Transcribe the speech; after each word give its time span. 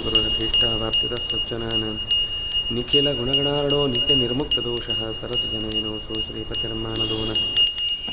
ಶ್ರೇಷ್ಠಾವಾಪ್ತಿತ 0.00 1.14
ಸ್ವಚ್ಛನಾನ 1.20 1.82
ನಿಖಿಲ 2.74 3.08
ಗುಣಗಣಾರ್ಣೋ 3.12 3.80
ನಿತ್ಯ 3.86 4.14
ನಿರ್ಮುಕ್ತ 4.14 4.58
ದೋಷಃ 4.64 5.00
ಸರಸಜನೇನೋ 5.12 5.92
ಸೋ 5.98 6.14
ಶ್ರೀಪತಿರ್ಮಾನದೋನ 6.20 7.32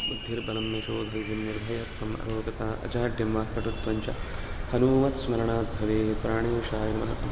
ಬುದ್ಧಿರ್ಬಲಂ 0.08 0.68
ಯಶೋಧೈ 0.76 1.22
ನಿರ್ಭಯತ್ವಂ 1.42 2.12
ಅರೋಗತ 2.22 2.62
ಅಜಾಡ್ಯಂ 2.86 3.32
ವಾ 3.36 3.44
ಪಟುತ್ವಂಚ 3.56 4.08
ಹನುಮತ್ಸ್ಮರಣಾತ್ 4.74 5.74
ಭವೇ 5.78 6.00
ಪ್ರಾಣೇಶಾಯ 6.22 6.90
ನಮಃ 6.94 7.24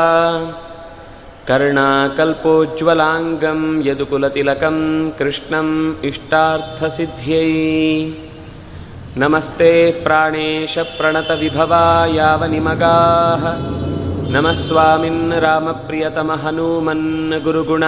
कर्णाकल्पोज्ज्वलाङ्गं 1.47 3.87
यदुकुलतिलकं 3.87 5.09
कृष्णम् 5.09 6.05
इष्टार्थसिद्ध्यै। 6.05 7.51
नमस्ते 9.17 9.91
प्राणेशप्रणतविभवा 9.91 12.05
यावनिमगाः। 12.05 13.43
नमः 14.33 14.53
स्वामिन् 14.53 15.33
रामप्रियतमहनूमन् 15.33 17.43
गुरुगुण 17.43 17.83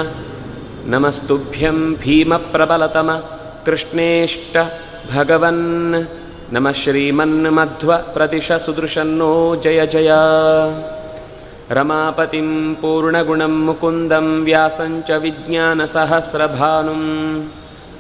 नमस्तुभ्यं 0.92 1.94
भीमप्रबलतम 1.94 3.22
कृष्णेष्ट 3.66 4.66
भगवन्। 5.14 6.06
नमः 6.54 6.72
श्रीमन्मध्वप्रदिशसुदृशन्नो 6.72 9.62
जय 9.64 9.88
जय। 9.88 10.10
रमापतिं 11.72 12.76
पूर्णगुणं 12.76 13.48
मुकुन्दं 13.48 14.44
व्यासञ्च 14.44 15.12
विज्ञानसहस्रभानुं। 15.12 17.02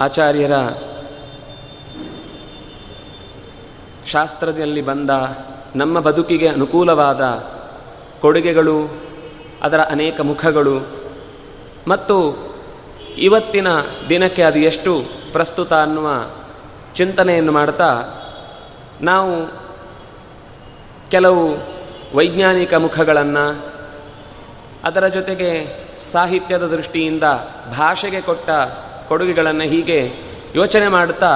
ಆಚಾರ್ಯರ 0.04 0.54
ಶಾಸ್ತ್ರದಲ್ಲಿ 4.06 4.82
ಬಂದ 4.82 5.10
ನಮ್ಮ 5.76 6.00
ಬದುಕಿಗೆ 6.00 6.48
ಅನುಕೂಲವಾದ 6.48 7.22
ಕೊಡುಗೆಗಳು 8.20 8.76
ಅದರ 9.66 9.80
ಅನೇಕ 9.94 10.20
ಮುಖಗಳು 10.30 10.76
ಮತ್ತು 11.88 12.16
ಇವತ್ತಿನ 13.19 13.67
ದಿನಕ್ಕೆ 14.09 14.43
ಅದು 14.43 14.59
ಎಷ್ಟು 14.59 15.03
ಪ್ರಸ್ತುತ 15.31 15.73
ಅನ್ನುವ 15.73 16.29
ಚಿಂತನೆಯನ್ನು 16.95 17.51
ಮಾಡ್ತಾ 17.51 17.89
ನಾವು 19.01 19.33
ಕೆಲವು 21.09 21.57
ವೈಜ್ಞಾನಿಕ 22.17 22.73
ಮುಖಗಳನ್ನು 22.73 23.63
ಅದರ 24.83 25.07
ಜೊತೆಗೆ 25.07 25.51
ಸಾಹಿತ್ಯದ 26.11 26.67
ದೃಷ್ಟಿಯಿಂದ 26.67 27.23
ಭಾಷೆಗೆ 27.77 28.21
ಕೊಟ್ಟ 28.21 28.49
ಕೊಡುಗೆಗಳನ್ನು 29.07 29.63
ಹೀಗೆ 29.63 30.13
ಯೋಚನೆ 30.55 30.87
ಮಾಡ್ತಾ 30.87 31.31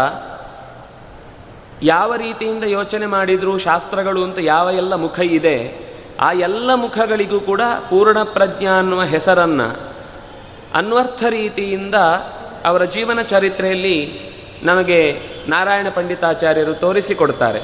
ಯಾವ 1.83 2.15
ರೀತಿಯಿಂದ 2.15 2.63
ಯೋಚನೆ 2.63 3.05
ಮಾಡಿದರೂ 3.05 3.57
ಶಾಸ್ತ್ರಗಳು 3.57 4.23
ಅಂತ 4.23 4.39
ಯಾವ 4.39 4.69
ಎಲ್ಲ 4.71 4.95
ಮುಖ 4.95 5.19
ಇದೆ, 5.19 5.77
ಆ 6.19 6.31
ಎಲ್ಲ 6.31 6.73
ಮುಖಗಳಿಗೂ 6.73 7.39
ಕೂಡ 7.39 7.61
ಪೂರ್ಣ 7.89 8.23
ಪ್ರಜ್ಞಾ 8.23 8.77
ಅನ್ನುವ 8.77 9.03
ಹೆಸರನ್ನು 9.03 9.92
ಅನ್ವರ್ಥ 10.73 11.23
ರೀತಿಯಿಂದ 11.29 11.95
ಅವರ 12.65 12.83
ಜೀವನ 12.85 13.21
ಚರಿತ್ರೆಯಲ್ಲಿ 13.21 14.19
ನಮಗೆ 14.63 15.19
ನಾರಾಯಣ 15.47 15.87
ಪಂಡಿತಾಚಾರ್ಯರು 15.89 16.73
ತೋರಿಸಿಕೊಡ್ತಾರೆ. 16.73 17.61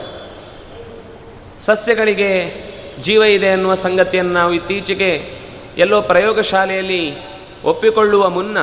ಸಸ್ಯಗಳಿಗೆ 1.59 2.53
ಜೀವ 3.01 3.23
ಇದೆ 3.23 3.51
ಅನ್ನುವ 3.51 3.75
ಸಂಗತಿಯನ್ನು 3.75 4.33
ನಾವು 4.33 4.53
ಇತ್ತೀಚೆಗೆ 4.53 5.39
ಎಲ್ಲೋ 5.77 6.01
ಪ್ರಯೋಗಶಾಲೆಯಲ್ಲಿ 6.01 7.17
ಒಪ್ಪಿಕೊಳ್ಳುವ 7.63 8.29
ಮುನ್ನ 8.29 8.57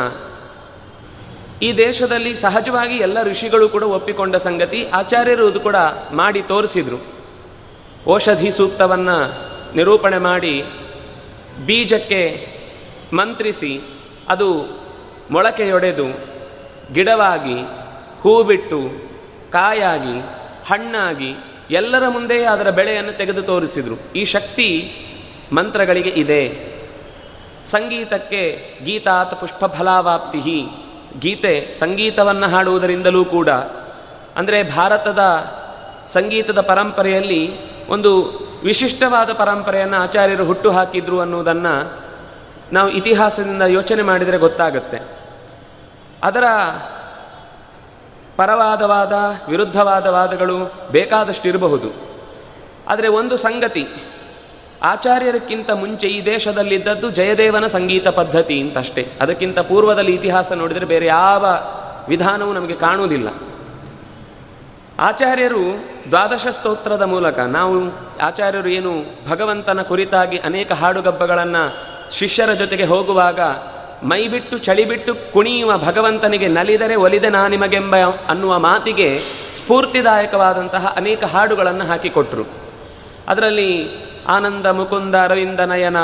ಈ 1.63 1.73
ದೇಶದಲ್ಲಿ 1.73 2.35
ಸಹಜವಾಗಿ 2.35 2.97
ಎಲ್ಲ 2.97 3.23
ಋಷಿಗಳು 3.23 3.69
ಕೂಡ 3.69 3.83
ಒಪ್ಪಿಕೊಂಡ 3.83 4.37
ಸಂಗತಿ 4.37 4.89
ಆಚಾರ್ಯರು 4.89 5.47
ಅದು 5.47 5.61
ಕೂಡ 5.61 5.77
ಮಾಡಿ 6.13 6.43
ತೋರಿಸಿದರು. 6.43 7.05
ಔಷಧಿ 8.11 8.51
ಸೂಕ್ತವನ್ನು 8.51 9.19
ನಿರೂಪಣೆ 9.77 10.19
ಮಾಡಿ 10.19 10.65
ಬೀಜಕ್ಕೆ 11.67 12.49
ಮಂತ್ರಿಸಿ 13.13 13.81
ಅದು 14.29 14.67
ಮೊಳಕೆಯೊಡೆದು 15.31 16.05
ಗಿಡವಾಗಿ 16.93 17.61
ಹೂ 18.21 18.43
ಬಿಟ್ಟು 18.43 18.91
ಕಾಯಾಗಿ, 19.53 20.21
ಹಣ್ಣಾಗಿ 20.67 21.35
ಎಲ್ಲರ 21.71 22.09
ಮುಂದೆಯೇ 22.09 22.45
ಅದರ 22.45 22.71
ಬೆಳೆಯನ್ನು 22.71 23.13
ತೆಗೆದು 23.13 23.43
ತೋರಿಸಿದರು. 23.43 24.13
ಈ 24.13 24.25
ಶಕ್ತಿ 24.25 24.93
ಮಂತ್ರಗಳಿಗೆ 25.53 26.11
ಇದೆ. 26.11 26.77
ಸಂಗೀತಕ್ಕೆ 27.67 28.63
ಗೀತಾತ್ 28.85 29.41
ಪುಷ್ಪಫಲಾವಾಪ್ತಿ 29.41 30.67
ಗೀತೆ 31.19 31.75
ಸಂಗೀತವನ್ನು 31.79 32.49
ಹಾಡುವುದರಿಂದಲೂ 32.49 33.25
ಕೂಡ. 33.25 33.49
ಅಂದರೆ 34.37 34.63
ಭಾರತದ 34.63 35.19
ಸಂಗೀತದ 36.07 36.61
ಪರಂಪರೆಯಲ್ಲಿ 36.61 37.57
ಒಂದು 37.89 38.41
ವಿಶಿಷ್ಟವಾದ 38.65 39.33
ಪರಂಪರೆಯನ್ನು 39.33 39.97
ಆಚಾರ್ಯರು 39.97 40.45
ಹುಟ್ಟು 40.45 40.71
ಹಾಕಿದ್ರು 40.71 41.21
ಅನ್ನುವುದನ್ನು 41.21 42.06
ನಾವು 42.73 42.89
ಇತಿಹಾಸದಿಂದ 42.89 43.63
ಯೋಚನೆ 43.63 44.03
ಮಾಡಿದರೆ 44.03 44.39
ಗೊತ್ತಾಗುತ್ತೆ. 44.39 45.01
ಅದರ 46.23 46.45
ಪರವಾದವಾದ, 48.37 49.13
ವಿರುದ್ಧವಾದ 49.49 50.07
ವಾದಗಳು 50.07 50.75
ಬೇಕಾದಷ್ಟು 50.91 51.49
ಇರಬಹುದು 51.49 51.95
ಆದರೆ 52.89 53.09
ಒಂದು 53.09 53.37
ಸಂಗತಿ 53.37 53.87
ಆಚಾರ್ಯರಕ್ಕಿಂತ 54.83 55.71
ಮುಂಚೆ 55.71 56.07
ಈ 56.07 56.27
ದೇಶದಲ್ಲಿದ್ದದ್ದು 56.27 57.11
ಜಯದೇವನ 57.11 57.67
ಸಂಗೀತ 57.67 58.09
ಪದ್ಧತಿ 58.09 58.61
ಅಂತಷ್ಟೇ 58.61 59.13
ಅದಕ್ಕಿಂತ 59.21 59.59
ಪೂರ್ವದಲ್ಲಿ 59.59 60.13
ಇತಿಹಾಸ 60.13 60.53
ನೋಡಿದರೆ 60.53 60.87
ಬೇರೆ 60.87 61.07
ಯಾವ 61.07 61.47
ವಿಧಾನವೂ 62.09 62.53
ನಮಗೆ 62.53 62.75
ಕಾಣುವುದಿಲ್ಲ. 62.75 63.29
ಆಚಾರ್ಯರು 64.99 65.85
ದ್ವಾದಶ 66.11 66.47
ಸ್ತೋತ್ರದ 66.51 67.03
ಮೂಲಕ 67.03 67.39
ನಾವು 67.39 67.75
ಆಚಾರ್ಯರು 68.23 68.69
ಏನು 68.69 69.05
ಭಗವಂತನ 69.31 69.83
ಕುರಿತಾಗಿ 69.83 70.39
ಅನೇಕ 70.39 70.73
ಹಾಡುಗಬ್ಬಗಳನ್ನು 70.73 71.96
ಶಿಷ್ಯರ 72.13 72.53
ಜೊತೆಗೆ 72.53 72.85
ಹೋಗುವಾಗ 72.85 73.41
ಮೈ 74.03 74.29
ಬಿಟ್ಟು 74.29 74.59
ಚಳಿ 74.59 74.85
ಬಿಟ್ಟು 74.85 75.33
ಕುಣಿಯುವ 75.33 75.79
ಭಗವಂತನಿಗೆ 75.79 76.49
ನಲಿದರೆ 76.49 76.95
ಒಲಿದೆ 76.95 77.31
ನಾ 77.31 77.49
ನಿಮಗೆಂಬ 77.49 77.97
ಅನ್ನುವ 78.29 78.59
ಮಾತಿಗೆ 78.59 79.19
ಸ್ಫೂರ್ತಿದಾಯಕವಾದಂತಹ 79.19 80.93
ಅನೇಕ 80.97 81.25
ಹಾಡುಗಳನ್ನು 81.25 81.85
ಹಾಕಿಕೊಟ್ರು. 81.85 82.45
ಅದರಲ್ಲಿ 83.29 83.89
ಆನಂದ 84.27 84.67
ಮುಕುಂದ 84.67 85.15
ಅರವಿಂದ 85.15 85.61
ನಯನ, 85.61 85.97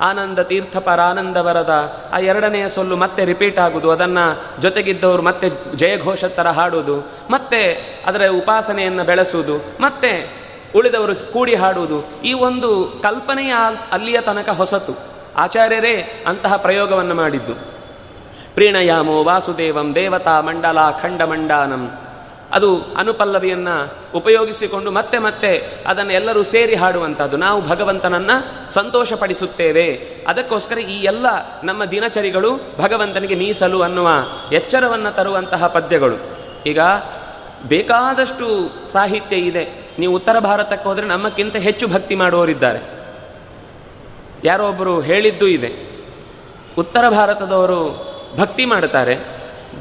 ಆನಂದ 0.00 0.38
ತೀರ್ಥಪರ 0.38 1.00
ಆನಂದ 1.00 1.36
ವರದ, 1.36 2.02
ಆ 2.12 2.18
ಎರಡನೆಯ 2.18 2.68
ಸೊಲ್ಲು 2.68 2.96
ಮತ್ತೆ 2.96 3.24
ರಿಪೀಟ್ 3.24 3.58
ಆಗುವುದು 3.58 3.90
ಅದನ್ನು 3.90 4.62
ಜೊತೆಗಿದ್ದವರು 4.62 5.22
ಮತ್ತೆ 5.22 5.50
ಜಯಘೋಷ 5.76 6.24
ಥರ 6.24 6.48
ಹಾಡುವುದು 6.48 7.12
ಮತ್ತೆ 7.30 7.74
ಅದರ 8.06 8.28
ಉಪಾಸನೆಯನ್ನು 8.28 9.04
ಬೆಳೆಸುವುದು 9.04 9.56
ಮತ್ತೆ 9.80 10.42
ಉಳಿದವರು 10.74 11.32
ಕೂಡಿ 11.32 11.54
ಹಾಡುವುದು 11.54 12.22
ಈ 12.24 12.32
ಒಂದು 12.32 13.00
ಕಲ್ಪನೆಯ 13.02 13.54
ಅಲ್ಲಿಯ 13.92 14.20
ತನಕ 14.20 14.48
ಹೊಸತು. 14.48 15.11
ಆಚಾರ್ಯರೇ 15.36 16.24
ಅಂತಹ 16.26 16.56
ಪ್ರಯೋಗವನ್ನು 16.56 17.14
ಮಾಡಿದ್ದು. 17.14 17.54
ಪ್ರೀಣಯಾಮೋ 18.54 19.24
ವಾಸುದೇವಂ 19.24 19.94
ದೇವತಾ 19.94 20.40
ಮಂಡಲ 20.40 20.78
ಖಂಡಮಂಡಾನಂ. 21.02 21.98
ಅದು 22.52 22.94
ಅನುಪಲ್ಲವಿಯನ್ನು 22.96 23.92
ಉಪಯೋಗಿಸಿಕೊಂಡು 24.14 24.90
ಮತ್ತೆ 24.90 25.18
ಮತ್ತೆ 25.18 25.84
ಅದನ್ನು 25.86 26.12
ಎಲ್ಲರೂ 26.12 26.42
ಸೇರಿ 26.42 26.74
ಹಾಡುವಂಥದ್ದು. 26.74 27.36
ನಾವು 27.36 27.68
ಭಗವಂತನನ್ನು 27.68 28.72
ಸಂತೋಷಪಡಿಸುತ್ತೇವೆ. 28.72 30.06
ಅದಕ್ಕೋಸ್ಕರ 30.28 30.78
ಈ 30.78 31.04
ಎಲ್ಲ 31.04 31.26
ನಮ್ಮ 31.64 31.84
ದಿನಚರಿಗಳು 31.84 32.50
ಭಗವಂತನಿಗೆ 32.80 33.34
ಮೀಸಲು 33.34 33.82
ಅನ್ನುವ 33.82 34.08
ಎಚ್ಚರವನ್ನು 34.52 35.14
ತರುವಂತಹ 35.14 35.66
ಪದ್ಯಗಳು. 35.66 36.16
ಈಗ 36.66 36.78
ಬೇಕಾದಷ್ಟು 37.68 38.70
ಸಾಹಿತ್ಯ 38.92 39.36
ಇದೆ. 39.36 39.90
ನೀವು 39.98 40.14
ಉತ್ತರ 40.14 40.38
ಭಾರತಕ್ಕೆ 40.38 40.88
ಹೋದರೆ 40.88 41.06
ನಮ್ಮಕ್ಕಿಂತ 41.06 41.56
ಹೆಚ್ಚು 41.56 41.88
ಭಕ್ತಿ 41.88 42.14
ಮಾಡುವವರಿದ್ದಾರೆ. 42.14 43.01
ಯಾರೋ 44.44 44.68
ಒಬ್ಬರು 44.68 45.00
ಹೇಳಿದ್ದು 45.00 45.48
ಇದೆ. 45.48 45.92
ಉತ್ತರ 46.78 47.08
ಭಾರತದವರು 47.08 48.12
ಭಕ್ತಿ 48.38 48.64
ಮಾಡ್ತಾರೆ 48.64 49.18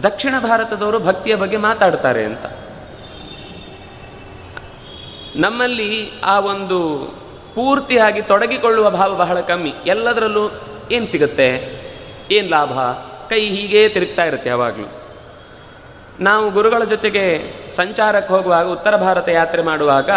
ದಕ್ಷಿಣ 0.04 0.34
ಭಾರತದವರು 0.40 1.00
ಭಕ್ತಿಯ 1.00 1.36
ಬಗ್ಗೆ 1.36 1.58
ಮಾತಾಡ್ತಾರೆ 1.58 2.24
ಅಂತ. 2.24 2.46
ನಮ್ಮಲ್ಲಿ 5.36 6.12
ಆ 6.24 6.40
ಒಂದು 6.40 7.08
ಪೂರ್ತಿಯಾಗಿ 7.56 8.22
ತೊಡಗಿಕೊಳ್ಳುವ 8.22 8.90
ಭಾವ 8.90 9.16
ಬಹಳ 9.16 9.40
ಕಮ್ಮಿ. 9.40 9.74
ಎಲ್ಲದರಲ್ಲೂ 9.86 10.50
ಏನು 10.92 11.06
ಸಿಗುತ್ತೆ? 11.06 11.80
ಏನು 12.32 12.50
ಲಾಭ? 12.50 12.80
ಕೈ 13.30 13.50
ಹೀಗೆ 13.50 13.90
ತಿರುಗ್ತಾ 13.90 14.26
ಇರುತ್ತೆ 14.26 14.50
ಯಾವಾಗಲೂ. 14.50 14.92
ನಾವು 16.20 16.52
ಗುರುಗಳ 16.52 16.84
ಜೊತೆಗೆ 16.84 17.54
ಸಂಚಾರಕ್ಕೆ 17.76 18.34
ಹೋಗುವಾಗ, 18.34 18.68
ಉತ್ತರ 18.68 18.96
ಭಾರತ 18.96 19.30
ಯಾತ್ರೆ 19.30 19.62
ಮಾಡುವಾಗ 19.62 20.10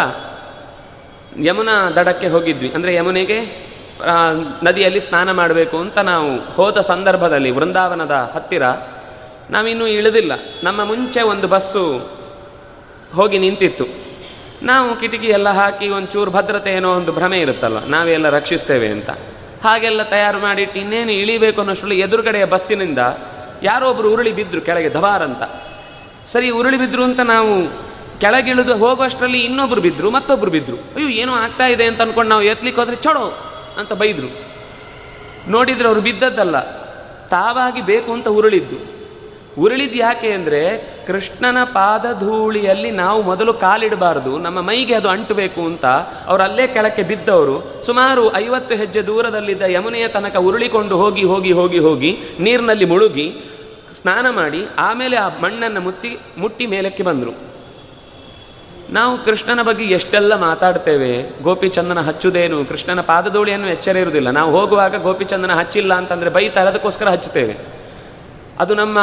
ಯಮುನಾ 1.45 1.89
ದಡಕ್ಕೆ 1.89 2.27
ಹೋಗಿದ್ವಿ. 2.27 2.71
ಅಂದರೆ 2.75 2.95
ಯಮುನೆಗೆ 2.95 3.74
ನದಿಯಲ್ಲಿ 4.63 4.99
ಸ್ನಾನ 4.99 5.31
ಮಾಡಬೇಕು 5.31 5.77
ಅಂತ 5.77 5.97
ನಾವು 5.97 6.39
ಹೋದ 6.39 6.77
ಸಂದರ್ಭದಲ್ಲಿ 6.81 7.51
ವೃಂದಾವನದ 7.51 8.31
ಹತ್ತಿರ 8.35 8.63
ನಾವಿನ್ನೂ 9.49 9.87
ಇಳಿದಿಲ್ಲ. 9.87 10.31
ನಮ್ಮ 10.63 10.83
ಮುಂಚೆ 10.83 11.21
ಒಂದು 11.21 11.47
ಬಸ್ಸು 11.47 12.11
ಹೋಗಿ 13.15 13.37
ನಿಂತಿತ್ತು. 13.37 13.85
ನಾವು 14.63 14.99
ಕಿಟಕಿ 14.99 15.27
ಎಲ್ಲ 15.27 15.49
ಹಾಕಿ 15.49 15.89
ಒಂಚೂರು 15.89 16.31
ಭದ್ರತೆ 16.31 16.71
ಏನೋ 16.71 16.93
ಒಂದು 16.93 17.11
ಭ್ರಮೆ 17.11 17.39
ಇರುತ್ತಲ್ಲ 17.39 17.85
ನಾವೆಲ್ಲ 17.85 18.29
ರಕ್ಷಿಸ್ತೇವೆ 18.29 18.87
ಅಂತ. 18.87 19.09
ಹಾಗೆಲ್ಲ 19.63 20.03
ತಯಾರು 20.03 20.39
ಮಾಡಿಟ್ಟು 20.39 20.79
ಇನ್ನೇನು 20.79 21.11
ಇಳಿಬೇಕು 21.11 21.61
ಅನ್ನೋಷ್ಟರಲ್ಲಿ 21.61 21.99
ಎದುರುಗಡೆಯ 21.99 22.45
ಬಸ್ಸಿನಿಂದ 22.45 22.99
ಯಾರೋ 23.63 23.89
ಒಬ್ಬರು 23.89 24.13
ಉರುಳಿ 24.13 24.31
ಬಿದ್ದರು 24.31 24.61
ಕೆಳಗೆ 24.61 24.89
ಅಂತ. 25.23 25.43
ಸರಿ, 26.25 26.49
ಉರುಳಿ 26.49 26.77
ಬಿದ್ದರು 26.77 27.03
ಅಂತ 27.03 27.19
ನಾವು 27.19 27.85
ಕೆಳಗಿಳಿದು 28.19 28.77
ಹೋಗುವಷ್ಟರಲ್ಲಿ 28.77 29.39
ಇನ್ನೊಬ್ರು 29.39 29.81
ಬಿದ್ದರು 29.81 30.11
ಮತ್ತೊಬ್ರು 30.11 30.51
ಬಿದ್ದರು 30.51 30.75
ಅಯ್ಯೋ, 30.95 31.09
ಏನೋ 31.09 31.33
ಆಗ್ತಾ 31.33 31.67
ಇದೆ 31.67 31.85
ಅಂತ 31.85 32.01
ಅಂದ್ಕೊಂಡು 32.01 32.29
ನಾವು 32.29 32.43
ಎತ್ಲಿಕ್ಕೆ 32.43 32.81
ಹೋದ್ರೆ 32.81 32.95
ಚಡೋ 32.95 33.44
ಅಂತ 33.79 33.93
ಬೈದರು. 33.93 34.31
ನೋಡಿದರೆ 35.51 35.87
ಅವರು 35.87 36.01
ಬಿದ್ದದ್ದಲ್ಲ. 36.01 36.59
ತಾವಾಗಿ 37.27 37.81
ಬೇಕು 37.81 38.13
ಅಂತ 38.13 38.27
ಉರುಳಿದ್ದು. 38.27 38.95
ಉರುಳಿದ್ದು 39.61 39.97
ಯಾಕೆ 39.97 40.31
ಅಂದರೆ 40.31 40.77
ಕೃಷ್ಣನ 41.07 41.63
ಪಾದಧೂಳಿಯಲ್ಲಿ 41.63 42.91
ನಾವು 42.91 43.21
ಮೊದಲು 43.21 43.53
ಕಾಲಿಡಬಾರದು, 43.53 44.37
ನಮ್ಮ 44.37 44.61
ಮೈಗೆ 44.61 44.93
ಅದು 44.93 45.09
ಅಂಟಬೇಕು 45.09 45.61
ಅಂತ 45.61 45.85
ಅವರು 46.25 46.43
ಅಲ್ಲೇ 46.43 46.67
ಕೆಳಕ್ಕೆ 46.67 47.03
ಬಿದ್ದವರು. 47.03 47.81
ಸುಮಾರು 47.85 48.35
ಐವತ್ತು 48.35 48.75
ಹೆಜ್ಜೆ 48.75 49.01
ದೂರದಲ್ಲಿದ್ದ 49.01 49.61
ಯಮುನೆಯ 49.61 50.07
ತನಕ 50.07 50.35
ಉರುಳಿಕೊಂಡು 50.35 50.97
ಹೋಗಿ 50.97 51.23
ಹೋಗಿ 51.23 51.51
ಹೋಗಿ 51.51 51.79
ಹೋಗಿ 51.79 52.17
ನೀರಿನಲ್ಲಿ 52.39 52.85
ಮುಳುಗಿ 52.85 53.35
ಸ್ನಾನ 53.93 54.29
ಮಾಡಿ 54.29 54.67
ಆಮೇಲೆ 54.77 55.17
ಆ 55.17 55.27
ಮಣ್ಣನ್ನು 55.27 55.81
ಮುತ್ತಿ, 55.81 56.17
ಮುಟ್ಟಿ 56.37 56.65
ಮೇಲಕ್ಕೆ 56.65 57.03
ಬಂದರು. 57.03 57.54
ನಾವು 58.89 59.25
ಕೃಷ್ಣನ 59.25 59.61
ಬಗ್ಗೆ 59.61 59.83
ಎಷ್ಟೆಲ್ಲ 59.83 60.35
ಮಾತಾಡ್ತೇವೆ, 60.35 61.43
ಗೋಪಿಚಂದನ 61.43 62.01
ಹಚ್ಚುದೇನು, 62.01 62.65
ಕೃಷ್ಣನ 62.65 63.01
ಪಾದಧೂಳಿಯನ್ನು 63.01 63.67
ಎಚ್ಚರ 63.67 63.97
ಇರುವುದಿಲ್ಲ. 63.97 64.31
ನಾವು 64.31 64.51
ಹೋಗುವಾಗ 64.51 64.95
ಗೋಪಿಚಂದನ 65.03 65.53
ಹಚ್ಚಿಲ್ಲ 65.53 65.93
ಅಂತಂದರೆ 65.93 66.29
ಬೈತಾರೆ, 66.29 66.69
ಅದಕ್ಕೋಸ್ಕರ 66.69 67.09
ಹಚ್ಚುತ್ತೇವೆ. 67.09 67.55
ಅದು 68.59 68.75
ನಮ್ಮ 68.75 68.99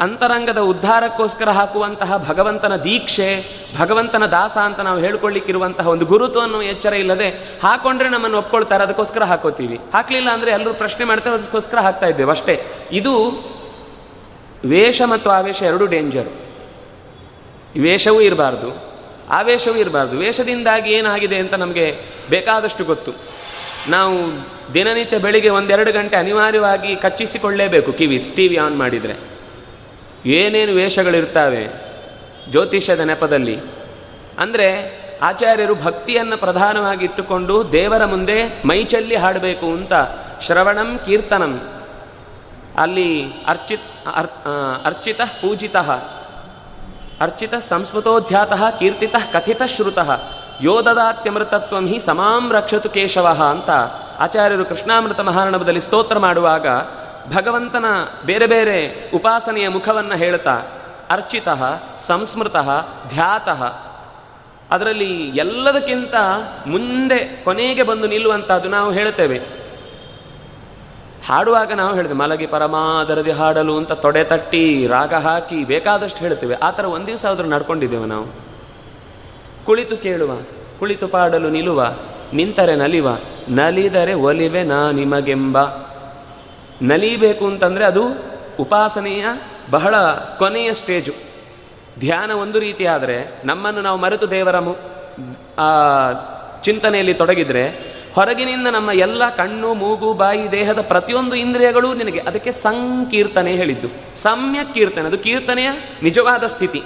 ಅಂತರಂಗದ 0.00 0.58
ಉದ್ಧಾರಕ್ಕೋಸ್ಕರ 0.58 1.48
ಹಾಕುವಂತಹ 1.48 2.28
ಭಗವಂತನ 2.28 2.76
ದೀಕ್ಷೆ, 2.76 3.44
ಭಗವಂತನ 3.78 4.26
ದಾಸ 4.26 4.58
ಅಂತ 4.58 4.80
ನಾವು 4.80 4.98
ಹೇಳ್ಕೊಳ್ಳಿಕ್ಕಿರುವಂತಹ 4.98 5.88
ಒಂದು 5.88 6.06
ಗುರುತು 6.06 6.40
ಅನ್ನೋ 6.40 6.62
ಎಚ್ಚರ 6.62 6.92
ಇಲ್ಲದೆ 6.92 7.58
ಹಾಕೊಂಡ್ರೆ 7.62 8.08
ನಮ್ಮನ್ನು 8.08 8.38
ಒಪ್ಕೊಳ್ತಾರೆ, 8.38 8.82
ಅದಕ್ಕೋಸ್ಕರ 8.82 9.24
ಹಾಕೋತೀವಿ. 9.24 9.80
ಹಾಕಲಿಲ್ಲ 9.92 10.30
ಅಂದರೆ 10.30 10.50
ಎಲ್ಲರೂ 10.50 10.74
ಪ್ರಶ್ನೆ 10.74 11.04
ಮಾಡ್ತಾರೆ, 11.04 11.36
ಅದಕ್ಕೋಸ್ಕರ 11.36 11.78
ಹಾಕ್ತಾ 11.78 12.06
ಇದ್ದೇವೆ 12.06 12.30
ಅಷ್ಟೇ. 12.30 12.86
ಇದು 12.92 13.14
ವೇಷ 14.64 15.02
ಮತ್ತು 15.06 15.30
ಆವೇಶ 15.30 15.62
ಎರಡೂ 15.62 15.86
ಡೇಂಜರು 15.86 16.45
ವೇಷವೂ 17.78 18.20
ಇರಬಾರ್ದು. 18.20 18.68
ಆವೇಶವೂ 19.30 19.74
ಇರಬಾರ್ದು. 19.74 20.18
ವೇಷದಿಂದಾಗಿ 20.18 20.92
ಏನಾಗಿದೆ 20.92 21.36
ಅಂತ 21.36 21.54
ನಮಗೆ 21.54 21.86
ಬೇಕಾದಷ್ಟು 22.30 22.84
ಗೊತ್ತು. 22.84 23.12
ನಾವು 23.88 24.18
ದಿನನಿತ್ಯ 24.74 25.18
ಬೆಳಿಗ್ಗೆ 25.18 25.50
ಒಂದೆರಡು 25.50 25.92
ಗಂಟೆ 25.92 26.16
ಅನಿವಾರ್ಯವಾಗಿ 26.16 26.96
ಕಚ್ಚಿಸಿಕೊಳ್ಳೇಬೇಕು 26.96 27.92
ಕಿವಿ 27.92 28.32
ಟಿ 28.36 28.48
ವಿ 28.48 28.56
ಆನ್ 28.56 28.76
ಮಾಡಿದರೆ. 28.76 29.16
ಏನೇನು 30.26 30.72
ವೇಷಗಳಿರ್ತಾವೆ 30.72 31.62
ಜ್ಯೋತಿಷ್ಯದ 32.50 33.00
ನೆಪದಲ್ಲಿ? 33.00 33.56
ಅಂದರೆ 34.38 34.68
ಆಚಾರ್ಯರು 35.22 35.74
ಭಕ್ತಿಯನ್ನು 35.74 36.36
ಪ್ರಧಾನವಾಗಿ 36.36 37.04
ಇಟ್ಟುಕೊಂಡು 37.04 37.72
ದೇವರ 37.72 38.04
ಮುಂದೆ 38.04 38.62
ಮೈಚಲ್ಲಿ 38.64 39.16
ಹಾಡಬೇಕು 39.16 39.66
ಅಂತ 39.66 39.92
ಶ್ರವಣಂ 40.42 41.00
ಕೀರ್ತನಂ. 41.06 41.54
ಅಲ್ಲಿ 42.78 43.08
ಅರ್ಚಿತ್ 43.46 43.86
ಅರ್ಚಿತ 44.84 45.20
ಪೂಜಿತ 45.40 45.76
ಅರ್ಚಿತ 47.20 47.54
ಸಂಸ್ಮೃತೋಧ್ಯಾತ 47.54 48.52
ಕೀರ್ತಿತ 48.52 49.14
ಕಥಿತ 49.32 49.62
ಶ್ರುತ 49.66 49.98
ಯೋದದಾತ್ಯಮೃತತ್ವಂ 50.62 51.86
ಹಿ 51.86 52.00
ಸಮಾಂ 52.00 52.52
ರಕ್ಷತು 52.52 52.88
ಕೇಶವ 52.88 53.26
ಅಂತ 53.50 53.70
ಆಚಾರ್ಯರು 54.18 54.64
ಕೃಷ್ಣಾಮೃತ 54.64 55.20
ಮಹಾರಣಭದಲ್ಲಿ 55.20 55.80
ಸ್ತೋತ್ರ 55.80 56.18
ಮಾಡುವಾಗ 56.18 56.66
ಭಗವಂತನ 57.34 57.84
ಬೇರೆ 58.26 58.46
ಬೇರೆ 58.46 59.10
ಉಪಾಸನೆಯ 59.14 59.68
ಮುಖವನ್ನು 59.68 60.14
ಹೇಳ್ತಾ 60.14 60.52
ಅರ್ಚಿತ, 61.10 61.48
ಸಂಸ್ಮೃತ, 62.06 62.56
ಧ್ಯಾತಃ. 63.08 63.64
ಅದರಲ್ಲಿ 64.70 65.28
ಎಲ್ಲದಕ್ಕಿಂತ 65.28 66.14
ಮುಂದೆ 66.66 67.44
ಕೊನೆಗೆ 67.44 67.82
ಬಂದು 67.82 68.06
ನಿಲ್ಲುವಂಥದ್ದು 68.06 68.68
ನಾವು 68.68 68.92
ಹೇಳ್ತೇವೆ 68.92 69.65
ಹಾಡುವಾಗ 71.28 71.72
ನಾವು 71.72 71.94
ಹೇಳಿದೆ 71.94 72.14
ಮಲಗಿ 72.14 72.46
ಪರಮಾದರದಿ 72.46 73.30
ಹಾಡಲು 73.30 73.76
ಅಂತ 73.76 73.92
ತೊಡೆ 73.92 74.24
ತಟ್ಟಿ, 74.24 74.86
ರಾಗ 74.86 75.14
ಹಾಕಿ 75.14 75.64
ಬೇಕಾದಷ್ಟು 75.64 76.18
ಹೇಳ್ತೇವೆ. 76.18 76.54
ಆ 76.54 76.70
ಥರ 76.70 76.84
ಒಂದು 76.84 77.06
ದಿವಸ 77.06 77.26
ಆದರೂ 77.26 77.48
ನಡ್ಕೊಂಡಿದ್ದೇವೆ 77.48 78.06
ನಾವು. 78.06 78.26
ಕುಳಿತು 79.66 79.96
ಕೇಳುವ, 79.96 80.30
ಕುಳಿತು 80.78 81.08
ಪಾಡಲು 81.08 81.48
ನಿಲ್ಲುವ 81.50 81.80
ನಿಂತರೆ 82.32 82.74
ನಲಿವ, 82.74 83.08
ನಲಿದರೆ 83.48 84.14
ಒಲಿವೆ 84.14 84.62
ನಾ 84.62 84.90
ನಿಮಗೆಂಬ. 84.90 85.58
ನಲಿಬೇಕು 86.82 87.44
ಅಂತಂದರೆ 87.46 87.84
ಅದು 87.84 88.04
ಉಪಾಸನೆಯ 88.60 89.26
ಬಹಳ 89.70 89.94
ಕೊನೆಯ 90.38 90.74
ಸ್ಟೇಜು. 90.74 91.12
ಧ್ಯಾನ 91.98 92.30
ಒಂದು 92.30 92.58
ರೀತಿ 92.58 92.86
ಆದರೆ 92.86 93.16
ನಮ್ಮನ್ನು 93.44 93.82
ನಾವು 93.82 93.98
ಮರೆತು 93.98 94.30
ದೇವರ 94.30 94.56
ಚಿಂತನೆಯಲ್ಲಿ 96.62 97.14
ತೊಡಗಿದರೆ 97.14 97.95
ಹೊರಗಿನಿಂದ 98.16 98.66
ನಮ್ಮ 98.66 98.90
ಎಲ್ಲ 98.90 99.30
ಕಣ್ಣು, 99.30 99.74
ಮೂಗು, 99.74 100.12
ಬಾಯಿ, 100.12 100.50
ದೇಹದ 100.50 100.80
ಪ್ರತಿಯೊಂದು 100.80 101.36
ಇಂದ್ರಿಯಗಳು 101.36 101.94
ನಿನಗೆ 101.94 102.18
ಅದಕ್ಕೆ 102.18 102.52
ಸಂಕೀರ್ತನೆ 102.52 103.52
ಹೇಳಿದ್ದು. 103.52 103.88
ಸಮ್ಯಕ್ 104.16 104.74
ಕೀರ್ತನೆ. 104.74 105.04
ಅದು 105.04 105.18
ಕೀರ್ತನೆಯ 105.18 105.70
ನಿಜವಾದ 106.02 106.44
ಸ್ಥಿತಿ. 106.46 106.82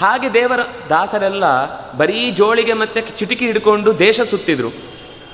ಹಾಗೆ 0.00 0.34
ದೇವರ 0.34 0.60
ದಾಸರೆಲ್ಲ 0.90 1.44
ಬರೀ 1.92 2.30
ಜೋಳಿಗೆ 2.30 2.72
ಮತ್ತೆ 2.72 3.00
ಚಿಟಿಕಿ 3.00 3.46
ಹಿಡ್ಕೊಂಡು 3.46 3.98
ದೇಶ 3.98 4.20
ಸುತ್ತಿದ್ರು. 4.20 4.68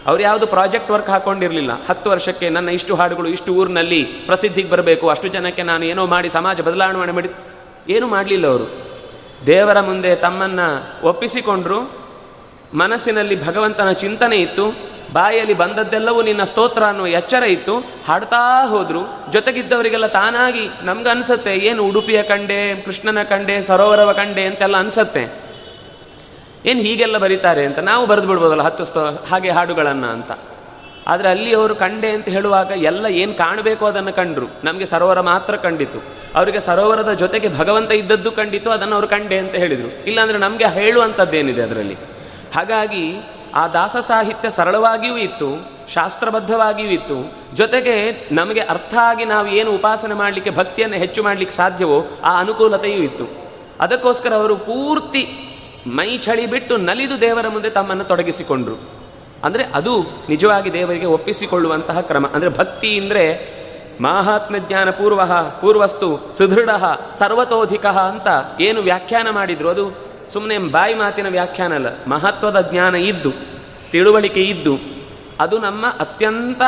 ಅವ್ರು 0.07 0.23
ಯಾವುದು 0.23 0.47
ಪ್ರಾಜೆಕ್ಟ್ 0.47 0.91
ವರ್ಕ್ 0.91 1.09
ಹಾಕೊಂಡಿರಲಿಲ್ಲ. 1.09 1.85
ಹತ್ತು 1.87 2.11
ವರ್ಷಕ್ಕೆ 2.11 2.49
ನನ್ನ 2.49 2.69
ಇಷ್ಟು 2.69 2.95
ಹಾಡುಗಳು 2.95 3.29
ಇಷ್ಟು 3.29 3.55
ಊರಿನಲ್ಲಿ 3.55 4.05
ಪ್ರಸಿದ್ಧಿಗೆ 4.05 4.71
ಬರಬೇಕು, 4.71 5.09
ಅಷ್ಟು 5.09 5.29
ಜನಕ್ಕೆ 5.29 5.63
ನಾನು 5.63 5.85
ಏನೋ 5.85 6.07
ಮಾಡಿ 6.07 6.29
ಸಮಾಜ 6.29 6.61
ಬದಲಾವಣೆ 6.61 7.13
ಮಾಡಿ. 7.13 7.29
ಏನು 7.89 8.07
ಮಾಡಲಿಲ್ಲ 8.07 8.47
ಅವರು. 8.47 8.87
ದೇವರ 9.47 9.81
ಮುಂದೆ 9.81 10.15
ತಮ್ಮನ್ನು 10.15 11.07
ಒಪ್ಪಿಸಿಕೊಂಡ್ರು. 11.07 11.93
ಮನಸ್ಸಿನಲ್ಲಿ 12.75 13.47
ಭಗವಂತನ 13.47 13.93
ಚಿಂತನೆ 13.93 14.37
ಇತ್ತು. 14.37 14.92
ಬಾಯಲ್ಲಿ 15.13 15.55
ಬಂದದ್ದೆಲ್ಲವೂ 15.55 16.23
ನಿನ್ನ 16.23 16.45
ಸ್ತೋತ್ರ 16.45 16.85
ಅನ್ನುವ 16.85 17.07
ಎಚ್ಚರ 17.07 17.43
ಇತ್ತು. 17.43 17.79
ಹಾಡ್ತಾ 18.07 18.67
ಹೋದ್ರು. 18.67 19.33
ಜೊತೆಗಿದ್ದವರಿಗೆಲ್ಲ 19.33 20.07
ತಾನಾಗಿ 20.07 20.69
ನಮ್ಗನ್ಸತ್ತೆ 20.83 21.57
ಏನು 21.57 21.85
ಉಡುಪಿಯ 21.85 22.23
ಕಂಡೆ, 22.23 22.81
ಕೃಷ್ಣನ 22.83 23.23
ಕಂಡೆ, 23.23 23.63
ಸರೋವರವ 23.63 24.13
ಕಂಡೆ 24.13 24.45
ಅಂತೆಲ್ಲ 24.45 24.77
ಅನ್ಸತ್ತೆ. 24.77 25.43
ಏನು 26.67 26.81
ಹೀಗೆಲ್ಲ 26.81 27.19
ಬರೀತಾರೆ 27.19 27.67
ಅಂತ 27.67 27.79
ನಾವು 27.79 28.07
ಬರೆದು 28.07 28.27
ಬಿಡ್ಬೋದಲ್ಲ 28.27 28.63
ಹತ್ತು 28.63 28.85
ಸ್ತೋ, 28.85 29.27
ಹಾಗೆ 29.31 29.51
ಹಾಡುಗಳನ್ನು 29.51 30.07
ಅಂತ. 30.07 30.33
ಆದರೆ 31.07 31.29
ಅಲ್ಲಿ 31.29 31.55
ಅವರು 31.55 31.75
ಕಂಡೆ 31.75 32.11
ಅಂತ 32.11 32.29
ಹೇಳುವಾಗ 32.29 32.73
ಎಲ್ಲ 32.77 33.07
ಏನು 33.07 33.35
ಕಾಣಬೇಕು 33.35 33.87
ಅದನ್ನು 33.87 34.13
ಕಂಡ್ರು. 34.13 34.47
ನಮಗೆ 34.65 34.87
ಸರೋವರ 34.87 35.21
ಮಾತ್ರ 35.21 35.57
ಕಂಡಿತು. 35.57 36.03
ಅವರಿಗೆ 36.35 36.61
ಸರೋವರದ 36.61 37.13
ಜೊತೆಗೆ 37.13 37.59
ಭಗವಂತ 37.59 37.93
ಇದ್ದದ್ದು 37.93 38.33
ಕಂಡಿತು, 38.33 38.71
ಅದನ್ನು 38.71 38.95
ಅವರು 38.95 39.09
ಕಂಡೆ 39.09 39.39
ಅಂತ 39.39 39.55
ಹೇಳಿದರು. 39.55 40.07
ಇಲ್ಲಾಂದರೆ 40.07 40.39
ನಮಗೆ 40.39 40.65
ಹೇಳುವಂಥದ್ದೇನಿದೆ 40.65 41.63
ಅದರಲ್ಲಿ? 41.63 41.97
ಹಾಗಾಗಿ 42.55 43.15
ಆ 43.55 43.63
ದಾಸ 43.69 43.97
ಸಾಹಿತ್ಯ 43.97 44.51
ಸರಳವಾಗಿಯೂ 44.51 45.17
ಇತ್ತು, 45.17 45.49
ಶಾಸ್ತ್ರಬದ್ಧವಾಗಿಯೂ 45.89 46.91
ಇತ್ತು. 46.91 47.19
ಜೊತೆಗೆ 47.55 47.95
ನಮಗೆ 48.33 48.61
ಅರ್ಥ 48.75 48.95
ಆಗಿ 49.11 49.25
ನಾವು 49.25 49.47
ಏನು 49.47 49.71
ಉಪಾಸನೆ 49.73 50.15
ಮಾಡಲಿಕ್ಕೆ, 50.15 50.51
ಭಕ್ತಿಯನ್ನು 50.51 50.97
ಹೆಚ್ಚು 50.97 51.23
ಮಾಡಲಿಕ್ಕೆ 51.23 51.57
ಸಾಧ್ಯವೋ 51.57 51.99
ಆ 52.25 52.33
ಅನುಕೂಲತೆಯೂ 52.41 53.01
ಇತ್ತು. 53.03 53.27
ಅದಕ್ಕೋಸ್ಕರ 53.81 54.33
ಅವರು 54.35 54.57
ಪೂರ್ತಿ 54.57 55.23
ಮೈ 55.87 56.11
ಚಳಿ 56.19 56.47
ಬಿಟ್ಟು 56.47 56.77
ನಲಿದು 56.89 57.21
ದೇವರ 57.21 57.47
ಮುಂದೆ 57.49 57.71
ತಮ್ಮನ್ನು 57.71 58.05
ತೊಡಗಿಸಿಕೊಂಡ್ರು. 58.05 58.77
ಅಂದರೆ 59.45 59.65
ಅದು 59.75 59.95
ನಿಜವಾಗಿ 60.29 60.73
ದೇವರಿಗೆ 60.73 61.07
ಒಪ್ಪಿಸಿಕೊಳ್ಳುವಂತಹ 61.07 62.01
ಕ್ರಮ. 62.01 62.27
ಅಂದರೆ 62.35 62.51
ಭಕ್ತಿ 62.59 62.91
ಅಂದರೆ 62.99 63.25
ಮಾಹಾತ್ಮ 64.01 64.55
ಜ್ಞಾನ 64.69 64.91
ಪೂರ್ವ 64.91 65.23
ಪೂರ್ವಸ್ತು 65.61 66.09
ಸುದೃಢ 66.39 66.71
ಸರ್ವತೋಧಿಕ 67.19 67.87
ಅಂತ 67.87 68.29
ಏನು 68.61 68.81
ವ್ಯಾಖ್ಯಾನ 68.81 69.29
ಮಾಡಿದ್ರು. 69.31 69.69
ಅದು 69.69 69.85
ಸುಮ್ಮನೆ 70.33 70.59
ಬಾಯಿ 70.59 70.95
ಮಾತಿನ 70.95 71.29
ವ್ಯಾಖ್ಯಾನ 71.29 71.75
ಅಲ್ಲ, 71.75 71.89
ಮಹತ್ವದ 72.09 72.59
ಜ್ಞಾನ 72.71 72.95
ಇದ್ದು, 72.95 73.33
ತಿಳುವಳಿಕೆ 73.93 74.43
ಇದ್ದು, 74.43 74.75
ಅದು 75.41 75.59
ನಮ್ಮ 75.59 75.87
ಅತ್ಯಂತ 76.01 76.63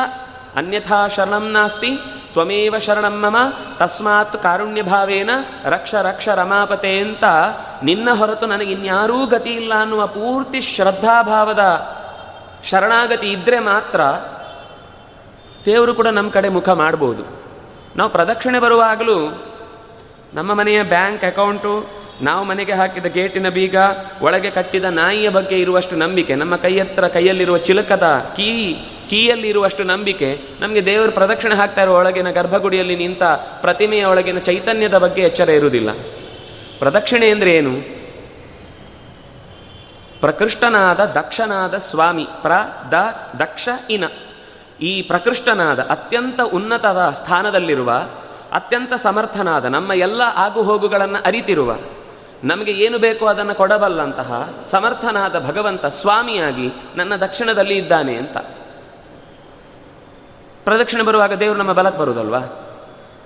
ಅನ್ಯಥಾ 0.56 1.08
ಶರಣಂ 1.08 1.46
ನಾಸ್ತಿ, 1.50 1.90
ತ್ವಮೇವ 2.32 2.74
ಶರಣಂ 2.78 3.16
ಮಮ, 3.20 3.36
ತಸ್ಮಾತ್ 3.78 4.36
ಕಾರುಣ್ಯಭಾವೇನ 4.42 5.30
ರಕ್ಷ 5.64 5.94
ರಕ್ಷ 5.94 6.28
ರಮಾಪತೆ 6.28 6.98
ಅಂತ 6.98 7.24
ನಿನ್ನ 7.82 8.08
ಹೊರತು 8.12 8.46
ನನಗೆ 8.46 8.72
ಇನ್ಯಾರೂ 8.72 9.26
ಗತಿ 9.26 9.50
ಇಲ್ಲ 9.50 9.72
ಅನ್ನುವ 9.80 10.06
ಪೂರ್ತಿ 10.06 10.60
ಶ್ರದ್ಧಾಭಾವದ 10.60 11.64
ಶರಣಾಗತಿ 12.64 13.28
ಇದ್ದರೆ 13.32 13.58
ಮಾತ್ರ 13.58 14.00
ದೇವರು 15.64 15.94
ಕೂಡ 15.94 16.08
ನಮ್ಮ 16.08 16.30
ಕಡೆ 16.30 16.48
ಮುಖ 16.48 16.68
ಮಾಡ್ಬೋದು. 16.68 17.24
ನಾವು 17.96 18.10
ಪ್ರದಕ್ಷಿಣೆ 18.10 18.58
ಬರುವಾಗಲೂ 18.58 19.18
ನಮ್ಮ 20.34 20.54
ಮನೆಯ 20.54 20.82
ಬ್ಯಾಂಕ್ 20.82 21.24
ಅಕೌಂಟು 21.24 22.03
ನಾವು 22.22 22.44
ಮನೆಗೆ 22.44 22.72
ಹಾಕಿದ 22.72 23.06
ಗೇಟಿನ 23.06 23.48
ಬೀಗ, 23.48 23.76
ಒಳಗೆ 24.22 24.50
ಕಟ್ಟಿದ 24.50 24.84
ನಾಯಿಯ 24.84 25.28
ಬಗ್ಗೆ 25.28 25.58
ಇರುವಷ್ಟು 25.58 25.96
ನಂಬಿಕೆ, 25.96 26.34
ನಮ್ಮ 26.34 26.56
ಕೈ 26.56 26.78
ಹತ್ರ 26.78 27.08
ಕೈಯಲ್ಲಿರುವ 27.08 27.58
ಚಿಲಕದ 27.58 28.02
ಕೀ 28.36 28.74
ಕೀಯಲ್ಲಿ 29.10 29.48
ಇರುವಷ್ಟು 29.48 29.84
ನಂಬಿಕೆ, 29.84 30.40
ನಮಗೆ 30.60 30.86
ದೇವರು 30.86 31.12
ಪ್ರದಕ್ಷಿಣೆ 31.12 31.54
ಹಾಕ್ತಾ 31.54 31.82
ಇರುವ 31.82 31.98
ಒಳಗಿನ 31.98 32.30
ಗರ್ಭಗುಡಿಯಲ್ಲಿ 32.30 32.96
ನಿಂತ 32.96 33.22
ಪ್ರತಿಮೆಯ 33.60 34.04
ಒಳಗಿನ 34.04 34.38
ಚೈತನ್ಯದ 34.38 34.98
ಬಗ್ಗೆ 34.98 35.22
ಎಚ್ಚರ 35.22 35.48
ಇರುವುದಿಲ್ಲ. 35.48 35.88
ಪ್ರದಕ್ಷಿಣೆ 36.78 37.30
ಅಂದರೆ 37.30 37.56
ಏನು? 37.56 38.04
ಪ್ರಕೃಷ್ಟನಾದ 40.20 41.04
ದಕ್ಷನಾದ 41.04 41.76
ಸ್ವಾಮಿ, 41.76 42.28
ಪ್ರ, 42.42 42.52
ದ, 42.92 42.94
ದಕ್ಷ, 43.38 43.68
ಇನ. 43.90 44.04
ಈ 44.80 45.02
ಪ್ರಕೃಷ್ಟನಾದ, 45.02 45.80
ಅತ್ಯಂತ 45.80 46.40
ಉನ್ನತದ 46.40 47.10
ಸ್ಥಾನದಲ್ಲಿರುವ, 47.14 47.92
ಅತ್ಯಂತ 48.52 48.94
ಸಮರ್ಥನಾದ, 48.94 49.64
ನಮ್ಮ 49.64 49.92
ಎಲ್ಲ 49.92 50.22
ಆಗುಹೋಗುಗಳನ್ನು 50.34 51.26
ಅರಿತಿರುವ 51.26 51.76
ನಮಗೆ 52.44 52.72
ಏನು 52.72 52.98
ಬೇಕೋ 52.98 53.26
ಅದನ್ನು 53.26 53.54
ಕೊಡಬಲ್ಲಂತಹ 53.54 54.54
ಸಮರ್ಥನಾದ 54.66 55.46
ಭಗವಂತ 55.46 55.86
ಸ್ವಾಮಿಯಾಗಿ 55.86 56.72
ನನ್ನ 56.96 57.16
ದಕ್ಷಿಣದಲ್ಲಿ 57.16 57.76
ಇದ್ದಾನೆ 57.76 58.16
ಅಂತ. 58.16 58.36
ಪ್ರದಕ್ಷಿಣೆ 60.64 61.02
ಬರುವಾಗ 61.02 61.32
ದೇವರು 61.32 61.58
ನಮ್ಮ 61.58 61.72
ಬಲಕ್ಕೆ 61.72 62.00
ಬರುವುದಲ್ವಾ 62.00 62.38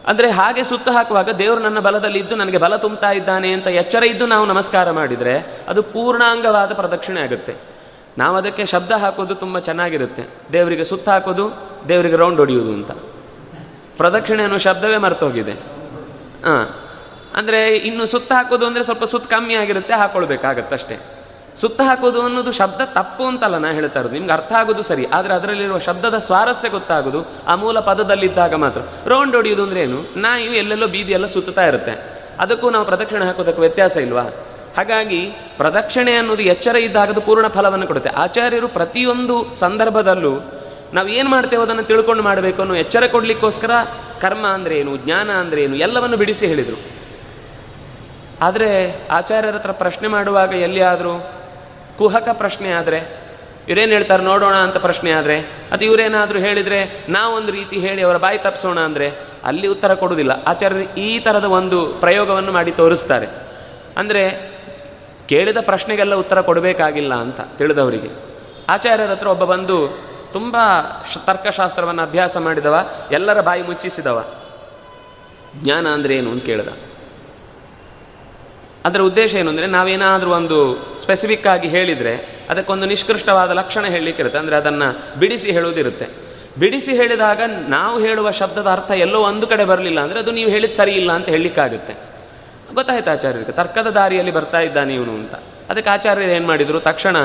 ಅಂದರೆ 0.06 0.30
ಹಾಗೆ 0.30 0.64
ಸುತ್ತ 0.64 0.88
ಹಾಕುವಾಗ 0.88 1.30
ದೇವರು 1.30 1.60
ನನ್ನ 1.60 1.80
ಬಲದಲ್ಲಿ 1.80 2.18
ಇದ್ದು 2.18 2.36
ನನಗೆ 2.36 2.58
ಬಲ 2.58 2.76
ತುಂಬ್ತಾ 2.76 3.10
ಇದ್ದಾನೆ 3.10 3.52
ಅಂತ 3.52 3.66
ಎಚ್ಚರ 3.66 4.04
ಇದ್ದು 4.04 4.26
ನಾವು 4.26 4.46
ನಮಸ್ಕಾರ 4.46 4.90
ಮಾಡಿದರೆ 4.90 5.64
ಅದು 5.68 5.82
ಪೂರ್ಣಾಂಗವಾದ 5.82 6.74
ಪ್ರದಕ್ಷಿಣೆ 6.74 7.20
ಆಗುತ್ತೆ. 7.20 7.56
ನಾವು 8.18 8.36
ಅದಕ್ಕೆ 8.36 8.66
ಶಬ್ದ 8.66 8.92
ಹಾಕೋದು 8.92 9.34
ತುಂಬ 9.34 9.58
ಚೆನ್ನಾಗಿರುತ್ತೆ. 9.58 10.28
ದೇವರಿಗೆ 10.52 10.84
ಸುತ್ತ 10.84 11.08
ಹಾಕೋದು, 11.08 11.50
ದೇವರಿಗೆ 11.88 12.16
ರೌಂಡ್ 12.16 12.38
ಹೊಡೆಯುವುದು 12.38 12.72
ಅಂತ. 12.72 12.90
ಪ್ರದಕ್ಷಿಣೆ 13.96 14.42
ಅನ್ನೋ 14.42 14.58
ಶಬ್ದವೇ 14.58 14.96
ಮರ್ತೋಗಿದೆ. 14.96 15.52
ಹಾಂ. 16.44 16.87
ಅಂದರೆ 17.38 17.76
ಇನ್ನು 17.76 18.06
ಸುತ್ತ 18.06 18.32
ಹಾಕೋದು 18.32 18.66
ಅಂದರೆ 18.66 18.82
ಸ್ವಲ್ಪ 18.84 19.04
ಸುತ್ತ 19.04 19.26
ಕಮ್ಮಿ 19.34 19.54
ಆಗಿರುತ್ತೆ 19.54 19.94
ಹಾಕೊಳ್ಬೇಕಾಗತ್ತಷ್ಟೇ 19.94 20.96
ಸುತ್ತ 21.60 21.80
ಹಾಕೋದು 21.80 22.20
ಅನ್ನೋದು 22.22 22.52
ಶಬ್ದ 22.52 22.80
ತಪ್ಪು 22.94 23.24
ಅಂತಲ್ಲ 23.24 23.56
ನಾ 23.58 23.70
ಹೇಳ್ತಾ 23.72 24.00
ಇರೋದು. 24.00 24.14
ನಿಮ್ಗೆ 24.14 24.32
ಅರ್ಥ 24.32 24.52
ಆಗೋದು 24.52 24.82
ಸರಿ, 24.82 25.04
ಆದರೆ 25.06 25.34
ಅದರಲ್ಲಿರುವ 25.34 25.78
ಶಬ್ದದ 25.78 26.18
ಸ್ವಾರಸ್ಯ 26.18 26.68
ಗೊತ್ತಾಗೋದು, 26.68 27.20
ಆ 27.46 27.54
ಮೂಲ 27.54 27.80
ಪದದಲ್ಲಿದ್ದಾಗ 27.80 28.54
ಮಾತ್ರ. 28.54 28.80
ರೌಂಡ್ 29.06 29.36
ಹೊಡೆಯೋದು 29.36 29.62
ಅಂದ್ರೆ 29.62 29.80
ಏನು? 29.82 30.20
ನಾಯಿ 30.20 30.44
ಎಲ್ಲೆಲ್ಲೋ 30.44 30.86
ಬೀದಿಯೆಲ್ಲ 30.86 31.26
ಸುತ್ತಾ 31.26 31.64
ಇರುತ್ತೆ. 31.66 31.94
ಅದಕ್ಕೂ 32.40 32.70
ನಾವು 32.70 32.84
ಪ್ರದಕ್ಷಿಣೆ 32.84 33.24
ಹಾಕೋದಕ್ಕೆ 33.24 33.60
ವ್ಯತ್ಯಾಸ 33.60 33.96
ಇಲ್ವಾ? 33.96 34.22
ಹಾಗಾಗಿ 34.76 35.20
ಪ್ರದಕ್ಷಿಣೆ 35.56 36.12
ಅನ್ನೋದು 36.16 36.42
ಎಚ್ಚರ 36.42 36.76
ಇದ್ದಾಗ 36.76 37.10
ಅದು 37.10 37.20
ಪೂರ್ಣ 37.20 37.48
ಫಲವನ್ನು 37.48 37.86
ಕೊಡುತ್ತೆ. 37.86 38.10
ಆಚಾರ್ಯರು 38.10 38.68
ಪ್ರತಿಯೊಂದು 38.68 39.54
ಸಂದರ್ಭದಲ್ಲೂ 39.54 40.32
ನಾವು 40.94 41.08
ಏನು 41.08 41.28
ಮಾಡ್ತೇವೆ 41.28 41.62
ಅದನ್ನು 41.62 41.82
ತಿಳ್ಕೊಂಡು 41.82 42.22
ಮಾಡಬೇಕು 42.22 42.62
ಅನ್ನೋ 42.62 42.74
ಎಚ್ಚರ 42.74 43.06
ಕೊಡಲಿಕ್ಕೋಸ್ಕರ 43.06 43.70
ಕರ್ಮ 44.20 44.46
ಅಂದ್ರೆ 44.46 44.78
ಏನು, 44.78 44.96
ಜ್ಞಾನ 44.96 45.30
ಅಂದ್ರೆ 45.30 45.62
ಏನು, 45.62 45.76
ಎಲ್ಲವನ್ನು 45.76 46.16
ಬಿಡಿಸಿ 46.16 46.46
ಹೇಳಿದರು. 46.46 46.97
ಆದರೆ 48.42 49.00
ಆಚಾರ್ಯರ 49.10 49.54
ಹತ್ರ 49.54 49.72
ಪ್ರಶ್ನೆ 49.72 50.08
ಮಾಡುವಾಗ 50.08 50.52
ಎಲ್ಲಿಯಾದರೂ 50.52 51.30
ಕುಹಕ 51.98 52.28
ಪ್ರಶ್ನೆ 52.32 52.72
ಆದರೆ, 52.72 53.28
ಇವರೇನು 53.68 53.92
ಹೇಳ್ತಾರೆ 53.92 54.22
ನೋಡೋಣ 54.22 54.54
ಅಂತ 54.54 54.76
ಪ್ರಶ್ನೆ 54.76 55.10
ಆದರೆ, 55.10 55.40
ಅದು 55.72 55.84
ಇವರೇನಾದರೂ 55.84 56.38
ಹೇಳಿದರೆ 56.38 57.06
ನಾವೊಂದು 57.08 57.52
ರೀತಿ 57.52 57.78
ಹೇಳಿ 57.78 58.02
ಅವರ 58.02 58.16
ಬಾಯಿ 58.16 58.38
ತಪ್ಪಿಸೋಣ 58.38 58.80
ಅಂದರೆ 58.80 59.12
ಅಲ್ಲಿ 59.44 59.66
ಉತ್ತರ 59.66 59.94
ಕೊಡುವುದಿಲ್ಲ. 59.94 60.44
ಆಚಾರ್ಯರು 60.46 60.94
ಈ 60.94 61.18
ಥರದ 61.18 61.44
ಒಂದು 61.44 61.86
ಪ್ರಯೋಗವನ್ನು 61.86 62.52
ಮಾಡಿ 62.52 62.70
ತೋರಿಸ್ತಾರೆ. 62.70 63.26
ಅಂದರೆ 63.96 64.52
ಕೇಳಿದ 65.28 65.56
ಪ್ರಶ್ನೆಗೆಲ್ಲ 65.60 66.14
ಉತ್ತರ 66.14 66.40
ಕೊಡಬೇಕಾಗಿಲ್ಲ 66.40 67.14
ಅಂತ 67.14 67.40
ತಿಳಿದವರಿಗೆ. 67.40 68.10
ಆಚಾರ್ಯರ 68.68 69.10
ಹತ್ರ 69.10 69.26
ಒಬ್ಬ 69.26 69.44
ಬಂದು 69.44 69.98
ತುಂಬ 70.32 70.56
ತರ್ಕಶಾಸ್ತ್ರವನ್ನು 71.26 72.02
ಅಭ್ಯಾಸ 72.02 72.36
ಮಾಡಿದವ, 72.36 72.88
ಎಲ್ಲರ 73.12 73.40
ಬಾಯಿ 73.40 73.62
ಮುಚ್ಚಿಸಿದವ. 73.62 74.24
ಜ್ಞಾನ 75.56 75.88
ಅಂದರೆ 75.88 76.16
ಏನು 76.16 76.30
ಅಂತ 76.30 76.44
ಕೇಳಿದ. 76.44 76.68
ಅದರ 78.84 79.00
ಉದ್ದೇಶ 79.00 79.34
ಏನು 79.34 79.50
ಅಂದರೆ 79.50 79.66
ನಾವೇನಾದರೂ 79.66 80.30
ಒಂದು 80.30 80.76
ಸ್ಪೆಸಿಫಿಕ್ 81.02 81.46
ಆಗಿ 81.46 81.68
ಹೇಳಿದರೆ 81.68 82.28
ಅದಕ್ಕೊಂದು 82.50 82.86
ನಿಷ್ಕೃಷ್ಟವಾದ 82.86 83.50
ಲಕ್ಷಣ 83.50 83.84
ಹೇಳಲಿಕ್ಕಿರುತ್ತೆ 83.84 84.38
ಅಂದರೆ 84.38 84.56
ಅದನ್ನು 84.56 85.18
ಬಿಡಿಸಿ 85.18 85.50
ಹೇಳುವುದಿರುತ್ತೆ. 85.50 86.06
ಬಿಡಿಸಿ 86.58 86.96
ಹೇಳಿದಾಗ 86.96 87.40
ನಾವು 87.68 88.00
ಹೇಳುವ 88.00 88.30
ಶಬ್ದದ 88.30 88.66
ಅರ್ಥ 88.66 88.90
ಎಲ್ಲೋ 88.90 89.20
ಒಂದು 89.20 89.46
ಕಡೆ 89.46 89.64
ಬರಲಿಲ್ಲ 89.64 90.00
ಅಂದರೆ 90.00 90.18
ಅದು 90.18 90.30
ನೀವು 90.30 90.50
ಹೇಳಿದ 90.50 90.72
ಸರಿ 90.72 90.92
ಇಲ್ಲ 90.92 91.12
ಅಂತ 91.12 91.28
ಹೇಳಲಿಕ್ಕಾಗುತ್ತೆ. 91.28 91.94
ಗೊತ್ತಾಯ್ತು 92.74 93.10
ಆಚಾರ್ಯರಿಗೆ? 93.10 93.52
ತರ್ಕದ 93.52 93.86
ದಾರಿಯಲ್ಲಿ 93.86 94.32
ಬರ್ತಾ 94.32 94.60
ಇದ್ದಾನೆ 94.60 94.94
ಇವನು 94.94 95.12
ಅಂತ. 95.12 95.34
ಅದಕ್ಕೆ 95.70 95.90
ಆಚಾರ್ಯರು 95.90 96.30
ಏನು 96.30 96.46
ಮಾಡಿದರು? 96.46 96.80
ತಕ್ಷಣ 96.80 97.16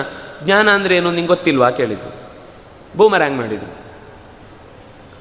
ಜ್ಞಾನ 0.44 0.70
ಅಂದರೆ 0.70 0.96
ಏನು 0.96 1.12
ನಿಂಗೆ 1.12 1.28
ಗೊತ್ತಿಲ್ವಾ 1.28 1.70
ಕೇಳಿದರು. 1.70 2.16
ಬೂಮರ್ಯಾಂಗ್ 2.98 3.38
ಮಾಡಿದರು. 3.38 3.84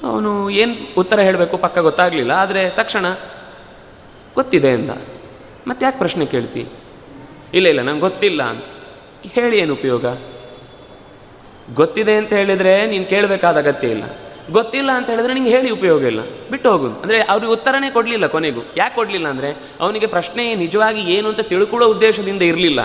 ಅವನು 0.09 0.51
ಏನು 0.51 0.75
ಉತ್ತರ 0.99 1.21
ಹೇಳಬೇಕು 1.21 1.57
ಪಕ್ಕ 1.57 1.79
ಗೊತ್ತಾಗಲಿಲ್ಲ. 1.79 2.33
ಆದರೆ 2.33 2.71
ತಕ್ಷಣ 2.71 3.13
ಗೊತ್ತಿದೆ 4.35 4.69
ಎಂದ. 4.69 4.91
ಮತ್ತೆ 5.67 5.85
ಯಾಕೆ 5.85 5.99
ಪ್ರಶ್ನೆ 5.99 6.27
ಕೇಳ್ತಿ? 6.27 6.67
ಇಲ್ಲ 7.55 7.67
ಇಲ್ಲ, 7.69 7.83
ನಂಗೆ 7.83 8.01
ಗೊತ್ತಿಲ್ಲ 8.01 8.43
ಅಂತ. 8.43 8.65
ಹೇಳಿ 9.33 9.59
ಏನು 9.59 9.73
ಉಪಯೋಗ? 9.73 10.07
ಗೊತ್ತಿದೆ 11.75 12.17
ಅಂತ 12.17 12.33
ಹೇಳಿದರೆ 12.33 12.87
ನೀನು 12.87 13.05
ಕೇಳಬೇಕಾದ 13.05 13.57
ಅಗತ್ಯ 13.57 13.89
ಇಲ್ಲ. 13.89 14.03
ಗೊತ್ತಿಲ್ಲ 14.51 14.91
ಅಂತ 14.91 15.11
ಹೇಳಿದ್ರೆ 15.11 15.35
ನಿಂಗೆ 15.35 15.51
ಹೇಳಿ 15.51 15.71
ಉಪಯೋಗ 15.71 16.03
ಇಲ್ಲ. 16.03 16.21
ಬಿಟ್ಟು 16.51 16.71
ಹೋಗು. 16.71 16.87
ಅಂದರೆ 16.87 17.21
ಅವ್ರಿಗೆ 17.21 17.53
ಉತ್ತರನೇ 17.53 17.91
ಕೊಡಲಿಲ್ಲ 17.91 18.27
ಕೊನೆಗೂ. 18.27 18.61
ಯಾಕೆ 18.77 18.95
ಕೊಡಲಿಲ್ಲ 18.95 19.29
ಅಂದರೆ 19.29 19.63
ಅವನಿಗೆ 19.81 20.07
ಪ್ರಶ್ನೆ 20.07 20.55
ನಿಜವಾಗಿ 20.55 21.01
ಏನು 21.01 21.29
ಅಂತ 21.29 21.41
ತಿಳ್ಕೊಳ್ಳೋ 21.41 21.89
ಉದ್ದೇಶದಿಂದ 21.89 22.43
ಇರಲಿಲ್ಲ. 22.43 22.81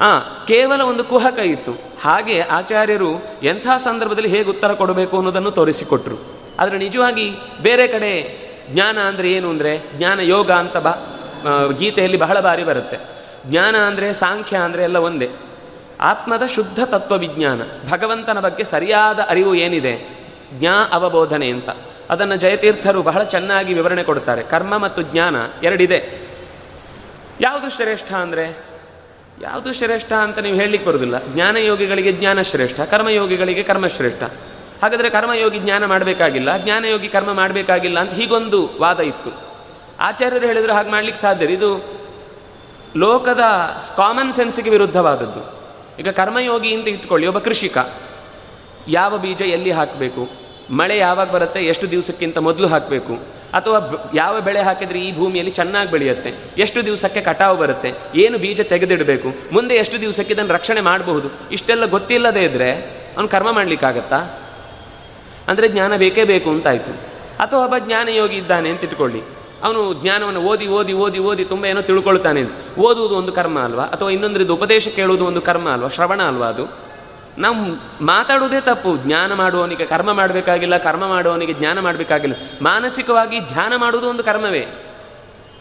ಆ, 0.00 0.18
ಕೇವಲ 0.18 0.80
ಒಂದು 0.80 1.04
ಕುಹಕ 1.04 1.38
ಇತ್ತು. 1.38 1.72
ಹಾಗೆ 2.00 2.40
ಆಚಾರ್ಯರು 2.40 3.10
ಎಂಥ 3.42 3.66
ಸಂದರ್ಭದಲ್ಲಿ 3.84 4.28
ಹೇಗೆ 4.28 4.50
ಉತ್ತರ 4.50 4.72
ಕೊಡಬೇಕು 4.72 5.16
ಅನ್ನೋದನ್ನು 5.16 5.50
ತೋರಿಸಿಕೊಟ್ರು. 5.50 6.16
ಆದರೆ 6.58 6.78
ನಿಜವಾಗಿ 6.78 7.30
ಬೇರೆ 7.62 7.86
ಕಡೆ 7.86 8.46
ಜ್ಞಾನ 8.70 8.98
ಅಂದರೆ 8.98 9.32
ಏನು 9.32 9.50
ಅಂದರೆ 9.50 9.98
ಜ್ಞಾನ 9.98 10.20
ಯೋಗ 10.20 10.50
ಅಂತ 10.50 10.76
ಬಾ 10.76 10.90
ಗೀತೆಯಲ್ಲಿ 11.78 12.18
ಬಹಳ 12.18 12.40
ಬಾರಿ 12.40 12.64
ಬರುತ್ತೆ. 12.64 12.98
ಜ್ಞಾನ 13.46 13.76
ಅಂದರೆ 13.76 14.12
ಸಾಂಖ್ಯ 14.12 14.56
ಅಂದರೆ 14.56 14.82
ಎಲ್ಲ 14.82 14.96
ಒಂದೇ. 14.96 15.30
ಆತ್ಮದ 16.00 16.46
ಶುದ್ಧ 16.46 16.84
ತತ್ವ 16.84 17.18
ವಿಜ್ಞಾನ. 17.18 17.62
ಭಗವಂತನ 17.90 18.40
ಬಗ್ಗೆ 18.40 18.64
ಸರಿಯಾದ 18.64 19.20
ಅರಿವು 19.28 19.54
ಏನಿದೆ? 19.54 20.26
ಜ್ಞಾ 20.52 20.88
ಅವಬೋಧನೆ 20.92 21.48
ಅಂತ. 21.48 21.68
ಅದನ್ನು 22.10 22.36
ಜಯತೀರ್ಥರು 22.36 23.02
ಬಹಳ 23.02 23.22
ಚೆನ್ನಾಗಿ 23.22 23.74
ವಿವರಣೆ 23.74 24.02
ಕೊಡ್ತಾರೆ. 24.02 24.42
ಕರ್ಮ 24.42 24.78
ಮತ್ತು 24.78 25.02
ಜ್ಞಾನ 25.02 25.36
ಎರಡಿದೆ. 25.62 26.26
ಯಾವುದು 27.40 27.70
ಶ್ರೇಷ್ಠ 27.70 28.12
ಅಂದರೆ? 28.12 28.66
ಯಾವುದು 29.42 29.72
ಶ್ರೇಷ್ಠ 29.72 30.12
ಅಂತ 30.12 30.38
ನೀವು 30.38 30.56
ಹೇಳಲಿಕ್ಕೆ 30.56 30.88
ಬರೋದಿಲ್ಲ. 30.88 31.26
ಜ್ಞಾನಯೋಗಿಗಳಿಗೆ 31.34 32.12
ಜ್ಞಾನ 32.12 32.42
ಶ್ರೇಷ್ಠ, 32.42 32.80
ಕರ್ಮಯೋಗಿಗಳಿಗೆ 32.80 33.62
ಕರ್ಮ 33.62 33.86
ಶ್ರೇಷ್ಠ. 33.86 34.22
ಹಾಗಾದರೆ 34.82 35.10
ಕರ್ಮಯೋಗಿ 35.10 35.58
ಜ್ಞಾನ 35.58 35.84
ಮಾಡಬೇಕಾಗಿಲ್ಲ, 35.84 36.56
ಜ್ಞಾನಯೋಗಿ 36.56 37.08
ಕರ್ಮ 37.08 37.32
ಮಾಡಬೇಕಾಗಿಲ್ಲ 37.32 38.00
ಅಂತ 38.00 38.14
ಹೀಗೊಂದು 38.14 38.70
ವಾದ 38.80 39.00
ಇತ್ತು. 39.00 39.55
ಆಚಾರ್ಯರು 40.00 40.46
ಹೇಳಿದ್ರು 40.46 40.72
ಹಾಗೆ 40.72 40.90
ಮಾಡ್ಲಿಕ್ಕೆ 40.90 41.22
ಸಾಧ್ಯ 41.22 41.46
ಇದು 41.46 41.96
ಲೋಕದ 42.96 43.40
ಕಾಮನ್ 43.96 44.32
ಸೆನ್ಸ್ಗೆ 44.32 44.70
ವಿರುದ್ಧವಾದದ್ದು. 44.70 45.56
ಈಗ 46.00 46.08
ಕರ್ಮಯೋಗಿ 46.08 46.74
ಅಂತ 46.74 46.88
ಇಟ್ಕೊಳ್ಳಿ, 46.88 47.26
ಒಬ್ಬ 47.26 47.38
ಕೃಷಿಕ. 47.38 47.78
ಯಾವ 48.88 49.18
ಬೀಜ 49.18 49.42
ಎಲ್ಲಿ 49.42 49.70
ಹಾಕಬೇಕು? 49.70 50.28
ಮಳೆ 50.70 50.98
ಯಾವಾಗ 50.98 51.30
ಬರುತ್ತೆ? 51.30 51.64
ಎಷ್ಟು 51.64 51.90
ದಿವಸಕ್ಕಿಂತ 51.90 52.38
ಮೊದಲು 52.38 52.66
ಹಾಕಬೇಕು? 52.66 53.36
ಅಥವಾ 53.52 54.10
ಯಾವ 54.14 54.40
ಬೆಳೆ 54.40 54.62
ಹಾಕಿದ್ರೆ 54.62 55.00
ಈ 55.00 55.16
ಭೂಮಿಯಲ್ಲಿ 55.16 55.52
ಚೆನ್ನಾಗಿ 55.52 55.90
ಬೆಳೆಯುತ್ತೆ? 55.90 56.34
ಎಷ್ಟು 56.58 56.84
ದಿವಸಕ್ಕೆ 56.84 57.20
ಕಟಾವು 57.20 57.56
ಬರುತ್ತೆ? 57.56 57.94
ಏನು 58.14 58.38
ಬೀಜ 58.38 58.60
ತೆಗೆದಿಡಬೇಕು? 58.60 59.34
ಮುಂದೆ 59.52 59.74
ಎಷ್ಟು 59.74 60.00
ದಿವಸಕ್ಕೆ 60.00 60.34
ಇದನ್ನು 60.34 60.54
ರಕ್ಷಣೆ 60.54 60.80
ಮಾಡಬಹುದು? 60.80 61.28
ಇಷ್ಟೆಲ್ಲ 61.52 61.86
ಗೊತ್ತಿಲ್ಲದೆ 61.86 62.44
ಇದ್ದರೆ 62.44 62.72
ಅವನು 63.16 63.28
ಕರ್ಮ 63.28 63.52
ಮಾಡಲಿಕ್ಕಾಗತ್ತಾ? 63.52 64.16
ಅಂದರೆ 65.48 65.68
ಜ್ಞಾನ 65.68 65.96
ಬೇಕೇ 65.96 66.24
ಬೇಕು 66.24 66.50
ಅಂತಾಯಿತು 66.50 66.92
ಅಥವಾ 67.38 67.64
ಒಬ್ಬ 67.64 67.74
ಜ್ಞಾನಯೋಗಿ 67.78 68.36
ಇದ್ದಾನೆ 68.36 68.68
ಅಂತ 68.68 68.84
ಇಟ್ಕೊಳ್ಳಿ. 68.84 69.35
ಅವನು 69.62 69.94
ಜ್ಞಾನವನ್ನು 69.94 70.40
ಓದಿ 70.40 70.66
ಓದಿ 70.66 70.92
ಓದಿ 70.92 71.18
ಓದಿ 71.18 71.44
ತುಂಬ 71.44 71.66
ಏನೋ 71.66 71.80
ತಿಳ್ಕೊಳ್ತಾನೆ 71.80 72.42
ಓದುವುದು 72.78 73.14
ಒಂದು 73.14 73.32
ಕರ್ಮ 73.32 73.58
ಅಲ್ವಾ? 73.58 73.84
ಅಥವಾ 73.84 74.10
ಇನ್ನೊಂದರದ್ದು 74.10 74.54
ಉಪದೇಶ 74.54 74.88
ಕೇಳುವುದು 74.88 75.26
ಒಂದು 75.26 75.40
ಕರ್ಮ 75.40 75.68
ಅಲ್ವಾ? 75.68 75.88
ಶ್ರವಣ 75.88 76.22
ಅಲ್ವಾ 76.22 76.46
ಅದು? 76.46 76.86
ನಾವು 77.38 77.80
ಮಾತಾಡುವುದೇ 78.04 78.60
ತಪ್ಪು. 78.60 78.96
ಜ್ಞಾನ 78.96 79.34
ಮಾಡುವವನಿಗೆ 79.34 79.86
ಕರ್ಮ 79.86 80.12
ಮಾಡಬೇಕಾಗಿಲ್ಲ, 80.12 80.76
ಕರ್ಮ 80.76 81.08
ಮಾಡುವವನಿಗೆ 81.08 81.52
ಜ್ಞಾನ 81.52 81.80
ಮಾಡಬೇಕಾಗಿಲ್ಲ. 81.80 82.34
ಮಾನಸಿಕವಾಗಿ 82.62 83.40
ಧ್ಯಾನ 83.40 83.76
ಮಾಡುವುದು 83.76 84.08
ಒಂದು 84.08 84.24
ಕರ್ಮವೇ. 84.24 84.66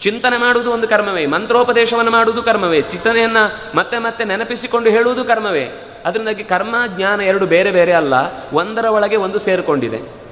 ಚಿಂತನೆ 0.02 0.38
ಮಾಡುವುದು 0.38 0.72
ಒಂದು 0.72 0.88
ಕರ್ಮವೇ. 0.88 1.25
ಮಂತ್ರೋಪದೇಶವನ್ನು 1.25 2.12
ಮಾಡುವುದು 2.12 2.44
ಕರ್ಮವೇ. 2.44 2.82
ಚಿಂತನೆಯನ್ನು 2.82 3.78
ಮತ್ತೆ 3.78 3.98
ಮತ್ತೆ 3.98 4.25
ನೆನಪಿಸಿಕೊಂಡು 4.25 4.90
ಹೇಳುವುದು 4.90 5.25
ಕರ್ಮವೇ. 5.25 5.70
ಅದರಿಂದಾಗಿ 6.06 6.44
ಕರ್ಮ, 6.44 6.75
ಜ್ಞಾನ 6.88 7.22
ಎರಡು 7.22 7.46
ಬೇರೆ 7.46 7.72
ಬೇರೆ 7.72 7.92
ಅಲ್ಲ. 7.92 8.14
ಒಂದರ 8.54 8.86
ಒಳಗೆ 8.86 9.16
ಒಂದು 9.16 9.40
ಸೇರಿಕೊಂಡಿದೆ. 9.40 10.25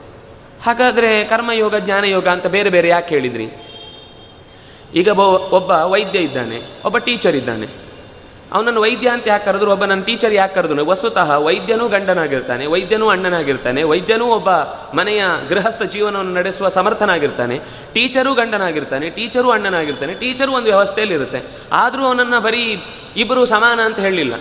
ಹಾಗಾದರೆ 0.65 1.23
ಕರ್ಮಯೋಗ, 1.23 1.75
ಜ್ಞಾನಯೋಗ 1.75 2.27
ಅಂತ 2.27 2.47
ಬೇರೆ 2.47 2.69
ಬೇರೆ 2.69 2.87
ಯಾಕೆ 2.87 3.15
ಹೇಳಿದ್ರಿ? 3.15 3.47
ಈಗ 4.95 5.07
ಒಬ್ಬ 5.51 5.71
ವೈದ್ಯ 5.71 6.19
ಇದ್ದಾನೆ, 6.19 6.57
ಒಬ್ಬ 6.85 6.97
ಟೀಚರ್ 6.97 7.35
ಇದ್ದಾನೆ. 7.35 7.67
ಅವನನ್ನು 8.53 8.81
ವೈದ್ಯ 8.81 9.09
ಅಂತ 9.09 9.27
ಯಾಕೆ 9.27 9.45
ಕರೆದ್ರು? 9.45 9.71
ಒಬ್ಬ 9.71 9.85
ನನ್ನ 9.85 10.03
ಟೀಚರ್ 10.03 10.33
ಯಾಕೆ 10.33 10.55
ಕರೆದ್ರು? 10.55 10.85
ವಸ್ತುತಃ 10.85 11.37
ವೈದ್ಯನೂ 11.37 11.87
ಗಂಡನಾಗಿರ್ತಾನೆ, 11.87 12.65
ವೈದ್ಯನೂ 12.65 13.09
ಅಣ್ಣನಾಗಿರ್ತಾನೆ, 13.09 13.83
ವೈದ್ಯನೂ 13.83 14.25
ಒಬ್ಬ 14.25 14.49
ಮನೆಯ 14.95 15.23
ಗೃಹಸ್ಥ 15.49 15.83
ಜೀವನವನ್ನು 15.83 16.33
ನಡೆಸುವ 16.33 16.69
ಸಮರ್ಥನಾಗಿರ್ತಾನೆ, 16.69 17.59
ಟೀಚರೂ 17.93 18.33
ಗಂಡನಾಗಿರ್ತಾನೆ, 18.33 19.09
ಟೀಚರೂ 19.09 19.49
ಅಣ್ಣನಾಗಿರ್ತಾನೆ, 19.49 20.13
ಟೀಚರು 20.13 20.51
ಒಂದು 20.51 20.65
ವ್ಯವಸ್ಥೆಯಲ್ಲಿ 20.65 21.15
ಇರುತ್ತೆ 21.15 21.41
ಆದರೂ 21.71 22.05
ಅವನನ್ನು 22.05 22.41
ಬರೀ 22.41 22.83
ಇಬ್ಬರು 23.17 23.45
ಸಮಾನ 23.45 23.79
ಅಂತ 23.81 23.99
ಹೇಳಲಿಲ್ಲ. 23.99 24.33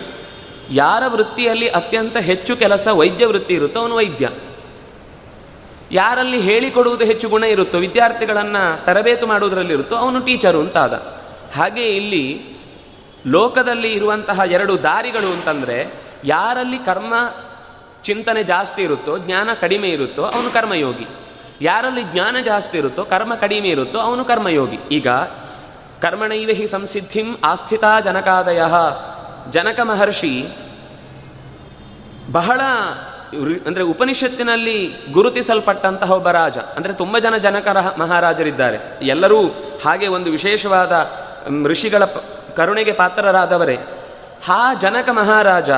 ಯಾರ 0.71 1.03
ವೃತ್ತಿಯಲ್ಲಿ 1.07 1.69
ಅತ್ಯಂತ 1.69 2.17
ಹೆಚ್ಚು 2.17 2.57
ಕೆಲಸ 2.57 2.89
ವೈದ್ಯ 2.89 3.27
ವೃತ್ತಿ 3.27 3.55
ಇರುತ್ತೋ 3.55 3.81
ಅವನು 3.81 3.95
ವೈದ್ಯ. 3.95 4.29
ಯಾರಲ್ಲಿ 5.93 6.41
ಹೇಳಿಕೊಡುವುದು 6.41 7.05
ಹೆಚ್ಚು 7.05 7.29
ಗುಣ 7.29 7.45
ಇರುತ್ತೋ, 7.45 7.79
ವಿದ್ಯಾರ್ಥಿಗಳನ್ನು 7.79 8.85
ತರಬೇತು 8.85 9.27
ಮಾಡುವುದರಲ್ಲಿ 9.27 9.73
ಇರುತ್ತೋ, 9.73 9.97
ಅವನು 9.97 10.21
ಟೀಚರು 10.21 10.61
ಅಂತಾದ. 10.61 10.93
ಹಾಗೆ 11.57 11.83
ಇಲ್ಲಿ 11.83 12.45
ಲೋಕದಲ್ಲಿ 13.27 13.93
ಇರುವಂತಹ 13.93 14.41
ಎರಡು 14.47 14.83
ದಾರಿಗಳು 14.83 15.33
ಅಂತಂದರೆ, 15.33 15.95
ಯಾರಲ್ಲಿ 16.25 16.79
ಕರ್ಮ 16.79 17.15
ಚಿಂತನೆ 18.03 18.43
ಜಾಸ್ತಿ 18.43 18.83
ಇರುತ್ತೋ, 18.83 19.19
ಜ್ಞಾನ 19.19 19.51
ಕಡಿಮೆ 19.61 19.89
ಇರುತ್ತೋ, 19.89 20.23
ಅವನು 20.23 20.51
ಕರ್ಮಯೋಗಿ. 20.51 21.07
ಯಾರಲ್ಲಿ 21.61 22.03
ಜ್ಞಾನ 22.03 22.37
ಜಾಸ್ತಿ 22.45 22.79
ಇರುತ್ತೋ, 22.79 23.05
ಕರ್ಮ 23.05 23.35
ಕಡಿಮೆ 23.35 23.69
ಇರುತ್ತೋ, 23.69 23.99
ಅವನು 23.99 24.25
ಕರ್ಮಯೋಗಿ. 24.25 24.79
ಈಗ 24.91 25.09
ಕರ್ಮಣೈವ 26.03 26.51
ಹಿ 26.53 26.67
ಸಂಸಿದ್ಧಿಂ 26.67 27.37
ಆಸ್ಥಿತಾ 27.45 28.01
ಜನಕಾದಯ. 28.01 28.63
ಜನಕ 29.51 29.81
ಮಹರ್ಷಿ 29.81 30.47
ಬಹಳ 32.33 32.61
ಅಂದರೆ 33.67 33.83
ಉಪನಿಷತ್ತಿನಲ್ಲಿ 33.83 34.95
ಗುರುತಿಸಲ್ಪಟ್ಟಂತಹ 35.13 36.13
ಒಬ್ಬ 36.13 36.31
ರಾಜ, 36.31 36.59
ಅಂದರೆ 36.59 36.93
ತುಂಬ 36.93 37.19
ಜನ 37.19 37.37
ಜನಕರ 37.37 37.81
ಮಹಾರಾಜರಿದ್ದಾರೆ. 37.99 38.79
ಎಲ್ಲರೂ 39.03 39.47
ಹಾಗೆ 39.85 40.07
ಒಂದು 40.07 40.31
ವಿಶೇಷವಾದ 40.31 41.11
ಋಷಿಗಳ 41.67 42.05
ಕರುಣೆಗೆ 42.57 42.93
ಪಾತ್ರರಾದವರೇ. 42.93 43.77
ಹಾ 44.45 44.75
ಜನಕ 44.75 45.09
ಮಹಾರಾಜ 45.09 45.71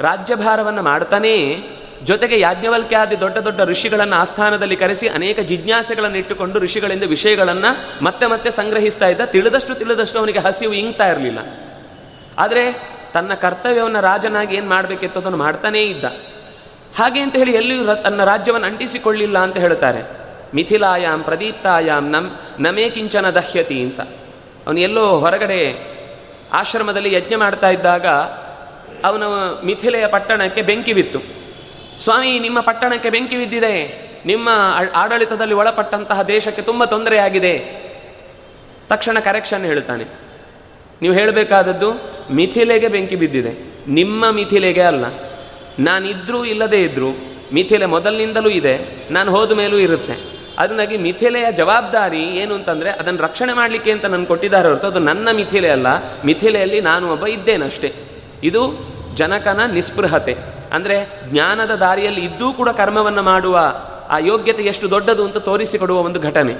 ರಾಜ್ಯಭಾರವನ್ನು 0.00 0.82
ಮಾಡ್ತಾನೇ, 0.82 1.64
ಜೊತೆಗೆ 2.04 2.40
ಯಾಜ್ಞವಲ್ಕ್ಯಾದಿ 2.40 3.20
ದೊಡ್ಡ 3.20 3.38
ದೊಡ್ಡ 3.38 3.60
ಋಷಿಗಳನ್ನು 3.60 4.16
ಆಸ್ಥಾನದಲ್ಲಿ 4.16 4.76
ಕರೆಸಿ 4.76 5.08
ಅನೇಕ 5.08 5.40
ಜಿಜ್ಞಾಸೆಗಳನ್ನು 5.40 6.18
ಇಟ್ಟುಕೊಂಡು 6.18 6.58
ಋಷಿಗಳಿಂದ 6.58 7.02
ವಿಷಯಗಳನ್ನು 7.02 8.04
ಮತ್ತೆ 8.04 8.26
ಮತ್ತೆ 8.26 8.50
ಸಂಗ್ರಹಿಸ್ತಾ 8.50 9.08
ಇದ್ದ. 9.08 9.20
ತಿಳಿದಷ್ಟು 9.20 9.74
ತಿಳಿದಷ್ಟು 9.74 10.18
ಅವನಿಗೆ 10.18 10.38
ಹಸಿವು 10.38 10.72
ಇಂಗ್ತಾ 10.72 11.08
ಇರಲಿಲ್ಲ. 11.08 11.38
ಆದರೆ 12.38 12.64
ತನ್ನ 13.12 13.34
ಕರ್ತವ್ಯವನ್ನು 13.34 14.00
ರಾಜನಾಗಿ 14.00 14.56
ಏನು 14.56 14.68
ಮಾಡಬೇಕಿತ್ತು 14.68 15.20
ಅದನ್ನು 15.20 15.38
ಮಾಡ್ತಾನೇ 15.38 15.82
ಇದ್ದ. 15.84 16.04
ಹಾಗೆ 16.96 17.20
ಅಂತ 17.20 17.36
ಹೇಳಿ 17.36 17.52
ಎಲ್ಲಿಯೂ 17.52 17.94
ತನ್ನ 17.94 18.24
ರಾಜ್ಯವನ್ನು 18.24 18.66
ಅಂಟಿಸಿಕೊಳ್ಳಿಲ್ಲ 18.66 19.38
ಅಂತ 19.38 19.56
ಹೇಳ್ತಾರೆ 19.56 20.20
ಮಿಥಿಲಾಯಾಮ್ 20.54 21.24
ಪ್ರದೀಪ್ತಾಯಾಮ್ 21.24 22.12
ನಮ್ 22.12 22.30
ನಮೇ 22.60 22.90
ಕಿಂಚನ 22.90 23.30
ದಹ್ಯತಿ 23.30 23.80
ಅಂತ. 23.80 24.00
ಅವನು 24.66 24.80
ಎಲ್ಲೋ 24.80 25.18
ಹೊರಗಡೆ 25.18 25.90
ಆಶ್ರಮದಲ್ಲಿ 26.52 27.14
ಯಜ್ಞ 27.14 27.34
ಮಾಡ್ತಾ 27.34 27.70
ಇದ್ದಾಗ 27.70 28.06
ಅವನು 29.04 29.26
ಮಿಥಿಲೆಯ 29.64 30.06
ಪಟ್ಟಣಕ್ಕೆ 30.06 30.62
ಬೆಂಕಿ 30.62 30.92
ಬಿತ್ತು. 30.92 31.18
ಸ್ವಾಮಿ, 32.02 32.38
ನಿಮ್ಮ 32.38 32.60
ಪಟ್ಟಣಕ್ಕೆ 32.60 33.10
ಬೆಂಕಿ 33.10 33.36
ಬಿದ್ದಿದೆ. 33.36 33.74
ನಿಮ್ಮ 34.26 34.48
ಆಡಳಿತದಲ್ಲಿ 34.94 35.54
ಒಳಪಟ್ಟಂತಹ 35.54 36.22
ದೇಶಕ್ಕೆ 36.22 36.62
ತುಂಬ 36.62 36.84
ತೊಂದರೆಯಾಗಿದೆ. 36.84 37.58
ತಕ್ಷಣ 38.88 39.18
ಕರೆಕ್ಷನ್ 39.18 39.64
ಹೇಳ್ತಾನೆ 39.64 40.04
ನೀವು 41.02 41.14
ಹೇಳಬೇಕಾದದ್ದು, 41.14 41.92
ಮಿಥಿಲೆಗೆ 42.32 42.88
ಬೆಂಕಿ 42.88 43.16
ಬಿದ್ದಿದೆ. 43.16 43.52
ನಿಮ್ಮ 43.90 44.30
ಮಿಥಿಲೆಗೆ 44.30 44.82
ಅಲ್ಲ. 44.82 45.29
ನಾನಿದ್ರೂ 45.86 46.40
ಇಲ್ಲದೇ 46.44 46.80
ಇದ್ದರೂ 46.82 47.10
ಮಿಥಿಲೆ 47.52 47.86
ಮೊದಲಿನಿಂದಲೂ 47.86 48.50
ಇದೆ, 48.50 48.74
ನಾನು 49.10 49.28
ಹೋದ 49.36 49.52
ಮೇಲೂ 49.52 49.78
ಇರುತ್ತೆ. 49.78 50.14
ಅದನ್ನಾಗಿ 50.58 50.96
ಮಿಥಿಲೆಯ 50.96 51.46
ಜವಾಬ್ದಾರಿ 51.52 52.22
ಏನು 52.40 52.52
ಅಂತಂದರೆ 52.54 52.90
ಅದನ್ನು 52.90 53.20
ರಕ್ಷಣೆ 53.22 53.52
ಮಾಡಲಿಕ್ಕೆ 53.52 53.90
ಅಂತ 53.90 54.04
ನಾನು 54.04 54.26
ಕೊಟ್ಟಿದ್ದಾರೆ 54.26 54.68
ಹೊರತು 54.68 54.86
ಅದು 54.86 55.00
ನನ್ನ 55.08 55.28
ಮಿಥಿಲೆ 55.32 55.70
ಅಲ್ಲ, 55.70 55.88
ಮಿಥಿಲೆಯಲ್ಲಿ 56.24 56.80
ನಾನು 56.80 57.04
ಒಬ್ಬ 57.12 57.26
ಇದ್ದೇನಷ್ಟೇ. 57.26 57.90
ಇದು 58.42 58.62
ಜನಕನ 59.14 59.60
ನಿಸ್ಪೃಹತೆ. 59.72 60.34
ಅಂದರೆ 60.72 60.96
ಜ್ಞಾನದ 61.30 61.72
ದಾರಿಯಲ್ಲಿ 61.76 62.22
ಇದ್ದೂ 62.24 62.48
ಕೂಡ 62.52 62.68
ಕರ್ಮವನ್ನು 62.80 63.22
ಮಾಡುವ 63.22 63.56
ಆ 64.08 64.18
ಯೋಗ್ಯತೆ 64.18 64.62
ಎಷ್ಟು 64.62 64.86
ದೊಡ್ಡದು 64.90 65.22
ಅಂತ 65.24 65.38
ತೋರಿಸಿಕೊಡುವ 65.48 65.98
ಒಂದು 66.00 66.20
ಘಟನೆ. 66.20 66.54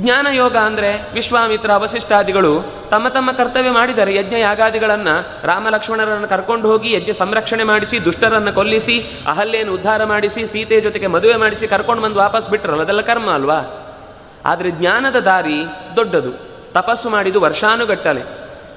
ಜ್ಞಾನ 0.00 0.26
ಯೋಗ 0.32 0.56
ಅಂದರೆ 0.56 1.12
ವಿಶ್ವಾಮಿತ್ರ 1.14 1.70
ವಸಿಷ್ಠಾದಿಗಳು 1.76 2.72
ತಮ್ಮ 2.90 3.08
ತಮ್ಮ 3.08 3.32
ಕರ್ತವ್ಯ 3.32 3.70
ಮಾಡಿದರೆ 3.70 4.14
ಯಜ್ಞ 4.14 4.34
ಯಾಗಾದಿಗಳನ್ನು 4.38 5.46
ರಾಮ 5.46 5.68
ಲಕ್ಷ್ಮಣರನ್ನು 5.68 6.28
ಕರ್ಕೊಂಡು 6.28 6.68
ಹೋಗಿ 6.68 6.92
ಯಜ್ಞ 6.92 7.12
ಸಂರಕ್ಷಣೆ 7.12 7.64
ಮಾಡಿಸಿ, 7.64 8.04
ದುಷ್ಟರನ್ನು 8.04 8.52
ಕೊಲ್ಲಿಸಿ, 8.52 9.04
ಅಹಲ್ಯೆಯನ್ನು 9.26 9.74
ಉದ್ಧಾರ 9.74 10.04
ಮಾಡಿಸಿ, 10.04 10.46
ಸೀತೆ 10.46 10.80
ಜೊತೆಗೆ 10.80 11.06
ಮದುವೆ 11.06 11.36
ಮಾಡಿಸಿ 11.36 11.68
ಕರ್ಕೊಂಡು 11.68 12.02
ಬಂದು 12.02 12.18
ವಾಪಸ್ 12.18 12.50
ಬಿಟ್ಟರಲ್ಲ 12.50 12.82
ಅದೆಲ್ಲ 12.82 13.00
ಕರ್ಮ 13.00 13.30
ಅಲ್ವಾ? 13.30 13.60
ಆದರೆ 14.44 14.70
ಜ್ಞಾನದ 14.70 15.16
ದಾರಿ 15.16 15.64
ದೊಡ್ಡದು. 15.96 16.32
ತಪಸ್ಸು 16.72 17.10
ಮಾಡಿದು 17.10 17.40
ವರ್ಷಾನುಗಟ್ಟಲೆ. 17.40 18.22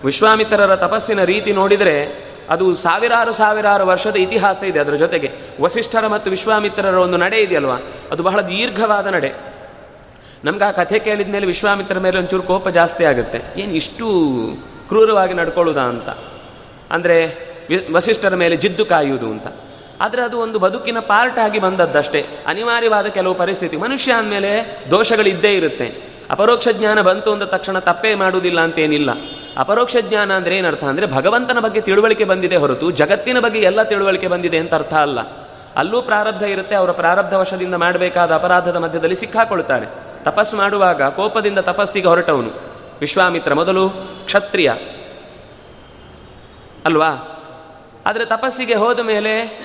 ವಿಶ್ವಾಮಿತ್ರರ 0.05 0.75
ತಪಸ್ಸಿನ 0.75 1.23
ರೀತಿ 1.23 1.53
ನೋಡಿದರೆ 1.53 2.25
ಅದು 2.49 2.75
ಸಾವಿರಾರು 2.75 3.33
ಸಾವಿರಾರು 3.33 3.87
ವರ್ಷದ 3.87 4.15
ಇತಿಹಾಸ 4.15 4.63
ಇದೆ 4.63 4.79
ಅದರ 4.79 4.93
ಜೊತೆಗೆ. 4.93 5.31
ವಸಿಷ್ಠರ 5.61 6.07
ಮತ್ತು 6.07 6.29
ವಿಶ್ವಾಮಿತ್ರರ 6.31 6.93
ಒಂದು 6.93 7.17
ನಡೆ 7.17 7.37
ಇದೆಯಲ್ವಾ? 7.37 7.77
ಅದು 8.11 8.23
ಬಹಳ 8.23 8.41
ದೀರ್ಘವಾದ 8.41 9.07
ನಡೆ. 9.07 9.52
ನಮ್ಗೆ 10.43 10.63
ಆ 10.63 10.71
ಕಥೆ 10.71 10.99
ಕೇಳಿದ 10.99 11.29
ಮೇಲೆ 11.31 11.45
ವಿಶ್ವಾಮಿತ್ರ 11.45 11.99
ಮೇಲೆ 11.99 12.17
ಒಂಚೂರು 12.17 12.43
ಕೋಪ 12.43 12.69
ಜಾಸ್ತಿ 12.69 13.05
ಆಗುತ್ತೆ. 13.05 13.61
ಏನು 13.61 13.73
ಇಷ್ಟು 13.73 14.07
ಕ್ರೂರವಾಗಿ 14.87 15.33
ನಡ್ಕೊಳ್ಳೋದಾ 15.33 15.81
ಅಂತ. 15.81 16.09
ಅಂದರೆ 16.91 17.17
ವಸಿಷ್ಠರ 17.91 18.35
ಮೇಲೆ 18.35 18.55
ಜಿದ್ದು 18.55 18.85
ಕಾಯುವುದು 18.85 19.25
ಅಂತ. 19.25 19.47
ಆದರೆ 20.01 20.21
ಅದು 20.21 20.39
ಒಂದು 20.39 20.59
ಬದುಕಿನ 20.59 20.99
ಪಾರ್ಟ್ 20.99 21.39
ಆಗಿ 21.39 21.59
ಬಂದದ್ದಷ್ಟೇ. 21.59 22.25
ಅನಿವಾರ್ಯವಾದ 22.47 23.05
ಕೆಲವು 23.05 23.33
ಪರಿಸ್ಥಿತಿ. 23.33 23.77
ಮನುಷ್ಯ 23.77 24.11
ಅಂದಮೇಲೆ 24.11 24.81
ದೋಷಗಳಿದ್ದೇ 24.91 25.55
ಇರುತ್ತೆ. 25.55 26.13
ಅಪರೋಕ್ಷ 26.29 26.67
ಜ್ಞಾನ 26.71 27.01
ಬಂತು 27.01 27.33
ಅಂದ 27.33 27.43
ತಕ್ಷಣ 27.43 27.79
ತಪ್ಪೇ 27.79 28.15
ಮಾಡುವುದಿಲ್ಲ 28.15 28.59
ಅಂತೇನಿಲ್ಲ. 28.59 29.09
ಅಪರೋಕ್ಷ 29.57 29.95
ಜ್ಞಾನ 30.01 30.33
ಅಂದರೆ 30.33 30.57
ಏನರ್ಥ 30.57 30.83
ಅಂದರೆ 30.83 31.05
ಭಗವಂತನ 31.05 31.59
ಬಗ್ಗೆ 31.59 31.81
ತಿಳುವಳಿಕೆ 31.81 32.23
ಬಂದಿದೆ 32.23 32.55
ಹೊರತು 32.55 32.91
ಜಗತ್ತಿನ 32.91 33.39
ಬಗ್ಗೆ 33.39 33.59
ಎಲ್ಲ 33.59 33.83
ತಿಳುವಳಿಕೆ 33.83 34.27
ಬಂದಿದೆ 34.27 34.57
ಅಂತ 34.57 34.73
ಅರ್ಥ 34.73 34.93
ಅಲ್ಲ. 34.93 35.19
ಅಲ್ಲೂ 35.75 36.01
ಪ್ರಾರಬ್ಧ 36.01 36.43
ಇರುತ್ತೆ, 36.43 36.75
ಅವರ 36.75 36.91
ಪ್ರಾರಬ್ಧ 36.91 37.33
ವಶದಿಂದ 37.33 37.75
ಮಾಡಬೇಕಾದ 37.75 38.31
ಅಪರಾಧದ 38.35 38.75
ಮಧ್ಯದಲ್ಲಿ 38.75 39.15
ಸಿಕ್ಕಾಕೊಳ್ತಾರೆ. 39.15 40.02
ತಪಸ್ಸು 40.23 40.55
ಮಾಡುವಾಗ 40.55 41.03
ಕೋಪದಿಂದ 41.03 41.59
ತಪಸ್ಸಿಗೆ 41.59 42.07
ಹೊರಟವನು. 42.07 42.49
ವಿಶ್ವಾಮಿತ್ರ 42.99 43.53
ಮೊದಲು 43.53 43.89
ಕ್ಷತ್ರಿಯ. 44.25 44.73
ಅಲ್ವಾ? 46.85 47.39
ಆದರೆ 48.05 48.25
ತಪಸ್ಸಿಗೆ 48.25 48.73
ಹೋದ 48.73 48.99
ಮೇಲೆ 48.99 49.61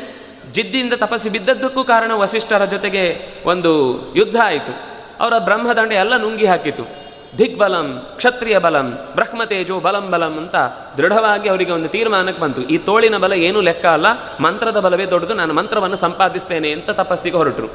ಜಿದ್ದಿಂದ 0.53 0.93
ತಪಸ್ಸಿ 0.93 1.29
ಬಿದ್ದದ್ದಕ್ಕೂ 1.29 1.85
ಕಾರಣ 1.85 2.13
ವಸಿಷ್ಠರ 2.15 2.65
ಜೊತೆಗೆ 2.65 3.21
ಒಂದು 3.45 4.01
ಯುದ್ಧ 4.17 4.37
ಆಯಿತು. 4.45 4.73
ಅವರ 5.21 5.39
ಬ್ರಹ್ಮದಂಡ 5.39 5.93
ಎಲ್ಲ 5.93 6.17
ನುಂಗಿ 6.17 6.47
ಹಾಕಿತು. 6.47 7.09
ದಿಗ್ಬಲಂ, 7.39 8.07
ಕ್ಷತ್ರಿಯ 8.17 8.59
ಬಲಂ, 8.59 9.09
ಬ್ರಹ್ಮತೇಜೋ 9.15 9.81
ಬಲಂ 9.81 10.11
ಬಲಂ 10.11 10.37
ಅಂತ 10.37 10.57
ದೃಢವಾಗಿ 10.97 11.49
ಅವರಿಗೆ 11.49 11.73
ಒಂದು 11.73 11.89
ತೀರ್ಮಾನಕ್ಕೆ 11.89 12.43
ಬಂತು. 12.43 12.63
ಈ 12.63 12.79
ತೋಳಿನ 12.79 13.17
ಬಲ 13.17 13.33
ಏನೂ 13.33 13.61
ಲೆಕ್ಕ 13.61 13.87
ಅಲ್ಲ, 13.87 14.07
ಮಂತ್ರದ 14.41 14.81
ಬಲವೇ 14.81 15.07
ದೊಡ್ಡದು, 15.07 15.35
ನಾನು 15.35 15.55
ಮಂತ್ರವನ್ನು 15.55 15.97
ಸಂಪಾದಿಸ್ತೇನೆ 15.97 16.73
ಅಂತ 16.73 16.91
ತಪಸ್ಸಿಗೆ 16.91 17.37
ಹೊರಟರು. 17.37 17.67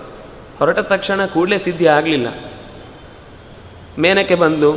ಹೊರಟ 0.59 0.79
ತಕ್ಷಣ 0.79 1.25
ಕೂಡಲೇ 1.25 1.57
ಸಿದ್ಧಿ 1.57 1.87
ಆಗಲಿಲ್ಲ. 1.87 2.52
ಮೇನಕ್ಕೆ 3.99 4.35
ಬಂದು, 4.35 4.73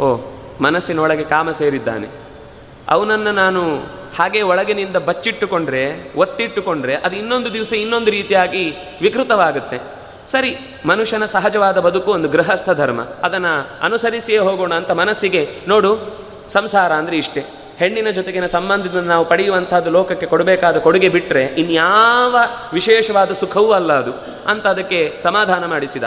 ಓ, 0.00 0.16
ಮನಸ್ಸಿನೊಳಗೆ 0.60 1.24
ಕಾಮ 1.24 1.50
ಸೇರಿದ್ದಾನೆ. 1.50 2.08
ಅವನನ್ನು 2.88 3.32
ನಾನು 3.32 3.78
ಹಾಗೆ 4.18 4.42
ಒಳಗಿನಿಂದ 4.42 4.96
ಬಚ್ಚಿಟ್ಟುಕೊಂಡ್ರೆ, 4.96 6.12
ಒತ್ತಿಟ್ಟುಕೊಂಡ್ರೆ, 6.16 6.94
ಅದು 6.94 7.16
ಇನ್ನೊಂದು 7.16 7.54
ದಿವಸ 7.54 7.72
ಇನ್ನೊಂದು 7.72 8.10
ರೀತಿಯಾಗಿ 8.10 8.74
ವಿಕೃತವಾಗುತ್ತೆ. 9.02 9.78
ಸರಿ, 10.26 10.56
ಮನುಷ್ಯನ 10.86 11.24
ಸಹಜವಾದ 11.24 11.80
ಬದುಕು 11.80 12.12
ಒಂದು 12.12 12.28
ಗೃಹಸ್ಥ 12.28 12.70
ಧರ್ಮ. 12.70 13.00
ಅದನ್ನು 13.00 13.84
ಅನುಸರಿಸಿಯೇ 13.84 14.38
ಹೋಗೋಣ 14.38 14.74
ಅಂತ 14.74 14.90
ಮನಸ್ಸಿಗೆ, 14.90 15.48
ನೋಡು, 15.68 16.22
ಸಂಸಾರ 16.48 16.92
ಅಂದರೆ 16.92 17.16
ಇಷ್ಟೇ. 17.16 17.44
ಹೆಣ್ಣಿನ 17.78 18.10
ಜೊತೆಗಿನ 18.10 18.46
ಸಂಬಂಧದಿಂದ 18.46 19.06
ನಾವು 19.06 19.24
ಪಡೆಯುವಂಥದ್ದು 19.24 19.90
ಲೋಕಕ್ಕೆ 19.90 20.26
ಕೊಡಬೇಕಾದ 20.26 20.76
ಕೊಡುಗೆ 20.76 21.08
ಬಿಟ್ಟರೆ 21.08 21.44
ಇನ್ಯಾವ 21.44 22.36
ವಿಶೇಷವಾದ 22.72 23.32
ಸುಖವೂ 23.32 23.72
ಅಲ್ಲ 23.72 23.92
ಅದು. 23.92 24.12
ಅಂತ 24.46 24.66
ಅದಕ್ಕೆ 24.66 25.18
ಸಮಾಧಾನ 25.22 25.66
ಮಾಡಿಸಿದ. 25.66 26.02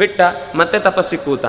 ಬಿಟ್ಟ 0.00 0.20
ಮತ್ತೆ 0.54 0.78
ತಪಸ್ಸಿ 0.78 1.16
ಕೂತ, 1.16 1.46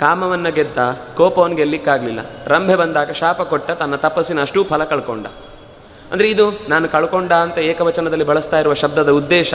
ಕಾಮವನ್ನು 0.00 0.50
ಗೆದ್ದ, 0.52 0.78
ಕೋಪವನ್ನು 1.16 1.56
ಗೆಲ್ಲಿಕ್ಕಾಗಲಿಲ್ಲ. 1.56 2.20
ರಂಭೆ 2.46 2.74
ಬಂದಾಗ 2.76 3.10
ಶಾಪ 3.20 3.42
ಕೊಟ್ಟ 3.42 3.70
ತನ್ನ 3.80 3.96
ತಪಸ್ಸಿನ 4.06 4.40
ಅಷ್ಟೂ 4.40 4.62
ಫಲ 4.64 4.84
ಕಳ್ಕೊಂಡ. 4.84 5.26
ಅಂದರೆ 6.12 6.26
ಇದು 6.30 6.44
ನಾನು 6.68 6.86
ಕಳ್ಕೊಂಡ 6.88 7.32
ಅಂತ 7.44 7.58
ಏಕವಚನದಲ್ಲಿ 7.70 8.24
ಬಳಸ್ತಾ 8.24 8.58
ಇರುವ 8.60 8.74
ಶಬ್ದದ 8.74 9.10
ಉದ್ದೇಶ 9.10 9.54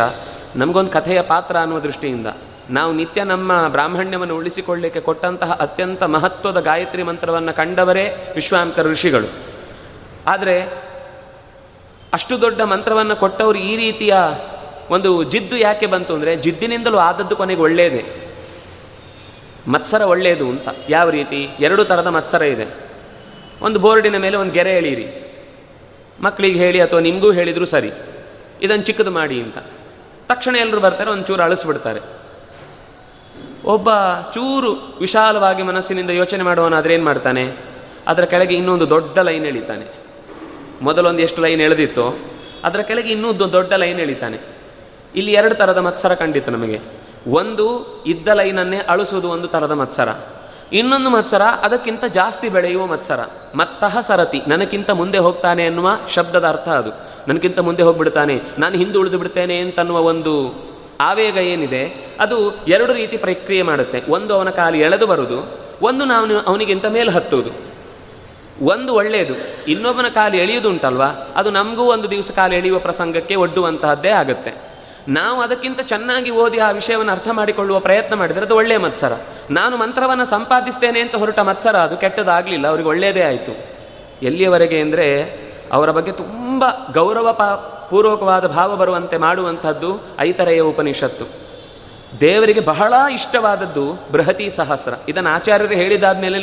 ನಮಗೊಂದು 0.56 0.92
ಕಥೆಯ 0.92 1.22
ಪಾತ್ರ 1.22 1.56
ಅನ್ನುವ 1.58 1.80
ದೃಷ್ಟಿಯಿಂದ. 1.80 2.28
ನಾವು 2.70 2.92
ನಿತ್ಯ 2.94 3.22
ನಮ್ಮ 3.24 3.52
ಬ್ರಾಹ್ಮಣ್ಯವನ್ನು 3.68 4.36
ಉಳಿಸಿಕೊಳ್ಳಲಿಕ್ಕೆ 4.36 5.00
ಕೊಟ್ಟಂತಹ 5.00 5.52
ಅತ್ಯಂತ 5.60 6.04
ಮಹತ್ವದ 6.04 6.60
ಗಾಯತ್ರಿ 6.60 7.04
ಮಂತ್ರವನ್ನು 7.04 7.54
ಕಂಡವರೇ 7.54 8.06
ವಿಶ್ವಾಂತರ 8.36 8.86
ಋಷಿಗಳು. 8.88 9.30
ಆದರೆ 10.28 10.56
ಅಷ್ಟು 12.14 12.42
ದೊಡ್ಡ 12.42 12.62
ಮಂತ್ರವನ್ನು 12.62 13.16
ಕೊಟ್ಟವರು 13.16 13.60
ಈ 13.60 13.74
ರೀತಿಯ 13.76 14.16
ಒಂದು 14.90 15.10
ಜಿದ್ದು 15.24 15.58
ಯಾಕೆ 15.58 15.86
ಬಂತು 15.86 16.12
ಅಂದರೆ 16.14 16.36
ಜಿದ್ದಿನಿಂದಲೂ 16.36 16.98
ಆದದ್ದು 16.98 17.36
ಕೊನೆಗೆ 17.36 17.62
ಒಳ್ಳೆಯದೇ 17.62 18.04
ಮತ್ಸರ 19.68 20.02
ಒಳ್ಳೆಯದು 20.02 20.50
ಅಂತ. 20.50 20.68
ಯಾವ 20.90 21.10
ರೀತಿ? 21.10 21.50
ಎರಡು 21.60 21.86
ಥರದ 21.86 22.08
ಮತ್ಸರ 22.08 22.42
ಇದೆ. 22.42 22.68
ಒಂದು 23.62 23.80
ಬೋರ್ಡಿನ 23.80 24.18
ಮೇಲೆ 24.18 24.38
ಒಂದು 24.38 24.52
ಗೆರೆ 24.52 24.72
ಎಳೀರಿ 24.72 25.08
ಮಕ್ಕಳಿಗೆ 26.22 26.60
ಹೇಳಿ 26.60 26.82
ಅಥವಾ 26.82 27.00
ನಿಮಗೂ 27.00 27.32
ಹೇಳಿದರೂ 27.32 27.66
ಸರಿ. 27.66 27.92
ಇದನ್ನು 28.62 28.86
ಚಿಕ್ಕದು 28.86 29.12
ಮಾಡಿ 29.12 29.42
ಅಂತ. 29.42 29.58
ತಕ್ಷಣ 30.28 30.56
ಎಲ್ಲರೂ 30.56 30.80
ಬರ್ತಾರೆ 30.80 31.10
ಒಂದು 31.10 31.24
ಚೂರು 31.24 31.44
ಅಳಿಸ್ಬಿಡ್ತಾರೆ. 31.44 32.00
ಒಬ್ಬ 33.66 33.90
ಚೂರು 34.34 34.98
ವಿಶಾಲವಾಗಿ 35.00 35.64
ಮನಸ್ಸಿನಿಂದ 35.64 36.10
ಯೋಚನೆ 36.10 36.44
ಮಾಡುವನಾದ್ರೆ 36.44 36.94
ಏನು 36.94 37.06
ಮಾಡ್ತಾನೆ? 37.06 37.52
ಅದರ 38.08 38.24
ಕೆಳಗೆ 38.24 38.56
ಇನ್ನೊಂದು 38.56 38.90
ದೊಡ್ಡ 38.90 39.20
ಲೈನ್ 39.20 39.46
ಎಳಿತಾನೆ. 39.46 39.86
ಮೊದಲೊಂದು 40.82 41.22
ಎಷ್ಟು 41.22 41.42
ಲೈನ್ 41.42 41.62
ಎಳೆದಿತ್ತೋ, 41.62 42.14
ಅದರ 42.64 42.80
ಕೆಳಗೆ 42.80 43.10
ಇನ್ನೂ 43.10 43.34
ದೊಡ್ಡ 43.34 43.74
ಲೈನ್ 43.74 44.00
ಎಳಿತಾನೆ. 44.00 44.38
ಇಲ್ಲಿ 45.16 45.34
ಎರಡು 45.34 45.56
ಥರದ 45.56 45.78
ಮತ್ಸರ 45.78 46.14
ಕಂಡಿತ್ತು 46.14 46.52
ನಮಗೆ. 46.52 46.80
ಒಂದು 47.28 47.66
ಇದ್ದ 48.08 48.28
ಲೈನನ್ನೇ 48.28 48.78
ಅಳಿಸೋದು 48.78 49.30
ಒಂದು 49.30 49.48
ಥರದ 49.48 49.72
ಮತ್ಸರ. 49.72 50.10
ಇನ್ನೊಂದು 50.74 51.10
ಮತ್ಸರ 51.10 51.42
ಅದಕ್ಕಿಂತ 51.42 52.06
ಜಾಸ್ತಿ 52.06 52.50
ಬೆಳೆಯುವ 52.50 52.86
ಮತ್ಸರ. 52.86 53.20
ಮತ್ತಹ 53.56 54.00
ಸರತಿ. 54.00 54.42
ನನಗಿಂತ 54.48 54.90
ಮುಂದೆ 54.90 55.18
ಹೋಗ್ತಾನೆ 55.18 55.66
ಎನ್ನುವ 55.66 55.90
ಶಬ್ದದ 56.10 56.48
ಅರ್ಥ 56.48 56.70
ಅದು. 56.70 56.90
ನನಗಿಂತ 57.28 57.60
ಮುಂದೆ 57.60 57.84
ಹೋಗ್ಬಿಡ್ತಾನೆ. 57.84 58.42
ನಾನು 58.60 58.78
ಹಿಂದೆ 58.78 58.98
ಉಳಿದು 58.98 59.18
ಬಿಡ್ತೇನೆ 59.18 59.58
ಅಂತನ್ನುವ 59.58 60.02
ಒಂದು 60.02 60.54
ಆವೇಗ 61.02 61.38
ಏನಿದೆ, 61.38 62.08
ಅದು 62.20 62.66
ಎರಡು 62.66 62.94
ರೀತಿ 62.94 63.18
ಪ್ರಕ್ರಿಯೆ 63.18 63.62
ಮಾಡುತ್ತೆ. 63.62 64.02
ಒಂದು 64.10 64.36
ಅವನ 64.36 64.50
ಕಾಲು 64.50 64.78
ಎಳೆದು 64.78 65.08
ಬರುವುದು 65.08 65.60
ಒಂದು 65.82 66.06
ನಾನು 66.06 66.40
ಅವನಿಗಿಂತ 66.40 66.86
ಮೇಲೆ 66.86 67.12
ಹತ್ತುವುದು. 67.12 67.50
ಒಂದು 68.66 68.94
ಒಳ್ಳೆಯದು. 68.94 69.34
ಇನ್ನೊಬ್ಬನ 69.68 70.06
ಕಾಲು 70.08 70.36
ಎಳೆಯುವುದುಂಟಲ್ವ 70.38 71.04
ಅದು 71.36 71.50
ನಮಗೂ 71.50 71.82
ಒಂದು 71.82 72.12
ದಿವಸ 72.12 72.32
ಕಾಲು 72.32 72.56
ಎಳೆಯುವ 72.56 72.80
ಪ್ರಸಂಗಕ್ಕೆ 72.80 73.36
ಒಡ್ಡುವಂತಹದ್ದೇ 73.36 74.10
ಆಗುತ್ತೆ. 74.10 74.73
ನಾವು 75.08 75.42
ಅದಕ್ಕಿಂತ 75.42 75.82
ಚೆನ್ನಾಗಿ 75.82 76.32
ಓದಿ 76.32 76.60
ಆ 76.60 76.72
ವಿಷಯವನ್ನು 76.72 77.12
ಅರ್ಥ 77.12 77.28
ಮಾಡಿಕೊಳ್ಳುವ 77.32 77.80
ಪ್ರಯತ್ನ 77.80 78.16
ಮಾಡಿದರೆ 78.16 78.46
ಅದು 78.46 78.56
ಒಳ್ಳೆಯ 78.56 78.78
ಮತ್ಸರ. 78.78 79.14
ನಾನು 79.50 79.78
ಮಂತ್ರವನ್ನು 79.78 80.26
ಸಂಪಾದಿಸ್ತೇನೆ 80.26 81.00
ಅಂತ 81.00 81.16
ಹೊರಟ 81.16 81.40
ಮತ್ಸರ 81.40 81.78
ಅದು 81.78 81.98
ಕೆಟ್ಟದಾಗಲಿಲ್ಲ, 81.98 82.68
ಅವರಿಗೆ 82.68 82.90
ಒಳ್ಳೆಯದೇ 82.90 83.22
ಆಯಿತು. 83.22 83.74
ಎಲ್ಲಿಯವರೆಗೆ 84.22 84.82
ಅಂದರೆ 84.82 85.24
ಅವರ 85.72 85.92
ಬಗ್ಗೆ 85.92 86.12
ತುಂಬ 86.12 86.66
ಗೌರವ 86.94 87.32
ಪೂರ್ವಕವಾದ 87.90 88.48
ಭಾವ 88.48 88.76
ಬರುವಂತೆ 88.76 89.18
ಮಾಡುವಂಥದ್ದು 89.18 90.06
ಐತರೆಯ 90.20 90.60
ಉಪನಿಷತ್ತು. 90.60 91.26
ದೇವರಿಗೆ 92.20 92.60
ಬಹಳ 92.60 92.94
ಇಷ್ಟವಾದದ್ದು 93.14 94.04
ಬೃಹತಿ 94.12 94.50
ಸಹಸ್ರ. 94.50 94.94
ಇದನ್ನು 95.10 95.30
ಆಚಾರ್ಯರು 95.30 95.74
ಹೇಳಿದಾದ 95.74 96.18
ಮೇಲೆ 96.18 96.38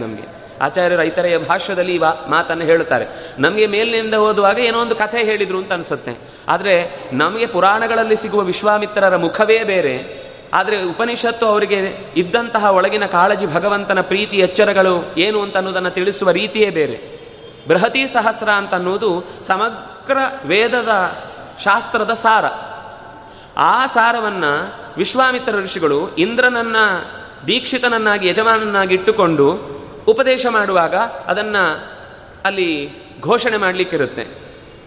ನಮಗೆ. 0.00 0.39
ಆಚಾರ್ಯರು 0.60 1.02
ಐತರೆಯ 1.02 1.38
ಭಾಷ್ಯದಲ್ಲಿ 1.38 1.94
ಈ 1.94 1.98
ಮಾತನ್ನು 2.28 2.64
ಹೇಳುತ್ತಾರೆ. 2.64 3.06
ನಮಗೆ 3.38 3.66
ಮೇಲಿನಿಂದ 3.66 4.14
ಓದುವಾಗ 4.14 4.58
ಏನೋ 4.58 4.78
ಒಂದು 4.78 4.94
ಕಥೆ 4.94 5.22
ಹೇಳಿದ್ರು 5.22 5.58
ಅಂತ 5.58 5.72
ಅನಿಸುತ್ತೆ. 5.72 6.18
ಆದರೆ 6.48 7.04
ನಮಗೆ 7.12 7.46
ಪುರಾಣಗಳಲ್ಲಿ 7.46 8.16
ಸಿಗುವ 8.16 8.40
ವಿಶ್ವಾಮಿತ್ರರ 8.40 9.16
ಮುಖವೇ 9.16 9.64
ಬೇರೆ. 9.64 10.20
ಆದರೆ 10.54 10.82
ಉಪನಿಷತ್ತು 10.82 11.46
ಅವರಿಗೆ 11.46 11.98
ಇದ್ದಂತಹ 12.16 12.64
ಒಳಗಿನ 12.64 13.06
ಕಾಳಜಿ, 13.06 13.46
ಭಗವಂತನ 13.46 14.00
ಪ್ರೀತಿ, 14.00 14.36
ಎಚ್ಚರಗಳು 14.36 15.14
ಏನು 15.18 15.42
ಅಂತ 15.42 15.56
ಅನ್ನೋದನ್ನು 15.56 15.90
ತಿಳಿಸುವ 15.90 16.30
ರೀತಿಯೇ 16.30 16.70
ಬೇರೆ. 16.70 17.20
ಬೃಹತಿ 17.68 18.06
ಸಹಸ್ರ 18.06 18.48
ಅಂತ 18.48 18.74
ಅನ್ನೋದು 18.74 19.24
ಸಮಗ್ರ 19.42 20.18
ವೇದದ 20.44 20.88
ಶಾಸ್ತ್ರದ 21.64 22.14
ಸಾರ. 22.14 22.44
ಆ 23.56 23.86
ಸಾರವನ್ನು 23.86 24.74
ವಿಶ್ವಾಮಿತ್ರ 24.96 25.52
ಋಷಿಗಳು 25.52 26.14
ಇಂದ್ರನನ್ನ 26.14 26.76
ದೀಕ್ಷಿತನನ್ನಾಗಿ 27.46 28.28
ಯಜಮಾನನ್ನಾಗಿ 28.28 28.94
ಇಟ್ಟುಕೊಂಡು 28.94 29.79
ಉಪದೇಶ 30.08 30.46
ಮಾಡುವಾಗ 30.50 30.94
ಅದನ್ನು 31.26 31.90
ಅಲ್ಲಿ 32.44 32.90
ಘೋಷಣೆ 33.20 33.56
ಮಾಡಲಿಕ್ಕಿರುತ್ತೆ. 33.56 34.26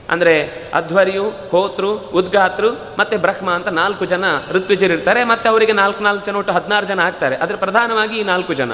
ಅಂದರೆ 0.09 0.49
ಅಧ್ವರ್ಯು, 0.73 1.31
ಹೋತೃ, 1.49 1.85
ಉದ್ಗಾತೃ 1.87 2.71
ಮತ್ತು 2.99 3.17
ಬ್ರಹ್ಮ 3.17 3.51
ಅಂತ 3.51 3.67
ನಾಲ್ಕು 3.67 4.05
ಜನ 4.05 4.25
ಋತ್ವಿಜರಿರ್ತಾರೆ, 4.51 5.23
ಮತ್ತು 5.23 5.49
ಅವರಿಗೆ 5.49 5.73
ನಾಲ್ಕು 5.73 6.03
ನಾಲ್ಕು 6.03 6.25
ಜನ 6.25 6.35
ಒಟ್ಟು 6.35 6.53
ಹದಿನಾರು 6.53 6.85
ಜನ 6.85 6.99
ಆಗ್ತಾರೆ. 6.99 7.35
ಅದರ 7.35 7.55
ಪ್ರಧಾನವಾಗಿ 7.55 8.19
ಈ 8.19 8.23
ನಾಲ್ಕು 8.23 8.53
ಜನ. 8.53 8.71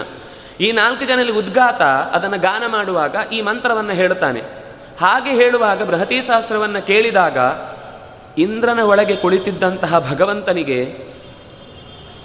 ಈ 0.62 0.72
ನಾಲ್ಕು 0.72 1.06
ಜನರಲ್ಲಿ 1.06 1.32
ಉದ್ಗಾತ 1.32 1.82
ಅದನ್ನು 1.82 2.40
ಗಾನ 2.40 2.64
ಮಾಡುವಾಗ 2.68 3.16
ಈ 3.34 3.42
ಮಂತ್ರವನ್ನು 3.42 3.92
ಹೇಳುತ್ತಾನೆ. 3.92 4.40
ಹಾಗೆ 5.02 5.32
ಹೇಳುವಾಗ 5.32 5.84
ಬೃಹತಿ 5.84 6.22
ಶಾಸ್ತ್ರವನ್ನು 6.22 6.88
ಕೇಳಿದಾಗ 6.88 7.38
ಇಂದ್ರನ 8.38 8.80
ಒಳಗೆ 8.80 9.16
ಕುಳಿತಿದ್ದಂತಹ 9.16 10.12
ಭಗವಂತನಿಗೆ 10.12 11.09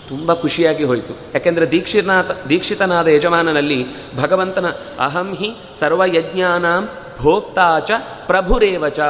ತುಂಬ 0.09 0.35
ಖುಷಿಯಾಗಿ 0.35 0.85
ಹೋಯಿತು. 0.85 1.15
ಯಾಕೆಂದರೆ 1.35 1.71
ದೀಕ್ಷಿತನಾಥ 1.71 2.31
ದೀಕ್ಷಿತನಾದ 2.49 3.07
ಯಜಮಾನನಲ್ಲಿ 3.07 3.87
ಭಗವಂತನ 4.17 4.67
ಅಹಂ 4.99 5.37
ಹಿ 5.37 5.57
ಸರ್ವಯಜ್ಞಾನಾಂ 5.81 6.89
ಭೋಕ್ತಾಚ 7.19 7.91
ಪ್ರಭುರೇವಚ 8.27 9.01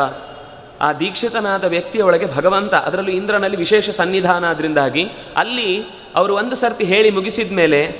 ಆ 0.80 0.92
ದೀಕ್ಷಿತನಾದ 0.92 1.64
ವ್ಯಕ್ತಿಯೊಳಗೆ 1.64 2.34
ಭಗವಂತ, 2.36 2.74
ಅದರಲ್ಲೂ 2.74 3.10
ಇಂದ್ರನಲ್ಲಿ 3.10 3.56
ವಿಶೇಷ 3.56 3.90
ಸನ್ನಿಧಾನ 3.90 4.44
ಆದ್ರಿಂದಾಗಿ 4.44 5.10
ಅಲ್ಲಿ 5.36 5.82
ಅವರು 6.14 6.34
ಒಂದು 6.34 6.56
ಸರ್ತಿ 6.56 6.84
ಹೇಳಿ 6.84 7.10
ಮುಗಿಸಿದ 7.10 7.52
ಮೇಲೆ, 7.52 7.96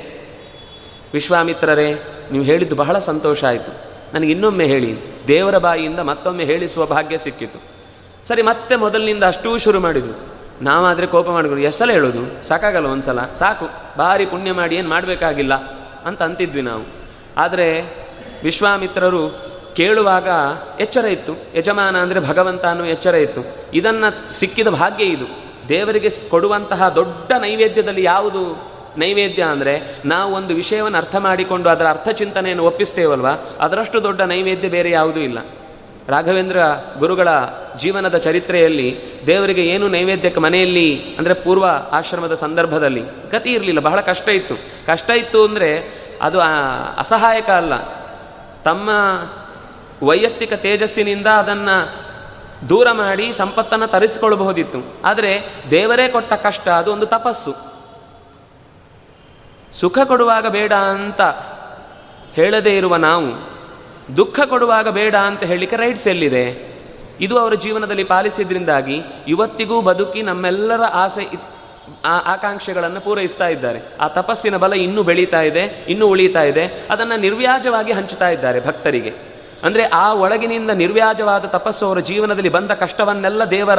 ವಿಶ್ವಾಮಿತ್ರರೇ, 1.15 1.95
ನೀವು 2.33 2.45
ಹೇಳಿದ್ದು 2.45 2.77
ಬಹಳ 2.77 2.99
ಸಂತೋಷ 2.99 3.45
ಆಯಿತು. 3.45 3.95
ನನಗೆ 4.15 4.31
ಇನ್ನೊಮ್ಮೆ 4.31 4.67
ಹೇಳಿ. 4.67 4.97
ದೇವರ 5.29 5.59
ಬಾಯಿಯಿಂದ 5.59 5.99
ಮತ್ತೊಮ್ಮೆ 5.99 6.45
ಹೇಳಿಸುವ 6.45 6.87
ಭಾಗ್ಯ 6.87 7.19
ಸಿಕ್ಕಿತು. 7.19 7.63
ಸರಿ, 8.29 8.43
ಮತ್ತೆ 8.43 8.77
ಮೊದಲಿನಿಂದ 8.77 9.25
ಅಷ್ಟೂ 9.25 9.59
ಶುರು 9.59 9.81
ಮಾಡಿದರು. 9.81 10.34
ನಾವಾದರೆ 10.63 11.07
ಕೋಪ 11.07 11.31
ಮಾಡಿದ್ರು 11.31 11.59
ಎಷ್ಟಲ್ಲ 11.59 11.93
ಹೇಳೋದು? 11.93 12.47
ಸಾಕಾಗಲ್ಲ 12.47 12.87
ಒಂದ್ಸಲ. 12.87 13.19
ಸಾಕು. 13.33 13.69
ಭಾರಿ 13.99 14.27
ಪುಣ್ಯ 14.27 14.53
ಮಾಡಿ 14.53 14.77
ಏನು 14.77 14.89
ಮಾಡಬೇಕಾಗಿಲ್ಲ 14.89 15.55
ಅಂತ 16.05 16.23
ಅಂತಿದ್ವಿ 16.23 16.63
ನಾವು. 16.63 16.83
ಆದರೆ 17.37 17.81
ವಿಶ್ವಾಮಿತ್ರರು 18.43 19.45
ಕೇಳುವಾಗ 19.77 20.29
ಎಚ್ಚರ 20.81 21.05
ಇತ್ತು. 21.05 21.33
ಯಜಮಾನ 21.55 21.97
ಅಂದರೆ 21.97 22.21
ಭಗವಂತ 22.21 22.65
ಅನ್ನೋ 22.65 22.85
ಎಚ್ಚರ 22.85 23.15
ಇತ್ತು. 23.15 23.41
ಇದನ್ನು 23.75 24.35
ಸಿಕ್ಕಿದ 24.35 24.69
ಭಾಗ್ಯ 24.69 25.05
ಇದು. 25.05 25.25
ದೇವರಿಗೆ 25.69 26.11
ಕೊಡುವಂತಹ 26.29 26.89
ದೊಡ್ಡ 26.89 27.33
ನೈವೇದ್ಯದಲ್ಲಿ 27.33 28.05
ಯಾವುದು 28.05 28.75
ನೈವೇದ್ಯ 28.97 29.43
ಅಂದರೆ 29.43 29.83
ನಾವು 30.05 30.35
ಒಂದು 30.35 30.55
ವಿಷಯವನ್ನು 30.55 30.99
ಅರ್ಥ 30.99 31.17
ಮಾಡಿಕೊಂಡು 31.17 31.69
ಅದರ 31.69 31.87
ಅರ್ಥ 31.89 32.09
ಚಿಂತನೆಯನ್ನು 32.09 32.65
ಒಪ್ಪಿಸ್ತೇವಲ್ವ? 32.65 33.27
ಅದರಷ್ಟು 33.61 34.03
ದೊಡ್ಡ 34.03 34.21
ನೈವೇದ್ಯ 34.21 34.69
ಬೇರೆ 34.69 34.91
ಯಾವುದೂ 34.91 35.21
ಇಲ್ಲ. 35.21 35.39
ರಾಘವೇಂದ್ರ 36.09 36.59
ಗುರುಗಳ 36.99 37.29
ಜೀವನದ 37.79 38.17
ಚರಿತ್ರೆಯಲ್ಲಿ 38.17 38.99
ದೇವರಿಗೆ 39.27 39.67
ಏನು 39.67 39.89
ನೈವೇದ್ಯಕ್ಕೆ 39.89 40.41
ಮನೆಯಲ್ಲಿ, 40.41 41.17
ಅಂದರೆ 41.19 41.35
ಪೂರ್ವ 41.35 41.67
ಆಶ್ರಮದ 41.93 42.35
ಸಂದರ್ಭದಲ್ಲಿ, 42.35 43.05
ಗತಿ 43.31 43.51
ಇರಲಿಲ್ಲ, 43.53 43.81
ಬಹಳ 43.81 44.01
ಕಷ್ಟ 44.01 44.29
ಇತ್ತು. 44.29 44.55
ಕಷ್ಟ 44.87 45.11
ಇತ್ತು 45.11 45.45
ಅಂದರೆ 45.45 45.71
ಅದು 46.23 46.41
ಅಸಹಾಯಕ 46.97 47.51
ಅಲ್ಲ. 47.51 47.75
ತಮ್ಮ 48.63 48.91
ವೈಯಕ್ತಿಕ 50.07 50.53
ತೇಜಸ್ಸಿನಿಂದ 50.53 51.27
ಅದನ್ನು 51.27 51.93
ದೂರ 52.69 52.93
ಮಾಡಿ 52.93 53.33
ಸಂಪತ್ತನ್ನು 53.33 53.87
ತರಿಸಿಕೊಳ್ಳಬಹುದಿತ್ತು. 53.87 54.79
ಆದರೆ 55.05 55.49
ದೇವರೇ 55.71 56.09
ಕೊಟ್ಟ 56.09 56.33
ಕಷ್ಟ, 56.33 56.69
ಅದು 56.69 56.93
ಒಂದು 56.93 57.07
ತಪಸ್ಸು. 57.07 57.55
ಸುಖ 59.81 59.99
ಕೊಡುವಾಗ 60.05 60.47
ಬೇಡ 60.47 60.73
ಅಂತ 60.73 61.21
ಹೇಳದೇ 62.35 62.77
ಇರುವ 62.77 62.97
ನಾವು 62.97 63.54
ದುಃಖ 64.17 64.41
ಕೊಡುವಾಗ 64.41 64.89
ಬೇಡ 64.89 65.15
ಅಂತ 65.15 65.43
ಹೇಳಲಿಕ್ಕೆ 65.43 65.77
ರೈಟ್ಸ್ 65.77 66.09
ಎಲ್ಲಿದೆ? 66.09 66.75
ಇದು 67.21 67.39
ಅವರ 67.39 67.55
ಜೀವನದಲ್ಲಿ 67.55 68.05
ಪಾಲಿಸಿದ್ರಿಂದಾಗಿ 68.05 69.03
ಇವತ್ತಿಗೂ 69.29 69.81
ಬದುಕಿ 69.81 70.23
ನಮ್ಮೆಲ್ಲರ 70.23 70.81
ಆಸೆ 70.93 71.55
ಆಕಾಂಕ್ಷೆಗಳನ್ನು 72.05 73.01
ಪೂರೈಸ್ತಾ 73.01 73.49
ಇದ್ದಾರೆ. 73.49 73.81
ಆ 74.01 74.09
ತಪಸ್ಸಿನ 74.09 74.57
ಬಲ 74.57 74.73
ಇನ್ನೂ 74.73 75.03
ಬೆಳೀತಾ 75.03 75.41
ಇದೆ, 75.41 75.87
ಇನ್ನೂ 75.89 76.07
ಉಳಿತಾ 76.07 76.43
ಇದೆ, 76.43 76.87
ಅದನ್ನು 76.91 77.21
ನಿರ್ವ್ಯಾಜವಾಗಿ 77.21 77.93
ಹಂಚುತ್ತಾ 77.93 78.29
ಇದ್ದಾರೆ 78.29 78.67
ಭಕ್ತರಿಗೆ. 78.67 79.13
ಅಂದರೆ 79.63 79.85
ಆ 79.85 80.13
ಒಳಗಿನಿಂದ 80.13 80.71
ನಿರ್ವ್ಯಾಜವಾದ 80.71 81.45
ತಪಸ್ಸು 81.45 81.87
ಅವರ 81.87 81.99
ಜೀವನದಲ್ಲಿ 81.99 82.49
ಬಂದ 82.49 82.71
ಕಷ್ಟವನ್ನೆಲ್ಲ 82.71 83.45
ದೇವರ 83.45 83.79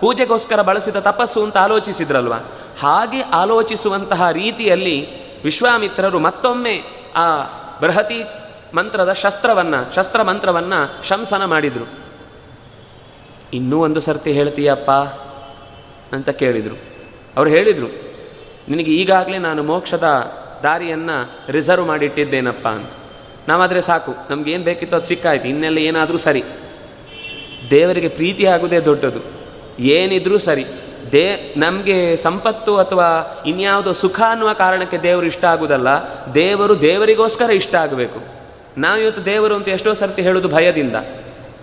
ಪೂಜೆಗೋಸ್ಕರ 0.00 0.62
ಬಳಸಿದ 0.62 0.96
ತಪಸ್ಸು 0.96 1.42
ಅಂತ 1.42 1.56
ಆಲೋಚಿಸಿದ್ರಲ್ವ? 1.56 2.32
ಹಾಗೆ 2.80 3.20
ಆಲೋಚಿಸುವಂತಹ 3.20 4.30
ರೀತಿಯಲ್ಲಿ 4.30 4.96
ವಿಶ್ವಾಮಿತ್ರರು 5.42 6.18
ಮತ್ತೊಮ್ಮೆ 6.18 6.82
ಆ 7.16 7.42
ಬೃಹತಿ 7.80 8.22
ಮಂತ್ರದ 8.74 9.12
ಶಸ್ತ್ರವನ್ನು, 9.12 9.94
ಶಸ್ತ್ರ 9.94 10.22
ಮಂತ್ರವನ್ನು 10.22 11.06
ಶಂಸನ 11.08 11.44
ಮಾಡಿದರು. 11.44 11.88
ಇನ್ನೂ 13.52 13.82
ಒಂದು 13.82 14.00
ಸರ್ತಿ 14.00 14.32
ಹೇಳ್ತೀಯಪ್ಪ 14.32 14.90
ಅಂತ 16.14 16.28
ಕೇಳಿದರು. 16.28 16.78
ಅವರು 17.36 17.50
ಹೇಳಿದರು, 17.50 18.14
ನಿನಗೆ 18.68 18.90
ಈಗಾಗಲೇ 18.90 19.38
ನಾನು 19.38 19.62
ಮೋಕ್ಷದ 19.62 20.04
ದಾರಿಯನ್ನು 20.62 21.52
ರಿಸರ್ವ್ 21.52 21.86
ಮಾಡಿಟ್ಟಿದ್ದೇನಪ್ಪ 21.86 22.68
ಅಂತ. 22.68 22.90
ನಾವಾದರೆ 23.48 23.80
ಸಾಕು, 23.80 24.14
ನಮಗೇನು 24.30 24.64
ಬೇಕಿತ್ತು 24.64 24.96
ಅದು 24.96 25.06
ಸಿಕ್ಕಾಯ್ತು, 25.06 25.48
ಇನ್ನೆಲ್ಲ 25.48 25.78
ಏನಾದರೂ 25.78 26.18
ಸರಿ. 26.18 26.44
ದೇವರಿಗೆ 27.70 28.08
ಪ್ರೀತಿ 28.08 28.46
ಆಗುವುದೇ 28.46 28.80
ದೊಡ್ಡದು. 28.80 29.20
ಏನಿದ್ರೂ 29.78 30.38
ಸರಿ. 30.38 30.64
ದೇ, 31.12 31.54
ನಮಗೆ 31.56 32.16
ಸಂಪತ್ತು 32.16 32.76
ಅಥವಾ 32.76 33.42
ಇನ್ಯಾವುದೋ 33.46 33.92
ಸುಖ 33.92 34.20
ಅನ್ನುವ 34.30 34.52
ಕಾರಣಕ್ಕೆ 34.52 34.98
ದೇವರು 34.98 35.26
ಇಷ್ಟ 35.26 35.44
ಆಗುವುದಲ್ಲ 35.44 35.88
ದೇವರು 36.34 36.80
ದೇವರಿಗೋಸ್ಕರ 36.80 37.50
ಇಷ್ಟ 37.50 37.74
ಆಗಬೇಕು. 37.74 38.33
ನಾವಿವತ್ತು 38.78 39.24
ದೇವರು 39.24 39.54
ಅಂತ 39.54 39.68
ಎಷ್ಟೋ 39.68 39.94
ಸರ್ತಿ 39.94 40.22
ಹೇಳೋದು 40.22 40.48
ಭಯದಿಂದ. 40.48 40.96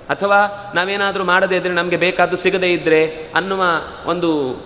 ಅಥವಾ 0.10 0.72
ನಾವೇನಾದರೂ 0.76 1.24
ಮಾಡದೇ 1.24 1.56
ಇದ್ದರೆ 1.56 1.74
ನಮಗೆ 1.74 1.98
ಬೇಕಾದ್ದು 1.98 2.38
ಸಿಗದೇ 2.38 2.72
ಇದ್ದರೆ 2.72 3.32
ಅನ್ನುವ 3.36 3.64
ಒಂದು 4.06 4.62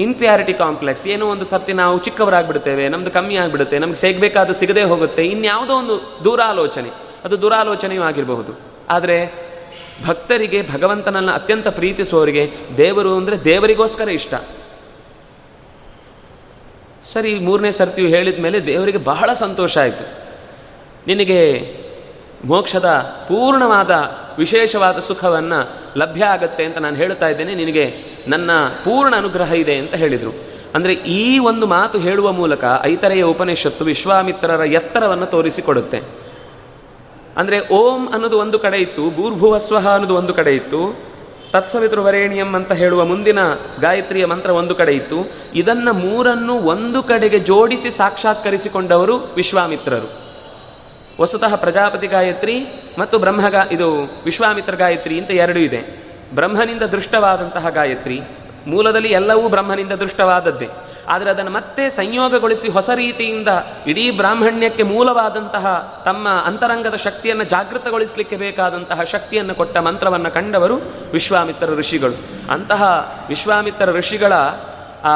ಇನ್ಫಿಯಾರಿಟಿ 0.00 0.52
ಕಾಂಪ್ಲೆಕ್ಸ್ 0.52 1.06
ಏನೋ 1.06 1.26
ಒಂದು 1.26 1.50
ಸರ್ತಿ 1.50 1.72
ನಾವು 1.72 1.98
ಚಿಕ್ಕವರಾಗ್ಬಿಡ್ತೇವೆ 1.98 2.88
ನಮ್ದು 2.88 3.10
ಕಮ್ಮಿ 3.10 3.36
ಆಗಿಬಿಡುತ್ತೆ, 3.36 3.78
ನಮ್ಗೆ 3.78 3.96
ಸಿಗಬೇಕಾದ 3.96 4.52
ಸಿಗದೇ 4.52 4.82
ಹೋಗುತ್ತೆ, 4.82 5.26
ಇನ್ಯಾವುದೋ 5.26 5.74
ಒಂದು 5.74 6.20
ದೂರಾಲೋಚನೆ. 6.24 6.90
ಅದು 7.24 7.42
ದುರಾಲೋಚನೆಯೂ 7.42 8.02
ಆಗಿರಬಹುದು. 8.02 8.60
ಆದರೆ 8.88 9.48
ಭಕ್ತರಿಗೆ, 10.06 10.68
ಭಗವಂತನನ್ನು 10.72 11.32
ಅತ್ಯಂತ 11.32 11.68
ಪ್ರೀತಿಸುವವರಿಗೆ 11.68 12.52
ದೇವರು 12.76 13.16
ಅಂದರೆ 13.16 13.44
ದೇವರಿಗೋಸ್ಕರ 13.44 14.08
ಇಷ್ಟ. 14.08 14.34
ಸರಿ, 17.02 17.34
ಮೂರನೇ 17.34 17.72
ಸರ್ತಿಯು 17.72 18.08
ಹೇಳಿದ 18.08 18.40
ಮೇಲೆ 18.40 18.66
ದೇವರಿಗೆ 18.66 18.98
ಬಹಳ 18.98 19.32
ಸಂತೋಷ 19.32 19.78
ಆಯಿತು. 19.78 20.27
ನಿನಗೆ 21.08 21.40
ಮೋಕ್ಷದ 22.44 22.88
ಪೂರ್ಣವಾದ 23.28 23.90
ವಿಶೇಷವಾದ 24.38 24.98
ಸುಖವನ್ನು 24.98 25.68
ಲಭ್ಯ 25.96 26.24
ಆಗತ್ತೆ 26.24 26.64
ಅಂತ 26.64 26.78
ನಾನು 26.78 26.96
ಹೇಳ್ತಾ 26.96 27.28
ಇದ್ದೇನೆ. 27.28 27.54
ನಿನಗೆ 27.54 27.96
ನನ್ನ 28.28 28.50
ಪೂರ್ಣ 28.84 29.16
ಅನುಗ್ರಹ 29.16 29.52
ಇದೆ 29.52 29.76
ಅಂತ 29.76 29.94
ಹೇಳಿದರು. 29.94 30.48
ಅಂದರೆ 30.74 30.92
ಈ 30.92 31.38
ಒಂದು 31.38 31.66
ಮಾತು 31.66 31.98
ಹೇಳುವ 31.98 32.32
ಮೂಲಕ 32.32 32.64
ಐತರೆಯ 32.82 33.22
ಉಪನಿಷತ್ತು 33.22 33.84
ವಿಶ್ವಾಮಿತ್ರರ 33.84 34.60
ಎತ್ತರವನ್ನು 34.60 35.26
ತೋರಿಸಿಕೊಡುತ್ತೆ. 35.26 36.02
ಅಂದರೆ 37.36 37.68
ಓಂ 37.68 38.08
ಅನ್ನೋದು 38.08 38.38
ಒಂದು 38.38 38.58
ಕಡೆ 38.58 38.78
ಇತ್ತು 38.78 39.10
ಭೂರ್ಭುವಸ್ವಹ 39.10 39.88
ಅನ್ನೋದು 39.88 40.14
ಒಂದು 40.14 40.34
ಕಡೆ 40.34 40.54
ಇತ್ತು 40.54 41.00
ತತ್ಸವಿತೃವರೇಣಿಯಂ 41.52 42.54
ಅಂತ 42.54 42.72
ಹೇಳುವ 42.72 43.04
ಮುಂದಿನ 43.04 43.38
ಗಾಯತ್ರಿಯ 43.80 44.26
ಮಂತ್ರ 44.26 44.50
ಒಂದು 44.50 44.74
ಕಡೆ 44.74 44.92
ಇತ್ತು. 44.92 45.30
ಇದನ್ನು 45.54 45.92
ಮೂರನ್ನು 45.92 46.54
ಒಂದು 46.54 47.02
ಕಡೆಗೆ 47.02 47.38
ಜೋಡಿಸಿ 47.38 47.90
ಸಾಕ್ಷಾತ್ಕರಿಸಿಕೊಂಡವರು 47.90 49.16
ವಿಶ್ವಾಮಿತ್ರರು. 49.16 50.17
ವಸ್ತುತಃ 51.20 51.56
ಪ್ರಜಾಪತಿ 51.56 52.06
ಗಾಯತ್ರಿ 52.06 52.66
ಮತ್ತು 52.98 53.18
ಬ್ರಹ್ಮಗಾ 53.18 53.62
ಇದು 53.72 53.88
ವಿಶ್ವಾಮಿತ್ರ 54.24 54.74
ಗಾಯತ್ರಿ 54.74 55.20
ಅಂತ 55.20 55.30
ಎರಡೂ 55.30 55.58
ಇದೆ. 55.58 55.80
ಬ್ರಹ್ಮನಿಂದ 56.34 56.82
ದೃಷ್ಟವಾದಂತಹ 56.82 57.68
ಗಾಯತ್ರಿ, 57.68 58.20
ಮೂಲದಲ್ಲಿ 58.66 59.08
ಎಲ್ಲವೂ 59.08 59.48
ಬ್ರಹ್ಮನಿಂದ 59.48 59.92
ದೃಷ್ಟವಾದದ್ದೇ. 59.92 60.68
ಆದರೆ 61.08 61.30
ಅದನ್ನು 61.30 61.50
ಮತ್ತೆ 61.50 61.88
ಸಂಯೋಗಗೊಳಿಸಿ 61.88 62.68
ಹೊಸ 62.68 62.90
ರೀತಿಯಿಂದ 62.94 63.48
ಇಡೀ 63.86 64.10
ಬ್ರಾಹ್ಮಣ್ಯಕ್ಕೆ 64.10 64.82
ಮೂಲವಾದಂತಹ 64.82 65.66
ತಮ್ಮ 66.04 66.28
ಅಂತರಂಗದ 66.28 66.94
ಶಕ್ತಿಯನ್ನು 66.94 67.44
ಜಾಗೃತಗೊಳಿಸಲಿಕ್ಕೆ 67.44 68.36
ಬೇಕಾದಂತಹ 68.36 69.02
ಶಕ್ತಿಯನ್ನು 69.02 69.54
ಕೊಟ್ಟ 69.54 69.76
ಮಂತ್ರವನ್ನು 69.78 70.30
ಕಂಡವರು 70.30 70.76
ವಿಶ್ವಾಮಿತ್ರ 71.12 71.66
ಋಷಿಗಳು. 71.66 72.16
ಅಂತಹ 72.52 72.82
ವಿಶ್ವಾಮಿತ್ರ 73.28 73.90
ಋಷಿಗಳ 73.90 74.32
ಆ 75.04 75.14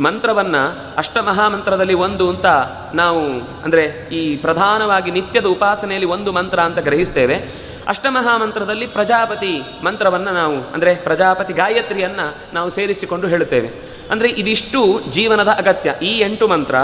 ಮಂತ್ರವನ್ನು 0.00 0.78
ಅಷ್ಟಮಹಾಮಂತ್ರದಲ್ಲಿ 0.96 1.94
ಒಂದು 1.94 2.28
ಅಂತ 2.28 2.46
ನಾವು, 2.94 3.40
ಅಂದರೆ 3.64 4.08
ಈ 4.12 4.36
ಪ್ರಧಾನವಾಗಿ 4.36 5.10
ನಿತ್ಯದ 5.10 5.46
ಉಪಾಸನೆಯಲ್ಲಿ 5.46 6.08
ಒಂದು 6.08 6.32
ಮಂತ್ರ 6.32 6.60
ಅಂತ 6.60 6.78
ಗ್ರಹಿಸ್ತೇವೆ. 6.78 7.42
ಅಷ್ಟಮಹಾಮಂತ್ರದಲ್ಲಿ 7.88 8.86
ಪ್ರಜಾಪತಿ 8.86 9.62
ಮಂತ್ರವನ್ನು 9.84 10.32
ನಾವು, 10.32 10.72
ಅಂದರೆ 10.72 10.94
ಪ್ರಜಾಪತಿ 10.94 11.52
ಗಾಯತ್ರಿಯನ್ನು 11.52 12.54
ನಾವು 12.54 12.70
ಸೇರಿಸಿಕೊಂಡು 12.70 13.28
ಹೇಳುತ್ತೇವೆ. 13.28 13.70
ಅಂದರೆ 14.10 14.28
ಇದಿಷ್ಟು 14.28 15.00
ಜೀವನದ 15.12 15.48
ಅಗತ್ಯ. 15.48 15.94
ಈ 16.02 16.18
ಎಂಟು 16.18 16.48
ಮಂತ್ರ 16.48 16.74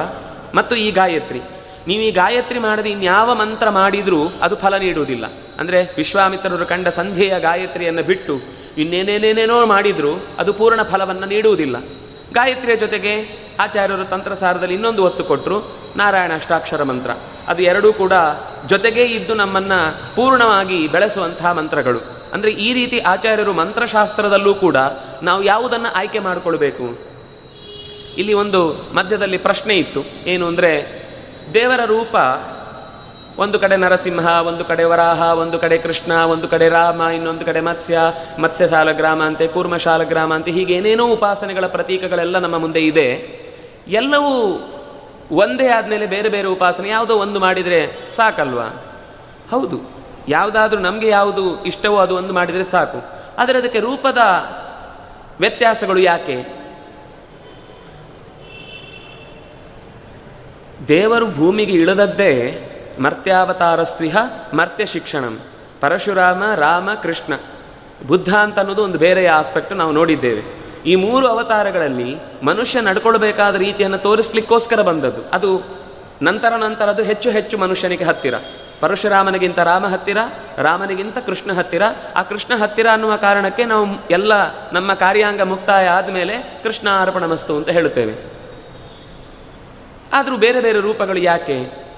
ಮತ್ತು 0.55 0.77
ಈ 0.77 0.91
ಗಾಯತ್ರಿ. 0.91 1.41
ನೀವು 1.87 2.03
ಈ 2.03 2.11
ಗಾಯತ್ರಿ 2.11 2.59
ಮಾಡದೆ 2.59 2.91
ಇನ್ಯಾವ 2.91 3.35
ಮಂತ್ರ 3.35 3.71
ಮಾಡಿದರೂ 3.71 4.33
ಅದು 4.43 4.57
ಫಲ 4.57 4.77
ನೀಡುವುದಿಲ್ಲ. 4.77 5.25
ಅಂದರೆ 5.59 5.95
ವಿಶ್ವಾಮಿತ್ರರು 5.97 6.67
ಕಂಡ 6.67 6.89
ಸಂಧ್ಯೆಯ 6.89 7.41
ಗಾಯತ್ರಿಯನ್ನು 7.41 8.03
ಬಿಟ್ಟು 8.03 8.41
ಇನ್ನೇನೇನೇನೇನೋ 8.79 9.67
ಮಾಡಿದರೂ 9.67 10.25
ಅದು 10.39 10.53
ಪೂರ್ಣ 10.53 10.83
ಫಲವನ್ನು 10.83 11.27
ನೀಡುವುದಿಲ್ಲ. 11.27 11.77
ಗಾಯತ್ರಿಯ 12.33 12.77
ಜೊತೆಗೆ 12.77 13.41
ಆಚಾರ್ಯರು 13.61 14.05
ತಂತ್ರಸಾರದಲ್ಲಿ 14.05 14.75
ಇನ್ನೊಂದು 14.75 15.05
ಒತ್ತು 15.05 15.25
ಕೊಟ್ಟರು 15.25 15.77
ನಾರಾಯಣ 15.97 16.33
ಅಷ್ಟಾಕ್ಷರ 16.35 16.83
ಮಂತ್ರ. 16.83 17.11
ಅದು 17.49 17.63
ಎರಡೂ 17.63 17.93
ಕೂಡ 17.93 18.13
ಜೊತೆಗೇ 18.67 19.05
ಇದ್ದು 19.05 19.35
ನಮ್ಮನ್ನು 19.35 20.15
ಪೂರ್ಣವಾಗಿ 20.17 20.89
ಬೆಳೆಸುವಂತಹ 20.89 21.53
ಮಂತ್ರಗಳು. 21.53 22.01
ಅಂದರೆ 22.33 22.51
ಈ 22.51 22.73
ರೀತಿ 22.73 22.99
ಆಚಾರ್ಯರು 22.99 23.53
ಮಂತ್ರಶಾಸ್ತ್ರದಲ್ಲೂ 23.53 24.55
ಕೂಡ 24.55 24.77
ನಾವು 25.23 25.43
ಯಾವುದನ್ನು 25.43 25.95
ಆಯ್ಕೆ 25.95 26.19
ಮಾಡಿಕೊಳ್ಬೇಕು? 26.19 26.99
ಇಲ್ಲಿ 28.17 28.33
ಒಂದು 28.33 28.75
ಮಧ್ಯದಲ್ಲಿ 28.95 29.39
ಪ್ರಶ್ನೆ 29.39 29.77
ಇತ್ತು. 29.77 30.05
ಏನು 30.27 30.47
ಅಂದರೆ, 30.47 31.01
ದೇವರ 31.55 31.85
ರೂಪ 31.85 32.17
ಒಂದು 33.39 33.59
ಕಡೆ 33.59 33.77
ನರಸಿಂಹ, 33.77 34.27
ಒಂದು 34.27 34.65
ಕಡೆ 34.65 34.85
ವರಾಹ, 34.85 35.23
ಒಂದು 35.23 35.59
ಕಡೆ 35.59 35.79
ಕೃಷ್ಣ, 35.79 36.13
ಒಂದು 36.13 36.49
ಕಡೆ 36.49 36.69
ರಾಮ, 36.69 37.01
ಇನ್ನೊಂದು 37.01 37.45
ಕಡೆ 37.45 37.61
ಮತ್ಸ್ಯ 37.61 37.99
ಮತ್ಸ್ಯ 38.39 38.69
ಶಾಲಗ್ರಾಮ 38.69 39.23
ಅಂತೆ, 39.23 39.49
ಕೂರ್ಮ 39.49 39.77
ಶಾಲಗ್ರಾಮ 39.77 40.35
ಅಂತೆ, 40.35 40.51
ಹೀಗೆ 40.51 40.75
ಏನೇನೋ 40.75 41.07
ಉಪಾಸನೆಗಳ 41.07 41.67
ಪ್ರತೀಕಗಳೆಲ್ಲ 41.67 42.39
ನಮ್ಮ 42.39 42.59
ಮುಂದೆ 42.59 42.81
ಇದೆ. 42.81 43.41
ಎಲ್ಲವೂ 43.89 44.61
ಒಂದೇ 45.31 45.69
ಆದಮೇಲೆ 45.69 46.07
ಬೇರೆ 46.07 46.29
ಬೇರೆ 46.29 46.49
ಉಪಾಸನೆ, 46.49 46.89
ಯಾವುದೋ 46.89 47.17
ಒಂದು 47.17 47.41
ಮಾಡಿದರೆ 47.41 48.11
ಸಾಕಲ್ವಾ? 48.11 48.85
ಹೌದು. 49.51 49.81
ಯಾವುದಾದ್ರೂ 50.29 50.81
ನಮಗೆ 50.81 51.09
ಯಾವುದು 51.09 51.65
ಇಷ್ಟವೋ 51.65 51.99
ಅದು 51.99 52.17
ಒಂದು 52.17 52.35
ಮಾಡಿದರೆ 52.35 52.65
ಸಾಕು. 52.65 53.21
ಆದರೆ 53.39 53.59
ಅದಕ್ಕೆ 53.59 53.81
ರೂಪದ 53.81 54.19
ವ್ಯತ್ಯಾಸಗಳು 55.41 55.99
ಯಾಕೆ? 55.99 56.61
ದೇವರು 60.89 61.27
ಭೂಮಿಗೆ 61.27 61.73
ಇಳಿದದ್ದೇ 61.73 62.67
ಮರ್ತ್ಯಾವತಾರ 62.99 63.83
ಸ್ತ್ರೀಹ 63.83 64.17
ಮರ್ತ್ಯ 64.55 64.87
ಶಿಕ್ಷಣಂ. 64.87 65.41
ಪರಶುರಾಮ, 65.81 66.43
ರಾಮ, 66.55 66.91
ಕೃಷ್ಣ. 67.03 67.33
ಬುದ್ಧ 68.07 68.35
ಅಂತ 68.35 68.59
ಅನ್ನೋದು 68.59 68.85
ಒಂದು 68.85 68.99
ಬೇರೆಯ 68.99 69.31
ಆಸ್ಪೆಕ್ಟ್ 69.31 69.73
ನಾವು 69.73 69.93
ನೋಡಿದ್ದೇವೆ. 69.93 70.61
ಈ 70.87 70.95
ಮೂರು 70.95 71.27
ಅವತಾರಗಳಲ್ಲಿ 71.27 72.17
ಮನುಷ್ಯ 72.43 72.81
ನಡ್ಕೊಳ್ಬೇಕಾದ 72.81 73.55
ರೀತಿಯನ್ನು 73.55 73.99
ತೋರಿಸ್ಲಿಕ್ಕೋಸ್ಕರ 73.99 74.83
ಬಂದದ್ದು. 74.83 75.23
ಅದು 75.33 75.63
ನಂತರ 76.23 76.57
ನಂತರ 76.57 76.85
ಅದು 76.85 77.03
ಹೆಚ್ಚು 77.03 77.31
ಹೆಚ್ಚು 77.31 77.59
ಮನುಷ್ಯನಿಗೆ 77.59 78.05
ಹತ್ತಿರ. 78.05 78.35
ಪರಶುರಾಮನಿಗಿಂತ 78.81 79.59
ರಾಮ 79.59 79.87
ಹತ್ತಿರ, 79.87 80.17
ರಾಮನಿಗಿಂತ 80.57 81.19
ಕೃಷ್ಣ 81.19 81.53
ಹತ್ತಿರ. 81.53 81.83
ಆ 82.17 82.23
ಕೃಷ್ಣ 82.23 82.57
ಹತ್ತಿರ 82.57 82.87
ಅನ್ನುವ 82.93 83.17
ಕಾರಣಕ್ಕೆ 83.17 83.65
ನಾವು 83.65 84.09
ಎಲ್ಲ 84.11 84.33
ನಮ್ಮ 84.73 84.95
ಕಾರ್ಯಾಂಗ 84.95 85.41
ಮುಕ್ತಾಯ 85.41 85.89
ಆದಮೇಲೆ 85.89 86.61
ಕೃಷ್ಣ 86.63 86.89
ಅರ್ಪಣ 87.03 87.27
ಮಸ್ತು 87.27 87.57
ಅಂತ 87.57 87.69
ಹೇಳುತ್ತೇವೆ. 87.69 88.41
ಆದರೂ 90.13 90.37
ಬೇರೆ 90.37 90.61
ಬೇರೆ 90.61 90.81
ರೂಪಗಳು 90.81 91.19
ಯಾಕೆ? 91.19 91.90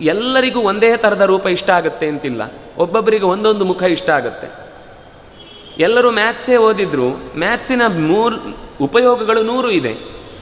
ಎಲ್ಲರಿಗೂ 0.00 0.60
ಒಂದೇ 0.60 0.96
ಥರದ 0.96 1.20
ರೂಪ 1.20 1.46
ಇಷ್ಟ 1.46 1.70
ಆಗುತ್ತೆ 1.70 2.06
ಅಂತಿಲ್ಲ. 2.06 2.52
ಒಬ್ಬೊಬ್ಬರಿಗೆ 2.78 3.24
ಒಂದೊಂದು 3.24 3.64
ಮುಖ 3.64 3.82
ಇಷ್ಟ 3.82 4.10
ಆಗುತ್ತೆ. 4.10 4.66
ಎಲ್ಲರೂ 5.78 6.10
ಮ್ಯಾಥ್ಸೇ 6.10 6.56
ಓದಿದ್ರು, 6.56 7.10
ಮ್ಯಾಥ್ಸಿನ 7.38 7.82
ಮೂರು 7.86 8.36
ಉಪಯೋಗಗಳು 8.80 9.42
ನೂರು 9.42 9.70
ಇದೆ. 9.70 9.96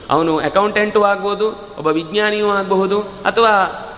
ಅವನು 0.09 0.37
ಅಕೌಂಟೆಂಟು 0.37 1.03
ಆಗ್ಬೋದು, 1.03 1.49
ಒಬ್ಬ 1.49 1.87
ವಿಜ್ಞಾನಿಯೂ 1.87 2.49
ಆಗಬಹುದು, 2.49 2.99
ಅಥವಾ 3.01 3.49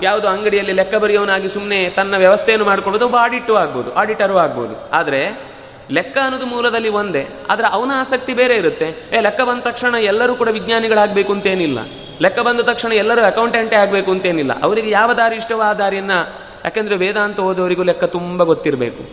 ಯಾವುದೋ 0.04 0.28
ಅಂಗಡಿಯಲ್ಲಿ 0.28 0.72
ಲೆಕ್ಕ 0.72 0.96
ಬರೆಯೋನಾಗಿ 0.96 1.50
ಸುಮ್ಮನೆ 1.50 1.90
ತನ್ನ 1.90 2.18
ವ್ಯವಸ್ಥೆಯನ್ನು 2.18 2.66
ಮಾಡ್ಕೊಳ್ಳೋದು, 2.66 3.06
ಒಬ್ಬ 3.06 3.16
ಆಡಿಟು 3.20 3.56
ಆಗ್ಬೋದು 3.56 3.94
ಆಡಿಟರು 3.94 4.38
ಆಗ್ಬೋದು. 4.38 4.90
ಆದರೆ 4.92 5.48
ಲೆಕ್ಕ 5.92 6.18
ಅನ್ನೋದು 6.24 6.46
ಮೂಲದಲ್ಲಿ 6.46 6.90
ಒಂದೇ. 6.90 7.28
ಆದರೆ 7.50 7.68
ಅವನ 7.68 7.92
ಆಸಕ್ತಿ 7.96 8.34
ಬೇರೆ 8.34 8.56
ಇರುತ್ತೆ. 8.56 9.10
ಏ, 9.14 9.22
ಲೆಕ್ಕ 9.22 9.42
ಬಂದ 9.42 9.60
ತಕ್ಷಣ 9.60 9.96
ಎಲ್ಲರೂ 9.96 10.36
ಕೂಡ 10.36 10.48
ವಿಜ್ಞಾನಿಗಳಾಗಬೇಕು 10.48 11.34
ಅಂತೇನಿಲ್ಲ. 11.34 11.80
ಲೆಕ್ಕ 12.22 12.40
ಬಂದ 12.40 12.62
ತಕ್ಷಣ 12.62 12.92
ಎಲ್ಲರೂ 12.94 13.22
ಅಕೌಂಟೆಂಟೇ 13.22 13.76
ಆಗಬೇಕು 13.76 14.10
ಅಂತೇನಿಲ್ಲ. 14.12 14.54
ಅವರಿಗೆ 14.64 14.90
ಯಾವ 14.90 15.10
ದಾರಿ 15.14 15.36
ಇಷ್ಟವೋ 15.36 15.62
ಆ 15.62 15.72
ದಾರಿಯನ್ನು, 15.74 16.20
ಯಾಕೆಂದರೆ 16.66 16.96
ವೇದಾಂತ 16.96 17.40
ಓದೋರಿಗೂ 17.40 17.84
ಲೆಕ್ಕ 17.84 18.06
ತುಂಬ 18.18 18.44
ಗೊತ್ತಿರಬೇಕು. 18.44 19.04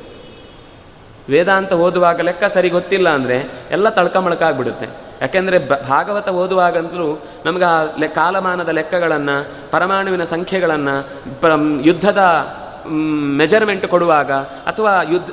ವೇದಾಂತ 1.30 1.72
ಓದುವಾಗ 1.72 2.20
ಲೆಕ್ಕ 2.20 2.44
ಸರಿ 2.44 2.68
ಗೊತ್ತಿಲ್ಲ 2.68 3.08
ಅಂದರೆ 3.08 3.36
ಎಲ್ಲ 3.70 3.88
ತಳ್ಕಮಳಕ 3.88 4.42
ಆಗಿಬಿಡುತ್ತೆ. 4.42 4.86
ಯಾಕೆಂದರೆ 5.20 5.58
ಭಾಗವತ 5.88 6.28
ಓದುವಾಗಂತಲೂ 6.28 7.08
ನಮಗೆ 7.44 7.64
ಆ 7.64 7.76
ಲೆ, 7.98 8.08
ಕಾಲಮಾನದ 8.08 8.68
ಲೆಕ್ಕಗಳನ್ನು, 8.68 9.36
ಪರಮಾಣುವಿನ 9.70 10.24
ಸಂಖ್ಯೆಗಳನ್ನು, 10.24 10.94
ಪ್ರ, 11.40 11.50
ಯುದ್ಧದ 11.82 12.22
ಮೆಜರ್ಮೆಂಟ್ 13.40 13.86
ಕೊಡುವಾಗ 13.86 14.32
ಅಥವಾ 14.70 14.92
ಯುದ್ಧ 15.02 15.30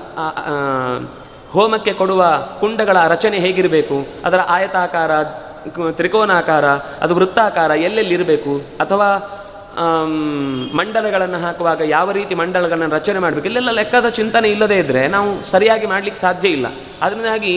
ಹೋಮಕ್ಕೆ 1.51 1.93
ಕೊಡುವ 1.93 2.23
ಕುಂಡಗಳ 2.59 2.97
ರಚನೆ 3.07 3.37
ಹೇಗಿರಬೇಕು, 3.39 3.97
ಅದರ 4.25 4.41
ಆಯತಾಕಾರ 4.47 5.11
ತ್ರಿಕೋನಾಕಾರ, 5.97 6.65
ಅದು 7.01 7.13
ವೃತ್ತಾಕಾರ 7.15 7.71
ಎಲ್ಲೆಲ್ಲಿರಬೇಕು 7.71 8.53
ಅಥವಾ 8.79 9.09
ಮಂಡಲಗಳನ್ನು 10.77 11.37
ಹಾಕುವಾಗ 11.37 11.81
ಯಾವ 11.87 12.11
ರೀತಿ 12.11 12.33
ಮಂಡಲಗಳನ್ನು 12.35 12.95
ರಚನೆ 12.95 13.19
ಮಾಡಬೇಕು? 13.19 13.47
ಇಲ್ಲೆಲ್ಲ 13.47 13.71
ಲೆಕ್ಕದ 13.71 14.09
ಚಿಂತನೆ 14.09 14.47
ಇಲ್ಲದೇ 14.49 14.77
ಇದ್ದರೆ 14.77 15.07
ನಾವು 15.07 15.29
ಸರಿಯಾಗಿ 15.43 15.85
ಮಾಡಲಿಕ್ಕೆ 15.85 16.21
ಸಾಧ್ಯ 16.21 16.49
ಇಲ್ಲ. 16.49 16.67
ಅದರಿಂದಾಗಿ 17.01 17.53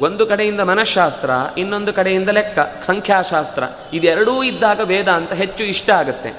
ಒಂದು 0.00 0.26
ಕಡೆಯಿಂದ 0.26 0.60
ಮನಃಶಾಸ್ತ್ರ, 0.60 1.30
ಇನ್ನೊಂದು 1.58 1.92
ಕಡೆಯಿಂದ 1.92 2.28
ಲೆಕ್ಕ, 2.28 2.58
ಸಂಖ್ಯಾಶಾಸ್ತ್ರ, 2.82 3.62
ಇದೆರಡೂ 3.92 4.42
ಇದ್ದಾಗ 4.42 4.80
ವೇದ 4.84 5.08
ಅಂತ 5.08 5.32
ಹೆಚ್ಚು 5.32 5.64
ಇಷ್ಟ 5.64 5.90
ಆಗುತ್ತೆ. 5.90 6.32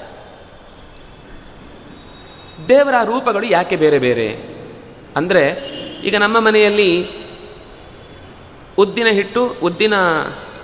ದೇವರ 2.68 2.94
ರೂಪಗಳು 3.04 3.46
ಯಾಕೆ 3.46 3.76
ಬೇರೆ 3.76 3.98
ಬೇರೆ? 3.98 4.28
ಅಂದರೆ, 5.16 5.44
ಈಗ 6.04 6.16
ನಮ್ಮ 6.16 6.40
ಮನೆಯಲ್ಲಿ 6.40 6.90
ಉದ್ದಿನ 8.78 9.06
ಹಿಟ್ಟು, 9.06 9.42
ಉದ್ದಿನ 9.62 9.94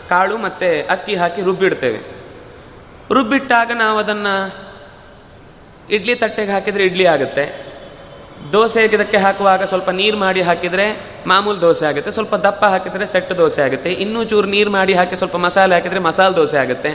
ಕಾಳು 0.09 0.37
ಮತ್ತು 0.37 0.69
ಅಕ್ಕಿ 0.95 1.15
ಹಾಕಿ 1.15 1.43
ರುಬ್ಬಿಡ್ತೇವೆ. 1.43 2.01
ರುಬ್ಬಿಟ್ಟಾಗ 3.17 3.71
ನಾವು 3.75 3.99
ಅದನ್ನು 3.99 4.35
ಇಡ್ಲಿ 5.97 6.15
ತಟ್ಟೆಗೆ 6.15 6.53
ಹಾಕಿದರೆ 6.53 6.85
ಇಡ್ಲಿ 6.85 7.07
ಆಗುತ್ತೆ. 7.07 7.45
ದೋಸೆ 8.53 8.85
ಇದಕ್ಕೆ 8.85 9.17
ಹಾಕುವಾಗ 9.17 9.63
ಸ್ವಲ್ಪ 9.63 9.91
ನೀರು 9.91 10.17
ಮಾಡಿ 10.19 10.41
ಹಾಕಿದರೆ 10.43 10.87
ಮಾಮೂಲು 11.27 11.61
ದೋಸೆ 11.61 11.85
ಆಗುತ್ತೆ. 11.87 12.11
ಸ್ವಲ್ಪ 12.11 12.35
ದಪ್ಪ 12.47 12.65
ಹಾಕಿದರೆ 12.65 13.07
ಸೆಟ್ 13.07 13.39
ದೋಸೆ 13.39 13.63
ಆಗುತ್ತೆ. 13.63 13.91
ಇನ್ನೂ 14.05 14.25
ಚೂರು 14.25 14.47
ನೀರು 14.47 14.71
ಮಾಡಿ 14.71 14.95
ಹಾಕಿ 14.95 15.17
ಸ್ವಲ್ಪ 15.17 15.37
ಮಸಾಲೆ 15.37 15.75
ಹಾಕಿದರೆ 15.75 16.01
ಮಸಾಲೆ 16.09 16.37
ದೋಸೆ 16.37 16.59
ಆಗುತ್ತೆ. 16.65 16.93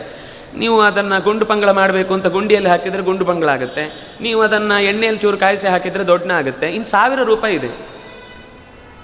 ನೀವು 0.62 0.82
ಅದನ್ನು 0.82 1.24
ಗುಂಡು 1.24 1.46
ಪಂಗಳ 1.46 1.72
ಮಾಡಬೇಕು 1.72 2.14
ಅಂತ 2.14 2.28
ಗುಂಡಿಯಲ್ಲಿ 2.28 2.70
ಹಾಕಿದರೆ 2.70 3.02
ಗುಂಡು 3.10 3.26
ಪಂಗಳ 3.26 3.50
ಆಗುತ್ತೆ 3.50 3.84
ನೀವು 4.22 4.42
ಅದನ್ನು 4.42 4.84
ಎಣ್ಣೆಯಲ್ಲಿ 4.84 5.22
ಚೂರು 5.22 5.38
ಕಾಯಿಸಿ 5.38 5.68
ಹಾಕಿದರೆ 5.68 6.04
ದೊಡ್ಡನ 6.08 6.32
ಆಗುತ್ತೆ 6.32 6.68
ಇನ್ನು 6.78 6.88
ಸಾವಿರ 6.88 7.24
ರೂಪಾಯಿ 7.24 7.56
ಇದೆ. 7.56 7.72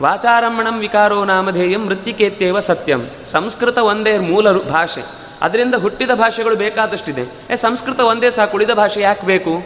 ವಾಚಾರಮ್ಮಣಂ 0.01 0.79
ವಿಕಾರೋ 0.79 1.25
ನಾಮಧೇಯಂ 1.25 1.85
ಮೃತ್ತಿಕೇತ್ಯವ 1.85 2.59
ಸತ್ಯಂ. 2.59 3.09
ಸಂಸ್ಕೃತ 3.25 3.77
ಒಂದೇ 3.77 4.17
ಮೂಲ 4.17 4.51
ಭಾಷೆ. 4.51 5.01
ಅದರಿಂದ 5.41 5.75
ಹುಟ್ಟಿದ 5.75 6.11
ಭಾಷೆಗಳು 6.11 6.55
ಬೇಕಾದಷ್ಟಿದೆ. 6.55 7.21
ಏ, 7.21 7.55
ಸಂಸ್ಕೃತ 7.55 7.99
ಒಂದೇ 7.99 8.29
ಸಾಕು, 8.29 8.57
ಉಳಿದ 8.57 8.69
ಭಾಷೆ 8.69 9.01
ಯಾಕೆ 9.01 9.27
ಬೇಕು? 9.27 9.63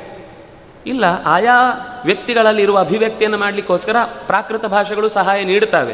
ಇಲ್ಲ, 0.86 1.06
ಆಯಾ 1.26 1.56
ವ್ಯಕ್ತಿಗಳಲ್ಲಿರುವ 2.06 2.80
ಅಭಿವ್ಯಕ್ತಿಯನ್ನು 2.80 3.38
ಮಾಡಲಿಕ್ಕೋಸ್ಕರ 3.38 3.96
ಪ್ರಾಕೃತ 4.28 4.66
ಭಾಷೆಗಳು 4.66 5.10
ಸಹಾಯ 5.10 5.44
ನೀಡುತ್ತವೆ. 5.44 5.94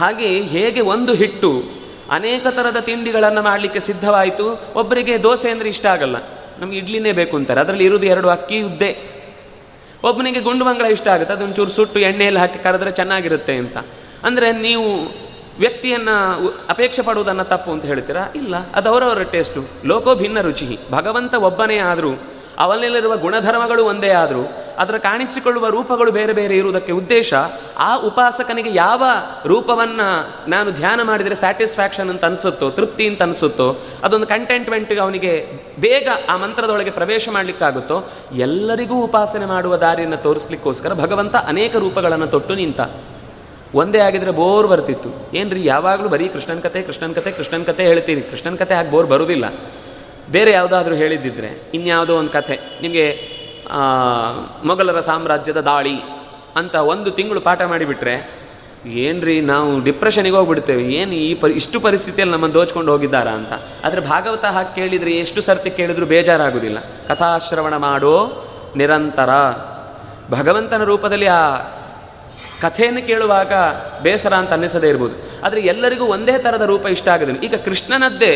ಹಾಗೆ 0.00 0.42
ಹೇಗೆ 0.42 0.80
ಒಂದು 0.80 1.14
ಹಿಟ್ಟು 1.14 1.62
ಅನೇಕ 2.10 2.46
ಥರದ 2.46 2.76
ತಿಂಡಿಗಳನ್ನು 2.76 3.42
ಮಾಡಲಿಕ್ಕೆ 3.42 3.80
ಸಿದ್ಧವಾಯಿತು, 3.80 4.62
ಒಬ್ಬರಿಗೆ 4.76 5.22
ದೋಸೆ 5.22 5.50
ಅಂದರೆ 5.50 5.68
ಇಷ್ಟ 5.68 5.86
ಆಗಲ್ಲ. 5.86 6.16
ನಮ್ಗೆ 6.58 6.78
ಇಡ್ಲಿನೇ 6.78 7.12
ಬೇಕು 7.12 7.36
ಅಂತಾರೆ. 7.36 7.60
ಅದರಲ್ಲಿ 7.60 7.84
ಇರುವುದು 7.84 8.06
ಎರಡು 8.06 8.28
ಅಕ್ಕಿ 8.28 8.62
ಉದ್ದೆ. 8.62 9.15
ಒಬ್ಬನಿಗೆ 10.08 10.40
ಗುಂಡು 10.48 10.64
ಮಂಗಳ 10.68 10.86
ಇಷ್ಟ 10.96 11.08
ಆಗುತ್ತೆ, 11.14 11.32
ಅದೊಂದು 11.36 11.56
ಚೂರು 11.58 11.72
ಸುಟ್ಟು 11.76 11.98
ಎಣ್ಣೆಯಲ್ಲಿ 12.08 12.40
ಹಾಕಿ 12.44 12.58
ಕರೆದ್ರೆ 12.66 12.90
ಚೆನ್ನಾಗಿರುತ್ತೆ 13.00 13.54
ಅಂತ. 13.62 13.76
ಅಂದರೆ 14.26 14.48
ನೀವು 14.66 14.86
ವ್ಯಕ್ತಿಯನ್ನು 15.62 16.14
ಅಪೇಕ್ಷೆ 16.72 17.02
ಪಡುವುದನ್ನು 17.08 17.44
ತಪ್ಪು 17.52 17.70
ಅಂತ 17.74 17.84
ಹೇಳ್ತೀರಾ? 17.90 18.22
ಇಲ್ಲ, 18.40 18.54
ಅದು 18.78 18.86
ಅವರವರ 18.92 19.22
ಟೇಸ್ಟು 19.34 19.60
ಲೋಕೋ 19.90 20.12
ಭಿನ್ನ 20.22 20.38
ರುಚಿ 20.48 20.66
ಭಗವಂತ 20.96 21.34
ಒಬ್ಬನೇ 21.48 21.78
ಆದರೂ 21.90 22.12
ಅವನಲ್ಲಿರುವ 22.58 23.16
ಗುಣಧರ್ಮಗಳು 23.16 23.84
ಒಂದೇ 23.84 24.10
ಆದರೂ, 24.10 24.42
ಅದರ 24.78 24.96
ಕಾಣಿಸಿಕೊಳ್ಳುವ 24.98 25.68
ರೂಪಗಳು 25.68 26.12
ಬೇರೆ 26.12 26.32
ಬೇರೆ 26.32 26.56
ಇರುವುದಕ್ಕೆ 26.56 26.92
ಉದ್ದೇಶ, 26.92 27.34
ಆ 27.78 27.96
ಉಪಾಸಕನಿಗೆ 27.96 28.70
ಯಾವ 28.74 29.02
ರೂಪವನ್ನು 29.46 30.08
ನಾನು 30.50 30.70
ಧ್ಯಾನ 30.70 31.00
ಮಾಡಿದರೆ 31.02 31.34
ಸ್ಯಾಟಿಸ್ಫ್ಯಾಕ್ಷನ್ 31.34 32.10
ಅಂತ 32.10 32.24
ಅನಿಸುತ್ತೋ, 32.24 32.70
ತೃಪ್ತಿ 32.70 33.06
ಅಂತ 33.08 33.22
ಅನಿಸುತ್ತೋ, 33.22 33.68
ಅದೊಂದು 34.04 34.26
ಕಂಟೆಂಟ್ಮೆಂಟ್ಗೆ 34.26 35.00
ಅವನಿಗೆ 35.00 35.32
ಬೇಗ 35.80 36.08
ಆ 36.28 36.36
ಮಂತ್ರದೊಳಗೆ 36.36 36.90
ಪ್ರವೇಶ 36.90 37.28
ಮಾಡಲಿಕ್ಕಾಗುತ್ತೋ, 37.32 37.98
ಎಲ್ಲರಿಗೂ 38.32 39.04
ಉಪಾಸನೆ 39.04 39.46
ಮಾಡುವ 39.46 39.76
ದಾರಿಯನ್ನು 39.76 40.16
ತೋರಿಸ್ಲಿಕ್ಕೋಸ್ಕರ 40.16 40.94
ಭಗವಂತ 40.94 41.36
ಅನೇಕ 41.36 41.76
ರೂಪಗಳನ್ನು 41.76 42.26
ತೊಟ್ಟು 42.26 42.54
ನಿಂತ, 42.54 42.80
ಒಂದೇ 43.74 43.98
ಆಗಿದ್ರೆ 43.98 44.30
ಬೋರ್ 44.30 44.66
ಬರ್ತಿತ್ತು. 44.66 45.10
ಏನ್ರಿ, 45.34 45.64
ಯಾವಾಗಲೂ 45.64 46.08
ಬರೀ 46.08 46.28
ಕೃಷ್ಣನ್ 46.28 46.62
ಕತೆ 46.62 46.82
ಕೃಷ್ಣನ್ 46.82 47.14
ಕತೆ 47.14 47.30
ಕೃಷ್ಣನ್ 47.30 47.64
ಕತೆ 47.64 47.84
ಹೇಳ್ತೀರಿ. 47.84 48.20
ಕೃಷ್ಣನ್ 48.20 48.58
ಕತೆ 48.58 48.74
ಆಗಿ 48.74 48.90
ಬೋರ್ 48.90 49.06
ಬರುವುದಿಲ್ಲ 49.06 49.46
ಬೇರೆ 50.30 50.50
ಯಾವುದಾದ್ರೂ 50.52 50.94
ಹೇಳಿದ್ದಿದ್ರೆ, 50.94 51.50
ಇನ್ಯಾವುದೋ 51.74 52.16
ಒಂದು 52.16 52.30
ಕಥೆ, 52.30 52.60
ನಿಮಗೆ 52.82 53.06
ಮೊಘಲರ 54.64 55.00
ಸಾಮ್ರಾಜ್ಯದ 55.00 55.60
ದಾಳಿ 55.60 55.96
ಅಂತ 56.56 56.74
ಒಂದು 56.74 57.10
ತಿಂಗಳು 57.10 57.40
ಪಾಠ 57.40 57.62
ಮಾಡಿಬಿಟ್ರೆ, 57.62 58.16
ಏನ್ರಿ 58.86 59.40
ನಾವು 59.40 59.84
ಡಿಪ್ರೆಷನಿಗೆ 59.84 60.36
ಹೋಗ್ಬಿಡ್ತೇವೆ, 60.36 60.82
ಏನು 60.82 61.12
ಈ 61.12 61.34
ಪರಿ, 61.34 61.52
ಇಷ್ಟು 61.52 61.80
ಪರಿಸ್ಥಿತಿಯಲ್ಲಿ 61.80 62.32
ನಮ್ಮನ್ನು 62.32 62.54
ದೋಚ್ಕೊಂಡು 62.54 62.92
ಹೋಗಿದ್ದಾರಾ 62.92 63.30
ಅಂತ. 63.30 63.52
ಆದರೆ 63.84 64.00
ಭಾಗವತ 64.00 64.44
ಹಾಕಿ 64.44 64.74
ಕೇಳಿದರೆ 64.74 65.12
ಎಷ್ಟು 65.12 65.40
ಸರ್ತಿ 65.40 65.70
ಕೇಳಿದರೂ 65.70 66.06
ಬೇಜಾರಾಗುವುದಿಲ್ಲ 66.06 66.78
ಕಥಾಶ್ರವಣ 67.08 67.76
ಮಾಡೋ 67.76 68.14
ನಿರಂತರ. 68.76 69.30
ಭಗವಂತನ 70.30 70.84
ರೂಪದಲ್ಲಿ 70.84 71.26
ಆ 71.26 71.42
ಕಥೆಯನ್ನು 72.60 73.06
ಕೇಳುವಾಗ 73.06 73.52
ಬೇಸರ 74.02 74.34
ಅಂತ 74.34 74.50
ಅನ್ನಿಸದೇ 74.50 74.88
ಇರ್ಬೋದು. 74.88 75.16
ಆದರೆ 75.46 75.60
ಎಲ್ಲರಿಗೂ 75.62 76.04
ಒಂದೇ 76.04 76.38
ಥರದ 76.38 76.62
ರೂಪ 76.62 76.86
ಇಷ್ಟ 76.86 77.08
ಆಗೋದಿಲ್ಲ. 77.08 77.40
ಈಗ 77.40 77.54
ಕೃಷ್ಣನದ್ದೇ 77.64 78.32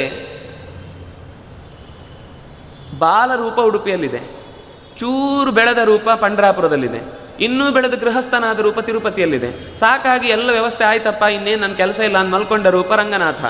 ಬಾಲ 3.01 3.35
ರೂಪ 3.35 3.59
ಉಡುಪಿಯಲ್ಲಿದೆ. 3.61 4.21
ಚೂರು 4.99 5.53
ಬೆಳೆದ 5.53 5.79
ರೂಪ 5.79 6.11
ಪಂಡ್ರಾಪುರದಲ್ಲಿದೆ. 6.11 7.21
ಇನ್ನೂ 7.41 7.71
ಬೆಳೆದ 7.71 7.95
ಗೃಹಸ್ಥನಾದ 7.95 8.61
ರೂಪ 8.61 8.79
ತಿರುಪತಿಯಲ್ಲಿದೆ. 8.79 9.75
ಸಾಕಾಗಿ 9.75 10.29
ಎಲ್ಲ 10.29 10.51
ವ್ಯವಸ್ಥೆ 10.51 10.85
ಆಯ್ತಪ್ಪ, 10.85 11.23
ಇನ್ನೇನು 11.23 11.61
ನನ್ನ 11.61 11.75
ಕೆಲಸ 11.75 12.01
ಇಲ್ಲ 12.01 12.17
ನಾನು 12.17 12.31
ಮಲ್ಕೊಂಡ 12.31 12.67
ರೂಪ 12.67 12.93
ರಂಗನಾಥ. 12.93 13.45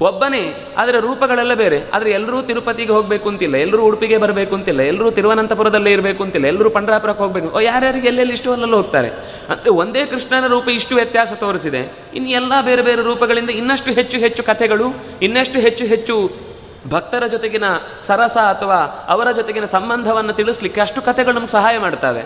ಒಬ್ಬನೇ, 0.00 0.74
ಆದರೆ 0.78 1.00
ರೂಪಗಳೆಲ್ಲ 1.00 1.54
ಬೇರೆ. 1.54 1.90
ಆದರೆ 1.90 2.10
ಎಲ್ಲರೂ 2.10 2.42
ತಿರುಪತಿಗೆ 2.42 2.92
ಹೋಗಬೇಕು 2.92 3.28
ಅಂತಿಲ್ಲ 3.28 3.54
ಎಲ್ಲರೂ 3.54 3.82
ಉಡುಪಿಗೆ 3.82 4.18
ಬರಬೇಕು 4.18 4.54
ಅಂತಿಲ್ಲ 4.54 4.80
ಎಲ್ಲರೂ 4.80 5.10
ತಿರುವನಂತಪುರದಲ್ಲೇ 5.10 5.92
ಇರಬೇಕು 5.92 6.22
ಅಂತಿಲ್ಲ 6.22 6.46
ಎಲ್ಲರೂ 6.46 6.70
ಪಂಡ್ರಾಪುರಕ್ಕೆ 6.70 7.22
ಹೋಗಬೇಕು. 7.24 7.56
ಓ, 7.56 7.60
ಯಾರ್ಯಾರಿಗೆ 7.60 8.08
ಎಲ್ಲೆಲ್ಲಿ 8.08 8.34
ಇಷ್ಟು 8.34 8.52
ಅಲ್ಲೆಲ್ಲ 8.52 8.74
ಹೋಗ್ತಾರೆ. 8.74 9.08
ಅಂದರೆ 9.48 9.70
ಒಂದೇ 9.70 10.06
ಕೃಷ್ಣನ 10.06 10.46
ರೂಪ 10.46 10.68
ಇಷ್ಟು 10.68 10.94
ವ್ಯತ್ಯಾಸ 10.94 11.32
ತೋರಿಸಿದೆ. 11.32 11.92
ಇನ್ನು 12.14 12.30
ಎಲ್ಲ 12.30 12.52
ಬೇರೆ 12.60 12.82
ಬೇರೆ 12.82 13.02
ರೂಪಗಳಿಂದ 13.02 13.50
ಇನ್ನಷ್ಟು 13.50 13.92
ಹೆಚ್ಚು 13.92 14.18
ಹೆಚ್ಚು 14.18 14.42
ಕಥೆಗಳು, 14.42 14.84
ಇನ್ನಷ್ಟು 15.22 15.58
ಹೆಚ್ಚು 15.58 15.84
ಹೆಚ್ಚು 15.84 16.43
ಭಕ್ತರ 16.88 17.26
ಜೊತೆಗಿನ 17.26 17.64
ಸರಸ 18.00 18.36
ಅಥವಾ 18.36 19.06
ಅವರ 19.08 19.32
ಜೊತೆಗಿನ 19.32 19.64
ಸಂಬಂಧವನ್ನು 19.64 20.32
ತಿಳಿಸ್ಲಿಕ್ಕೆ 20.32 20.80
ಅಷ್ಟು 20.80 21.02
ಕಥೆಗಳು 21.02 21.34
ನಮ್ಗೆ 21.34 21.50
ಸಹಾಯ 21.50 21.78
ಮಾಡ್ತವೆ. 21.78 22.22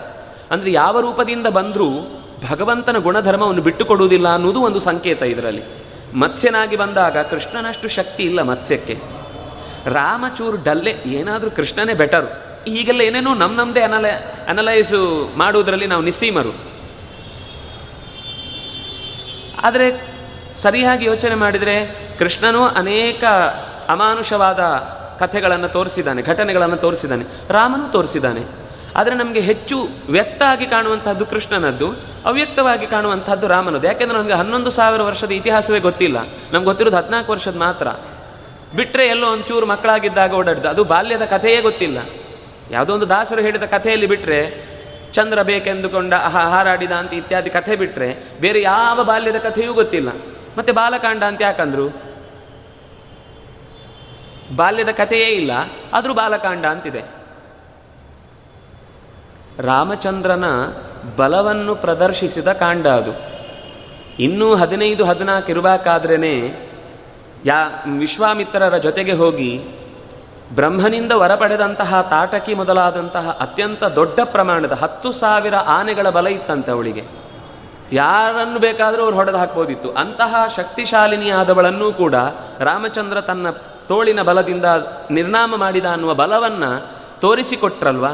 ಅಂದರೆ 0.51 0.71
ಯಾವ 0.71 0.99
ರೂಪದಿಂದ 0.99 1.47
ಬಂದರೂ 1.47 1.89
ಭಗವಂತನ 2.49 2.97
ಗುಣಧರ್ಮವನ್ನು 2.97 3.61
ಬಿಟ್ಟುಕೊಡುವುದಿಲ್ಲ 3.61 4.33
ಅನ್ನೋದು 4.33 4.61
ಒಂದು 4.61 4.79
ಸಂಕೇತ 4.79 5.21
ಇದರಲ್ಲಿ. 5.21 5.63
ಮತ್ಸ್ಯನಾಗಿ 6.13 6.75
ಬಂದಾಗ 6.75 7.17
ಕೃಷ್ಣನಷ್ಟು 7.17 7.89
ಶಕ್ತಿ 7.89 8.23
ಇಲ್ಲ 8.23 8.41
ಮತ್ಸ್ಯಕ್ಕೆ. 8.41 8.97
ರಾಮಚೂರು 9.85 10.57
ಡಲ್ಲೆ 10.63 10.91
ಏನಾದರೂ 10.91 11.51
ಕೃಷ್ಣನೇ 11.51 11.93
ಬೆಟರು. 11.93 12.49
ಈಗೆಲ್ಲ 12.67 13.01
ಏನೇನೋ 13.01 13.33
ನಮ್ಮ 13.33 13.57
ನಮ್ಮದೇ 13.57 13.81
ಅನಲ, 13.81 14.05
ಅನಲೈಸು 14.47 15.29
ಮಾಡುವುದರಲ್ಲಿ 15.37 15.87
ನಾವು 15.87 16.03
ನಿಸ್ಸೀಮರು. 16.03 16.69
ಆದರೆ 19.63 20.07
ಸರಿಯಾಗಿ 20.55 21.05
ಯೋಚನೆ 21.05 21.35
ಮಾಡಿದರೆ 21.35 22.09
ಕೃಷ್ಣನೂ 22.19 22.63
ಅನೇಕ 22.63 23.23
ಅಮಾನುಷವಾದ 23.89 24.59
ಕಥೆಗಳನ್ನು 25.19 25.69
ತೋರಿಸಿದ್ದಾನೆ, 25.69 26.21
ಘಟನೆಗಳನ್ನು 26.21 26.77
ತೋರಿಸಿದ್ದಾನೆ, 26.77 27.25
ರಾಮನು 27.49 27.91
ತೋರಿಸಿದ್ದಾನೆ. 27.91 28.69
ಆದರೆ 28.95 29.15
ನಮಗೆ 29.15 29.39
ಹೆಚ್ಚು 29.39 29.89
ವ್ಯಕ್ತ 30.09 30.43
ಆಗಿ 30.43 30.65
ಕಾಣುವಂತಹದ್ದು 30.65 31.25
ಕೃಷ್ಣನದ್ದು, 31.25 31.91
ಅವ್ಯಕ್ತವಾಗಿ 32.25 32.87
ಕಾಣುವಂತಹದ್ದು 32.87 33.47
ರಾಮನದ್ದು. 33.47 33.87
ಯಾಕೆಂದರೆ 33.87 34.17
ನಮಗೆ 34.17 34.33
ಹನ್ನೊಂದು 34.33 34.71
ಸಾವಿರ 34.71 35.01
ವರ್ಷದ 35.01 35.31
ಇತಿಹಾಸವೇ 35.31 35.79
ಗೊತ್ತಿಲ್ಲ. 35.79 36.17
ನಮ್ಗೆ 36.23 36.65
ಗೊತ್ತಿರೋದು 36.65 36.97
ಹದಿನಾಲ್ಕು 36.97 37.31
ವರ್ಷದ 37.31 37.57
ಮಾತ್ರ. 37.57 37.87
ಬಿಟ್ಟರೆ 38.75 39.07
ಎಲ್ಲೋ 39.07 39.33
ಒಂಚೂರು 39.33 39.65
ಮಕ್ಕಳಾಗಿದ್ದಾಗ 39.65 40.33
ಓಡಾಡಿದ್ದು 40.33 40.69
ಅದು 40.69 40.83
ಬಾಲ್ಯದ 40.83 41.21
ಕಥೆಯೇ 41.21 41.61
ಗೊತ್ತಿಲ್ಲ. 41.61 41.97
ಯಾವುದೋ 42.71 42.93
ಒಂದು 42.93 43.09
ದಾಸರು 43.09 43.41
ಹೇಳಿದ 43.41 43.63
ಕಥೆಯಲ್ಲಿ 43.63 44.05
ಬಿಟ್ಟರೆ 44.05 44.69
ಚಂದ್ರ 45.11 45.41
ಬೇಕೆಂದುಕೊಂಡ 45.41 46.13
ಹಾರಾಡಿದ 46.13 46.91
ಅಂತ 46.91 47.13
ಇತ್ಯಾದಿ 47.13 47.49
ಕಥೆ 47.49 47.75
ಬಿಟ್ಟರೆ 47.75 48.27
ಬೇರೆ 48.41 48.61
ಯಾವ 48.61 49.03
ಬಾಲ್ಯದ 49.03 49.35
ಕಥೆಯೂ 49.35 49.73
ಗೊತ್ತಿಲ್ಲ. 49.73 50.09
ಮತ್ತೆ 50.57 50.73
ಬಾಲಕಾಂಡ 50.73 51.23
ಅಂತ 51.23 51.41
ಯಾಕಂದ್ರು? 51.41 52.08
ಬಾಲ್ಯದ 54.55 54.89
ಕಥೆಯೇ 54.89 55.25
ಇಲ್ಲ, 55.25 55.51
ಆದರೂ 55.93 56.13
ಬಾಲಕಾಂಡ 56.13 56.65
ಅಂತಿದೆ. 56.65 57.01
ರಾಮಚಂದ್ರನ 59.59 60.45
ಬಲವನ್ನು 61.17 61.75
ಪ್ರದರ್ಶಿಸಿದ 61.75 62.47
ಕಾಂಡ 62.47 62.87
ಅದು. 62.87 63.11
ಇನ್ನೂ 64.19 64.55
ಹದಿನೈದು, 64.55 65.05
ಹದಿನಾಲ್ಕು 65.05 65.51
ಇರಬೇಕಾದ್ರೇ 65.51 66.15
ಯಾ, 67.45 67.83
ವಿಶ್ವಾಮಿತ್ರರ 67.99 68.77
ಜೊತೆಗೆ 68.77 69.11
ಹೋಗಿ 69.11 69.63
ಬ್ರಹ್ಮನಿಂದ 70.55 71.11
ವರ 71.11 71.35
ಪಡೆದಂತಹ 71.35 72.07
ತಾಟಕಿ 72.09 72.53
ಮೊದಲಾದಂತಹ 72.53 73.37
ಅತ್ಯಂತ 73.39 73.83
ದೊಡ್ಡ 73.83 74.19
ಪ್ರಮಾಣದ 74.23 74.71
ಹತ್ತು 74.71 75.11
ಸಾವಿರ 75.11 75.55
ಆನೆಗಳ 75.55 76.09
ಬಲ 76.09 76.27
ಇತ್ತಂತೆ 76.27 76.71
ಅವಳಿಗೆ. 76.71 77.03
ಯಾರನ್ನು 77.91 78.59
ಬೇಕಾದರೂ 78.59 79.01
ಅವ್ರು 79.01 79.17
ಹೊಡೆದು 79.17 79.37
ಹಾಕ್ಬೋದಿತ್ತು. 79.37 79.91
ಅಂತಹ 79.91 80.35
ಶಕ್ತಿಶಾಲಿನಿಯಾದವಳನ್ನೂ 80.55 81.91
ಕೂಡ 81.91 82.15
ರಾಮಚಂದ್ರ 82.59 83.21
ತನ್ನ 83.21 83.47
ತೋಳಿನ 83.89 84.21
ಬಲದಿಂದ 84.21 84.65
ನಿರ್ನಾಮ 85.11 85.55
ಮಾಡಿದ 85.55 85.85
ಅನ್ನುವ 85.85 86.13
ಬಲವನ್ನು 86.13 86.87
ತೋರಿಸಿಕೊಟ್ರಲ್ವ 87.21 88.05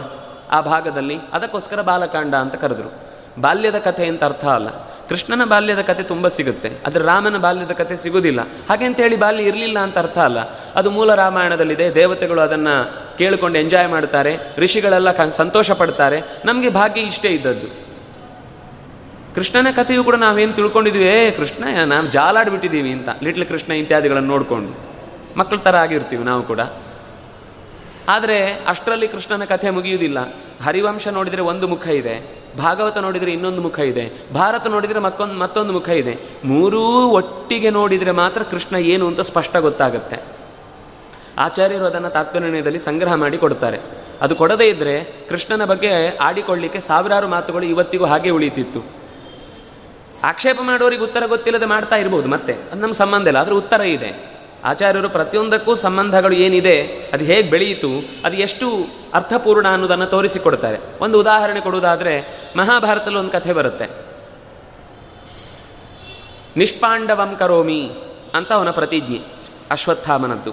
ಆ 0.51 0.61
ಭಾಗದಲ್ಲಿ? 0.61 1.17
ಅದಕ್ಕೋಸ್ಕರ 1.33 1.81
ಬಾಲಕಾಂಡ 1.81 2.35
ಅಂತ 2.35 2.55
ಕರೆದ್ರು. 2.55 3.15
ಬಾಲ್ಯದ 3.41 3.77
ಕಥೆ 3.77 4.07
ಅಂತ 4.07 4.23
ಅರ್ಥ 4.23 4.45
ಅಲ್ಲ. 4.45 4.69
ಕೃಷ್ಣನ 5.09 5.45
ಬಾಲ್ಯದ 5.45 5.81
ಕಥೆ 5.81 6.03
ತುಂಬ 6.03 6.27
ಸಿಗುತ್ತೆ. 6.27 6.71
ಆದರೆ 6.87 7.03
ರಾಮನ 7.03 7.37
ಬಾಲ್ಯದ 7.37 7.71
ಕಥೆ 7.71 7.97
ಸಿಗುವುದಿಲ್ಲ 7.97 8.41
ಹಾಗೆ 8.41 8.85
ಅಂತೇಳಿ 8.85 9.15
ಬಾಲ್ಯ 9.15 9.43
ಇರಲಿಲ್ಲ 9.43 9.79
ಅಂತ 9.79 9.97
ಅರ್ಥ 9.97 10.17
ಅಲ್ಲ. 10.17 10.39
ಅದು 10.75 10.89
ಮೂಲ 10.89 11.13
ರಾಮಾಯಣದಲ್ಲಿದೆ. 11.15 11.95
ದೇವತೆಗಳು 11.95 12.41
ಅದನ್ನು 12.41 12.93
ಕೇಳಿಕೊಂಡು 13.17 13.59
ಎಂಜಾಯ್ 13.59 13.89
ಮಾಡ್ತಾರೆ. 13.89 14.37
ಋಷಿಗಳೆಲ್ಲ 14.57 15.31
ಸಂತೋಷ 15.31 15.71
ಪಡ್ತಾರೆ. 15.71 16.21
ನಮಗೆ 16.45 16.69
ಭಾಗ್ಯ 16.69 17.01
ಇಷ್ಟೇ 17.01 17.29
ಇದ್ದದ್ದು. 17.29 17.67
ಕೃಷ್ಣನ 19.35 19.67
ಕಥೆಯು 19.75 20.03
ಕೂಡ 20.03 20.15
ನಾವೇನು 20.15 20.53
ತಿಳ್ಕೊಂಡಿದ್ವಿ, 20.53 21.05
ಏ 21.05 21.31
ಕೃಷ್ಣ, 21.31 21.63
ನಾವು 21.85 22.07
ಜಾಲಾಡ್ಬಿಟ್ಟಿದ್ದೀವಿ 22.07 22.91
ಅಂತ. 22.91 23.09
ಲಿಟ್ಲ್ 23.23 23.45
ಕೃಷ್ಣ 23.45 23.71
ಇತ್ಯಾದಿಗಳನ್ನು 23.71 24.29
ನೋಡಿಕೊಂಡು. 24.29 24.94
ಮಕ್ಕಳ 25.39 25.57
ಥರ 25.67 25.75
ಆಗಿರ್ತೀವಿ 25.85 26.23
ನಾವು 26.31 26.43
ಕೂಡ. 26.43 26.61
ಆದರೆ 28.13 28.37
ಅಷ್ಟರಲ್ಲಿ 28.71 29.07
ಕೃಷ್ಣನ 29.13 29.43
ಕಥೆ 29.51 29.69
ಮುಗಿಯುವುದಿಲ್ಲ. 29.77 30.19
ಹರಿವಂಶ 30.65 31.07
ನೋಡಿದರೆ 31.17 31.43
ಒಂದು 31.51 31.65
ಮುಖ 31.67 31.85
ಇದೆ, 32.01 32.15
ಭಾಗವತ 32.57 32.97
ನೋಡಿದರೆ 33.05 33.31
ಇನ್ನೊಂದು 33.37 33.61
ಮುಖ 33.61 33.77
ಇದೆ, 33.91 34.05
ಭಾರತ 34.33 34.67
ನೋಡಿದರೆ 34.67 34.99
ಮತ್ತೊಂದು 34.99 35.35
ಮತ್ತೊಂದು 35.43 35.73
ಮುಖ 35.77 35.89
ಇದೆ. 36.01 36.13
ಮೂರೂ 36.51 36.81
ಒಟ್ಟಿಗೆ 37.19 37.69
ನೋಡಿದರೆ 37.69 38.11
ಮಾತ್ರ 38.21 38.43
ಕೃಷ್ಣ 38.51 38.75
ಏನು 38.93 39.05
ಅಂತ 39.07 39.21
ಸ್ಪಷ್ಟ 39.31 39.55
ಗೊತ್ತಾಗುತ್ತೆ. 39.67 40.17
ಆಚಾರ್ಯರು 41.45 41.85
ಅದನ್ನು 41.85 42.09
ತಾತ್ಪರ್ಯದಲ್ಲಿ 42.09 42.79
ಸಂಗ್ರಹ 42.79 43.15
ಮಾಡಿ 43.23 43.37
ಕೊಡ್ತಾರೆ. 43.37 43.79
ಅದು 44.21 44.33
ಕೊಡದೇ 44.41 44.67
ಇದ್ದರೆ 44.69 44.93
ಕೃಷ್ಣನ 45.29 45.63
ಬಗ್ಗೆ 45.71 45.91
ಆಡಿಕೊಳ್ಳಿಕ್ಕೆ 46.27 46.79
ಸಾವಿರಾರು 46.79 47.27
ಮಾತುಗಳು 47.27 47.65
ಇವತ್ತಿಗೂ 47.73 48.05
ಹಾಗೆ 48.11 48.29
ಉಳಿತಿತ್ತು 48.29 48.81
ಆಕ್ಷೇಪ 50.23 50.59
ಮಾಡೋರಿಗೆ 50.63 51.03
ಉತ್ತರ 51.03 51.23
ಗೊತ್ತಿಲ್ಲದೆ 51.27 51.67
ಮಾಡ್ತಾ 51.73 51.95
ಇರ್ಬೋದು 51.95 52.27
ಮತ್ತೆ, 52.27 52.53
ಅದು 52.71 52.79
ನಮ್ಮ 52.81 52.95
ಸಂಬಂಧ 53.01 53.27
ಇಲ್ಲ, 53.27 53.39
ಆದರೆ 53.43 53.55
ಉತ್ತರ 53.55 53.81
ಇದೆ. 53.95 54.11
ಆಚಾರ್ಯರು 54.65 55.09
ಪ್ರತಿಯೊಂದಕ್ಕೂ 55.09 55.75
ಸಂಬಂಧಗಳು 55.75 56.35
ಏನಿದೆ, 56.35 56.81
ಅದು 57.13 57.23
ಹೇಗೆ 57.23 57.49
ಬೆಳೆಯಿತು, 57.49 57.89
ಅದು 58.25 58.37
ಎಷ್ಟು 58.37 58.87
ಅರ್ಥಪೂರ್ಣ 59.13 59.67
ಅನ್ನೋದನ್ನು 59.67 60.05
ತೋರಿಸಿಕೊಡ್ತಾರೆ. 60.05 60.79
ಒಂದು 61.01 61.19
ಉದಾಹರಣೆ 61.19 61.61
ಕೊಡುವುದಾದರೆ, 61.61 62.45
ಮಹಾಭಾರತದಲ್ಲಿ 62.55 63.17
ಒಂದು 63.17 63.31
ಕಥೆ 63.31 63.53
ಬರುತ್ತೆ. 63.53 64.05
ನಿಷ್ಪಾಂಡವಂ 66.57 67.35
ಕರೋಮಿ 67.35 67.91
ಅಂತ 68.33 68.51
ಅವನ 68.51 68.71
ಪ್ರತಿಜ್ಞೆ, 68.71 69.19
ಅಶ್ವತ್ಥಾಮನದ್ದು. 69.71 70.51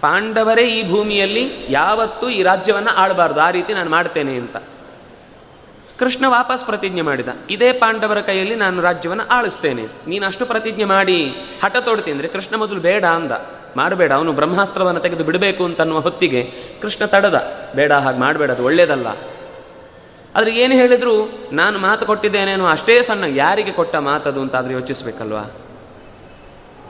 ಪಾಂಡವರೇ 0.00 0.68
ಈ 0.68 0.90
ಭೂಮಿಯಲ್ಲಿ 0.90 1.50
ಯಾವತ್ತೂ 1.68 2.28
ಈ 2.28 2.42
ರಾಜ್ಯವನ್ನು 2.42 2.90
ಆಳಬಾರ್ದು, 2.90 3.40
ಆ 3.40 3.50
ರೀತಿ 3.50 3.74
ನಾನು 3.74 3.90
ಮಾಡ್ತೇನೆ 3.90 4.34
ಅಂತ. 4.34 4.56
ಕೃಷ್ಣ 6.00 6.24
ವಾಪಸ್ 6.28 6.64
ಪ್ರತಿಜ್ಞೆ 6.64 7.02
ಮಾಡಿದ. 7.02 7.28
ಇದೇ 7.50 7.72
ಪಾಂಡವರ 7.72 8.20
ಕೈಯಲ್ಲಿ 8.20 8.54
ನಾನು 8.54 8.82
ರಾಜ್ಯವನ್ನು 8.82 9.28
ಆಳಿಸ್ತೇನೆ. 9.28 9.86
ನೀನು 10.06 10.26
ಅಷ್ಟು 10.26 10.46
ಪ್ರತಿಜ್ಞೆ 10.46 10.84
ಮಾಡಿ, 10.84 11.34
ಹಠ 11.64 11.76
ತೋಡ್ತೀನಿ 11.76 12.14
ಅಂದರೆ 12.14 12.28
ಕೃಷ್ಣ 12.28 12.56
ಮೊದಲು 12.56 12.80
ಬೇಡ 12.80 13.04
ಅಂದ. 13.04 13.32
ಮಾಡಬೇಡ, 13.76 14.12
ಅವನು 14.12 14.32
ಬ್ರಹ್ಮಾಸ್ತ್ರವನ್ನು 14.32 15.00
ತೆಗೆದು 15.00 15.24
ಬಿಡಬೇಕು 15.24 15.64
ಅಂತನ್ನುವ 15.64 16.00
ಹೊತ್ತಿಗೆ 16.00 16.52
ಕೃಷ್ಣ 16.82 17.04
ತಡದ. 17.04 17.58
ಬೇಡ, 17.74 17.92
ಹಾಗೆ 17.92 18.18
ಮಾಡಬೇಡ, 18.18 18.50
ಅದು 18.50 18.64
ಒಳ್ಳೇದಲ್ಲ. 18.64 19.06
ಆದರೆ 20.36 20.56
ಏನು 20.56 20.74
ಹೇಳಿದ್ರು? 20.74 21.48
ನಾನು 21.52 21.78
ಮಾತು 21.78 22.06
ಕೊಟ್ಟಿದ್ದೇನೇನೋ 22.06 22.66
ಅಷ್ಟೇ 22.66 23.02
ಸಣ್ಣ 23.02 23.24
ಯಾರಿಗೆ 23.24 23.72
ಕೊಟ್ಟ 23.72 23.96
ಮಾತದು 23.96 24.40
ಅಂತ 24.40 24.56
ಆದರೆ 24.56 24.72
ಯೋಚಿಸಬೇಕಲ್ವಾ? 24.72 25.50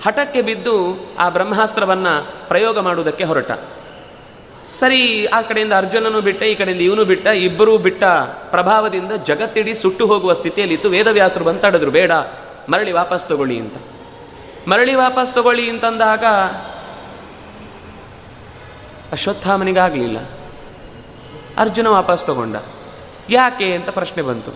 ಹಠಕ್ಕೆ 0.07 0.43
ಬಿದ್ದು 0.43 1.07
ಆ 1.19 1.29
ಬ್ರಹ್ಮಾಸ್ತ್ರವನ್ನು 1.29 2.49
ಪ್ರಯೋಗ 2.49 2.79
ಮಾಡುವುದಕ್ಕೆ 2.79 3.25
ಹೊರಟ. 3.25 3.51
ಸರಿ, 4.79 5.27
ಆ 5.27 5.41
ಕಡೆಯಿಂದ 5.41 5.73
ಅರ್ಜುನನು 5.73 6.21
ಬಿಟ್ಟ, 6.21 6.43
ಈ 6.43 6.55
ಕಡೆಯಿಂದ 6.55 6.83
ಇವನು 6.83 7.05
ಬಿಟ್ಟ, 7.05 7.27
ಇಬ್ಬರೂ 7.27 7.79
ಬಿಟ್ಟ 7.79 8.05
ಪ್ರಭಾವದಿಂದ 8.51 9.13
ಜಗತ್ತಿಡೀ 9.13 9.75
ಸುಟ್ಟು 9.75 10.07
ಹೋಗುವ 10.07 10.33
ಸ್ಥಿತಿಯಲ್ಲಿ 10.33 10.75
ಇತ್ತು 10.75 10.89
ವೇದವ್ಯಾಸರು 10.89 11.45
ಬಂತಾಡಿದ್ರು, 11.45 11.91
ಬೇಡ, 11.91 12.13
ಮರಳಿ 12.69 12.93
ವಾಪಸ್ 12.93 13.27
ತಗೊಳ್ಳಿ 13.27 13.59
ಅಂತ. 13.59 13.75
ಮರಳಿ 14.69 14.95
ವಾಪಸ್ 14.95 15.35
ತಗೊಳ್ಳಿ 15.35 15.71
ಅಂತಂದಾಗ 15.71 16.25
ಅಶ್ವತ್ಥಾಮನಿಗಾಗಲಿಲ್ಲ 19.13 20.19
ಅರ್ಜುನ 21.59 21.87
ವಾಪಸ್ 21.87 22.25
ತಗೊಂಡ. 22.25 22.57
ಯಾಕೆ 23.31 23.75
ಅಂತ 23.75 23.89
ಪ್ರಶ್ನೆ 23.89 24.23
ಬಂತು. 24.23 24.51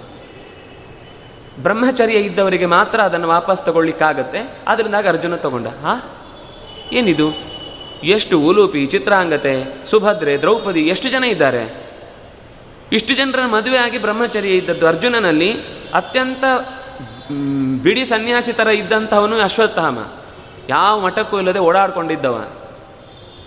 ಬ್ರಹ್ಮಚರ್ಯ 1.62 2.14
ಇದ್ದವರಿಗೆ 2.14 2.66
ಮಾತ್ರ 2.66 3.00
ಅದನ್ನು 3.00 3.28
ವಾಪಸ್ 3.28 3.62
ತಗೊಳ್ಳಿಕ್ಕಾಗತ್ತೆ 3.62 4.58
ಅದರಿಂದಾಗ 4.68 5.08
ಅರ್ಜುನ 5.08 5.36
ತಗೊಂಡ. 5.36 5.66
ಹಾ? 5.66 6.16
ಏನಿದು? 6.92 7.53
ಎಷ್ಟು 8.04 8.40
ಉಲೂಪಿ, 8.40 8.86
ಚಿತ್ರಾಂಗತೆ, 8.86 9.64
ಸುಭದ್ರೆ, 9.86 10.36
ದ್ರೌಪದಿ, 10.36 10.80
ಎಷ್ಟು 10.80 11.10
ಜನ 11.10 11.24
ಇದ್ದಾರೆ? 11.24 11.84
ಇಷ್ಟು 12.92 13.14
ಜನರ 13.14 13.46
ಮದುವೆ 13.46 13.78
ಆಗಿ 13.78 13.98
ಬ್ರಹ್ಮಚರ್ಯ 13.98 14.48
ಇದ್ದದ್ದು 14.48 14.86
ಅರ್ಜುನನಲ್ಲಿ 14.86 15.54
ಅತ್ಯಂತ 15.94 16.44
ಬಿಡಿ 17.82 18.04
ಸನ್ಯಾಸಿ 18.04 18.52
ಥರ 18.52 18.68
ಇದ್ದಂಥವನು 18.68 19.40
ಅಶ್ವತ್ಥಾಮ. 19.40 19.98
ಯಾವ 20.68 21.00
ಮಠಕ್ಕೂ 21.00 21.38
ಇಲ್ಲದೆ 21.38 21.58
ಓಡಾಡ್ಕೊಂಡಿದ್ದವ. 21.58 22.44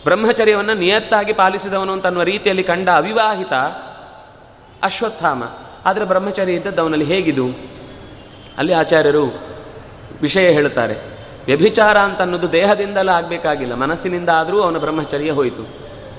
ಬ್ರಹ್ಮಚರ್ಯವನ್ನು 0.04 0.74
ನಿಯತ್ತಾಗಿ 0.74 1.34
ಪಾಲಿಸಿದವನು 1.34 1.94
ಅಂತನ್ನುವ 1.94 2.24
ರೀತಿಯಲ್ಲಿ 2.24 2.64
ಕಂಡ 2.64 2.90
ಅವಿವಾಹಿತ 2.90 3.54
ಅಶ್ವತ್ಥಾಮ. 4.84 5.44
ಆದರೆ 5.86 6.06
ಬ್ರಹ್ಮಚರ್ಯ 6.06 6.54
ಇದ್ದದ್ದು 6.54 6.82
ಅವನಲ್ಲಿ 6.82 7.06
ಹೇಗಿದು? 7.06 7.46
ಅಲ್ಲಿ 8.58 8.74
ಆಚಾರ್ಯರು 8.74 9.40
ವಿಷಯ 10.22 10.52
ಹೇಳುತ್ತಾರೆ. 10.52 11.17
ವ್ಯಭಿಚಾರ 11.48 11.98
ಅಂತ 11.98 12.22
ಅನ್ನೋದು 12.22 12.52
ದೇಹದಿಂದಲೇ 12.52 13.12
ಆಗಬೇಕಾಗಿಲ್ಲ. 13.12 13.74
ಮನಸ್ಸಿನಿಂದ 13.74 14.30
ಆದರೂ 14.30 14.62
ಅವನ 14.62 14.78
ಬ್ರಹ್ಮಚರ್ಯ 14.78 15.32
ಹೋಯಿತು. 15.32 15.64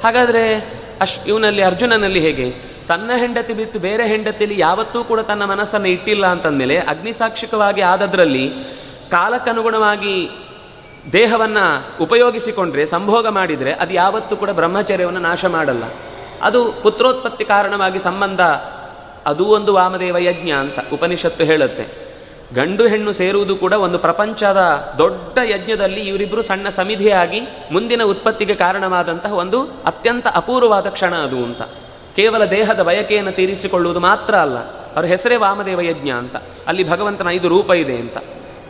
ಹಾಗಾದರೆ 0.05 0.73
ಅಶ್ 1.01 1.19
ಇವನಲ್ಲಿ 1.27 1.63
ಅರ್ಜುನನಲ್ಲಿ 1.63 2.21
ಹೇಗೆ? 2.21 2.51
ತನ್ನ 2.89 3.11
ಹೆಂಡತಿ 3.17 3.53
ಬಿತ್ತು 3.53 3.79
ಬೇರೆ 3.79 4.07
ಹೆಂಡತಿಯಲ್ಲಿ 4.07 4.61
ಯಾವತ್ತೂ 4.61 5.05
ಕೂಡ 5.05 5.21
ತನ್ನ 5.21 5.45
ಮನಸ್ಸನ್ನು 5.45 5.89
ಇಟ್ಟಿಲ್ಲ 5.89 6.27
ಅಂತಂದಮೇಲೆ 6.27 6.79
ಅಗ್ನಿಸಾಕ್ಷಿಕವಾಗಿ 6.79 7.81
ಆದದ್ರಲ್ಲಿ 7.81 8.53
ಕಾಲಕ್ಕನುಗುಣವಾಗಿ 9.11 10.31
ದೇಹವನ್ನು 11.13 11.99
ಉಪಯೋಗಿಸಿಕೊಂಡ್ರೆ, 12.01 12.87
ಸಂಭೋಗ 12.87 13.27
ಮಾಡಿದರೆ 13.29 13.73
ಅದು 13.73 13.95
ಯಾವತ್ತೂ 13.95 14.37
ಕೂಡ 14.37 14.51
ಬ್ರಹ್ಮಚರ್ಯವನ್ನು 14.51 15.21
ನಾಶ 15.21 15.45
ಮಾಡಲ್ಲ. 15.45 15.83
ಅದು 16.43 16.73
ಪುತ್ರೋತ್ಪತ್ತಿ 16.73 17.45
ಕಾರಣವಾಗಿ 17.45 17.99
ಸಂಬಂಧ, 17.99 18.41
ಅದೂ 19.27 19.45
ಒಂದು 19.45 19.75
ವಾಮದೇವ 19.75 20.19
ಯಜ್ಞ 20.19 20.51
ಅಂತ 20.51 20.79
ಉಪನಿಷತ್ತು 20.93 21.45
ಹೇಳುತ್ತೆ. 21.45 22.08
ಗಂಡು 22.55 22.87
ಹೆಣ್ಣು 22.87 23.13
ಸೇರುವುದು 23.13 23.57
ಕೂಡ 23.57 23.73
ಒಂದು 23.73 23.99
ಪ್ರಪಂಚದ 23.99 24.61
ದೊಡ್ಡ 24.99 25.39
ಯಜ್ಞದಲ್ಲಿ 25.51 26.01
ಇವರಿಬ್ಬರು 26.01 26.43
ಸಣ್ಣ 26.43 26.69
ಸಮಿಧಿಯಾಗಿ 26.69 27.41
ಮುಂದಿನ 27.73 28.03
ಉತ್ಪತ್ತಿಗೆ 28.03 28.55
ಕಾರಣವಾದಂತಹ 28.55 29.33
ಒಂದು 29.33 29.63
ಅತ್ಯಂತ 29.63 30.27
ಅಪೂರ್ವವಾದ 30.35 30.87
ಕ್ಷಣ 30.87 31.15
ಅದು 31.15 31.37
ಅಂತ. 31.37 31.63
ಕೇವಲ 32.17 32.45
ದೇಹದ 32.45 32.83
ಬಯಕೆಯನ್ನು 32.83 33.33
ತೀರಿಸಿಕೊಳ್ಳುವುದು 33.33 34.01
ಮಾತ್ರ 34.01 34.35
ಅಲ್ಲ, 34.35 34.59
ಅವರ 34.97 35.05
ಹೆಸರೇ 35.05 35.37
ವಾಮದೇವ 35.37 35.81
ಯಜ್ಞ 35.81 36.11
ಅಂತ. 36.11 36.37
ಅಲ್ಲಿ 36.67 36.91
ಭಗವಂತನ 36.91 37.29
ಐದು 37.29 37.49
ರೂಪ 37.49 37.71
ಇದೆ 37.71 37.97
ಅಂತ. 37.97 38.17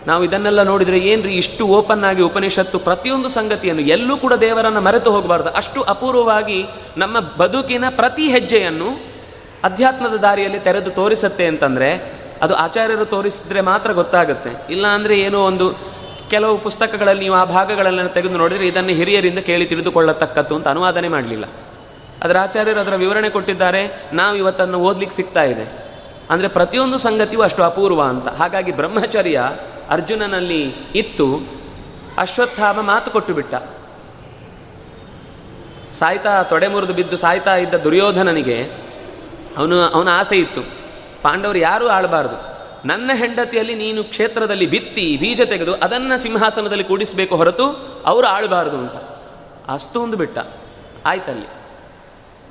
ನಾವು 0.07 0.25
ಇದನ್ನೆಲ್ಲ 0.25 0.63
ನೋಡಿದರೆ 0.63 0.99
ಏನ್ರಿ 0.99 1.33
ಇಷ್ಟು 1.35 1.67
ಓಪನ್ 1.67 2.05
ಆಗಿ 2.05 2.23
ಉಪನಿಷತ್ತು 2.23 2.79
ಪ್ರತಿಯೊಂದು 2.79 3.29
ಸಂಗತಿಯನ್ನು 3.29 3.83
ಎಲ್ಲೂ 3.83 4.17
ಕೂಡ 4.17 4.35
ದೇವರನ್ನು 4.35 4.81
ಮರೆತು 4.81 5.11
ಹೋಗಬಾರ್ದು. 5.11 5.51
ಅಷ್ಟು 5.51 5.83
ಅಪೂರ್ವವಾಗಿ 5.83 6.67
ನಮ್ಮ 6.97 7.21
ಬದುಕಿನ 7.21 7.85
ಪ್ರತಿ 7.89 8.29
ಹೆಜ್ಜೆಯನ್ನು 8.29 9.01
ಅಧ್ಯಾತ್ಮದ 9.65 10.17
ದಾರಿಯಲ್ಲಿ 10.17 10.59
ತೆರೆದು 10.59 10.91
ತೋರಿಸುತ್ತೆ 10.91 11.47
ಅಂತಂದರೆ 11.47 12.18
ಅದು 12.45 12.55
ಆಚಾರ್ಯರು 12.65 13.07
ತೋರಿಸಿದ್ರೆ 13.15 13.61
ಮಾತ್ರ 13.69 13.93
ಗೊತ್ತಾಗುತ್ತೆ. 14.01 14.51
ಇಲ್ಲ 14.75 14.87
ಅಂದರೆ 14.97 15.15
ಏನೋ 15.27 15.39
ಒಂದು 15.51 15.67
ಕೆಲವು 16.33 16.55
ಪುಸ್ತಕಗಳಲ್ಲಿ 16.67 17.23
ನೀವು 17.27 17.37
ಆ 17.41 17.45
ಭಾಗಗಳನ್ನು 17.57 18.13
ತೆಗೆದು 18.17 18.37
ನೋಡಿದರೆ 18.43 18.67
ಇದನ್ನು 18.71 18.95
ಹಿರಿಯರಿಂದ 19.01 19.41
ಕೇಳಿ 19.49 19.67
ತಿಳಿದುಕೊಳ್ಳತಕ್ಕದ್ದು 19.71 20.55
ಅಂತ 20.59 20.69
ಅನುವಾದನೆ 20.75 21.09
ಮಾಡಲಿಲ್ಲ. 21.15 21.47
ಅದರ 22.25 22.37
ಆಚಾರ್ಯರು 22.47 22.81
ಅದರ 22.85 22.95
ವಿವರಣೆ 23.05 23.29
ಕೊಟ್ಟಿದ್ದಾರೆ, 23.37 23.83
ನಾವು 24.21 24.35
ಇವತ್ತನ್ನು 24.43 24.79
ಓದ್ಲಿಕ್ಕೆ 24.89 25.17
ಸಿಗ್ತಾ 25.17 25.45
ಇದೆ. 25.53 25.67
ಅಂದರೆ 26.33 26.49
ಪ್ರತಿಯೊಂದು 26.49 26.99
ಸಂಗತಿಯೂ 27.07 27.43
ಅಷ್ಟು 27.43 27.63
ಅಪೂರ್ವ 27.63 28.01
ಅಂತ. 28.13 28.29
ಹಾಗಾಗಿ 28.41 28.73
ಬ್ರಹ್ಮಚರ್ಯ 28.73 29.41
ಅರ್ಜುನನಲ್ಲಿ 29.97 30.63
ಇತ್ತು, 30.95 31.29
ಅಶ್ವತ್ಥಾಮ 32.19 32.79
ಮಾತು 32.93 33.11
ಕೊಟ್ಟು 33.11 33.35
ಬಿಟ್ಟ 33.35 33.55
ಸಾಯ್ತಾ 35.99 36.33
ತೊಡೆ 36.51 36.69
ಮುರಿದು 36.69 36.95
ಬಿದ್ದು 36.95 37.17
ಸಾಯ್ತಾ 37.17 37.55
ಇದ್ದ 37.57 37.77
ದುರ್ಯೋಧನನಿಗೆ 37.85 38.59
ಅವನು, 39.57 39.77
ಅವನ 39.97 40.09
ಆಸೆ 40.21 40.37
ಇತ್ತು. 40.37 40.63
ಪಾಂಡವರು 41.23 41.59
ಯಾರೂ 41.59 41.89
ಆಳಬಾರ್ದು. 41.89 42.59
ನನ್ನ 42.89 43.11
ಹೆಂಡತಿಯಲ್ಲಿ 43.15 43.75
ನೀನು 43.75 44.05
ಕ್ಷೇತ್ರದಲ್ಲಿ 44.05 44.67
ಬಿತ್ತಿ, 44.67 45.19
ಬೀಜ 45.21 45.41
ತೆಗೆದು 45.41 45.75
ಅದನ್ನು 45.75 46.19
ಸಿಂಹಾಸನದಲ್ಲಿ 46.19 46.85
ಕೂಡಿಸಬೇಕು 46.85 47.37
ಹೊರತು 47.37 47.65
ಅವರು 48.07 48.27
ಆಳಬಾರದು 48.27 48.79
ಅಂತ. 48.79 48.93
ಅಷ್ಟೊಂದು 49.69 50.17
ಬಿಟ್ಟ. 50.17 50.39
ಆಯ್ತಲ್ಲಿ. 51.07 51.47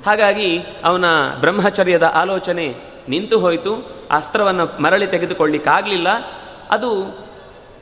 ಹಾಗಾಗಿ 0.06 0.58
ಅವನ 0.84 1.04
ಬ್ರಹ್ಮಚರ್ಯದ 1.40 2.02
ಆಲೋಚನೆ 2.02 2.76
ನಿಂತು 3.08 3.38
ಹೋಯಿತು. 3.38 3.98
ಅಸ್ತ್ರವನ್ನು 4.10 4.82
ಮರಳಿ 4.82 5.06
ತೆಗೆದುಕೊಳ್ಳಿಕ್ಕಾಗಲಿಲ್ಲ. 5.06 6.08
ಅದು 6.70 7.18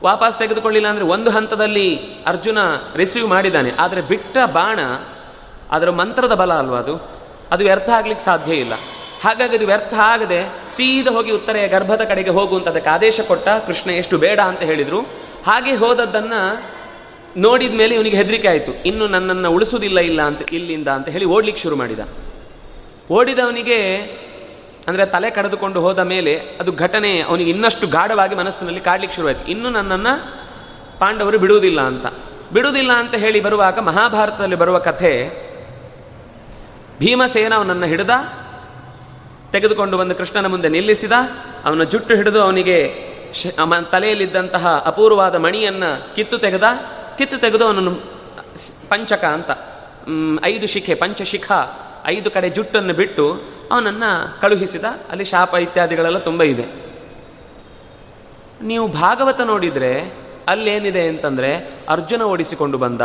ವಾಪಸ್ 0.03 0.39
ತೆಗೆದುಕೊಳ್ಳಿಲ್ಲ 0.39 0.87
ಅಂದರೆ 0.87 1.03
ಒಂದು 1.03 1.31
ಹಂತದಲ್ಲಿ 1.31 1.99
ಅರ್ಜುನ 2.27 2.57
ರಿಸೀವ್ 2.95 3.27
ಮಾಡಿದ್ದಾನೆ. 3.27 3.71
ಆದರೆ 3.79 4.01
ಬಿಟ್ಟ 4.01 4.37
ಬಾಣ 4.53 4.79
ಅದರ 5.71 5.89
ಮಂತ್ರದ 5.89 6.33
ಬಲ 6.33 6.53
ಅಲ್ವಾ 6.53 6.77
ಅದು? 6.77 7.09
ಅದು 7.51 7.63
ವ್ಯರ್ಥ 7.63 7.89
ಆಗ್ಲಿಕ್ಕೆ 7.89 8.25
ಸಾಧ್ಯ 8.25 8.55
ಇಲ್ಲ. 8.55 8.73
ಹಾಗಾಗಿ 9.21 9.57
ಅದು 9.57 9.65
ವ್ಯರ್ಥ 9.65 9.93
ಆಗದೆ 9.93 10.49
ಸೀದಾ 10.71 11.11
ಹೋಗಿ 11.11 11.31
ಉತ್ತರೆಯ 11.31 11.67
ಗರ್ಭದ 11.67 12.01
ಕಡೆಗೆ 12.01 12.29
ಹೋಗುವಂತ 12.29 12.67
ಅದಕ್ಕೆ 12.67 12.89
ಆದೇಶ 12.89 13.21
ಕೊಟ್ಟ 13.21 13.47
ಕೃಷ್ಣ 13.49 13.89
ಎಷ್ಟು 13.89 14.17
ಬೇಡ 14.17 14.39
ಅಂತ 14.39 14.63
ಹೇಳಿದರು. 14.63 14.99
ಹಾಗೆ 15.45 15.75
ಹೋದದ್ದನ್ನು 15.75 16.41
ನೋಡಿದ 17.37 17.73
ಮೇಲೆ 17.73 17.95
ಇವನಿಗೆ 17.95 18.17
ಹೆದರಿಕೆ 18.17 18.47
ಆಯಿತು. 18.47 18.83
ಇನ್ನು 18.83 19.07
ನನ್ನನ್ನು 19.07 19.51
ಉಳಿಸುವುದಿಲ್ಲ 19.51 19.99
ಇಲ್ಲ 19.99 20.21
ಅಂತ, 20.21 20.53
ಇಲ್ಲಿಂದ 20.53 20.87
ಅಂತ 20.87 21.09
ಹೇಳಿ 21.09 21.25
ಓಡ್ಲಿಕ್ಕೆ 21.25 21.63
ಶುರು 21.63 21.75
ಮಾಡಿದ. 21.75 21.99
ಓಡಿದವನಿಗೆ 23.11 23.97
ಅಂದರೆ 24.87 25.05
ತಲೆ 25.05 25.29
ಕಡಿದುಕೊಂಡು 25.29 25.81
ಹೋದ 25.81 25.99
ಮೇಲೆ 25.99 26.39
ಅದು 26.59 26.71
ಘಟನೆ 26.71 27.21
ಅವನಿಗೆ 27.21 27.49
ಇನ್ನಷ್ಟು 27.49 27.87
ಗಾಢವಾಗಿ 27.87 28.35
ಮನಸ್ಸಿನಲ್ಲಿ 28.35 28.79
ಕಾಡ್ಲಿಕ್ಕೆ 28.79 29.15
ಶುರುವಾಯಿತು. 29.15 29.51
ಇನ್ನು 29.51 29.69
ನನ್ನನ್ನು 29.69 30.13
ಪಾಂಡವರು 30.99 31.39
ಬಿಡುವುದಿಲ್ಲ 31.39 31.81
ಅಂತ. 31.81 32.05
ಬಿಡುವುದಿಲ್ಲ 32.53 32.91
ಅಂತ 32.91 33.15
ಹೇಳಿ 33.15 33.39
ಬರುವಾಗ 33.39 33.79
ಮಹಾಭಾರತದಲ್ಲಿ 33.79 34.55
ಬರುವ 34.55 34.79
ಕಥೆ 34.79 35.29
ಭೀಮಸೇನ 36.99 37.55
ಅವನನ್ನು 37.55 37.85
ಹಿಡಿದ 37.85 38.09
ತೆಗೆದುಕೊಂಡು 39.51 39.97
ಬಂದು 39.97 40.15
ಕೃಷ್ಣನ 40.15 40.47
ಮುಂದೆ 40.47 40.69
ನಿಲ್ಲಿಸಿದ, 40.69 41.11
ಅವನ 41.65 41.83
ಜುಟ್ಟು 41.83 42.15
ಹಿಡಿದು 42.15 42.41
ಅವನಿಗೆ 42.41 42.77
ತಲೆಯಲ್ಲಿದ್ದಂತಹ 43.91 44.83
ಅಪೂರ್ವವಾದ 44.85 45.35
ಮಣಿಯನ್ನು 45.35 46.15
ಕಿತ್ತು 46.15 46.37
ತೆಗೆದ, 46.37 46.63
ಕಿತ್ತು 47.17 47.37
ತೆಗೆದು 47.37 47.65
ಅವನನ್ನು 47.65 47.93
ಪಂಚಕ 48.89 49.23
ಅಂತ 49.23 49.51
ಐದು 50.45 50.67
ಶಿಖೆ, 50.67 50.93
ಪಂಚಶಿಖ, 50.95 51.51
ಐದು 52.05 52.31
ಕಡೆ 52.31 52.49
ಜುಟ್ಟನ್ನು 52.49 52.93
ಬಿಟ್ಟು 52.93 53.25
ಅವನನ್ನು 53.71 54.41
ಕಳುಹಿಸಿದ. 54.41 54.85
ಅಲ್ಲಿ 55.09 55.25
ಶಾಪ 55.25 55.53
ಇತ್ಯಾದಿಗಳೆಲ್ಲ 55.55 56.17
ತುಂಬ 56.17 56.43
ಇದೆ. 56.43 56.65
ನೀವು 58.61 58.87
ಭಾಗವತ 58.87 59.41
ನೋಡಿದರೆ 59.41 59.91
ಅಲ್ಲೇನಿದೆ 60.47 61.07
ಅಂತಂದರೆ 61.07 61.51
ಅರ್ಜುನ 61.89 62.21
ಓಡಿಸಿಕೊಂಡು 62.21 62.77
ಬಂದ. 62.77 63.01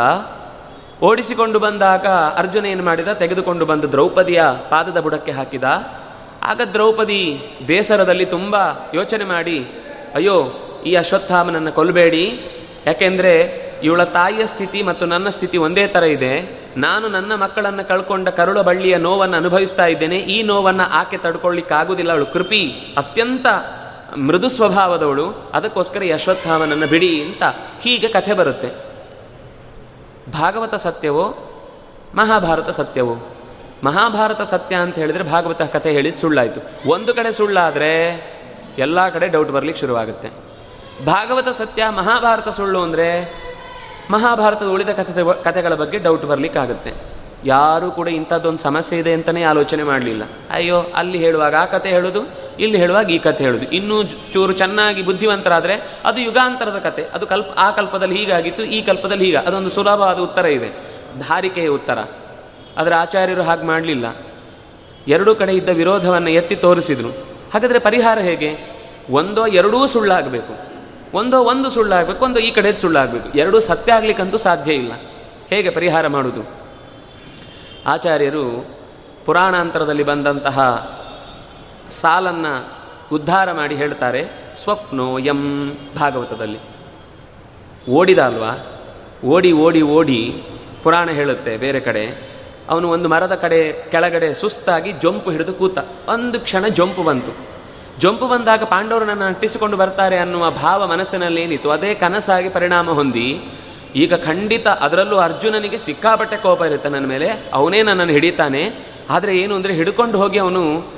ಓಡಿಸಿಕೊಂಡು 1.01 1.59
ಬಂದಾಗ 1.59 2.07
ಅರ್ಜುನ 2.35 2.65
ಏನು 2.65 2.83
ಮಾಡಿದ? 2.83 3.07
ತೆಗೆದುಕೊಂಡು 3.07 3.65
ಬಂದು 3.65 3.91
ದ್ರೌಪದಿಯ 3.91 4.43
ಪಾದದ 4.69 4.99
ಬುಡಕ್ಕೆ 4.99 5.31
ಹಾಕಿದ. 5.31 5.63
ಆಗ 6.43 6.61
ದ್ರೌಪದಿ 6.73 7.41
ಬೇಸರದಲ್ಲಿ 7.65 8.25
ತುಂಬ 8.25 8.55
ಯೋಚನೆ 8.93 9.23
ಮಾಡಿ, 9.23 9.67
ಅಯ್ಯೋ, 10.15 10.53
ಈ 10.85 10.95
ಅಶ್ವತ್ಥಾಮನನ್ನು 10.95 11.71
ಕೊಲ್ಲಬೇಡಿ 11.71 12.41
ಯಾಕೆಂದರೆ 12.85 13.63
ಇವಳ 13.83 14.03
ತಾಯಿಯ 14.03 14.45
ಸ್ಥಿತಿ 14.45 14.81
ಮತ್ತು 14.81 15.05
ನನ್ನ 15.05 15.29
ಸ್ಥಿತಿ 15.29 15.57
ಒಂದೇ 15.57 15.87
ಥರ 15.87 16.03
ಇದೆ. 16.03 16.63
ನಾನು 16.77 17.07
ನನ್ನ 17.07 17.35
ಮಕ್ಕಳನ್ನು 17.35 17.87
ಕಳ್ಕೊಂಡ 17.87 18.29
ಕರುಳ 18.29 18.61
ಬಳ್ಳಿಯ 18.61 18.97
ನೋವನ್ನು 18.97 19.37
ಅನುಭವಿಸ್ತಾ 19.37 19.85
ಇದ್ದೇನೆ. 19.85 20.17
ಈ 20.17 20.43
ನೋವನ್ನು 20.43 20.83
ಆಕೆ 20.83 21.17
ತಡ್ಕೊಳ್ಳಿಕ್ಕಾಗುವುದಿಲ್ಲ 21.17 22.11
ಅವಳು 22.11 22.25
ಕೃಪಿ, 22.25 22.93
ಅತ್ಯಂತ 22.97 23.47
ಮೃದು 24.17 24.49
ಸ್ವಭಾವದವಳು. 24.49 25.51
ಅದಕ್ಕೋಸ್ಕರ 25.53 26.03
ಯಶ್ವತ್ಥಾಮನನ್ನು 26.03 26.87
ಬಿಡಿ 26.87 27.21
ಅಂತ 27.21 27.43
ಹೀಗೆ 27.81 28.07
ಕಥೆ 28.07 28.33
ಬರುತ್ತೆ. 28.33 28.69
ಭಾಗವತ 30.31 30.75
ಸತ್ಯವೋ, 30.75 31.25
ಮಹಾಭಾರತ 32.15 32.69
ಸತ್ಯವೋ? 32.69 33.17
ಮಹಾಭಾರತ 33.83 34.41
ಸತ್ಯ 34.41 34.75
ಅಂತ 34.75 34.95
ಹೇಳಿದರೆ 34.95 35.23
ಭಾಗವತ 35.23 35.61
ಕಥೆ 35.61 35.91
ಹೇಳಿದ್ದು 35.91 36.21
ಸುಳ್ಳಾಯಿತು. 36.21 36.89
ಒಂದು 36.89 37.13
ಕಡೆ 37.13 37.31
ಸುಳ್ಳಾದರೆ 37.31 37.93
ಎಲ್ಲ 38.77 39.09
ಕಡೆ 39.09 39.27
ಡೌಟ್ 39.27 39.51
ಬರಲಿಕ್ಕೆ 39.51 39.81
ಶುರುವಾಗುತ್ತೆ. 39.81 40.29
ಭಾಗವತ 41.05 41.47
ಸತ್ಯ, 41.47 41.83
ಮಹಾಭಾರತ 41.89 42.49
ಸುಳ್ಳು 42.49 42.81
ಅಂದರೆ 42.81 43.07
ಮಹಾಭಾರತದ 44.11 44.65
ಉಳಿದ 44.65 44.89
ಕಥೆ 44.89 45.43
ಕಥೆಗಳ 45.43 45.73
ಬಗ್ಗೆ 45.73 45.97
ಡೌಟ್ 45.97 46.25
ಬರಲಿಕ್ಕಾಗುತ್ತೆ. 46.25 46.93
ಯಾರೂ 47.45 47.91
ಕೂಡ 47.91 48.07
ಇಂಥದ್ದೊಂದು 48.07 48.59
ಸಮಸ್ಯೆ 48.59 48.99
ಇದೆ 48.99 49.13
ಅಂತಲೇ 49.13 49.43
ಆಲೋಚನೆ 49.43 49.83
ಮಾಡಲಿಲ್ಲ. 49.83 50.23
ಅಯ್ಯೋ, 50.49 50.85
ಅಲ್ಲಿ 50.95 51.17
ಹೇಳುವಾಗ 51.17 51.55
ಆ 51.55 51.65
ಕತೆ 51.65 51.89
ಹೇಳೋದು, 51.89 52.21
ಇಲ್ಲಿ 52.59 52.77
ಹೇಳುವಾಗ 52.77 53.09
ಈ 53.09 53.17
ಕಥೆ 53.17 53.43
ಹೇಳೋದು. 53.43 53.65
ಇನ್ನೂ 53.71 54.03
ಚೂರು 54.03 54.53
ಚೆನ್ನಾಗಿ 54.53 55.01
ಬುದ್ಧಿವಂತರಾದರೆ 55.01 55.75
ಅದು 56.05 56.21
ಯುಗಾಂತರದ 56.21 56.79
ಕತೆ 56.79 57.03
ಅದು 57.13 57.27
ಕಲ್ಪ 57.27 57.47
ಆ 57.57 57.71
ಕಲ್ಪದಲ್ಲಿ 57.71 58.15
ಹೀಗಾಗಿತ್ತು, 58.15 58.63
ಈ 58.63 58.81
ಕಲ್ಪದಲ್ಲಿ 58.81 59.25
ಹೀಗ. 59.25 59.37
ಅದೊಂದು 59.37 59.69
ಸುಲಭವಾದ 59.69 60.19
ಉತ್ತರ 60.19 60.45
ಇದೆ. 60.45 60.69
ಧಾರಿಕೆಯ 61.19 61.67
ಉತ್ತರ. 61.67 61.99
ಆದರೆ 62.77 62.95
ಆಚಾರ್ಯರು 62.95 63.43
ಹಾಗೆ 63.43 63.63
ಮಾಡಲಿಲ್ಲ. 63.63 64.15
ಎರಡೂ 65.07 65.35
ಕಡೆ 65.35 65.53
ಇದ್ದ 65.53 65.69
ವಿರೋಧವನ್ನು 65.69 66.29
ಎತ್ತಿ 66.29 66.55
ತೋರಿಸಿದ್ರು. 66.55 67.09
ಹಾಗಾದರೆ 67.53 67.79
ಪರಿಹಾರ 67.79 68.19
ಹೇಗೆ? 68.19 68.57
ಒಂದೋ 69.09 69.47
ಎರಡೂ 69.47 69.87
ಸುಳ್ಳಾಗಬೇಕು. 69.87 70.53
ಒಂದೋ 71.13 71.43
ಒಂದು 71.43 71.69
ಸುಳ್ಳಾಗಬೇಕು, 71.69 72.25
ಒಂದು 72.25 72.39
ಈ 72.39 72.51
ಕಡೆ 72.51 72.73
ಸುಳ್ಳಾಗಬೇಕು. 72.73 73.37
ಎರಡೂ 73.37 73.59
ಸತ್ಯ 73.59 73.93
ಆಗ್ಲಿಕ್ಕಂತೂ 73.93 74.37
ಸಾಧ್ಯ 74.37 74.73
ಇಲ್ಲ. 74.73 74.91
ಹೇಗೆ 75.49 75.69
ಪರಿಹಾರ 75.69 76.07
ಮಾಡುವುದು 76.07 76.41
ಆಚಾರ್ಯರು 77.85 78.65
ಪುರಾಣಾಂತರದಲ್ಲಿ 79.25 80.03
ಬಂದಂತಹ 80.03 80.59
ಸಾಲನ್ನು 81.89 82.71
ಉದ್ಧಾರ 83.11 83.51
ಮಾಡಿ 83.51 83.75
ಹೇಳ್ತಾರೆ 83.75 84.27
ಸ್ವಪ್ನೋ 84.63 85.19
ಎಂ 85.19 85.71
ಭಾಗವತದಲ್ಲಿ. 85.99 86.59
ಓಡಿದ 87.89 88.19
ಅಲ್ವಾ? 88.19 88.81
ಓಡಿ 89.25 89.51
ಓಡಿ 89.51 89.81
ಓಡಿ 89.81 90.43
ಪುರಾಣ 90.83 91.09
ಹೇಳುತ್ತೆ 91.09 91.57
ಬೇರೆ 91.57 91.79
ಕಡೆ. 91.79 92.32
ಅವನು 92.69 92.89
ಒಂದು 92.89 93.09
ಮರದ 93.09 93.35
ಕಡೆ 93.35 93.73
ಕೆಳಗಡೆ 93.73 94.33
ಸುಸ್ತಾಗಿ 94.33 94.91
ಜೊಂಪು 94.91 95.31
ಹಿಡಿದು 95.31 95.53
ಕೂತ. 95.53 95.77
ಒಂದು 96.07 96.39
ಕ್ಷಣ 96.39 96.67
ಜೊಂಪು 96.67 97.03
ಬಂತು. 97.03 97.53
ಜೊಂಪು 97.99 98.27
ಬಂದಾಗ 98.27 98.63
ಪಾಂಡವರು 98.63 99.05
ನನ್ನ 99.05 99.23
ಅಂಟಿಸಿಕೊಂಡು 99.23 99.77
ಬರ್ತಾರೆ 99.77 100.17
ಅನ್ನುವ 100.17 100.51
ಭಾವ 100.51 100.87
ಮನಸ್ಸಿನಲ್ಲಿ 100.87 101.41
ಏನಿತ್ತು? 101.41 101.69
ಅದೇ 101.69 101.93
ಕನಸಾಗಿ 101.93 102.49
ಪರಿಣಾಮ 102.49 102.89
ಹೊಂದಿ. 102.89 103.41
ಈಗ 103.95 104.15
ಖಂಡಿತ 104.15 104.67
ಅದರಲ್ಲೂ 104.67 105.17
ಅರ್ಜುನನಿಗೆ 105.17 105.77
ಸಿಕ್ಕಾಪಟ್ಟೆ 105.77 106.37
ಕೋಪ 106.37 106.61
ಇರುತ್ತೆ 106.61 106.89
ನನ್ನ 106.89 107.05
ಮೇಲೆ. 107.05 107.27
ಅವನೇ 107.53 107.83
ನನ್ನನ್ನು 107.83 108.13
ಹಿಡಿತಾನೆ. 108.13 108.85
ಆದರೆ 109.09 109.37
ಏನು 109.37 109.55
ಅಂದರೆ 109.55 109.73
ಹಿಡ್ಕೊಂಡು 109.73 110.17
ಹೋಗಿ 110.17 110.39
ಅವನು 110.39 110.93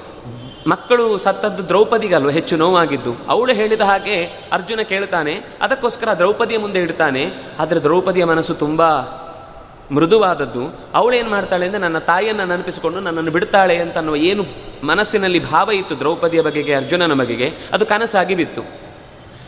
ಮಕ್ಕಳು 0.67 1.17
ಸತ್ತದ್ದು 1.17 1.67
ದ್ರೌಪದಿಗಲ್ವ? 1.67 2.29
ಹೆಚ್ಚು 2.29 2.57
ನೋವಾಗಿದ್ದು. 2.57 3.15
ಅವಳು 3.29 3.53
ಹೇಳಿದ 3.53 3.81
ಹಾಗೆ 3.81 4.25
ಅರ್ಜುನ 4.51 4.81
ಕೇಳ್ತಾನೆ. 4.81 5.33
ಅದಕ್ಕೋಸ್ಕರ 5.61 6.13
ದ್ರೌಪದಿಯ 6.13 6.57
ಮುಂದೆ 6.57 6.79
ಇಡ್ತಾನೆ 6.79 7.33
ಆದರೆ 7.59 7.79
ದ್ರೌಪದಿಯ 7.79 8.25
ಮನಸ್ಸು 8.25 8.53
ತುಂಬ 8.53 8.81
ಮೃದುವಾದದ್ದು. 9.91 10.79
ಅವಳೇನು 10.93 11.29
ಮಾಡ್ತಾಳೆ 11.29 11.65
ಅಂದರೆ 11.65 11.81
ನನ್ನ 11.81 11.97
ತಾಯಿಯನ್ನು 11.97 12.45
ನೆನಪಿಸಿಕೊಂಡು 12.45 12.99
ನನ್ನನ್ನು 12.99 13.31
ಬಿಡ್ತಾಳೆ 13.31 13.77
ಅಂತ 13.77 13.97
ಅನ್ನುವ 13.97 14.15
ಏನು 14.15 14.45
ಮನಸ್ಸಿನಲ್ಲಿ 14.83 15.51
ಭಾವ 15.51 15.71
ಇತ್ತು 15.71 15.99
ದ್ರೌಪದಿಯ 15.99 16.41
ಬಗೆಗೆ, 16.41 16.73
ಅರ್ಜುನನ 16.73 17.13
ಬಗೆಗೆ, 17.13 17.53
ಅದು 17.73 17.85
ಕನಸಾಗಿ 17.85 18.35
ಬಿತ್ತು. 18.35 18.85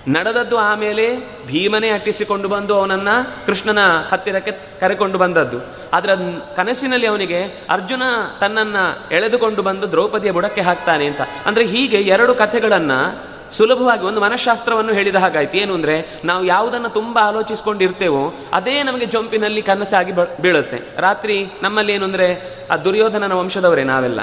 ನಡೆದದ್ದು 0.08 0.58
ಆಮೇಲೆ 0.58 1.18
ಭೀಮನೇ 1.48 1.90
ಅಟ್ಟಿಸಿಕೊಂಡು 1.90 2.48
ಬಂದು 2.48 2.76
ಅವನನ್ನು 2.76 3.46
ಕೃಷ್ಣನ 3.46 3.78
ಹತ್ತಿರಕ್ಕೆ 4.12 4.52
ಕರೆಕೊಂಡು 4.80 5.18
ಬಂದದ್ದು. 5.18 5.58
ಆದರೆ 5.94 6.16
ಕನಸಿನಲ್ಲಿ 6.56 7.08
ಅವನಿಗೆ 7.08 7.44
ಅರ್ಜುನ 7.70 8.02
ತನ್ನನ್ನು 8.40 9.16
ಎಳೆದುಕೊಂಡು 9.16 9.62
ಬಂದು 9.62 9.92
ದ್ರೌಪದಿಯ 9.92 10.32
ಬುಡಕ್ಕೆ 10.32 10.62
ಹಾಕ್ತಾನೆ 10.62 11.06
ಅಂತ. 11.06 11.22
ಅಂದರೆ 11.46 11.66
ಹೀಗೆ 11.66 11.98
ಎರಡು 11.98 12.36
ಕಥೆಗಳನ್ನು 12.36 13.16
ಸುಲಭವಾಗಿ 13.52 14.04
ಒಂದು 14.06 14.22
ಮನಃಶಾಸ್ತ್ರವನ್ನು 14.22 14.94
ಹೇಳಿದ 14.94 15.16
ಹಾಗಾಯ್ತು. 15.16 15.58
ಏನು 15.58 15.74
ಅಂದರೆ, 15.74 16.20
ನಾವು 16.26 16.46
ಯಾವುದನ್ನು 16.46 16.90
ತುಂಬ 16.90 17.20
ಆಲೋಚಿಸ್ಕೊಂಡಿರ್ತೇವೋ, 17.24 18.34
ಅದೇ 18.54 18.84
ನಮಗೆ 18.84 19.06
ಜೊಂಪಿನಲ್ಲಿ 19.06 19.62
ಕನಸಾಗಿ 19.62 20.12
ಬೀಳುತ್ತೆ. 20.42 20.82
ರಾತ್ರಿ 20.98 21.46
ನಮ್ಮಲ್ಲಿ 21.62 21.94
ಏನು 21.94 22.06
ಅಂದರೆ, 22.06 22.58
ಆ 22.72 22.78
ದುರ್ಯೋಧನನ 22.78 23.34
ವಂಶದವರೇ 23.34 23.84
ನಾವೆಲ್ಲ. 23.84 24.20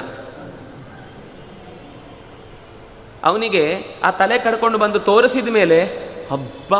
ಅವನಿಗೆ 3.23 3.79
ಆ 4.03 4.11
ತಲೆ 4.11 4.37
ಕಡ್ಕೊಂಡು 4.37 4.77
ಬಂದು 4.77 4.99
ತೋರಿಸಿದ 4.99 5.47
ಮೇಲೆ, 5.47 5.83
ಹಬ್ಬ 6.31 6.75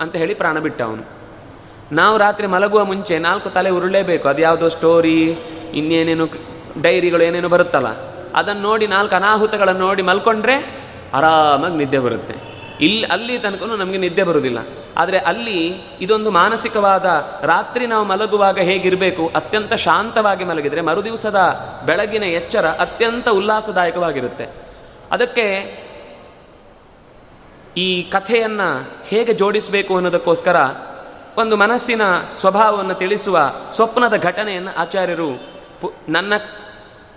ಅಂತ 0.00 0.16
ಹೇಳಿ 0.16 0.34
ಪ್ರಾಣ 0.34 0.58
ಬಿಟ್ಟ 0.58 0.82
ಅವನು. 0.82 1.02
ನಾವು 1.92 2.18
ರಾತ್ರಿ 2.18 2.46
ಮಲಗುವ 2.46 2.84
ಮುಂಚೆ 2.84 3.18
ನಾಲ್ಕು 3.18 3.50
ತಲೆ 3.50 3.70
ಉರುಳೇಬೇಕು. 3.70 4.28
ಅದು 4.28 4.42
ಯಾವುದೋ 4.42 4.68
ಸ್ಟೋರಿ, 4.68 5.38
ಇನ್ನೇನೇನು 5.74 6.28
ಡೈರಿಗಳು, 6.82 7.22
ಏನೇನು 7.22 7.48
ಬರುತ್ತಲ್ಲ. 7.48 7.86
ಅದನ್ನು 8.34 8.62
ನೋಡಿ 8.62 8.86
ನಾಲ್ಕು 8.86 9.14
ಅನಾಹುತಗಳನ್ನು 9.14 9.80
ನೋಡಿ 9.80 10.02
ಮಲ್ಕೊಂಡ್ರೆ 10.02 10.87
ಆರಾಮಾಗಿ 11.14 11.76
ನಿದ್ದೆ 11.76 11.98
ಬರುತ್ತೆ. 11.98 12.34
ಇಲ್ಲಿ 12.80 13.04
ಅಲ್ಲಿ 13.04 13.38
ತನಕ 13.38 13.62
ನಮಗೆ 13.62 13.98
ನಿದ್ದೆ 13.98 14.22
ಬರುವುದಿಲ್ಲ 14.22 14.58
ಆದರೆ 14.96 15.18
ಅಲ್ಲಿ 15.18 15.80
ಇದೊಂದು 16.00 16.30
ಮಾನಸಿಕವಾದ 16.30 17.06
ರಾತ್ರಿ 17.42 17.86
ನಾವು 17.86 18.04
ಮಲಗುವಾಗ 18.04 18.58
ಹೇಗಿರಬೇಕು, 18.58 19.30
ಅತ್ಯಂತ 19.34 19.74
ಶಾಂತವಾಗಿ 19.74 20.44
ಮಲಗಿದರೆ 20.44 20.80
ಮರುದಿವಸದ 20.80 21.38
ಬೆಳಗಿನ 21.86 22.22
ಎಚ್ಚರ 22.22 22.66
ಅತ್ಯಂತ 22.66 23.28
ಉಲ್ಲಾಸದಾಯಕವಾಗಿರುತ್ತೆ. 23.28 24.46
ಅದಕ್ಕೆ 25.12 25.88
ಈ 27.76 28.02
ಕಥೆಯನ್ನು 28.02 28.88
ಹೇಗೆ 29.04 29.32
ಜೋಡಿಸಬೇಕು 29.32 29.94
ಅನ್ನೋದಕ್ಕೋಸ್ಕರ 29.94 30.56
ಒಂದು 31.36 31.56
ಮನಸ್ಸಿನ 31.56 32.02
ಸ್ವಭಾವವನ್ನು 32.40 32.94
ತಿಳಿಸುವ 32.94 33.52
ಸ್ವಪ್ನದ 33.74 34.16
ಘಟನೆಯನ್ನು 34.16 34.80
ಆಚಾರ್ಯರು 34.80 35.28
ಪು 35.80 35.92
ನನ್ನ 36.08 36.32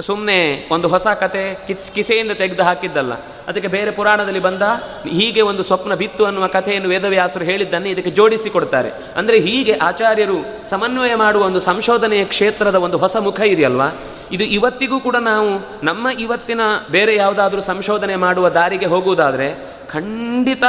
ಸುಮ್ಮನೆ 0.02 0.68
ಒಂದು 0.72 0.88
ಹೊಸ 0.88 1.08
ಕತೆ 1.08 1.68
ಕಿಸ್, 1.68 1.92
ಕಿಸೆಯಿಂದ 1.92 2.32
ತೆಗೆದು 2.32 2.64
ಹಾಕಿದ್ದಲ್ಲ. 2.64 3.14
ಅದಕ್ಕೆ 3.48 3.68
ಬೇರೆ 3.68 3.92
ಪುರಾಣದಲ್ಲಿ 3.92 4.40
ಬಂದ 4.40 4.62
ಹೀಗೆ 5.10 5.42
ಒಂದು 5.42 5.64
ಸ್ವಪ್ನ 5.64 5.94
ಬಿತ್ತು 5.94 6.26
ಅನ್ನುವ 6.26 6.48
ಕಥೆಯನ್ನು 6.48 6.90
ವೇದವ್ಯಾಸರು 6.90 7.44
ಹೇಳಿದ್ದನ್ನು 7.44 7.90
ಇದಕ್ಕೆ 7.90 8.12
ಜೋಡಿಸಿ 8.12 8.50
ಕೊಡ್ತಾರೆ. 8.50 8.92
ಅಂದರೆ 9.16 9.40
ಹೀಗೆ 9.40 9.74
ಆಚಾರ್ಯರು 9.74 10.70
ಸಮನ್ವಯ 10.70 11.16
ಮಾಡುವ 11.16 11.44
ಒಂದು 11.44 11.60
ಸಂಶೋಧನೆಯ 11.60 12.26
ಕ್ಷೇತ್ರದ 12.26 12.76
ಒಂದು 12.76 12.98
ಹೊಸ 12.98 13.18
ಮುಖ 13.18 13.40
ಇದೆಯಲ್ವಾ? 13.40 13.90
ಇದು 14.32 14.44
ಇವತ್ತಿಗೂ 14.44 15.00
ಕೂಡ 15.00 15.16
ನಾವು 15.16 15.50
ನಮ್ಮ 15.86 16.08
ಇವತ್ತಿನ 16.08 16.62
ಬೇರೆ 16.92 17.16
ಯಾವುದಾದ್ರೂ 17.16 17.62
ಸಂಶೋಧನೆ 17.62 18.16
ಮಾಡುವ 18.16 18.50
ದಾರಿಗೆ 18.50 18.86
ಹೋಗುವುದಾದರೆ 18.86 19.72
ಖಂಡಿತ 19.90 20.64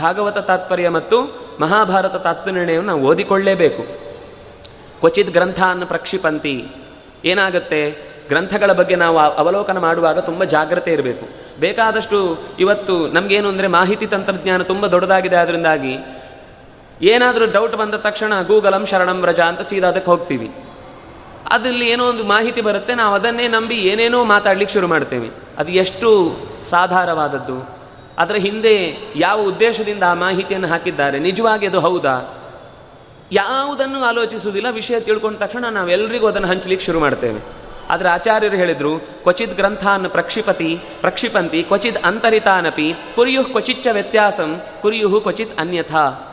ಭಾಗವತ 0.00 0.38
ತಾತ್ಪರ್ಯ 0.38 0.88
ಮತ್ತು 0.88 1.40
ಮಹಾಭಾರತ 1.60 2.16
ತಾತ್ಪರ್ಯವನ್ನು 2.16 2.82
ನಾವು 2.82 3.00
ಓದಿಕೊಳ್ಳೇಬೇಕು. 3.00 3.82
ಕ್ವಚಿತ್ 5.00 5.30
ಗ್ರಂಥಾನ್ನು 5.30 5.86
ಪ್ರಕ್ಷಿಪಂತಿ 5.86 6.68
ಏನಾಗುತ್ತೆ? 7.24 8.10
ಗ್ರಂಥಗಳ 8.30 8.72
ಬಗ್ಗೆ 8.72 8.96
ನಾವು 8.96 9.18
ಅವಲೋಕನ 9.18 9.78
ಮಾಡುವಾಗ 9.78 10.18
ತುಂಬ 10.18 10.44
ಜಾಗ್ರತೆ 10.44 10.92
ಇರಬೇಕು. 10.92 11.26
ಬೇಕಾದಷ್ಟು 11.60 12.18
ಇವತ್ತು 12.58 12.94
ನಮಗೇನು 13.06 13.48
ಅಂದರೆ 13.48 13.66
ಮಾಹಿತಿ 13.66 14.06
ತಂತ್ರಜ್ಞಾನ 14.06 14.62
ತುಂಬ 14.62 14.86
ದೊಡ್ಡದಾಗಿದೆ 14.86 15.36
ಅದರಿಂದಾಗಿ 15.36 15.94
ಏನಾದರೂ 17.02 17.46
ಡೌಟ್ 17.46 17.76
ಬಂದ 17.76 17.94
ತಕ್ಷಣ 17.94 18.42
ಗೂಗಲಂ 18.42 18.86
ಶರಣಂ 18.86 19.24
ರಜಾ 19.24 19.44
ಅಂತ 19.44 19.60
ಸೀದಾ 19.60 19.88
ಅದಕ್ಕೆ 19.88 20.10
ಹೋಗ್ತೀವಿ. 20.10 20.50
ಅದರಲ್ಲಿ 21.50 21.88
ಏನೋ 21.88 22.04
ಒಂದು 22.06 22.24
ಮಾಹಿತಿ 22.24 22.60
ಬರುತ್ತೆ, 22.60 22.94
ನಾವು 22.94 23.14
ಅದನ್ನೇ 23.14 23.48
ನಂಬಿ 23.48 23.74
ಏನೇನೋ 23.74 24.24
ಮಾತಾಡ್ಲಿಕ್ಕೆ 24.24 24.72
ಶುರು 24.72 24.88
ಮಾಡ್ತೇವೆ. 24.88 25.28
ಅದು 25.58 25.70
ಎಷ್ಟು 25.72 26.08
ಸಾಧಾರವಾದದ್ದು. 26.64 27.56
ಅದರ 28.18 28.34
ಹಿಂದೆ 28.34 28.74
ಯಾವ 29.16 29.40
ಉದ್ದೇಶದಿಂದ 29.42 30.02
ಆ 30.02 30.14
ಮಾಹಿತಿಯನ್ನು 30.14 30.68
ಹಾಕಿದ್ದಾರೆ, 30.68 31.18
ನಿಜವಾಗಿ 31.18 31.66
ಅದು 31.66 31.80
ಹೌದಾ? 31.80 32.14
ಯಾವುದನ್ನು 33.32 34.04
ಆಲೋಚಿಸುವುದಿಲ್ಲ, 34.04 34.68
ವಿಷಯ 34.70 35.00
ತಿಳ್ಕೊಂಡ 35.00 35.38
ತಕ್ಷಣ 35.38 35.64
ನಾವೆಲ್ಲರಿಗೂ 35.70 36.26
ಅದನ್ನು 36.26 36.48
ಹಂಚಲಿಕ್ಕೆ 36.48 36.86
ಶುರು 36.86 37.00
ಮಾಡ್ತೇವೆ. 37.00 37.59
ಆದರೆ 37.90 38.08
ಆಚಾರ್ಯರು 38.08 38.56
ಹೇಳಿದರು 38.56 38.98
ಕ್ವಚಿತ್ 38.98 39.56
ಗ್ರಂಥಾನ್ 39.56 40.10
ಪ್ರಕ್ಷಿಪತಿ, 40.10 40.78
ಪ್ರಕ್ಷಿಪಂತಿ 41.00 41.62
ಕ್ವಚಿತ್ 41.62 42.04
ಅಂತರಿತಾನಪಿ, 42.04 42.94
ಕುರಿಯು 43.14 43.44
ಕ್ವಚಿಚ್ಚ 43.44 43.86
ವ್ಯತ್ಯಾಸಂ, 43.92 44.60
ಕುರಿಯು 44.82 45.20
ಕ್ವಚಿತ್ 45.20 45.60
ಅನ್ಯಥಾ. 45.60 46.26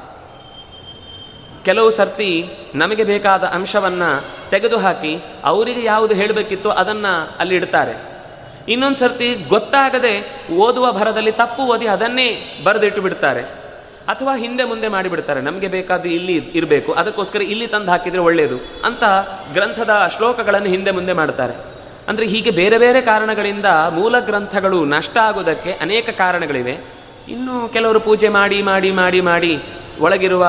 ಕೆಲವು 1.66 1.92
ಸರ್ತಿ 1.92 2.50
ನಮಗೆ 2.76 3.04
ಬೇಕಾದ 3.04 3.44
ಅಂಶವನ್ನು 3.44 4.24
ತೆಗೆದುಹಾಕಿ 4.50 5.24
ಅವರಿಗೆ 5.44 5.84
ಯಾವುದು 5.84 6.16
ಹೇಳಬೇಕಿತ್ತು 6.16 6.70
ಅದನ್ನು 6.72 7.30
ಅಲ್ಲಿ 7.40 7.56
ಇಡ್ತಾರೆ. 7.56 7.96
ಇನ್ನೊಂದು 8.70 9.00
ಸರ್ತಿ 9.00 9.34
ಗೊತ್ತಾಗದೆ 9.34 10.14
ಓದುವ 10.56 10.92
ಭರದಲ್ಲಿ 10.92 11.32
ತಪ್ಪು 11.32 11.64
ಓದಿ 11.64 11.88
ಅದನ್ನೇ 11.88 12.60
ಬರೆದಿಟ್ಟು 12.64 13.02
ಬಿಡ್ತಾರೆ. 13.02 13.67
ಅಥವಾ 14.08 14.36
ಹಿಂದೆ 14.36 14.64
ಮುಂದೆ 14.64 14.88
ಮಾಡಿಬಿಡ್ತಾರೆ. 14.88 15.42
ನಮಗೆ 15.42 15.68
ಬೇಕಾದ 15.68 16.06
ಇಲ್ಲಿ 16.06 16.34
ಇರಬೇಕು. 16.34 16.92
ಅದಕ್ಕೋಸ್ಕರ 16.92 17.42
ಇಲ್ಲಿ 17.42 17.68
ತಂದು 17.68 17.92
ಹಾಕಿದರೆ 17.92 18.20
ಒಳ್ಳೆಯದು 18.20 18.58
ಅಂತ 18.84 19.04
ಗ್ರಂಥದ 19.54 20.12
ಶ್ಲೋಕಗಳನ್ನು 20.18 20.68
ಹಿಂದೆ 20.68 20.92
ಮುಂದೆ 20.92 21.14
ಮಾಡ್ತಾರೆ. 21.14 21.54
ಅಂದರೆ 22.08 22.26
ಹೀಗೆ 22.26 22.50
ಬೇರೆ 22.50 22.78
ಬೇರೆ 22.78 23.02
ಕಾರಣಗಳಿಂದ 23.02 23.66
ಮೂಲ 23.66 24.20
ಗ್ರಂಥಗಳು 24.20 24.86
ನಷ್ಟ 24.86 25.18
ಆಗೋದಕ್ಕೆ 25.18 25.72
ಅನೇಕ 25.72 26.10
ಕಾರಣಗಳಿವೆ. 26.10 26.98
ಇನ್ನು 27.30 27.70
ಕೆಲವರು 27.70 28.00
ಪೂಜೆ 28.00 28.30
ಮಾಡಿ 28.30 28.62
ಮಾಡಿ 28.62 28.92
ಮಾಡಿ 28.92 29.22
ಮಾಡಿ 29.22 29.60
ಒಳಗಿರುವ 30.00 30.46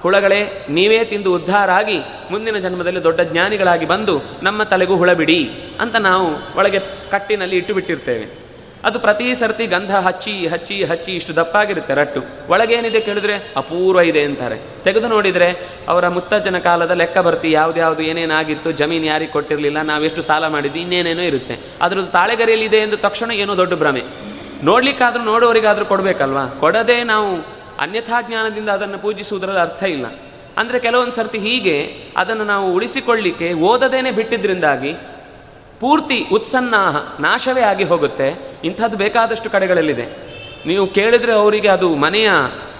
ಹುಳಗಳೇ 0.00 0.66
ನೀವೇ 0.68 1.04
ತಿಂದು 1.04 1.34
ಉದ್ಧಾರ 1.34 1.70
ಆಗಿ 1.70 1.98
ಮುಂದಿನ 2.30 2.56
ಜನ್ಮದಲ್ಲಿ 2.56 3.04
ದೊಡ್ಡ 3.04 3.20
ಜ್ಞಾನಿಗಳಾಗಿ 3.20 3.86
ಬಂದು 3.86 4.20
ನಮ್ಮ 4.42 4.62
ತಲೆಗೂ 4.62 4.96
ಹುಳ 4.96 5.12
ಬಿಡಿ 5.12 5.50
ಅಂತ 5.80 5.96
ನಾವು 5.96 6.58
ಒಳಗೆ 6.58 6.78
ಕಟ್ಟಿನಲ್ಲಿ 7.10 7.56
ಇಟ್ಟು 7.56 7.74
ಬಿಟ್ಟಿರ್ತೇವೆ. 7.74 8.47
ಅದು 8.84 9.00
ಪ್ರತಿ 9.00 9.34
ಸರ್ತಿ 9.34 9.66
ಗಂಧ 9.66 9.94
ಹಚ್ಚಿ 9.94 10.46
ಹಚ್ಚಿ 10.46 10.84
ಹಚ್ಚಿ 10.84 11.12
ಇಷ್ಟು 11.12 11.36
ದಪ್ಪಾಗಿರುತ್ತೆ 11.36 11.94
ರಟ್ಟು. 11.94 12.20
ಒಳಗೇನಿದೆ 12.48 13.00
ಕೇಳಿದ್ರೆ 13.00 13.52
ಅಪೂರ್ವ 13.56 14.00
ಇದೆ 14.00 14.22
ಅಂತಾರೆ. 14.22 14.58
ತೆಗೆದು 14.84 15.08
ನೋಡಿದರೆ 15.08 15.68
ಅವರ 15.88 16.08
ಮುತ್ತಜ್ಜನ 16.08 16.58
ಕಾಲದ 16.58 16.90
ಲೆಕ್ಕ 16.90 17.18
ಬರ್ತಿ 17.18 17.52
ಯಾವ್ದ್ಯಾವ್ದು 17.52 18.02
ಏನೇನಾಗಿತ್ತು, 18.02 18.72
ಜಮೀನು 18.72 19.04
ಯಾರಿಗೆ 19.04 19.32
ಕೊಟ್ಟಿರಲಿಲ್ಲ, 19.32 19.82
ನಾವೆಷ್ಟು 19.82 20.22
ಸಾಲ 20.22 20.48
ಮಾಡಿದ್ವಿ, 20.48 20.80
ಇನ್ನೇನೇನೋ 20.80 21.22
ಇರುತ್ತೆ. 21.22 21.58
ಅದ್ರದ್ದು 21.82 22.06
ತಾಳೆಗರಿಯಲ್ಲಿದೆ 22.06 22.76
ಎಂದು 22.76 22.96
ತಕ್ಷಣ 22.96 23.30
ಏನೋ 23.30 23.56
ದೊಡ್ಡ 23.56 23.74
ಭ್ರಮೆ. 23.74 24.02
ನೋಡ್ಲಿಕ್ಕಾದ್ರೂ 24.64 25.22
ನೋಡೋರಿಗಾದ್ರೂ 25.22 25.84
ಕೊಡಬೇಕಲ್ವಾ? 25.84 26.46
ಕೊಡದೆ 26.60 27.04
ನಾವು 27.04 27.36
ಅನ್ಯಥಾ 27.80 28.22
ಜ್ಞಾನದಿಂದ 28.22 28.68
ಅದನ್ನು 28.68 28.98
ಪೂಜಿಸುವುದರಲ್ಲಿ 28.98 29.60
ಅರ್ಥ 29.60 29.82
ಇಲ್ಲ. 29.82 30.06
ಅಂದರೆ 30.56 30.78
ಕೆಲವೊಂದು 30.78 31.12
ಸರ್ತಿ 31.12 31.38
ಹೀಗೆ 31.38 31.94
ಅದನ್ನು 32.16 32.44
ನಾವು 32.44 32.74
ಉಳಿಸಿಕೊಳ್ಳಿಕ್ಕೆ 32.74 33.52
ಓದದೇನೆ 33.52 34.10
ಬಿಟ್ಟಿದ್ದರಿಂದಾಗಿ 34.10 34.96
ಪೂರ್ತಿ 35.80 36.26
ಉತ್ಸನ್ನಾಹ 36.32 37.20
ನಾಶವೇ 37.20 37.60
ಆಗಿ 37.60 37.84
ಹೋಗುತ್ತೆ. 37.84 38.52
ಇಂಥದ್ದು 38.64 38.96
ಬೇಕಾದಷ್ಟು 38.96 39.50
ಕಡೆಗಳಲ್ಲಿದೆ. 39.50 40.28
ನೀವು 40.66 40.86
ಕೇಳಿದರೆ 40.86 41.32
ಅವರಿಗೆ 41.32 41.68
ಅದು 41.68 41.94
ಮನೆಯ 41.94 42.30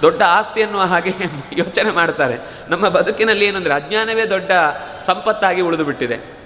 ದೊಡ್ಡ 0.01 0.21
ಆಸ್ತಿ 0.21 0.63
ಅನ್ನುವ 0.63 0.81
ಹಾಗೆ 0.81 1.09
ಯೋಚನೆ 1.57 1.91
ಮಾಡ್ತಾರೆ. 1.91 2.37
ನಮ್ಮ 2.69 2.89
ಬದುಕಿನಲ್ಲಿ 2.89 3.45
ಏನಂದರೆ 3.45 3.73
ಅಜ್ಞಾನವೇ 3.73 4.25
ದೊಡ್ಡ 4.25 4.51
ಸಂಪತ್ತಾಗಿ 5.05 5.61
ಉಳಿದು 5.61 5.83
ಬಿಟ್ಟಿದೆ 5.83 6.39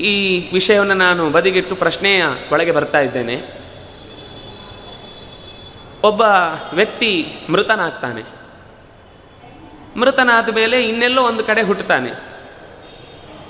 ಈ 0.00 0.48
ವಿಷಯವನ್ನು 0.52 0.94
ನಾನು 0.94 1.30
ಬದಿಗಿಟ್ಟು 1.30 1.76
ಪ್ರಶ್ನೆಯ 1.76 2.24
ಒಳಗೆ 2.52 2.72
ಬರ್ತಾ 2.72 2.98
ಇದ್ದೇನೆ. 3.00 3.42
ಒಬ್ಬ 6.04 6.22
ವ್ಯಕ್ತಿ 6.72 7.32
ಮೃತನಾಗ್ತಾನೆ. 7.50 8.35
ಮೃತನಾದ 9.96 10.48
ಮೇಲೆ 10.54 10.88
ಇನ್ನೆಲ್ಲೋ 10.88 11.22
ಒಂದು 11.22 11.44
ಕಡೆ 11.44 11.62
ಹುಟ್ಟುತ್ತಾನೆ. 11.62 12.10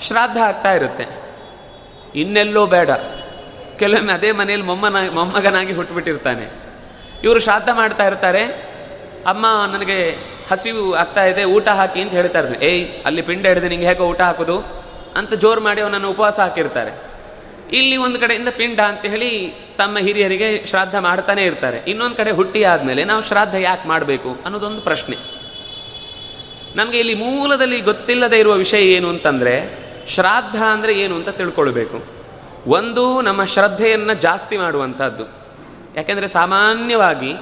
ಶ್ರಾದ್ದ 0.03 0.37
ಆಗ್ತಾ 0.37 0.73
ಇರುತ್ತೆ. 0.73 1.07
ಇನ್ನೆಲ್ಲೋ 2.15 2.67
ಬೇಡ. 2.67 2.91
ಕೆಲವೊಮ್ಮೆ 3.79 4.13
ಅದೇ 4.13 4.33
ಮನೆಯಲ್ಲಿ 4.33 4.67
ಮೊಮ್ಮನ, 4.67 4.97
ಮೊಮ್ಮಗನಾಗಿ 5.11 5.73
ಹುಟ್ಟುಬಿಟ್ಟಿರ್ತಾನೆ 5.73 6.51
ಇವರು 7.25 7.41
ಶ್ರಾದ್ದ 7.41 7.69
ಮಾಡ್ತಾ 7.73 8.07
ಇರ್ತಾರೆ. 8.07 8.45
ಅಮ್ಮ 9.27 9.47
ನನಗೆ 9.73 10.11
ಹಸಿವು 10.51 10.95
ಆಗ್ತಾ 10.95 11.25
ಇದೆ, 11.25 11.45
ಊಟ 11.45 11.69
ಹಾಕಿ 11.69 12.01
ಅಂತ 12.01 12.13
ಹೇಳ್ತಾ 12.13 12.39
ಏಯ್, 12.63 12.89
ಅಲ್ಲಿ 13.05 13.23
ಪಿಂಡ 13.23 13.47
ಹಿಡಿದು 13.47 13.69
ನಿಂಗೆ 13.69 13.87
ಹೇಗೋ 13.87 14.05
ಊಟ 14.05 14.21
ಹಾಕೋದು? 14.21 14.59
ಅಂತ 15.17 15.35
ಜೋರು 15.35 15.61
ಮಾಡಿ 15.61 15.81
ಅವನನ್ನು 15.81 16.11
ಉಪವಾಸ 16.11 16.41
ಹಾಕಿರ್ತಾರೆ. 16.41 17.07
ಇಲ್ಲಿ 17.73 17.97
ಒಂದು 17.97 18.21
ಕಡೆಯಿಂದ 18.21 18.49
ಪಿಂಡ 18.49 18.81
ಅಂತ 18.81 19.05
ಹೇಳಿ 19.05 19.55
ತಮ್ಮ 19.79 19.99
ಹಿರಿಯರಿಗೆ 19.99 20.67
ಶ್ರಾದ್ದ 20.67 20.95
ಮಾಡ್ತಾನೆ 20.95 21.45
ಇರ್ತಾರೆ. 21.45 21.79
ಇನ್ನೊಂದು 21.87 22.17
ಕಡೆ 22.17 22.31
ಹುಟ್ಟಿ 22.31 22.65
ಆದಮೇಲೆ 22.65 23.05
ನಾವು 23.05 23.23
ಶ್ರಾದ್ದ 23.23 23.55
ಯಾಕೆ 23.55 23.89
ಮಾಡಬೇಕು 23.89 24.37
ಅನ್ನೋದೊಂದು 24.45 24.81
ಪ್ರಶ್ನೆ. 24.81 25.36
ನಮಗೆ 26.77 26.99
ಇಲ್ಲಿ 26.99 27.15
ಮೂಲದಲ್ಲಿ 27.15 27.81
ಗೊತ್ತಿಲ್ಲದೆ 27.81 28.39
ಇರುವ 28.39 28.55
ವಿಷಯ 28.55 28.83
ಏನು 28.97 29.09
ಅಂತಂದರೆ, 29.09 29.55
ಶ್ರಾದ್ದ 30.09 30.57
ಅಂದರೆ 30.57 30.93
ಏನು 30.95 31.15
ಅಂತ 31.15 31.29
ತಿಳ್ಕೊಳ್ಬೇಕು. 31.29 31.99
ಒಂದು, 32.67 33.05
ನಮ್ಮ 33.21 33.45
ಶ್ರದ್ಧೆಯನ್ನು 33.45 34.15
ಜಾಸ್ತಿ 34.15 34.57
ಮಾಡುವಂಥದ್ದು 34.57 35.25
ಯಾಕೆಂದರೆ 35.97 36.29
ಸಾಮಾನ್ಯವಾಗಿ, 36.29 37.33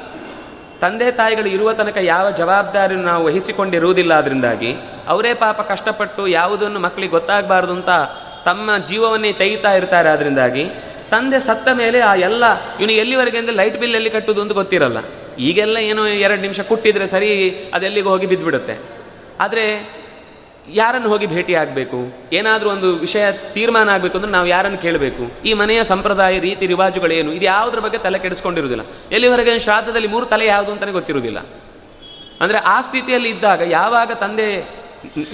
ತಂದೆ 0.81 1.11
ತಾಯಿಗಳು 1.11 1.49
ಇರುವ 1.49 1.73
ತನಕ 1.73 1.99
ಯಾವ 2.03 2.31
ಜವಾಬ್ದಾರಿಯನ್ನು 2.31 3.07
ನಾವು 3.07 3.25
ವಹಿಸಿಕೊಂಡಿರುವುದಿಲ್ಲ 3.25 4.15
ಅದರಿಂದಾಗಿ 4.15 4.71
ಅವರೇ 5.09 5.35
ಪಾಪ 5.35 5.61
ಕಷ್ಟಪಟ್ಟು 5.61 6.27
ಯಾವುದನ್ನು 6.27 6.81
ಮಕ್ಕಳಿಗೆ 6.81 7.11
ಗೊತ್ತಾಗಬಾರ್ದು 7.11 7.73
ಅಂತ 7.73 7.91
ತಮ್ಮ 8.45 8.71
ಜೀವವನ್ನೇ 8.89 9.33
ತೆಗಿತಾ 9.33 9.73
ಇರ್ತಾರೆ 9.73 10.09
ಅದರಿಂದಾಗಿ 10.09 10.65
ತಂದೆ 11.11 11.39
ಸತ್ತ 11.41 11.69
ಮೇಲೆ 11.73 12.01
ಆ 12.01 12.15
ಎಲ್ಲ, 12.15 12.45
ಇವನು 12.81 12.93
ಎಲ್ಲಿವರೆಗೆ 12.93 13.39
ಅಂದರೆ 13.39 13.55
ಲೈಟ್ 13.55 13.77
ಬಿಲ್ 13.77 13.95
ಎಲ್ಲಿ 13.95 14.11
ಕಟ್ಟುವುದು 14.11 14.43
ಅಂತ 14.43 14.53
ಗೊತ್ತಿರಲ್ಲ. 14.53 14.99
ಈಗೆಲ್ಲ 15.39 15.77
ಏನೋ 15.91 16.03
ಎರಡು 16.07 16.41
ನಿಮಿಷ 16.41 16.61
ಕುಟ್ಟಿದ್ರೆ 16.61 17.07
ಸರಿ, 17.07 17.31
ಅದೆಲ್ಲಿಗೆ 17.75 18.09
ಹೋಗಿ 18.09 18.27
ಬಿದ್ದುಬಿಡುತ್ತೆ 18.27 18.94
ಆದರೆ 19.41 19.95
ಯಾರನ್ನು 20.69 21.09
ಹೋಗಿ 21.09 21.27
ಭೇಟಿ 21.27 21.55
ಆಗಬೇಕು? 21.55 22.31
ಏನಾದರೂ 22.33 22.71
ಒಂದು 22.71 22.97
ವಿಷಯ 22.97 23.33
ತೀರ್ಮಾನ 23.33 23.89
ಆಗಬೇಕು 23.89 24.17
ಅಂದ್ರೆ 24.17 24.33
ನಾವು 24.33 24.47
ಯಾರನ್ನು 24.47 24.79
ಕೇಳಬೇಕು? 24.79 25.43
ಈ 25.45 25.53
ಮನೆಯ 25.53 25.85
ಸಂಪ್ರದಾಯ, 25.85 26.39
ರೀತಿ, 26.39 26.67
ರಿವಾಜುಗಳೇನು? 26.67 27.33
ಇದು 27.33 27.45
ಯಾವುದ್ರ 27.45 27.79
ಬಗ್ಗೆ 27.79 27.99
ತಲೆ 27.99 28.19
ಕೆಡಿಸ್ಕೊಂಡಿರುವುದಿಲ್ಲ. 28.19 28.87
ಎಲ್ಲಿವರೆಗೆ 29.13 29.59
ಶ್ರಾದ್ದದಲ್ಲಿ 29.59 30.09
ಮೂರು 30.09 30.27
ತಲೆ 30.27 30.47
ಯಾವುದು 30.47 30.73
ಅಂತಲೇ 30.73 30.93
ಗೊತ್ತಿರುವುದಿಲ್ಲ. 30.93 31.39
ಅಂದರೆ 32.41 32.59
ಆ 32.59 32.81
ಸ್ಥಿತಿಯಲ್ಲಿ 32.81 33.31
ಇದ್ದಾಗ 33.31 33.61
ಯಾವಾಗ 33.61 34.13
ತಂದೆ 34.13 34.69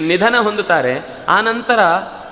ನಿಧನ 0.07 0.35
ಹೊಂದುತ್ತಾರೆ, 0.39 1.01
ಆ 1.27 1.41
ನಂತರ 1.41 1.79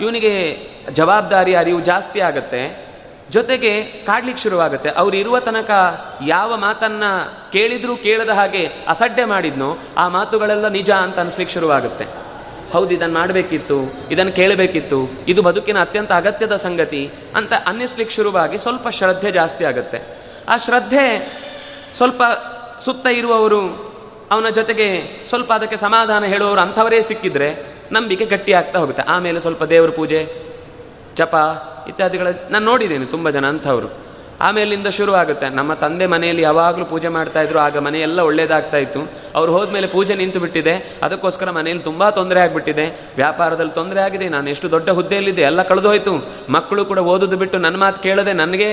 ಇವನಿಗೆ 0.01 0.59
ಜವಾಬ್ದಾರಿ, 0.89 1.55
ಅರಿವು 1.55 1.79
ಜಾಸ್ತಿ 1.79 2.19
ಆಗುತ್ತೆ. 2.19 2.88
ಜೊತೆಗೆ 3.29 3.81
ಕಾಡ್ಲಿಕ್ಕೆ 3.81 4.43
ಶುರುವಾಗುತ್ತೆ. 4.43 4.89
ಅವರು 4.89 5.15
ಇರುವ 5.17 5.39
ತನಕ 5.39 5.71
ಯಾವ 6.27 6.57
ಮಾತನ್ನ 6.57 7.03
ಕೇಳಿದ್ರೂ 7.51 7.95
ಕೇಳದ 7.95 8.29
ಹಾಗೆ 8.29 8.65
ಅಸಡ್ಡೆ 8.87 9.25
ಮಾಡಿದ್ನೋ, 9.25 9.77
ಆ 9.97 10.07
ಮಾತುಗಳೆಲ್ಲ 10.07 10.67
ನಿಜ 10.67 10.91
ಅಂತ 10.91 11.19
ಅನಿಸ್ಲಿಕ್ಕೆ 11.19 11.53
ಶುರುವಾಗುತ್ತೆ. 11.53 12.07
ಹೌದು 12.71 12.91
ಇದನ್ನು 12.91 13.19
ಮಾಡಬೇಕಿತ್ತು 13.19 13.93
ಇದನ್ನು 14.11 14.31
ಕೇಳಬೇಕಿತ್ತು, 14.31 15.09
ಇದು 15.27 15.41
ಬದುಕಿನ 15.41 15.79
ಅತ್ಯಂತ 15.81 16.11
ಅಗತ್ಯದ 16.11 16.55
ಸಂಗತಿ 16.55 17.11
ಅಂತ 17.35 17.53
ಅನ್ನಿಸ್ಲಿಕ್ಕೆ 17.65 18.15
ಶುರುವಾಗಿ 18.15 18.57
ಸ್ವಲ್ಪ 18.57 18.89
ಶ್ರದ್ಧೆ 18.89 19.31
ಜಾಸ್ತಿ 19.31 19.65
ಆಗುತ್ತೆ. 19.65 20.19
ಆ 20.49 20.57
ಶ್ರದ್ಧೆ 20.57 21.33
ಸ್ವಲ್ಪ 21.97 22.21
ಸುತ್ತ 22.79 23.07
ಇರುವವರು, 23.07 23.61
ಅವನ 24.31 24.49
ಜೊತೆಗೆ 24.49 24.87
ಸ್ವಲ್ಪ 25.29 25.53
ಅದಕ್ಕೆ 25.53 25.77
ಸಮಾಧಾನ 25.77 26.25
ಹೇಳುವವರು 26.25 26.61
ಅಂಥವರೇ 26.61 27.01
ಸಿಕ್ಕಿದ್ರೆ 27.01 27.65
ನಂಬಿಕೆ 27.91 28.25
ಗಟ್ಟಿ 28.25 28.53
ಆಗ್ತಾ 28.53 28.79
ಹೋಗುತ್ತೆ. 28.79 29.03
ಆಮೇಲೆ 29.03 29.39
ಸ್ವಲ್ಪ 29.39 29.63
ದೇವರ 29.63 29.89
ಪೂಜೆ 29.89 30.48
ಜಪ 31.15 31.35
ಇತ್ಯಾದಿಗಳ 31.87 32.27
ನಾನು 32.49 32.65
ನೋಡಿದ್ದೇನೆ 32.65 33.05
ತುಂಬ 33.05 33.29
ಜನ 33.29 33.47
ಅಂಥವ್ರು. 33.47 34.08
ಆಮೇಲಿಂದ 34.47 34.87
ಶುರುವಾಗುತ್ತೆ. 34.87 35.49
ನಮ್ಮ 35.49 35.73
ತಂದೆ 35.73 36.05
ಮನೆಯಲ್ಲಿ 36.05 36.41
ಯಾವಾಗಲೂ 36.41 36.85
ಪೂಜೆ 36.85 37.07
ಮಾಡ್ತಾ 37.07 37.41
ಇದ್ರು, 37.41 37.59
ಆಗ 37.59 37.77
ಮನೆಯೆಲ್ಲ 37.77 38.19
ಒಳ್ಳೇದಾಗ್ತಾ 38.19 38.77
ಇತ್ತು. 38.77 39.01
ಅವ್ರು 39.35 39.51
ಹೋದ್ಮೇಲೆ 39.51 39.87
ಪೂಜೆ 39.87 40.13
ನಿಂತು 40.15 40.39
ಬಿಟ್ಟಿದೆ. 40.39 40.73
ಅದಕ್ಕೋಸ್ಕರ 41.03 41.49
ಮನೆಯಲ್ಲಿ 41.51 41.83
ತುಂಬ 41.83 42.09
ತೊಂದರೆ 42.09 42.39
ಆಗಿಬಿಟ್ಟಿದೆ. 42.39 42.85
ವ್ಯಾಪಾರದಲ್ಲಿ 43.15 43.73
ತೊಂದರೆ 43.73 44.01
ಆಗಿದೆ. 44.01 44.29
ನಾನು 44.29 44.49
ಎಷ್ಟು 44.49 44.71
ದೊಡ್ಡ 44.71 44.89
ಹುದ್ದೆಯಲ್ಲಿದ್ದೆ, 44.89 45.41
ಎಲ್ಲ 45.41 45.61
ಕಳೆದೋಯ್ತು. 45.61 46.13
ಮಕ್ಕಳು 46.49 46.85
ಕೂಡ 46.85 46.99
ಓದೋದು 46.99 47.37
ಬಿಟ್ಟು 47.37 47.57
ನನ್ನ 47.57 47.77
ಮಾತು 47.77 48.01
ಕೇಳದೆ 48.03 48.33
ನನಗೆ 48.33 48.69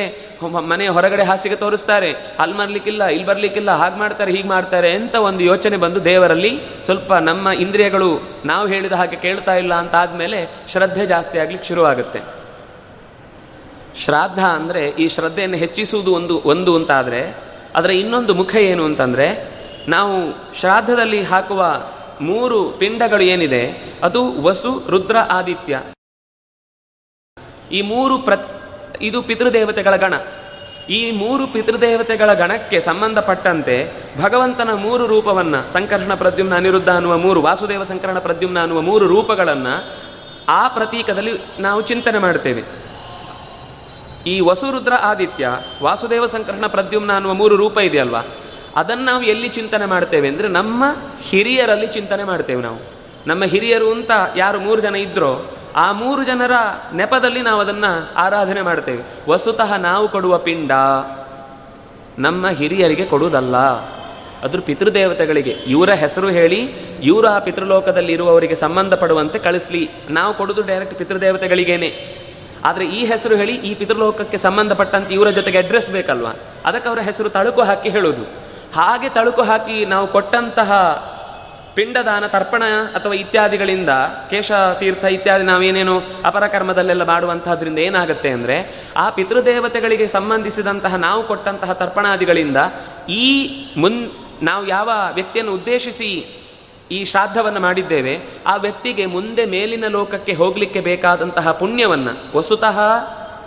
ಮನೆ 0.70 0.88
ಹೊರಗಡೆ 0.88 1.22
ಹಾಸಿಗೆ 1.22 1.56
ತೋರಿಸ್ತಾರೆ. 1.56 2.12
ಅಲ್ಲಿ 2.12 2.56
ಮರ್ಲಿಕ್ಕಿಲ್ಲ, 2.56 3.04
ಇಲ್ಲಿ 3.04 3.26
ಬರಲಿಕ್ಕಿಲ್ಲ, 3.26 3.70
ಹಾಗೆ 3.70 3.98
ಮಾಡ್ತಾರೆ, 3.98 4.32
ಹೀಗೆ 4.32 4.48
ಮಾಡ್ತಾರೆ 4.48 4.92
ಅಂತ 4.92 5.14
ಒಂದು 5.14 5.44
ಯೋಚನೆ 5.44 5.76
ಬಂದು 5.76 6.04
ದೇವರಲ್ಲಿ 6.04 6.52
ಸ್ವಲ್ಪ 6.84 7.12
ನಮ್ಮ 7.12 7.48
ಇಂದ್ರಿಯಗಳು 7.48 8.10
ನಾವು 8.44 8.66
ಹೇಳಿದ 8.68 8.92
ಹಾಗೆ 8.92 9.16
ಕೇಳ್ತಾ 9.16 9.54
ಇಲ್ಲ 9.54 9.74
ಅಂತ 9.74 9.94
ಆದಮೇಲೆ 9.94 10.40
ಶ್ರದ್ಧೆ 10.72 11.06
ಜಾಸ್ತಿ 11.06 11.38
ಆಗ್ಲಿಕ್ಕೆ 11.38 11.68
ಶುರುವಾಗುತ್ತೆ. 11.68 12.35
ಶ್ರಾದ್ದ 13.96 14.38
ಅಂದರೆ 14.38 14.88
ಈ 14.88 15.08
ಶ್ರದ್ಧೆಯನ್ನು 15.08 15.56
ಹೆಚ್ಚಿಸುವುದು 15.56 16.12
ಒಂದು 16.12 16.42
ಒಂದು 16.44 16.76
ಅಂತಾದರೆ, 16.76 17.36
ಅದರ 17.74 17.90
ಇನ್ನೊಂದು 17.90 18.34
ಮುಖ 18.34 18.56
ಏನು 18.56 18.84
ಅಂತಂದರೆ, 18.84 19.56
ನಾವು 19.88 20.34
ಶ್ರಾದ್ದದಲ್ಲಿ 20.54 21.22
ಹಾಕುವ 21.22 21.66
ಮೂರು 22.20 22.70
ಪಿಂಡಗಳು 22.70 23.20
ಏನಿದೆ, 23.20 23.94
ಅದು 24.02 24.42
ವಸು, 24.42 24.82
ರುದ್ರ, 24.88 25.16
ಆದಿತ್ಯ. 25.30 25.82
ಈ 27.72 27.82
ಮೂರು 27.82 28.18
ಪ್ರ 28.18 28.32
ಇದು 29.00 29.22
ಪಿತೃದೇವತೆಗಳ 29.22 29.96
ಗಣ. 29.96 30.14
ಈ 30.90 31.10
ಮೂರು 31.10 31.46
ಪಿತೃದೇವತೆಗಳ 31.46 32.34
ಗಣಕ್ಕೆ 32.34 32.80
ಸಂಬಂಧಪಟ್ಟಂತೆ 32.80 33.90
ಭಗವಂತನ 34.22 34.70
ಮೂರು 34.72 35.06
ರೂಪವನ್ನು, 35.06 35.72
ಸಂಕರ್ಷಣ 35.72 36.14
ಪ್ರದ್ಯುಮ್ನ, 36.14 36.54
ಅನಿರುದ್ಧ 36.54 36.88
ಅನ್ನುವ 36.88 37.18
ಮೂರು, 37.18 37.42
ವಾಸುದೇವ 37.42 37.84
ಸಂಕರ್ಣ 37.84 38.18
ಪ್ರದ್ಯುಮ್ನ 38.18 38.60
ಅನ್ನುವ 38.60 38.80
ಮೂರು 38.80 39.06
ರೂಪಗಳನ್ನು 39.06 39.92
ಆ 40.48 40.68
ಪ್ರತೀಕದಲ್ಲಿ 40.68 41.32
ನಾವು 41.58 41.82
ಚಿಂತನೆ 41.82 42.18
ಮಾಡ್ತೇವೆ. 42.18 42.85
ಈ 44.26 44.40
ವಸುರುದ್ರ 44.40 44.92
ಆದಿತ್ಯ 45.00 45.58
ವಾಸುದೇವ 45.82 46.26
ಸಂಕರ್ಷಣ 46.26 46.66
ಪ್ರದ್ಯುಮ್ನ 46.66 47.12
ಅನ್ನುವ 47.12 47.34
ಮೂರು 47.34 47.56
ರೂಪ 47.56 47.78
ಇದೆಯಲ್ವಾ? 47.78 48.22
ಅದನ್ನು 48.76 49.04
ನಾವು 49.04 49.22
ಎಲ್ಲಿ 49.22 49.48
ಚಿಂತನೆ 49.48 49.86
ಮಾಡ್ತೇವೆ 49.86 50.28
ಅಂದರೆ 50.28 50.48
ನಮ್ಮ 50.48 50.84
ಹಿರಿಯರಲ್ಲಿ 51.22 51.86
ಚಿಂತನೆ 51.86 52.24
ಮಾಡ್ತೇವೆ 52.24 52.62
ನಾವು. 52.62 52.78
ನಮ್ಮ 53.26 53.44
ಹಿರಿಯರು 53.44 53.92
ಅಂತ 53.92 54.10
ಯಾರು 54.36 54.60
ಮೂರು 54.60 54.82
ಜನ 54.82 54.94
ಇದ್ದರೋ 54.94 55.56
ಆ 55.76 55.92
ಮೂರು 55.92 56.24
ಜನರ 56.24 56.52
ನೆಪದಲ್ಲಿ 56.94 57.42
ನಾವು 57.42 57.60
ಅದನ್ನು 57.60 58.14
ಆರಾಧನೆ 58.14 58.62
ಮಾಡ್ತೇವೆ. 58.62 59.30
ವಸುತಃ 59.30 59.76
ನಾವು 59.76 60.08
ಕೊಡುವ 60.08 60.38
ಪಿಂಡ 60.38 60.72
ನಮ್ಮ 62.18 62.48
ಹಿರಿಯರಿಗೆ 62.48 63.04
ಕೊಡುವುದಲ್ಲ. 63.04 63.56
ಅದ್ರ 64.42 64.58
ಪಿತೃದೇವತೆಗಳಿಗೆ 64.60 65.50
ಇವರ 65.50 65.90
ಹೆಸರು 65.90 66.28
ಹೇಳಿ, 66.28 66.62
ಇವರ 67.02 67.26
ಆ 67.26 67.38
ಪಿತೃಲೋಕದಲ್ಲಿ 67.38 68.12
ಇರುವವರಿಗೆ 68.12 68.54
ಸಂಬಂಧಪಡುವಂತೆ 68.54 69.38
ಕಳಿಸ್ಲಿ. 69.38 69.90
ನಾವು 70.10 70.34
ಕೊಡೋದು 70.34 70.62
ಡೈರೆಕ್ಟ್ 70.62 70.98
ಪಿತೃದೇವತೆಗಳಿಗೇನೆ. 70.98 72.25
ಆದರೆ 72.68 72.84
ಈ 72.98 73.00
ಹೆಸರು 73.12 73.34
ಹೇಳಿ 73.40 73.54
ಈ 73.68 73.72
ಪಿತೃಲೋಕಕ್ಕೆ 73.80 74.38
ಸಂಬಂಧಪಟ್ಟಂತೆ 74.46 75.12
ಇವರ 75.18 75.30
ಜೊತೆಗೆ 75.38 75.58
ಅಡ್ರೆಸ್ 75.62 75.90
ಬೇಕಲ್ವಾ? 75.96 76.32
ಅದಕ್ಕೆ 76.68 76.88
ಅವರ 76.90 77.00
ಹೆಸರು 77.08 77.28
ತಳುಕು 77.36 77.62
ಹಾಕಿ 77.68 77.90
ಹೇಳೋದು. 77.96 78.24
ಹಾಗೆ 78.78 79.08
ತಳುಕು 79.18 79.42
ಹಾಕಿ 79.50 79.76
ನಾವು 79.92 80.06
ಕೊಟ್ಟಂತಹ 80.16 80.72
ಪಿಂಡದಾನ, 81.76 82.24
ತರ್ಪಣ 82.34 82.62
ಅಥವಾ 82.96 83.14
ಇತ್ಯಾದಿಗಳಿಂದ 83.22 83.92
ಕೇಶ, 84.30 84.50
ತೀರ್ಥ 84.80 85.04
ಇತ್ಯಾದಿ 85.16 85.44
ನಾವೇನೇನು 85.44 85.96
ಅಪರಕರ್ಮದಲ್ಲೆಲ್ಲ 86.24 87.04
ಮಾಡುವಂತಹದ್ರಿಂದ 87.10 87.80
ಏನಾಗುತ್ತೆ 87.88 88.30
ಅಂದರೆ 88.36 88.56
ಆ 88.96 89.04
ಪಿತೃದೇವತೆಗಳಿಗೆ 89.16 90.06
ಸಂಬಂಧಿಸಿದಂತಹ 90.14 90.94
ನಾವು 91.06 91.20
ಕೊಟ್ಟಂತಹ 91.30 91.72
ತರ್ಪಣಾದಿಗಳಿಂದ 91.82 92.56
ಈ 93.22 93.26
ಮುನ್, 93.82 93.98
ನಾವು 94.48 94.62
ಯಾವ 94.66 94.88
ವ್ಯಕ್ತಿಯನ್ನು 95.18 95.52
ಉದ್ದೇಶಿಸಿ 95.58 96.10
ಈ 96.90 97.04
ಶ್ರಾದ್ದವನ್ನು 97.04 97.60
ಮಾಡಿದ್ದೇವೆ. 97.60 98.20
ಆ 98.46 98.56
ವ್ಯಕ್ತಿಗೆ 98.56 99.06
ಮುಂದೆ 99.06 99.44
ಮೇಲಿನ 99.44 99.84
ಲೋಕಕ್ಕೆ 99.88 100.32
ಹೋಗಲಿಕ್ಕೆ 100.32 100.80
ಬೇಕಾದಂತಹ 100.80 101.52
ಪುಣ್ಯವನ್ನು. 101.52 102.38
ವಸುತಃ 102.38 102.78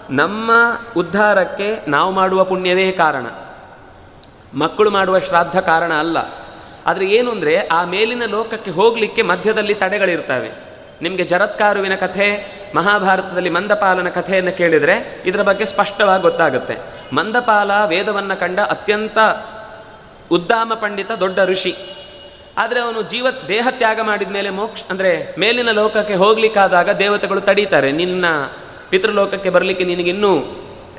ನಮ್ಮ 0.09 0.51
ಉದ್ಧಾರಕ್ಕೆ 0.97 1.79
ನಾವು 1.87 2.11
ಮಾಡುವ 2.11 2.43
ಪುಣ್ಯವೇ 2.43 2.91
ಕಾರಣ. 2.91 3.25
ಮಕ್ಕಳು 4.59 4.89
ಮಾಡುವ 4.89 5.19
ಶ್ರಾದ್ದ 5.19 5.59
ಕಾರಣ 5.59 5.93
ಅಲ್ಲ. 5.93 6.17
ಆದರೆ 6.85 7.05
ಏನು 7.05 7.31
ಅಂದರೆ 7.31 7.67
ಆ 7.67 7.83
ಮೇಲಿನ 7.83 8.23
ಲೋಕಕ್ಕೆ 8.25 8.71
ಹೋಗಲಿಕ್ಕೆ 8.71 9.21
ಮಧ್ಯದಲ್ಲಿ 9.21 9.73
ತಡೆಗಳಿರ್ತವೆ. 9.73 10.69
ನಿಮಗೆ 11.01 11.23
ಜರತ್ಕಾರುವಿನ 11.23 11.95
ಕಥೆ, 11.95 12.59
ಮಹಾಭಾರತದಲ್ಲಿ 12.75 13.49
ಮಂದಪಾಲನ 13.49 14.09
ಕಥೆಯನ್ನು 14.09 14.57
ಕೇಳಿದರೆ 14.57 15.23
ಇದರ 15.25 15.41
ಬಗ್ಗೆ 15.41 15.65
ಸ್ಪಷ್ಟವಾಗಿ 15.65 16.21
ಗೊತ್ತಾಗುತ್ತೆ. 16.21 16.77
ಮಂದಪಾಲ 17.15 17.71
ವೇದವನ್ನು 17.87 18.39
ಕಂಡ 18.39 18.59
ಅತ್ಯಂತ 18.59 19.17
ಉದ್ದಾಮ 20.31 20.73
ಪಂಡಿತ 20.73 21.11
ದೊಡ್ಡ 21.11 21.39
ಋಷಿ. 21.45 21.75
ಆದರೆ 22.60 22.80
ಅವನು 22.80 23.01
ಜೀವ 23.01 23.28
ದೇಹ 23.47 23.68
ತ್ಯಾಗ 23.70 23.99
ಮಾಡಿದ 24.01 24.28
ಮೇಲೆ 24.28 24.49
ಮೋಕ್ಷ 24.49 24.82
ಅಂದರೆ 24.89 25.36
ಮೇಲಿನ 25.39 25.72
ಲೋಕಕ್ಕೆ 25.72 26.14
ಹೋಗ್ಲಿಕ್ಕಾದಾಗ 26.14 26.89
ದೇವತೆಗಳು 26.89 27.41
ತಡೀತಾರೆ. 27.41 27.91
ನಿನ್ನ 27.91 28.26
ಪಿತೃಲೋಕಕ್ಕೆ 28.89 29.49
ಬರಲಿಕ್ಕೆ 29.49 29.86
ನಿನಗಿನ್ನೂ 29.86 30.32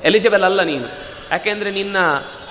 ಎಲಿಜಿಬಲ್ 0.04 0.42
ಅಲ್ಲ 0.42 0.62
ನೀನು. 0.62 0.88
ಯಾಕೆಂದರೆ 1.30 1.70
ನಿನ್ನ, 1.70 1.96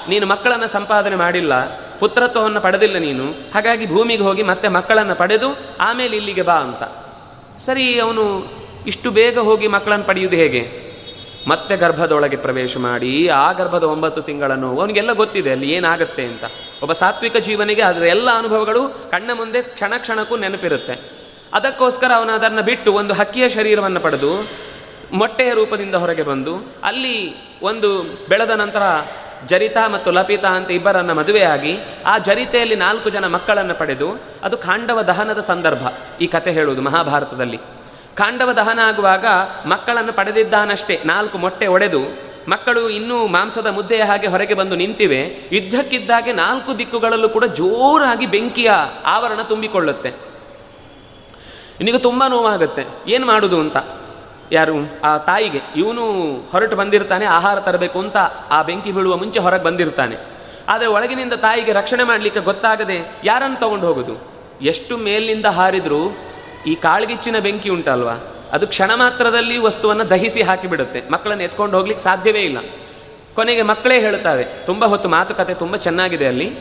ನೀನು 0.10 0.26
ಮಕ್ಕಳನ್ನು 0.26 0.68
ಸಂಪಾದನೆ 0.68 1.16
ಮಾಡಿಲ್ಲ, 1.16 1.53
ಪುತ್ರತ್ವವನ್ನು 1.99 2.62
ಪಡೆದಿಲ್ಲ 2.62 2.97
ನೀನು. 2.97 3.26
ಹಾಗಾಗಿ 3.26 3.86
ಭೂಮಿಗೆ 3.86 4.24
ಹೋಗಿ 4.24 4.43
ಮತ್ತೆ 4.43 4.68
ಮಕ್ಕಳನ್ನು 4.68 5.16
ಪಡೆದು 5.16 5.57
ಆಮೇಲೆ 5.80 6.16
ಇಲ್ಲಿಗೆ 6.18 6.41
ಬಾ 6.41 6.53
ಅಂತ. 6.53 6.84
ಸರಿ, 7.62 7.99
ಅವನು 7.99 8.53
ಇಷ್ಟು 8.88 9.12
ಬೇಗ 9.12 9.39
ಹೋಗಿ 9.39 9.68
ಮಕ್ಕಳನ್ನು 9.68 10.05
ಪಡೆಯುವುದು 10.05 10.36
ಹೇಗೆ? 10.36 10.88
ಮತ್ತೆ 11.47 11.77
ಗರ್ಭದೊಳಗೆ 11.77 12.35
ಪ್ರವೇಶ 12.35 12.77
ಮಾಡಿ, 12.77 13.27
ಆ 13.27 13.51
ಗರ್ಭದ 13.51 13.83
ಒಂಬತ್ತು 13.83 14.21
ತಿಂಗಳನ್ನು 14.21 14.79
ಅವನಿಗೆಲ್ಲ 14.79 15.11
ಗೊತ್ತಿದೆ 15.13 15.51
ಅಲ್ಲಿ 15.51 15.71
ಏನಾಗುತ್ತೆ 15.71 16.25
ಅಂತ. 16.25 16.43
ಒಬ್ಬ 16.81 16.93
ಸಾತ್ವಿಕ 16.93 17.37
ಜೀವನಿಗೆ 17.37 17.81
ಅದರ 17.81 18.03
ಎಲ್ಲ 18.03 18.29
ಅನುಭವಗಳು 18.37 19.11
ಕಣ್ಣ 19.11 19.29
ಮುಂದೆ 19.33 19.61
ಕ್ಷಣ 19.61 19.93
ಕ್ಷಣಕ್ಕೂ 19.97 20.37
ನೆನಪಿರುತ್ತೆ. 20.37 21.19
ಅದಕ್ಕೋಸ್ಕರ 21.53 22.11
ಅವನು 22.15 22.31
ಅದನ್ನು 22.31 22.61
ಬಿಟ್ಟು 22.61 22.93
ಒಂದು 22.93 23.13
ಹಕ್ಕಿಯ 23.13 23.49
ಶರೀರವನ್ನು 23.49 23.99
ಪಡೆದು 23.99 24.47
ಮೊಟ್ಟೆಯ 25.13 25.53
ರೂಪದಿಂದ 25.53 25.95
ಹೊರಗೆ 25.95 26.23
ಬಂದು, 26.23 26.53
ಅಲ್ಲಿ 26.83 27.35
ಒಂದು 27.63 28.03
ಬೆಳೆದ 28.29 28.49
ನಂತರ 28.49 28.81
ಜರಿತಾ 29.47 29.87
ಮತ್ತು 29.87 30.11
ಲಪಿತಾ 30.11 30.47
ಅಂತ 30.47 30.71
ಇಬ್ಬರನ್ನು 30.71 31.13
ಮದುವೆಯಾಗಿ 31.13 31.77
ಆ 32.05 32.17
ಜರಿತೆಯಲ್ಲಿ 32.17 32.75
ನಾಲ್ಕು 32.75 33.09
ಜನ 33.09 33.27
ಮಕ್ಕಳನ್ನು 33.27 33.73
ಪಡೆದು, 33.73 34.21
ಅದು 34.43 34.57
ಖಾಂಡವ 34.57 35.01
ದಹನದ 35.01 35.39
ಸಂದರ್ಭ 35.39 35.87
ಈ 36.21 36.27
ಕತೆ 36.27 36.51
ಹೇಳುವುದು 36.51 36.81
ಮಹಾಭಾರತದಲ್ಲಿ. 36.81 37.59
ಖಾಂಡವ 38.16 38.51
ದಹನ 38.51 38.80
ಆಗುವಾಗ 38.80 39.26
ಮಕ್ಕಳನ್ನು 39.66 40.14
ಪಡೆದಿದ್ದಾನಷ್ಟೇ. 40.14 41.01
ನಾಲ್ಕು 41.05 41.38
ಮೊಟ್ಟೆ 41.38 41.68
ಒಡೆದು 41.68 42.30
ಮಕ್ಕಳು 42.47 42.89
ಇನ್ನೂ 42.89 43.28
ಮಾಂಸದ 43.28 43.68
ಮುದ್ದೆಯ 43.68 44.03
ಹಾಗೆ 44.03 44.28
ಹೊರಗೆ 44.28 44.53
ಬಂದು 44.53 44.76
ನಿಂತಿವೆ. 44.76 45.49
ಯುದ್ಧಕ್ಕಿದ್ದಾಗೆ 45.51 46.34
ನಾಲ್ಕು 46.34 46.78
ದಿಕ್ಕುಗಳಲ್ಲೂ 46.78 47.30
ಕೂಡ 47.30 47.45
ಜೋರಾಗಿ 47.45 48.26
ಬೆಂಕಿಯ 48.26 48.72
ಆವರಣ 49.05 49.41
ತುಂಬಿಕೊಳ್ಳುತ್ತೆ. 49.41 50.10
ನಿನಗೆ 51.82 51.97
ತುಂಬ 51.97 52.24
ನೋವಾಗುತ್ತೆ. 52.28 52.86
ಏನು 53.07 53.26
ಮಾಡುದು 53.26 53.60
ಅಂತ? 53.60 53.78
ಯಾರು? 54.51 54.74
ಆ 55.03 55.18
ತಾಯಿಗೆ. 55.18 55.62
ಇವನು 55.76 56.36
ಹೊರಟು 56.51 56.76
ಬಂದಿರ್ತಾನೆ, 56.76 57.26
ಆಹಾರ 57.26 57.60
ತರಬೇಕು 57.60 57.99
ಅಂತ 57.99 58.18
ಆ 58.51 58.62
ಬೆಂಕಿ 58.62 58.91
ಬೀಳುವ 58.91 59.18
ಮುಂಚೆ 59.18 59.39
ಹೊರಗೆ 59.39 59.64
ಬಂದಿರ್ತಾನೆ. 59.64 60.16
ಆದರೆ 60.68 60.88
ಒಳಗಿನಿಂದ 60.88 61.34
ತಾಯಿಗೆ 61.34 61.72
ರಕ್ಷಣೆ 61.72 62.03
ಮಾಡಲಿಕ್ಕೆ 62.03 62.39
ಗೊತ್ತಾಗದೆ 62.39 63.16
ಯಾರನ್ನು 63.24 63.60
ತಗೊಂಡು 63.60 63.88
ಹೋಗೋದು? 63.88 64.39
ಎಷ್ಟು 64.62 64.97
ಮೇಲಿನಿಂದ 64.97 65.45
ಹಾರಿದ್ರೂ 65.45 66.18
ಈ 66.68 66.76
ಕಾಳ್ಗಿಚ್ಚಿನ 66.76 67.39
ಬೆಂಕಿ 67.39 67.70
ಉಂಟಲ್ವಾ? 67.70 68.20
ಅದು 68.51 68.68
ಕ್ಷಣ 68.68 68.91
ಮಾತ್ರದಲ್ಲಿ 68.95 69.57
ವಸ್ತುವನ್ನು 69.57 70.10
ದಹಿಸಿ 70.10 70.41
ಹಾಕಿಬಿಡುತ್ತೆ. 70.41 71.01
ಮಕ್ಕಳನ್ನು 71.12 71.43
ಎತ್ಕೊಂಡು 71.43 71.78
ಹೋಗ್ಲಿಕ್ಕೆ 71.78 72.03
ಸಾಧ್ಯವೇ 72.03 72.39
ಇಲ್ಲ. 72.39 72.57
ಕೊನೆಗೆ 73.36 73.62
ಮಕ್ಕಳೇ 73.62 73.99
ಹೇಳ್ತಾವೆ, 73.99 74.43
ತುಂಬ 74.43 74.86
ಹೊತ್ತು 74.86 75.10
ಮಾತುಕತೆ, 75.10 75.53
ತುಂಬ 75.53 75.76
ಚೆನ್ನಾಗಿದೆ 75.76 76.28
ಅಲ್ಲಿ. 76.28 76.51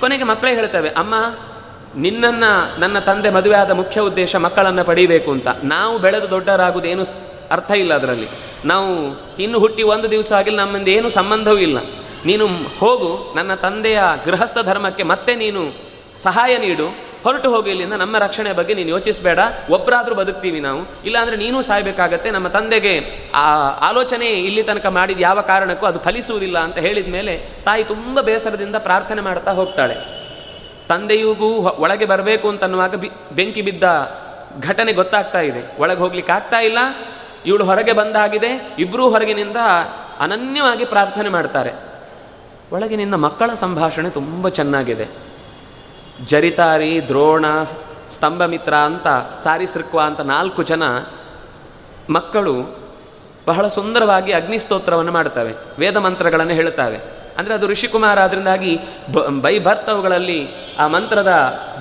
ಕೊನೆಗೆ 0.00 0.24
ಮಕ್ಕಳೇ 0.24 0.54
ಹೇಳ್ತವೆ, 0.54 0.88
ಅಮ್ಮ, 0.88 1.14
ನಿನ್ನನ್ನು, 1.96 2.80
ನನ್ನ 2.80 2.98
ತಂದೆ 2.98 3.30
ಮದುವೆ 3.30 3.56
ಆದ 3.56 3.70
ಮುಖ್ಯ 3.70 4.00
ಉದ್ದೇಶ 4.00 4.36
ಮಕ್ಕಳನ್ನು 4.36 4.84
ಪಡೀಬೇಕು 4.84 5.30
ಅಂತ. 5.30 5.48
ನಾವು 5.62 5.98
ಬೆಳೆದು 5.98 6.30
ದೊಡ್ಡರಾಗುವುದೇನು 6.30 7.06
ಅರ್ಥ 7.50 7.70
ಇಲ್ಲ 7.70 7.94
ಅದರಲ್ಲಿ. 7.94 8.28
ನಾವು 8.64 8.92
ಇನ್ನು 9.38 9.58
ಹುಟ್ಟಿ 9.58 9.82
ಒಂದು 9.82 10.10
ದಿವಸ 10.10 10.32
ಆಗಿಲ್ಲ, 10.32 10.60
ನಮ್ಮಿಂದ 10.60 10.88
ಏನು 10.88 11.10
ಸಂಬಂಧವೂ 11.10 11.56
ಇಲ್ಲ. 11.56 11.78
ನೀನು 12.26 12.46
ಹೋಗು, 12.80 13.32
ನನ್ನ 13.36 13.54
ತಂದೆಯ 13.54 14.00
ಗೃಹಸ್ಥ 14.24 14.58
ಧರ್ಮಕ್ಕೆ 14.58 15.02
ಮತ್ತೆ 15.02 15.34
ನೀನು 15.34 15.74
ಸಹಾಯ 16.18 16.58
ನೀಡು. 16.58 17.05
ಹೊರಟು 17.26 17.54
ಹೋಗಿ 17.54 17.70
ಇಲ್ಲಿಂದ 17.70 17.92
ನಮ್ಮ 17.92 18.18
ರಕ್ಷಣೆ 18.18 18.52
ಬಗ್ಗೆ 18.52 18.74
ನೀನು 18.74 18.88
ಯೋಚಿಸಬೇಡ. 18.88 19.38
ಒಬ್ಬರಾದರೂ 19.70 20.14
ಬದುಕ್ತೀವಿ 20.14 20.60
ನಾವು. 20.60 21.04
ಇಲ್ಲಾಂದ್ರೆ 21.04 21.36
ನೀನು 21.36 21.62
ಸಾಯ್ಬೇಕಾಗತ್ತೆ. 21.62 22.30
ನಮ್ಮ 22.30 22.48
ತಂದೆಗೆ 22.48 23.04
ಆ 23.34 23.68
ಆಲೋಚನೆ 23.88 24.26
ಇಲ್ಲಿ 24.26 24.62
ತನಕ 24.62 24.86
ಮಾಡಿದ 24.86 25.20
ಯಾವ 25.20 25.40
ಕಾರಣಕ್ಕೂ 25.40 25.86
ಅದು 25.86 26.00
ಫಲಿಸುವುದಿಲ್ಲ 26.00 26.58
ಅಂತ 26.58 26.78
ಹೇಳಿದ 26.78 27.08
ಮೇಲೆ 27.08 27.48
ತಾಯಿ 27.64 27.84
ತುಂಬ 27.84 28.20
ಬೇಸರದಿಂದ 28.20 28.76
ಪ್ರಾರ್ಥನೆ 28.76 29.20
ಮಾಡ್ತಾ 29.20 29.52
ಹೋಗ್ತಾಳೆ. 29.52 29.94
ತಂದೆಯಿಗೂ 30.88 31.46
ಒಳಗೆ 31.62 32.04
ಬರಬೇಕು 32.04 32.48
ಅಂತನ್ನುವಾಗ 32.48 32.94
ಬಿ, 32.94 33.10
ಬೆಂಕಿ 33.32 33.62
ಬಿದ್ದ 33.62 33.82
ಘಟನೆ 34.62 34.92
ಗೊತ್ತಾಗ್ತಾ 34.92 35.40
ಇದೆ. 35.40 35.80
ಒಳಗೆ 35.80 35.98
ಹೋಗ್ಲಿಕ್ಕೆ 35.98 36.32
ಆಗ್ತಾ 36.32 36.58
ಇಲ್ಲ. 36.58 36.78
ಇವಳು 37.46 37.64
ಹೊರಗೆ 37.64 37.92
ಬಂದಾಗಿದೆ. 37.92 38.76
ಇಬ್ಬರೂ 38.78 39.08
ಹೊರಗಿನಿಂದ 39.08 39.56
ಅನನ್ಯವಾಗಿ 40.20 40.84
ಪ್ರಾರ್ಥನೆ 40.84 41.28
ಮಾಡ್ತಾರೆ. 41.28 41.72
ಒಳಗಿನಿಂದ 42.72 43.14
ಮಕ್ಕಳ 43.14 43.54
ಸಂಭಾಷಣೆ 43.54 44.10
ತುಂಬ 44.10 44.48
ಚೆನ್ನಾಗಿದೆ. 44.48 45.25
ಜರಿತಾರಿ, 46.24 47.08
ದ್ರೋಣ, 47.08 47.44
ಸ್ತಂಭಮಿತ್ರ 48.10 48.74
ಅಂತ 48.74 49.06
ಸಾರಿಸೃಕ್ವ 49.42 50.00
ಅಂತ 50.00 50.20
ನಾಲ್ಕು 50.20 50.62
ಜನ 50.62 50.82
ಮಕ್ಕಳು 52.10 52.78
ಬಹಳ 53.46 53.66
ಸುಂದರವಾಗಿ 53.66 54.32
ಅಗ್ನಿಸ್ತೋತ್ರವನ್ನು 54.32 55.12
ಮಾಡ್ತವೆ 55.12 55.54
ವೇದ 55.78 55.96
ಮಂತ್ರಗಳನ್ನು 55.96 56.52
ಹೇಳುತ್ತವೆ. 56.52 56.98
ಅಂದರೆ 57.38 57.54
ಅದು 57.54 57.66
ಋಷಿಕುಮಾರ 57.66 58.18
ಅದರಿಂದಾಗಿ 58.18 58.80
ಬೈ 59.40 59.58
ಭರ್ತವುಗಳಲ್ಲಿ 59.58 60.48
ಆ 60.78 60.86
ಮಂತ್ರದ 60.86 61.28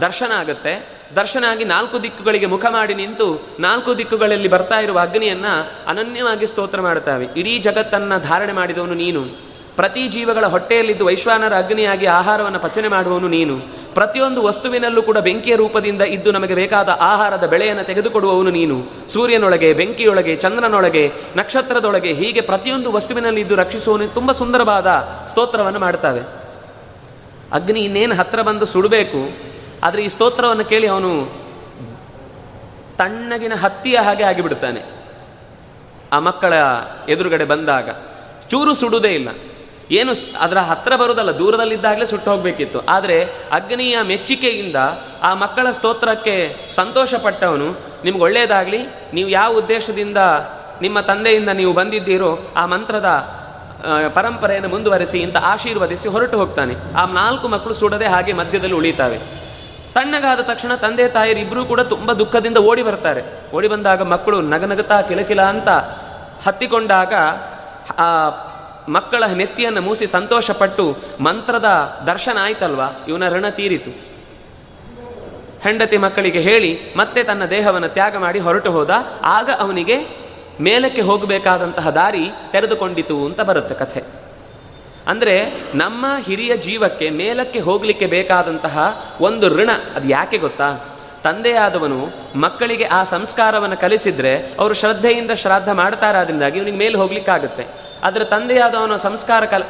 ದರ್ಶನ 0.01 0.31
ಆಗುತ್ತೆ. 0.31 0.95
ದರ್ಶನ 1.15 1.43
ಆಗಿ 1.49 1.65
ನಾಲ್ಕು 1.65 2.03
ದಿಕ್ಕುಗಳಿಗೆ 2.03 2.45
ಮುಖ 2.45 2.65
ಮಾಡಿ 2.69 2.93
ನಿಂತು 2.93 3.47
ನಾಲ್ಕು 3.59 3.97
ದಿಕ್ಕುಗಳಲ್ಲಿ 3.97 4.47
ಬರ್ತಾ 4.47 4.75
ಇರುವ 4.75 4.99
ಅಗ್ನಿಯನ್ನು 4.99 5.71
ಅನನ್ಯವಾಗಿ 5.87 6.47
ಸ್ತೋತ್ರ 6.47 6.81
ಮಾಡ್ತಾವೆ 6.81 7.27
ಇಡೀ 7.37 7.59
ಜಗತ್ತನ್ನು 7.59 8.21
ಧಾರಣೆ 8.21 8.53
ಮಾಡಿದವನು 8.53 8.93
ನೀನು. 8.93 9.54
ಪ್ರತಿ 9.75 10.03
ಜೀವಗಳ 10.07 10.45
ಹೊಟ್ಟೆಯಲ್ಲಿದ್ದು 10.45 11.05
ವೈಶ್ವಾನರ 11.05 11.53
ಅಗ್ನಿಯಾಗಿ 11.57 12.05
ಆಹಾರವನ್ನು 12.05 12.59
ಪಚನೆ 12.59 12.87
ಮಾಡುವವನು 12.87 13.27
ನೀನು. 13.27 13.55
ಪ್ರತಿಯೊಂದು 13.93 14.43
ವಸ್ತುವಿನಲ್ಲೂ 14.43 15.01
ಕೂಡ 15.03 15.17
ಬೆಂಕಿಯ 15.17 15.55
ರೂಪದಿಂದ 15.55 16.01
ಇದ್ದು 16.01 16.31
ನಮಗೆ 16.31 16.55
ಬೇಕಾದ 16.55 16.89
ಆಹಾರದ 17.01 17.45
ಬೆಳೆಯನ್ನು 17.45 17.83
ತೆಗೆದುಕೊಡುವವನು 17.83 18.51
ನೀನು. 18.51 18.77
ಸೂರ್ಯನೊಳಗೆ, 19.13 19.69
ಬೆಂಕಿಯೊಳಗೆ, 19.73 20.35
ಚಂದ್ರನೊಳಗೆ, 20.35 21.03
ನಕ್ಷತ್ರದೊಳಗೆ 21.35 22.13
ಹೀಗೆ 22.13 22.41
ಪ್ರತಿಯೊಂದು 22.41 22.91
ವಸ್ತುವಿನಲ್ಲಿ 22.91 23.41
ಇದ್ದು 23.41 23.55
ರಕ್ಷಿಸುವವನು 23.55 24.07
ತುಂಬ 24.13 24.31
ಸುಂದರವಾದ 24.31 24.87
ಸ್ತೋತ್ರವನ್ನು 25.29 25.79
ಮಾಡ್ತಾವೆ. 25.79 26.23
ಅಗ್ನಿ 27.51 27.79
ಇನ್ನೇನು 27.79 28.15
ಹತ್ತಿರ 28.15 28.41
ಬಂದು 28.41 28.65
ಸುಡಬೇಕು, 28.65 29.21
ಆದರೆ 29.83 30.01
ಈ 30.03 30.07
ಸ್ತೋತ್ರವನ್ನು 30.07 30.65
ಕೇಳಿ 30.65 30.87
ಅವನು 30.87 31.11
ತಣ್ಣಗಿನ 32.97 33.55
ಹತ್ತಿಯ 33.55 33.97
ಹಾಗೆ 33.97 34.23
ಆಗಿಬಿಡ್ತಾನೆ 34.23 34.81
ಆ 36.11 36.19
ಮಕ್ಕಳ 36.19 36.53
ಎದುರುಗಡೆ 37.09 37.45
ಬಂದಾಗ 37.45 37.89
ಚೂರು 38.49 38.73
ಸುಡುವುದೇ 38.75 39.11
ಇಲ್ಲ. 39.13 39.29
ಏನು 39.91 40.13
ಅದರ 40.39 40.57
ಹತ್ತಿರ 40.57 40.95
ಬರುವುದಲ್ಲ 40.95 41.39
ದೂರದಲ್ಲಿದ್ದಾಗಲೇ 41.39 42.05
ಸುಟ್ಟು 42.05 42.31
ಹೋಗಬೇಕಿತ್ತು. 42.31 42.79
ಆದರೆ 42.79 43.25
ಅಗ್ನಿಯ 43.51 44.01
ಮೆಚ್ಚುಗೆಯಿಂದ 44.01 44.75
ಆ 45.23 45.33
ಮಕ್ಕಳ 45.33 45.71
ಸ್ತೋತ್ರಕ್ಕೆ 45.71 46.55
ಸಂತೋಷಪಟ್ಟವನು. 46.75 47.71
ನಿಮ್ಗೆ 48.03 48.21
ಒಳ್ಳೆಯದಾಗಲಿ 48.21 48.87
ನೀವು 49.13 49.29
ಯಾವ 49.29 49.53
ಉದ್ದೇಶದಿಂದ 49.53 50.17
ನಿಮ್ಮ 50.81 50.99
ತಂದೆಯಿಂದ 50.99 51.49
ನೀವು 51.49 51.73
ಬಂದಿದ್ದೀರೋ 51.73 52.39
ಆ 52.55 52.65
ಮಂತ್ರದ 52.65 53.05
ಪರಂಪರೆಯನ್ನು 54.13 54.69
ಮುಂದುವರೆಸಿ 54.69 55.23
ಅಂತ 55.23 55.37
ಆಶೀರ್ವದಿಸಿ 55.41 56.07
ಹೊರಟು 56.07 56.37
ಹೋಗ್ತಾನೆ. 56.37 56.75
ಆ 56.97 57.05
ನಾಲ್ಕು 57.05 57.47
ಮಕ್ಕಳು 57.47 57.73
ಸುಡದೆ 57.73 58.05
ಹಾಗೆ 58.05 58.33
ಮಧ್ಯದಲ್ಲಿ 58.33 58.75
ಉಳಿತಾವೆ. 58.75 59.17
ತಣ್ಣಗಾದ 59.93 60.39
ತಕ್ಷಣ 60.39 60.75
ತಂದೆ 60.75 61.07
ತಾಯಿಯರು 61.07 61.39
ಇಬ್ಬರೂ 61.39 61.65
ಕೂಡ 61.65 61.79
ತುಂಬ 61.81 62.13
ದುಃಖದಿಂದ 62.13 62.57
ಓಡಿ 62.57 62.83
ಬರ್ತಾರೆ. 62.83 63.23
ಓಡಿ 63.55 63.67
ಬಂದಾಗ 63.67 64.01
ಮಕ್ಕಳು 64.01 64.41
ನಗನಗತಾ 64.41 65.01
ಕಿಲಕಿಲ 65.01 65.41
ಅಂತ 65.41 65.69
ಹತ್ತಿಕೊಂಡಾಗ 66.47 67.13
ಮಕ್ಕಳ 68.89 69.23
ನೆತ್ತಿಯನ್ನು 69.25 69.81
ಮೂಸಿ 69.81 70.07
ಸಂತೋಷಪಟ್ಟು 70.07 70.97
ಮಂತ್ರದ 71.19 71.65
ದರ್ಶನ 72.07 72.37
ಆಯ್ತಲ್ವಾ? 72.41 73.05
ಇವನ 73.07 73.29
ಋಣ 73.29 73.49
ತೀರಿತು. 73.49 73.89
ಹೆಂಡತಿ 75.63 75.97
ಮಕ್ಕಳಿಗೆ 75.97 76.39
ಹೇಳಿ, 76.39 76.79
ಮತ್ತೆ 76.97 77.23
ತನ್ನ 77.23 77.45
ದೇಹವನ್ನು 77.45 77.87
ತ್ಯಾಗ 77.87 78.17
ಮಾಡಿ 78.17 78.39
ಹೊರಟು 78.39 78.71
ಹೋದ. 78.71 78.89
ಆಗ 79.23 79.49
ಅವನಿಗೆ 79.59 80.25
ಮೇಲಕ್ಕೆ 80.61 81.01
ಹೋಗಬೇಕಾದಂತಹ 81.01 81.89
ದಾರಿ 81.89 82.31
ತೆರೆದುಕೊಂಡಿತು 82.51 83.25
ಅಂತ 83.25 83.41
ಬರುತ್ತೆ 83.41 83.75
ಕಥೆ. 83.75 84.03
ಅಂದರೆ 85.07 85.53
ನಮ್ಮ 85.75 86.05
ಹಿರಿಯ 86.21 86.57
ಜೀವಕ್ಕೆ 86.57 87.09
ಮೇಲಕ್ಕೆ 87.09 87.59
ಹೋಗಲಿಕ್ಕೆ 87.59 88.05
ಬೇಕಾದಂತಹ 88.05 89.05
ಒಂದು 89.21 89.57
ಋಣ, 89.57 89.69
ಅದು 89.95 90.07
ಯಾಕೆ 90.07 90.37
ಗೊತ್ತಾ? 90.37 90.95
ತಂದೆಯಾದವನು 91.23 92.09
ಮಕ್ಕಳಿಗೆ 92.35 92.83
ಆ 92.83 93.03
ಸಂಸ್ಕಾರವನ್ನು 93.03 93.77
ಕಲಿಸಿದ್ರೆ 93.77 94.51
ಅವರು 94.59 94.73
ಶ್ರದ್ಧೆಯಿಂದ 94.73 95.31
ಶ್ರಾದ್ದ 95.31 95.69
ಮಾಡ್ತಾರಾದ್ರಿಂದಾಗಿ 95.69 96.59
ಇವನಿಗೆ 96.59 96.77
ಮೇಲೆ 96.77 96.97
ಹೋಗ್ಲಿಕ್ಕಾಗುತ್ತೆ. 96.97 97.84
ಆದರೆ 98.05 98.25
ತಂದೆಯಾದವನು 98.25 98.97
ಸಂಸ್ಕಾರ 98.97 99.45
ಕಲ, 99.45 99.63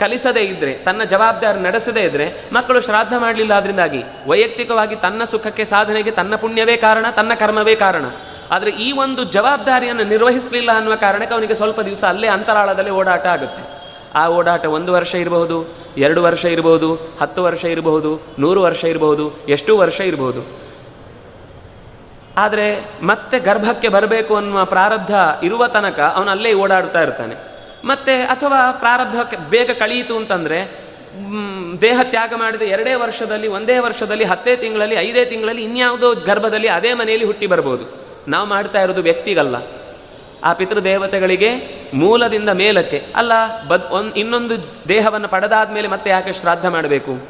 ಕಲಿಸದೇ 0.00 0.40
ಇದ್ರೆ, 0.40 0.74
ತನ್ನ 0.74 1.04
ಜವಾಬ್ದಾರಿ 1.04 1.60
ನಡೆಸದೇ 1.60 2.00
ಇದ್ರೆ, 2.00 2.34
ಮಕ್ಕಳು 2.52 2.80
ಶ್ರಾದ್ದ 2.80 3.12
ಮಾಡಲಿಲ್ಲ 3.18 3.54
ಅದರಿಂದಾಗಿ 3.54 4.04
ವೈಯಕ್ತಿಕವಾಗಿ 4.26 4.96
ತನ್ನ 4.96 5.24
ಸುಖಕ್ಕೆ 5.24 5.64
ಸಾಧನೆಗೆ 5.64 6.10
ತನ್ನ 6.10 6.36
ಪುಣ್ಯವೇ 6.36 6.76
ಕಾರಣ, 6.76 7.06
ತನ್ನ 7.16 7.34
ಕರ್ಮವೇ 7.34 7.74
ಕಾರಣ. 7.74 8.04
ಆದರೆ 8.50 8.70
ಈ 8.70 8.92
ಒಂದು 8.92 9.24
ಜವಾಬ್ದಾರಿಯನ್ನು 9.24 10.04
ನಿರ್ವಹಿಸಲಿಲ್ಲ 10.04 10.76
ಅನ್ನುವ 10.76 10.94
ಕಾರಣಕ್ಕೆ 10.94 11.34
ಅವನಿಗೆ 11.34 11.54
ಸ್ವಲ್ಪ 11.54 11.80
ದಿವಸ 11.80 12.04
ಅಲ್ಲೇ 12.04 12.26
ಅಂತರಾಳದಲ್ಲಿ 12.26 12.90
ಓಡಾಟ 12.90 13.26
ಆಗುತ್ತೆ. 13.26 13.80
ಆ 14.14 14.28
ಓಡಾಟ 14.28 14.66
ಒಂದು 14.66 14.92
ವರ್ಷ 14.92 15.14
ಇರಬಹುದು, 15.14 15.74
ಎರಡು 15.96 16.22
ವರ್ಷ 16.22 16.44
ಇರಬಹುದು, 16.44 16.94
ಹತ್ತು 17.20 17.42
ವರ್ಷ 17.42 17.64
ಇರಬಹುದು, 17.64 18.20
ನೂರು 18.38 18.62
ವರ್ಷ 18.62 18.84
ಇರಬಹುದು, 18.84 19.46
ಎಷ್ಟು 19.48 19.78
ವರ್ಷ 19.78 20.00
ಇರಬಹುದು. 20.00 20.46
ಆದರೆ 22.36 22.84
ಮತ್ತೆ 23.02 23.38
ಗರ್ಭಕ್ಕೆ 23.38 23.88
ಬರಬೇಕು 23.88 24.36
ಅನ್ನುವ 24.36 24.64
ಪ್ರಾರಬ್ಧ 24.64 25.14
ಇರುವ 25.42 25.66
ತನಕ 25.66 26.00
ಅವನು 26.00 26.30
ಅಲ್ಲೇ 26.30 26.54
ಓಡಾಡ್ತಾ 26.54 27.02
ಇರ್ತಾನೆ. 27.02 27.49
ಮತ್ತೆ 27.84 28.22
ಅಥವಾ 28.22 28.72
ಪ್ರಾರಬ್ಧಕ್ಕೆ 28.72 29.36
ಬೇಗ 29.36 29.70
ಕಳೀತು 29.70 30.16
ಅಂತಂದರೆ 30.16 30.90
ದೇಹ 31.80 32.00
ತ್ಯಾಗ 32.02 32.32
ಮಾಡಿದ 32.36 32.62
ಎರಡೇ 32.62 32.94
ವರ್ಷದಲ್ಲಿ, 32.94 33.48
ಒಂದೇ 33.48 33.78
ವರ್ಷದಲ್ಲಿ, 33.78 34.24
ಹತ್ತೇ 34.24 34.56
ತಿಂಗಳಲ್ಲಿ, 34.56 34.94
ಐದೇ 34.94 35.24
ತಿಂಗಳಲ್ಲಿ 35.24 35.62
ಇನ್ಯಾವುದೋ 35.62 36.14
ಗರ್ಭದಲ್ಲಿ 36.14 36.68
ಅದೇ 36.68 36.94
ಮನೆಯಲ್ಲಿ 36.94 37.26
ಹುಟ್ಟಿ 37.26 37.46
ಬರ್ಬೋದು. 37.46 37.84
ನಾವು 38.28 38.48
ಮಾಡ್ತಾ 38.48 38.82
ಇರೋದು 38.82 39.02
ವ್ಯಕ್ತಿಗಲ್ಲ. 39.02 39.56
ಆ 40.44 40.52
ಪಿತೃದೇವತೆಗಳಿಗೆ 40.52 41.50
ಮೂಲದಿಂದ 41.94 42.48
ಮೇಲಕ್ಕೆ. 42.48 43.06
ಅಲ್ಲ, 43.16 43.32
ಬದ್ 43.68 44.16
ಇನ್ನೊಂದು 44.16 44.54
ದೇಹವನ್ನು 44.88 45.28
ಪಡೆದಾದ 45.28 45.70
ಮೇಲೆ 45.70 45.88
ಮತ್ತೆ 45.88 46.10
ಯಾಕೆ 46.10 46.32
ಶ್ರಾದ್ದ 46.32 46.64
ಮಾಡಬೇಕು? 46.64 47.28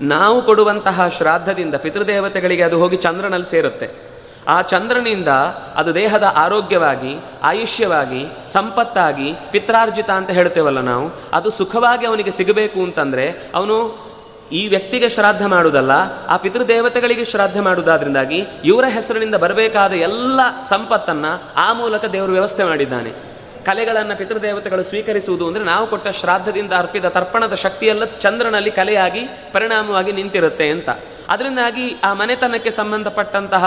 ನಾವು 0.00 0.42
ಕೊಡುವಂತಹ 0.42 1.08
ಶ್ರಾದ್ದದಿಂದ 1.08 1.74
ಪಿತೃದೇವತೆಗಳಿಗೆ 1.74 2.62
ಅದು 2.62 2.78
ಹೋಗಿ 2.78 2.96
ಚಂದ್ರನಲ್ಲಿ 2.96 3.50
ಸೇರುತ್ತೆ. 3.50 4.07
ಆ 4.48 4.62
ಚಂದ್ರನಿಂದ 4.62 5.28
ಅದು 5.76 5.94
ದೇಹದ 5.94 6.32
ಆರೋಗ್ಯವಾಗಿ, 6.36 7.24
ಆಯುಷ್ಯವಾಗಿ, 7.42 8.26
ಸಂಪತ್ತಾಗಿ 8.50 9.34
ಪಿತ್ರಾರ್ಜಿತ 9.50 10.10
ಅಂತ 10.10 10.30
ಹೇಳ್ತೇವಲ್ಲ 10.30 10.80
ನಾವು, 10.80 11.10
ಅದು 11.32 11.50
ಸುಖವಾಗಿ 11.50 12.06
ಅವನಿಗೆ 12.06 12.30
ಸಿಗಬೇಕು 12.30 12.82
ಅಂತಂದರೆ 12.82 13.50
ಅವನು 13.54 14.08
ಈ 14.52 14.68
ವ್ಯಕ್ತಿಗೆ 14.68 15.08
ಶ್ರಾದ್ದ 15.08 15.42
ಮಾಡುವುದಲ್ಲ, 15.42 15.90
ಆ 16.28 16.36
ಪಿತೃದೇವತೆಗಳಿಗೆ 16.36 17.24
ಶ್ರಾದ್ದ 17.24 17.60
ಮಾಡುವುದಾದ್ರಿಂದಾಗಿ 17.60 18.46
ಇವರ 18.64 18.84
ಹೆಸರಿನಿಂದ 18.84 19.34
ಬರಬೇಕಾದ 19.34 19.92
ಎಲ್ಲ 19.92 20.40
ಸಂಪತ್ತನ್ನು 20.68 21.42
ಆ 21.56 21.72
ಮೂಲಕ 21.72 22.04
ದೇವರು 22.04 22.32
ವ್ಯವಸ್ಥೆ 22.32 22.64
ಮಾಡಿದ್ದಾನೆ. 22.64 23.27
ಕಲೆಗಳನ್ನು 23.66 24.14
ಪಿತೃದೇವತೆಗಳು 24.16 24.82
ಸ್ವೀಕರಿಸುವುದು 24.82 25.48
ಅಂದರೆ 25.48 25.64
ನಾವು 25.64 25.86
ಕೊಟ್ಟ 25.86 26.08
ಶ್ರಾದ್ದದಿಂದ 26.08 26.72
ಅರ್ಪಿತ 26.72 27.06
ತರ್ಪಣದ 27.06 27.54
ಶಕ್ತಿಯೆಲ್ಲ 27.54 28.04
ಚಂದ್ರನಲ್ಲಿ 28.04 28.70
ಕಲೆಯಾಗಿ, 28.70 29.22
ಪರಿಣಾಮವಾಗಿ 29.52 30.12
ನಿಂತಿರುತ್ತೆ 30.12 30.68
ಅಂತ. 30.70 30.88
ಅದರಿಂದಾಗಿ 31.28 31.96
ಆ 32.04 32.12
ಮನೆತನಕ್ಕೆ 32.12 32.70
ಸಂಬಂಧಪಟ್ಟಂತಹ 32.70 33.64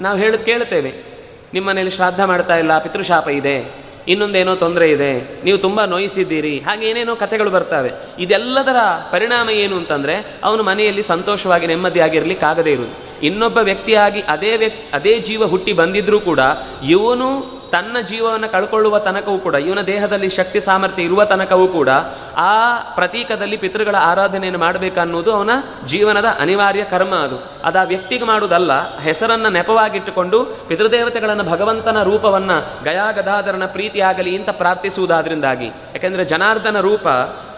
ನಾವು 0.00 0.18
ಹೇಳೋದು 0.18 0.44
ಕೇಳುತ್ತೇವೆ 0.44 0.92
ನಿಮ್ಮ 1.54 1.68
ಮನೆಯಲ್ಲಿ 1.68 1.94
ಶ್ರಾದ್ದ 1.94 2.20
ಮಾಡ್ತಾ 2.20 2.56
ಇಲ್ಲ, 2.56 2.78
ಪಿತೃಶಾಪ 2.78 3.28
ಇದೆ, 3.28 3.56
ಇನ್ನೊಂದೇನೋ 4.08 4.54
ತೊಂದರೆ 4.54 4.90
ಇದೆ, 4.90 5.12
ನೀವು 5.44 5.58
ತುಂಬ 5.58 5.84
ನೋಯಿಸಿದ್ದೀರಿ, 5.84 6.58
ಹಾಗೆ 6.58 6.86
ಏನೇನೋ 6.86 7.16
ಕಥೆಗಳು 7.16 7.50
ಬರ್ತವೆ. 7.50 7.90
ಇದೆಲ್ಲದರ 8.18 8.80
ಪರಿಣಾಮ 9.12 9.50
ಏನು 9.50 9.76
ಅಂತಂದರೆ, 9.76 10.14
ಅವನು 10.44 10.62
ಮನೆಯಲ್ಲಿ 10.62 11.02
ಸಂತೋಷವಾಗಿ 11.02 11.66
ನೆಮ್ಮದಿಯಾಗಿರಲಿಕ್ಕಾಗದೇ 11.66 12.72
ಇರುವುದು. 12.72 12.96
ಇನ್ನೊಬ್ಬ 13.26 13.58
ವ್ಯಕ್ತಿಯಾಗಿ 13.58 14.20
ಅದೇ 14.20 14.56
ವ್ಯಕ್ತಿ 14.56 14.84
ಅದೇ 14.94 15.18
ಜೀವ 15.18 15.46
ಹುಟ್ಟಿ 15.46 15.72
ಬಂದಿದ್ರೂ 15.72 16.20
ಕೂಡ 16.20 16.40
ಇವನು 16.88 17.57
ತನ್ನ 17.72 18.00
ಜೀವವನ್ನು 18.00 18.52
ಕಳ್ಕೊಳ್ಳುವ 18.52 18.98
ತನಕವೂ 18.98 19.38
ಕೂಡ, 19.38 19.54
ಇವನ 19.54 19.80
ದೇಹದಲ್ಲಿ 19.80 20.28
ಶಕ್ತಿ, 20.28 20.60
ಸಾಮರ್ಥ್ಯ 20.60 21.02
ಇರುವ 21.02 21.24
ತನಕವೂ 21.24 21.68
ಕೂಡ 21.68 21.88
ಆ 22.36 22.78
ಪ್ರತೀಕದಲ್ಲಿ 22.94 23.56
ಪಿತೃಗಳ 23.56 23.94
ಆರಾಧನೆಯನ್ನು 23.98 24.60
ಮಾಡಬೇಕನ್ನೋದು 24.60 25.32
ಅವನ 25.32 25.50
ಜೀವನದ 25.86 26.24
ಅನಿವಾರ್ಯ 26.40 26.84
ಕರ್ಮ 26.84 27.14
ಅದು. 27.14 27.36
ಅದು 27.64 27.78
ಆ 27.78 27.82
ವ್ಯಕ್ತಿಗೆ 27.82 28.24
ಮಾಡುವುದಲ್ಲ, 28.24 28.98
ಹೆಸರನ್ನು 28.98 29.48
ನೆಪವಾಗಿಟ್ಟುಕೊಂಡು 29.48 30.44
ಪಿತೃದೇವತೆಗಳನ್ನು 30.68 31.44
ಭಗವಂತನ 31.44 32.02
ರೂಪವನ್ನು 32.02 32.84
ಗಯಾಗದಾದರನ 32.84 33.66
ಪ್ರೀತಿಯಾಗಲಿ 33.66 34.36
ಅಂತ 34.36 34.50
ಪ್ರಾರ್ಥಿಸುವುದಾದ್ರಿಂದಾಗಿ. 34.50 35.66
ಯಾಕೆಂದರೆ 35.66 36.24
ಜನಾರ್ದನ 36.24 36.80
ರೂಪ 36.80 37.08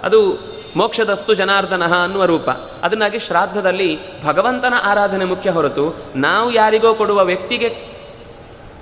ಅದು 0.04 0.50
ಮೋಕ್ಷದಸ್ತು 0.76 1.34
ಜನಾರ್ದನ 1.34 2.02
ಅನ್ನುವ 2.02 2.24
ರೂಪ. 2.24 2.50
ಅದನ್ನಾಗಿ 2.82 3.18
ಶ್ರಾದ್ದದಲ್ಲಿ 3.18 4.22
ಭಗವಂತನ 4.24 4.74
ಆರಾಧನೆ 4.84 5.24
ಮುಖ್ಯ 5.24 5.50
ಹೊರತು 5.50 5.96
ನಾವು 6.16 6.52
ಯಾರಿಗೋ 6.52 6.94
ಕೊಡುವ 6.94 7.24
ವ್ಯಕ್ತಿಗೆ 7.24 7.89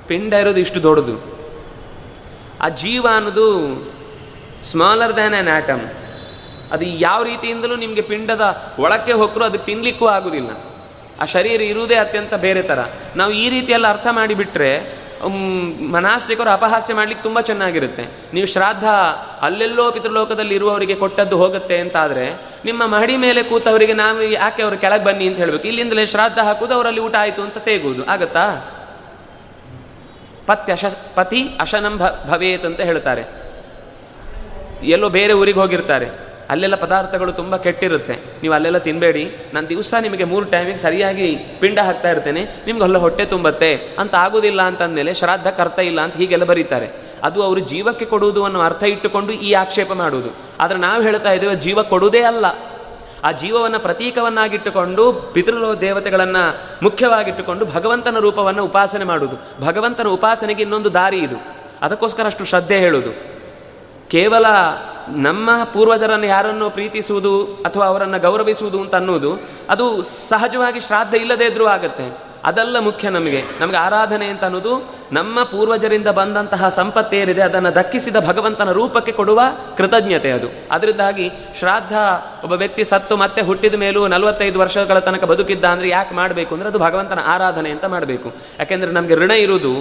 ಪಿಂಡ 0.08 0.32
ಇರೋದು 0.32 0.60
ಇಷ್ಟು 0.60 0.82
ದೊಡ್ಡದು. 0.82 1.14
ಆ 2.60 2.68
ಜೀವ 2.82 3.06
ಅನ್ನೋದು 3.16 3.46
ಸ್ಮಾಲರ್ 4.70 5.14
ದ್ಯಾನ್ 5.16 5.34
ಆ್ಯನ್ 5.34 5.48
ಆಟಮ್ 5.48 5.84
ಅದು 6.72 6.84
ಯಾವ 6.84 7.22
ರೀತಿಯಿಂದಲೂ 7.22 7.76
ನಿಮಗೆ 7.76 8.00
ಪಿಂಡದ 8.00 8.44
ಒಳಕ್ಕೆ 8.78 9.12
ಹೊಕ್ಕರು 9.12 9.44
ಅದಕ್ಕೆ 9.44 9.66
ತಿನ್ನಲಿಕ್ಕೂ 9.66 10.06
ಆಗೋದಿಲ್ಲ. 10.06 10.50
ಆ 11.20 11.24
ಶರೀರ 11.24 11.60
ಇರುವುದೇ 11.60 11.94
ಅತ್ಯಂತ 11.94 12.34
ಬೇರೆ 12.34 12.62
ಥರ 12.62 12.80
ನಾವು 13.16 13.32
ಈ 13.32 13.48
ರೀತಿಯೆಲ್ಲ 13.48 13.86
ಅರ್ಥ 13.88 14.06
ಮಾಡಿಬಿಟ್ರೆ 14.10 14.98
ಮನಾಸ್ತಿಕರು 15.90 16.50
ಅಪಹಾಸ್ಯ 16.50 16.94
ಮಾಡ್ಲಿಕ್ಕೆ 16.94 17.22
ತುಂಬ 17.22 17.40
ಚೆನ್ನಾಗಿರುತ್ತೆ. 17.40 18.04
ನೀವು 18.34 18.46
ಶ್ರಾದ್ದ 18.46 18.84
ಅಲ್ಲೆಲ್ಲೋ 19.42 19.90
ಪಿತೃಲೋಕದಲ್ಲಿ 19.90 20.54
ಇರುವವರಿಗೆ 20.54 20.94
ಕೊಟ್ಟದ್ದು 20.94 21.36
ಹೋಗುತ್ತೆ 21.36 21.76
ಅಂತಾದರೆ, 21.78 22.26
ನಿಮ್ಮ 22.64 22.82
ಮಹಡಿ 22.86 23.16
ಮೇಲೆ 23.16 23.42
ಕೂತವರಿಗೆ 23.42 23.92
ನಾವು 23.92 24.22
ಯಾಕೆ 24.22 24.62
ಅವರು 24.62 24.78
ಕೆಳಗೆ 24.78 25.04
ಬನ್ನಿ 25.04 25.26
ಅಂತ 25.26 25.36
ಹೇಳಬೇಕು? 25.36 25.66
ಇಲ್ಲಿಂದಲೇ 25.68 26.06
ಶ್ರಾದ್ದ 26.06 26.38
ಹಾಕುವುದು, 26.38 26.74
ಅವರಲ್ಲಿ 26.74 27.00
ಊಟ 27.00 27.16
ಆಯಿತು 27.18 27.42
ಅಂತ 27.42 27.58
ತೇಗುವುದು 27.58 28.04
ಆಗತ್ತಾ? 28.04 28.44
ಪತ್ಯಶ 30.48 30.84
ಪತಿ 31.14 31.42
ಅಶನಂ 31.60 31.98
ಭ 31.98 32.02
ಭವೇತ್ 32.30 32.66
ಅಂತ 32.66 32.80
ಹೇಳ್ತಾರೆ. 32.80 33.24
ಎಲ್ಲೋ 34.82 35.08
ಬೇರೆ 35.08 35.32
ಊರಿಗೆ 35.32 35.58
ಹೋಗಿರ್ತಾರೆ. 35.58 36.28
ಅಲ್ಲೆಲ್ಲ 36.50 36.76
ಪದಾರ್ಥಗಳು 36.76 37.32
ತುಂಬ 37.32 37.56
ಕೆಟ್ಟಿರುತ್ತೆ. 37.56 38.12
ನೀವು 38.12 38.54
ಅಲ್ಲೆಲ್ಲ 38.54 38.78
ತಿನ್ನಬೇಡಿ 38.78 39.36
ನಾನು 39.54 39.68
ದಿವಸ 39.68 39.94
ನಿಮಗೆ 40.00 40.24
ಮೂರು 40.24 40.46
ಟೈಮಿಗೆ 40.46 40.76
ಸರಿಯಾಗಿ 40.76 41.36
ಪಿಂಡ 41.60 41.78
ಹಾಕ್ತಾ 41.78 42.10
ಇರ್ತೇನೆ. 42.10 42.44
ನಿಮ್ಗೆ 42.66 42.84
ಅಲ್ಲ 42.84 42.98
ಹೊಟ್ಟೆ 42.98 43.24
ತುಂಬತ್ತೆ. 43.24 43.96
ಅಂತ 43.98 44.14
ಆಗೋದಿಲ್ಲ 44.14 44.62
ಅಂತಂದಮೇಲೆ 44.62 45.14
ಶ್ರಾದ್ದ 45.14 45.46
ಕರ್ತ 45.46 45.78
ಇಲ್ಲ 45.78 46.00
ಅಂತ 46.00 46.16
ಹೀಗೆಲ್ಲ 46.16 46.44
ಬರೀತಾರೆ. 46.44 46.88
ಅದು 47.22 47.42
ಅವರು 47.42 47.60
ಜೀವಕ್ಕೆ 47.60 48.04
ಕೊಡುವುದು 48.04 48.44
ಅನ್ನೋ 48.44 48.60
ಅರ್ಥ 48.60 48.82
ಇಟ್ಟುಕೊಂಡು 48.82 49.32
ಈ 49.32 49.52
ಆಕ್ಷೇಪ 49.52 49.92
ಮಾಡುವುದು. 49.92 50.30
ಆದರೆ 50.60 50.78
ನಾವು 50.78 51.02
ಹೇಳ್ತಾ 51.02 51.32
ಇದ್ದೇವೆ 51.32 51.56
ಜೀವ 51.56 51.82
ಕೊಡುವುದೇ 51.82 52.20
ಅಲ್ಲ. 52.22 52.46
ಆ 53.24 53.32
ಜೀವವನ್ನು 53.32 53.78
ಪ್ರತೀಕವನ್ನಾಗಿಟ್ಟುಕೊಂಡು 53.78 55.12
ಪಿತೃಲೋ 55.12 55.80
ದೇವತೆಗಳನ್ನು 55.80 56.58
ಮುಖ್ಯವಾಗಿಟ್ಟುಕೊಂಡು 56.82 57.64
ಭಗವಂತನ 57.64 58.18
ರೂಪವನ್ನು 58.18 58.64
ಉಪಾಸನೆ 58.64 59.04
ಮಾಡುವುದು. 59.04 59.66
ಭಗವಂತನ 59.66 60.06
ಉಪಾಸನೆಗೆ 60.06 60.62
ಇನ್ನೊಂದು 60.62 60.94
ದಾರಿ 60.94 61.18
ಇದು. 61.18 61.36
ಅದಕ್ಕೋಸ್ಕರ 61.82 62.26
ಅಷ್ಟು 62.26 62.44
ಶ್ರದ್ಧೆ 62.44 62.78
ಹೇಳುವುದು. 62.78 63.10
ಕೇವಲ 64.08 64.46
ನಮ್ಮ 65.08 65.50
ಪೂರ್ವಜರನ್ನು 65.72 66.26
ಯಾರನ್ನು 66.26 66.70
ಪ್ರೀತಿಸುವುದು 66.70 67.44
ಅಥವಾ 67.44 67.86
ಅವರನ್ನು 67.86 68.18
ಗೌರವಿಸುವುದು 68.18 68.80
ಅಂತ 68.80 68.94
ಅನ್ನೋದು 68.94 69.32
ಅದು 69.70 70.02
ಸಹಜವಾಗಿ 70.02 70.80
ಶ್ರಾದ್ದ 70.80 71.14
ಇಲ್ಲದೇ 71.14 71.44
ಇದ್ರೂ 71.44 71.66
ಆಗುತ್ತೆ. 71.66 72.27
ಅದೆಲ್ಲ 72.44 72.78
ಮುಖ್ಯ 72.78 73.10
ನಮಗೆ. 73.10 73.42
ನಮಗೆ 73.60 73.76
ಆರಾಧನೆ 73.76 74.26
ಅಂತ 74.26 74.44
ಅನ್ನೋದು 74.44 74.98
ನಮ್ಮ 75.12 75.42
ಪೂರ್ವಜರಿಂದ 75.42 76.08
ಬಂದಂತಹ 76.08 76.68
ಸಂಪತ್ತೇನಿದೆ 76.68 77.42
ಅದನ್ನು 77.42 77.74
ದಕ್ಕಿಸಿದ 77.74 78.16
ಭಗವಂತನ 78.26 78.72
ರೂಪಕ್ಕೆ 78.72 79.12
ಕೊಡುವ 79.12 79.40
ಕೃತಜ್ಞತೆ 79.76 80.30
ಅದು. 80.30 80.48
ಅದರಿಂದಾಗಿ 80.70 81.30
ಶ್ರಾದ್ದ 81.58 81.92
ಒಬ್ಬ 82.42 82.52
ವ್ಯಕ್ತಿ 82.52 82.84
ಸತ್ತು 82.84 83.16
ಮತ್ತೆ 83.16 83.42
ಹುಟ್ಟಿದ 83.42 83.74
ಮೇಲೂ 83.74 84.08
ನಲವತ್ತೈದು 84.08 84.58
ವರ್ಷಗಳ 84.58 84.98
ತನಕ 84.98 85.24
ಬದುಕಿದ್ದ 85.24 85.64
ಅಂದರೆ 85.64 85.88
ಯಾಕೆ 85.88 86.14
ಮಾಡಬೇಕು 86.14 86.54
ಅಂದರೆ 86.54 86.68
ಅದು 86.68 86.78
ಭಗವಂತನ 86.78 87.18
ಆರಾಧನೆ 87.24 87.70
ಅಂತ 87.70 87.84
ಮಾಡಬೇಕು. 87.84 88.32
ಯಾಕೆಂದರೆ 88.58 88.92
ನಮಗೆ 88.92 89.14
ಋಣ 89.14 89.30
ಇರುವುದು 89.30 89.72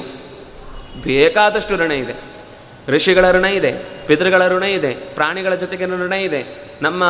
ಬೇಕಾದಷ್ಟು 1.04 1.76
ಋಣ 1.76 1.92
ಇದೆ. 1.92 2.37
ಋಷಿಗಳ 2.90 3.32
ಋಣ 3.32 3.46
ಇದೆ, 3.46 3.74
ಪಿತೃಗಳ 4.08 4.48
ಋಣ 4.48 4.64
ಇದೆ, 4.64 4.94
ಪ್ರಾಣಿಗಳ 4.94 5.56
ಜೊತೆಗೆ 5.56 5.86
ಋಣ 5.86 6.14
ಇದೆ. 6.14 6.68
ನಮ್ಮ 6.82 7.04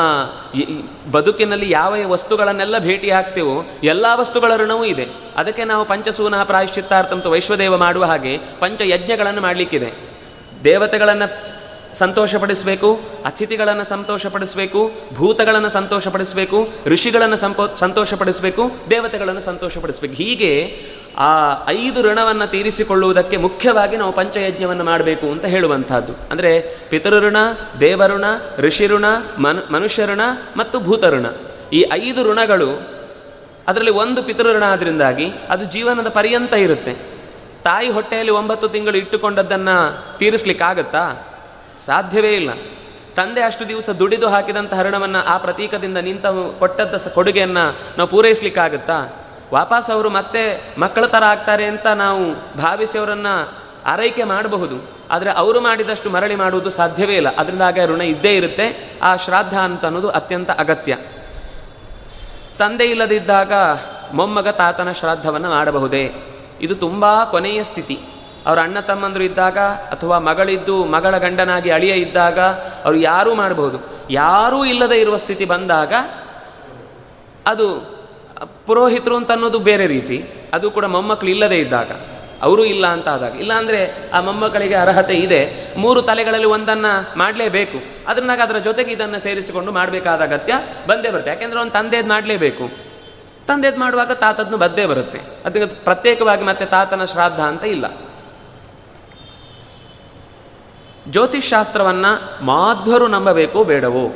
ಬದುಕಿನಲ್ಲಿ 1.12 1.72
ಯಾವ 1.72 1.96
ವಸ್ತುಗಳನ್ನೆಲ್ಲ 2.08 2.78
ಭೇಟಿ 2.78 3.12
ಹಾಕ್ತೇವೋ 3.12 3.64
ಎಲ್ಲ 3.84 4.06
ವಸ್ತುಗಳ 4.16 4.56
ಋಣವೂ 4.56 4.86
ಇದೆ. 4.86 5.08
ಅದಕ್ಕೆ 5.36 5.66
ನಾವು 5.66 5.86
ಪಂಚಸೂನ 5.86 6.44
ಪ್ರಾಯಶ್ಚಿತ್ತಾರ್ಥಂತ 6.44 7.26
ವೈಶ್ವದೇವ 7.26 7.78
ಮಾಡುವ 7.78 8.04
ಹಾಗೆ 8.04 8.38
ಪಂಚ 8.60 8.82
ಯಜ್ಞಗಳನ್ನು 8.82 9.42
ಮಾಡಲಿಕ್ಕಿದೆ. 9.42 9.94
ದೇವತೆಗಳನ್ನು 10.64 11.58
ಸಂತೋಷಪಡಿಸಬೇಕು, 11.98 13.00
ಅತಿಥಿಗಳನ್ನು 13.26 13.84
ಸಂತೋಷಪಡಿಸಬೇಕು, 13.84 14.92
ಭೂತಗಳನ್ನು 15.14 15.70
ಸಂತೋಷಪಡಿಸಬೇಕು, 15.70 16.70
ಋಷಿಗಳನ್ನು 16.86 17.38
ಸಂಪೋ, 17.38 17.68
ಸಂತೋಷಪಡಿಸಬೇಕು, 17.76 18.72
ದೇವತೆಗಳನ್ನು 18.90 19.42
ಸಂತೋಷಪಡಿಸಬೇಕು. 19.42 20.14
ಹೀಗೆ 20.14 20.82
ಆ 21.18 21.68
ಐದು 21.68 22.02
ಋಣವನ್ನು 22.02 22.48
ತೀರಿಸಿಕೊಳ್ಳುವುದಕ್ಕೆ 22.48 23.38
ಮುಖ್ಯವಾಗಿ 23.38 23.98
ನಾವು 23.98 24.12
ಪಂಚಯಜ್ಞವನ್ನು 24.12 24.84
ಮಾಡಬೇಕು 24.84 25.32
ಅಂತ 25.32 25.46
ಹೇಳುವಂಥದ್ದು. 25.46 26.14
ಅಂದರೆ 26.32 26.78
ಪಿತೃಋಣ, 26.90 27.38
ದೇವಋಣ, 27.80 28.24
ಋಷಿಋಣ, 28.58 29.06
ಮನು 29.40 29.74
ಮನುಷ್ಯ 29.74 30.06
ಋಣ 30.06 30.22
ಮತ್ತು 30.58 30.80
ಭೂತಋಣ. 30.80 31.26
ಈ 31.74 31.86
ಐದು 31.94 32.32
ಋಣಗಳು 32.32 32.98
ಅದರಲ್ಲಿ 33.68 33.92
ಒಂದು 33.92 34.24
ಪಿತೃಋಣ 34.24 34.64
ಆದ್ರಿಂದಾಗಿ 34.64 35.32
ಅದು 35.50 35.66
ಜೀವನದ 35.66 36.10
ಪರ್ಯಂತ 36.10 36.54
ಇರುತ್ತೆ. 36.54 36.94
ತಾಯಿ 37.64 37.90
ಹೊಟ್ಟೆಯಲ್ಲಿ 37.90 38.32
ಒಂಬತ್ತು 38.32 38.68
ತಿಂಗಳು 38.68 38.98
ಇಟ್ಟುಕೊಂಡದ್ದನ್ನು 38.98 39.98
ತೀರಿಸ್ಲಿಕ್ಕಾಗತ್ತಾ? 40.18 41.28
ಸಾಧ್ಯವೇ 41.86 42.32
ಇಲ್ಲ. 42.32 42.50
ತಂದೆ 43.16 43.42
ಅಷ್ಟು 43.42 43.68
ದಿವಸ 43.68 43.90
ದುಡಿದು 43.90 44.28
ಹಾಕಿದಂಥ 44.28 44.74
ಋಣವನ್ನು 44.84 45.20
ಆ 45.20 45.38
ಪ್ರತೀಕದಿಂದ 45.38 45.98
ನಿಂತ 45.98 46.26
ಕೊಟ್ಟದ್ದ 46.60 47.08
ಕೊಡುಗೆಯನ್ನು 47.08 47.76
ನಾವು 47.98 48.10
ಪೂರೈಸ್ಲಿಕ್ಕಾಗತ್ತಾ? 48.10 49.24
ವಾಪಸ್ 49.54 49.90
ಅವರು 49.90 50.10
ಮತ್ತೆ 50.10 50.64
ಮಕ್ಕಳ 50.78 51.06
ಥರ 51.06 51.24
ಆಗ್ತಾರೆ 51.24 51.66
ಅಂತ 51.66 51.88
ನಾವು 51.88 52.34
ಭಾವಿಸಿ 52.58 52.98
ಅವರನ್ನು 52.98 53.54
ಆರೈಕೆ 53.86 54.24
ಮಾಡಬಹುದು. 54.24 54.90
ಆದರೆ 55.12 55.32
ಅವರು 55.32 55.62
ಮಾಡಿದಷ್ಟು 55.62 56.10
ಮರಳಿ 56.10 56.36
ಮಾಡುವುದು 56.36 56.70
ಸಾಧ್ಯವೇ 56.70 57.16
ಇಲ್ಲ. 57.16 57.36
ಅದರಿಂದಾಗ 57.36 57.80
ಋಣ 57.86 58.02
ಇದ್ದೇ 58.02 58.36
ಇರುತ್ತೆ. 58.36 58.92
ಆ 59.02 59.16
ಶ್ರಾದ್ದ 59.16 59.54
ಅಂತ 59.54 59.86
ಅನ್ನೋದು 59.86 60.10
ಅತ್ಯಂತ 60.10 60.52
ಅಗತ್ಯ. 60.52 60.98
ತಂದೆ 62.58 62.86
ಇಲ್ಲದಿದ್ದಾಗ 62.86 63.54
ಮೊಮ್ಮಗ 64.14 64.48
ತಾತನ 64.48 64.92
ಶ್ರಾದ್ದವನ್ನು 64.92 65.50
ಮಾಡಬಹುದೇ? 65.50 66.14
ಇದು 66.62 66.76
ತುಂಬ 66.76 67.24
ಕೊನೆಯ 67.24 67.64
ಸ್ಥಿತಿ. 67.64 68.00
ಅವರ 68.46 68.60
ಅಣ್ಣ 68.60 68.80
ತಮ್ಮಂದರು 68.80 69.24
ಇದ್ದಾಗ 69.24 69.58
ಅಥವಾ 69.92 70.20
ಮಗಳಿದ್ದು 70.20 70.86
ಮಗಳ 70.86 71.18
ಗಂಡನಾಗಿ 71.18 71.70
ಅಳಿಯ 71.70 71.94
ಇದ್ದಾಗ 71.94 72.40
ಅವರು 72.86 72.98
ಯಾರೂ 72.98 73.34
ಮಾಡಬಹುದು. 73.34 73.80
ಯಾರೂ 74.10 74.66
ಇಲ್ಲದೆ 74.66 75.02
ಇರುವ 75.02 75.18
ಸ್ಥಿತಿ 75.18 75.46
ಬಂದಾಗ 75.46 75.94
ಅದು 77.46 77.97
ಪುರೋಹಿತರು 78.46 79.16
ಅಂತ 79.16 79.32
ಅನ್ನೋದು 79.32 79.60
ಬೇರೆ 79.60 79.88
ರೀತಿ. 79.88 80.26
ಅದು 80.54 80.72
ಕೂಡ 80.72 80.86
ಮೊಮ್ಮಕ್ಕಳು 80.86 81.30
ಇಲ್ಲದೇ 81.30 81.56
ಇದ್ದಾಗ. 81.56 81.92
ಅವರು 82.42 82.66
ಇಲ್ಲ 82.66 82.88
ಅಂತ 82.88 83.08
ಆದಾಗ. 83.08 83.36
ಇಲ್ಲಾಂದರೆ 83.36 84.12
ಆ 84.14 84.22
ಮೊಮ್ಮಕ್ಕಳಿಗೆ 84.22 84.76
ಅರ್ಹತೆ 84.76 85.16
ಇದೆ. 85.16 85.74
ಮೂರು 85.78 86.02
ತಲೆಗಳಲ್ಲಿ 86.02 86.46
ಒಂದನ್ನು 86.46 87.18
ಮಾಡಲೇಬೇಕು. 87.18 88.08
ಅದನ್ನಾಗ 88.08 88.42
ಅದರ 88.42 88.58
ಜೊತೆಗೆ 88.58 88.92
ಇದನ್ನು 88.92 89.20
ಸೇರಿಸಿಕೊಂಡು 89.20 89.72
ಮಾಡಬೇಕಾದ 89.72 90.22
ಅಗತ್ಯ 90.22 90.54
ಬಂದೇ 90.88 91.10
ಬರುತ್ತೆ. 91.10 91.30
ಯಾಕೆಂದರೆ 91.30 91.60
ಒಂದು 91.60 91.72
ತಂದೆದು 91.72 92.10
ಮಾಡಲೇಬೇಕು. 92.10 92.70
ತಂದೆದು 93.48 93.80
ಮಾಡುವಾಗ 93.80 94.12
ತಾತದ್ದು 94.12 94.58
ಬದ್ದೇ 94.58 94.86
ಬರುತ್ತೆ. 94.86 95.20
ಅದಕ್ಕೆ 95.46 95.84
ಪ್ರತ್ಯೇಕವಾಗಿ 95.84 96.44
ಮತ್ತೆ 96.44 96.66
ತಾತನ 96.66 97.06
ಶ್ರಾದ್ದ 97.06 97.40
ಅಂತ 97.40 97.64
ಇಲ್ಲ. 97.64 97.86
ಜ್ಯೋತಿಷ್ 101.10 101.50
ಶಾಸ್ತ್ರವನ್ನು 101.50 102.46
ಮಾಧ್ವರು 102.46 103.08
ನಂಬಬೇಕು 103.08 103.64
ಬೇಡವೋ? 103.64 104.16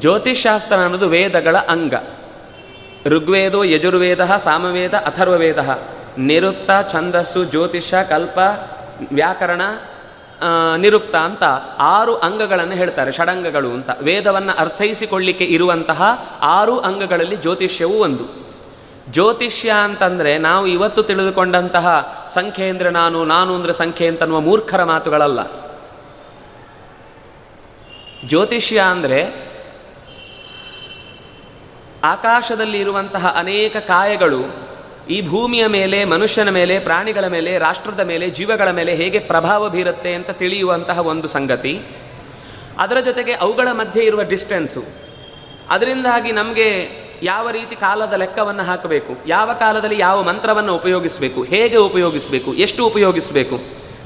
ಜ್ಯೋತಿಷಾಸ್ತ್ರ 0.00 0.76
ಅನ್ನೋದು 0.76 1.08
ವೇದಗಳ 1.08 1.56
ಅಂಗ. 1.56 1.94
ಋಗ್ವೇದೋ, 3.06 3.62
ಯಜುರ್ವೇದ, 3.62 4.24
ಸಾಮವೇದ, 4.24 4.94
ಅಥರ್ವವೇದ. 4.94 5.58
ನಿರುಕ್ತ, 6.18 6.70
ಛಂದಸ್ಸು 6.92 7.44
ಜ್ಯೋತಿಷ 7.44 7.94
ಕಲ್ಪ, 7.94 8.38
ವ್ಯಾಕರಣ 9.12 9.60
ನಿರುಕ್ತ 10.76 11.16
ಅಂತ 11.16 11.42
ಆರು 11.78 12.16
ಅಂಗಗಳನ್ನು 12.16 12.74
ಹೇಳ್ತಾರೆ, 12.74 13.12
ಷಡಂಗಗಳು 13.12 13.68
ಅಂತ. 13.68 13.90
ವೇದವನ್ನು 14.02 14.58
ಅರ್ಥೈಸಿಕೊಳ್ಳಿಕ್ಕೆ 14.58 15.44
ಇರುವಂತಹ 15.44 16.02
ಆರು 16.40 16.78
ಅಂಗಗಳಲ್ಲಿ 16.78 17.36
ಜ್ಯೋತಿಷ್ಯವೂ 17.36 17.94
ಒಂದು. 17.94 18.50
ಜ್ಯೋತಿಷ್ಯ 19.10 19.72
ಅಂತಂದರೆ 19.84 20.38
ನಾವು 20.38 20.66
ಇವತ್ತು 20.66 21.02
ತಿಳಿದುಕೊಂಡಂತಹ 21.02 22.16
ಸಂಖ್ಯೆ 22.30 22.68
ಅಂದರೆ 22.68 22.90
ನಾನು 22.90 23.24
ನಾನು 23.24 23.54
ಅಂದರೆ 23.54 23.72
ಸಂಖ್ಯೆ 23.72 24.08
ಅಂತನ್ನುವ 24.08 24.40
ಮೂರ್ಖರ 24.40 24.84
ಮಾತುಗಳಲ್ಲ. 24.84 25.40
ಜ್ಯೋತಿಷ್ಯ 28.28 28.80
ಅಂದರೆ 28.80 29.49
ಆಕಾಶದಲ್ಲಿ 32.04 32.80
ಇರುವಂತಹ 32.80 33.34
ಅನೇಕ 33.38 33.76
ಕಾಯಗಳು 33.76 34.70
ಈ 35.10 35.28
ಭೂಮಿಯ 35.28 35.66
ಮೇಲೆ, 35.66 36.04
ಮನುಷ್ಯನ 36.04 36.50
ಮೇಲೆ, 36.50 36.78
ಪ್ರಾಣಿಗಳ 36.78 37.26
ಮೇಲೆ, 37.26 37.58
ರಾಷ್ಟ್ರದ 37.58 38.00
ಮೇಲೆ, 38.00 38.30
ಜೀವಗಳ 38.30 38.70
ಮೇಲೆ 38.70 38.94
ಹೇಗೆ 38.94 39.18
ಪ್ರಭಾವ 39.18 39.68
ಬೀರುತ್ತೆ 39.68 40.14
ಅಂತ 40.14 40.30
ತಿಳಿಯುವಂತಹ 40.30 40.98
ಒಂದು 40.98 41.28
ಸಂಗತಿ. 41.28 41.82
ಅದರ 42.78 43.00
ಜೊತೆಗೆ 43.00 43.32
ಅವುಗಳ 43.32 43.68
ಮಧ್ಯೆ 43.72 44.04
ಇರುವ 44.04 44.22
ಡಿಸ್ಟೆನ್ಸು 44.22 44.84
ಅದರಿಂದಾಗಿ 45.70 46.32
ನಮಗೆ 46.32 46.88
ಯಾವ 47.22 47.50
ರೀತಿ 47.50 47.76
ಕಾಲದ 47.76 48.12
ಲೆಕ್ಕವನ್ನು 48.12 48.62
ಹಾಕಬೇಕು, 48.62 49.28
ಯಾವ 49.28 49.52
ಕಾಲದಲ್ಲಿ 49.52 49.98
ಯಾವ 49.98 50.22
ಮಂತ್ರವನ್ನು 50.22 50.74
ಉಪಯೋಗಿಸಬೇಕು, 50.74 51.42
ಹೇಗೆ 51.42 51.76
ಉಪಯೋಗಿಸಬೇಕು, 51.76 52.54
ಎಷ್ಟು 52.54 52.86
ಉಪಯೋಗಿಸಬೇಕು. 52.86 53.60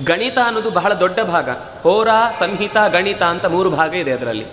ಗಣಿತ 0.04 0.38
ಅನ್ನೋದು 0.46 0.70
ಬಹಳ 0.70 0.92
ದೊಡ್ಡ 0.92 1.20
ಭಾಗ. 1.20 1.50
ಹೋರ, 1.82 2.08
ಸಂಹಿತ, 2.38 2.76
ಗಣಿತ 2.92 3.22
ಅಂತ 3.22 3.46
ಮೂರು 3.46 3.70
ಭಾಗ 3.70 3.94
ಇದೆ 3.94 4.12
ಅದರಲ್ಲಿ. 4.12 4.44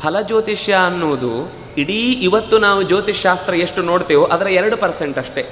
ಫಲಜ್ಯೋತಿಷ್ಯ 0.00 0.74
ಅನ್ನುವುದು 0.86 1.52
ಇಡೀ 1.78 2.12
ಇವತ್ತು 2.12 2.58
ನಾವು 2.58 2.82
ಜ್ಯೋತಿಷ್ಶಾಸ್ತ್ರ 2.82 3.54
ಎಷ್ಟು 3.54 3.82
ನೋಡ್ತೇವೋ 3.82 4.24
ಅದರ 4.24 4.46
ಎರಡು 4.46 4.76
ಪರ್ಸೆಂಟ್ 4.76 5.18
ಅಷ್ಟೇ. 5.18 5.42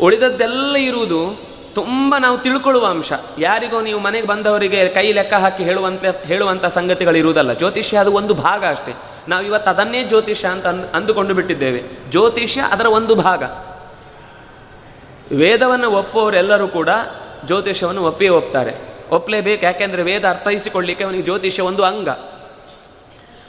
ಉಳಿದದ್ದೆಲ್ಲ 0.00 0.76
ಇರುವುದು 0.76 1.52
ತುಂಬ 1.74 2.14
ನಾವು 2.20 2.38
ತಿಳ್ಕೊಳ್ಳುವ 2.38 2.86
ಅಂಶ. 2.86 3.12
ಯಾರಿಗೋ 3.38 3.80
ನೀವು 3.80 4.00
ಮನೆಗೆ 4.00 4.26
ಬಂದವರಿಗೆ 4.26 4.88
ಕೈ 4.88 5.12
ಲೆಕ್ಕ 5.12 5.34
ಹಾಕಿ 5.34 5.64
ಹೇಳುವಂತ 5.64 6.04
ಹೇಳುವಂಥ 6.04 6.64
ಸಂಗತಿಗಳಿರುವುದಲ್ಲ 6.64 7.52
ಜ್ಯೋತಿಷ್ಯ 7.52 7.98
ಅದು 7.98 8.12
ಒಂದು 8.12 8.34
ಭಾಗ 8.34 8.64
ಅಷ್ಟೇ. 8.66 8.92
ನಾವು 9.28 9.46
ಇವತ್ತು 9.46 9.70
ಅದನ್ನೇ 9.70 10.04
ಜ್ಯೋತಿಷ್ಯ 10.04 10.48
ಅಂತ 10.48 10.66
ಅಂದ್, 10.66 10.86
ಅಂದುಕೊಂಡು 10.86 11.34
ಬಿಟ್ಟಿದ್ದೇವೆ. 11.34 11.82
ಜ್ಯೋತಿಷ್ಯ 12.10 12.60
ಅದರ 12.60 12.86
ಒಂದು 12.86 13.14
ಭಾಗ. 13.14 13.42
ವೇದವನ್ನು 15.36 15.90
ಒಪ್ಪುವವರೆಲ್ಲರೂ 15.90 16.68
ಕೂಡ 16.68 16.88
ಜ್ಯೋತಿಷ್ಯವನ್ನು 17.46 18.02
ಒಪ್ಪಿಯೇ 18.02 18.30
ಒಪ್ತಾರೆ. 18.30 18.74
ಒಪ್ಪಲೇಬೇಕು, 19.10 19.64
ಯಾಕೆಂದರೆ 19.64 20.02
ವೇದ 20.02 20.24
ಅರ್ಥೈಸಿಕೊಳ್ಳಿಕ್ಕೆ 20.24 21.04
ಅವನಿಗೆ 21.04 21.22
ಜ್ಯೋತಿಷ್ಯ 21.22 21.62
ಒಂದು 21.62 21.84
ಅಂಗ. 21.84 22.08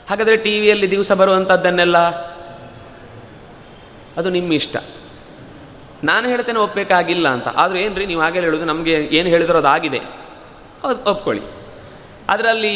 ಹಾಗಾದರೆ 0.10 0.38
ಟಿ 0.38 0.60
ವಿಯಲ್ಲಿ 0.60 0.91
ದಿವಸ 0.91 1.12
ಬರುವಂಥದ್ದನ್ನೆಲ್ಲ 1.12 1.97
ಅದು 4.18 4.30
ನಿಮ್ಮ 4.30 4.54
ಇಷ್ಟ. 4.54 4.78
ನಾನು 6.04 6.30
ಹೇಳ್ತೇನೆ 6.30 6.60
ಒಪ್ಪಬೇಕಾಗಿಲ್ಲ 6.60 7.28
ಅಂತ. 7.28 7.47
ಆದರೂ 7.47 7.78
ಏನು 7.78 7.95
ರೀ 7.95 8.06
ನೀವು 8.06 8.22
ಹಾಗೆ 8.22 8.39
ಹೇಳೋದು 8.39 8.66
ನಮಗೆ 8.66 9.10
ಏನು 9.12 9.30
ಹೇಳಿದ್ರೋ 9.30 9.58
ಅದಾಗಿದೆ. 9.58 9.97
ಆಗಿದೆ 9.97 11.10
ಒಪ್ಕೊಳ್ಳಿ. 11.10 11.43
ಅದರಲ್ಲಿ 12.30 12.76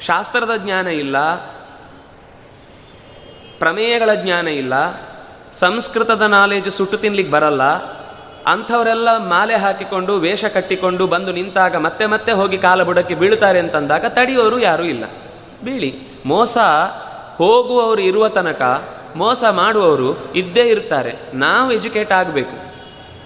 ಶಾಸ್ತ್ರದ 0.00 0.50
ಜ್ಞಾನ 0.56 0.86
ಇಲ್ಲ, 0.86 1.34
ಪ್ರಮೇಯಗಳ 3.58 4.14
ಜ್ಞಾನ 4.14 4.48
ಇಲ್ಲ, 4.48 4.74
ಸಂಸ್ಕೃತದ 5.52 6.22
ನಾಲೇಜು 6.22 6.70
ಸುಟ್ಟು 6.70 6.96
ತಿನ್ಲಿಕ್ಕೆ 6.96 7.32
ಬರಲ್ಲ, 7.32 7.62
ಅಂಥವರೆಲ್ಲ 8.46 9.16
ಮಾಲೆ 9.16 9.56
ಹಾಕಿಕೊಂಡು, 9.56 10.16
ವೇಷ 10.16 10.44
ಕಟ್ಟಿಕೊಂಡು 10.44 11.06
ಬಂದು 11.06 11.32
ನಿಂತಾಗ 11.32 11.76
ಮತ್ತೆ 11.76 12.06
ಮತ್ತೆ 12.06 12.32
ಹೋಗಿ 12.32 12.58
ಕಾಲ 12.58 12.82
ಬುಡಕ್ಕೆ 12.82 13.14
ಬೀಳ್ತಾರೆ 13.14 13.58
ಅಂತಂದಾಗ 13.58 14.06
ತಡೆಯೋರು 14.06 14.58
ಯಾರೂ 14.58 14.84
ಇಲ್ಲ. 14.84 15.04
ಬೀಳಿ 15.64 15.94
ಮೋಸ 16.26 16.58
ಹೋಗುವವರು 17.36 18.00
ಇರುವ 18.00 18.28
ತನಕ, 18.28 18.84
ಮೋಸ 19.16 19.44
ಮಾಡುವವರು 19.50 20.34
ಇದ್ದೇ 20.34 20.60
ಇರ್ತಾರೆ. 20.60 21.14
ನಾವು 21.34 21.72
ಎಜುಕೇಟ್ 21.72 22.12
ಆಗಬೇಕು. 22.12 22.74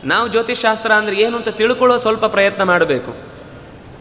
ನಾವು 0.06 0.28
ಜ್ಯೋತಿಷ್ಶಾಸ್ತ್ರ 0.28 0.92
ಅಂದರೆ 0.92 1.16
ಏನು 1.16 1.36
ಅಂತ 1.36 1.48
ತಿಳ್ಕೊಳ್ಳೋ 1.48 1.98
ಸ್ವಲ್ಪ 1.98 2.24
ಪ್ರಯತ್ನ 2.24 2.62
ಮಾಡಬೇಕು. 2.62 3.14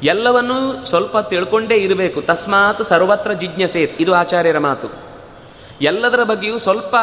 ಎಲ್ಲವನ್ನೂ 0.03 0.85
ಸ್ವಲ್ಪ 0.85 1.17
ತಿಳ್ಕೊಂಡೇ 1.17 1.75
ಇರಬೇಕು. 1.75 2.21
ತಸ್ಮಾತ್ 2.21 2.83
ಸರ್ವತ್ರ 2.83 3.31
ಜಿಜ್ಞಸೇತ್. 3.31 4.01
ಇದು 4.01 4.13
ಆಚಾರ್ಯರ 4.13 4.57
ಮಾತು. 4.57 4.87
ಎಲ್ಲದರ 5.81 6.23
ಬಗ್ಗೆಯೂ 6.23 6.59
ಸ್ವಲ್ಪ 6.59 6.95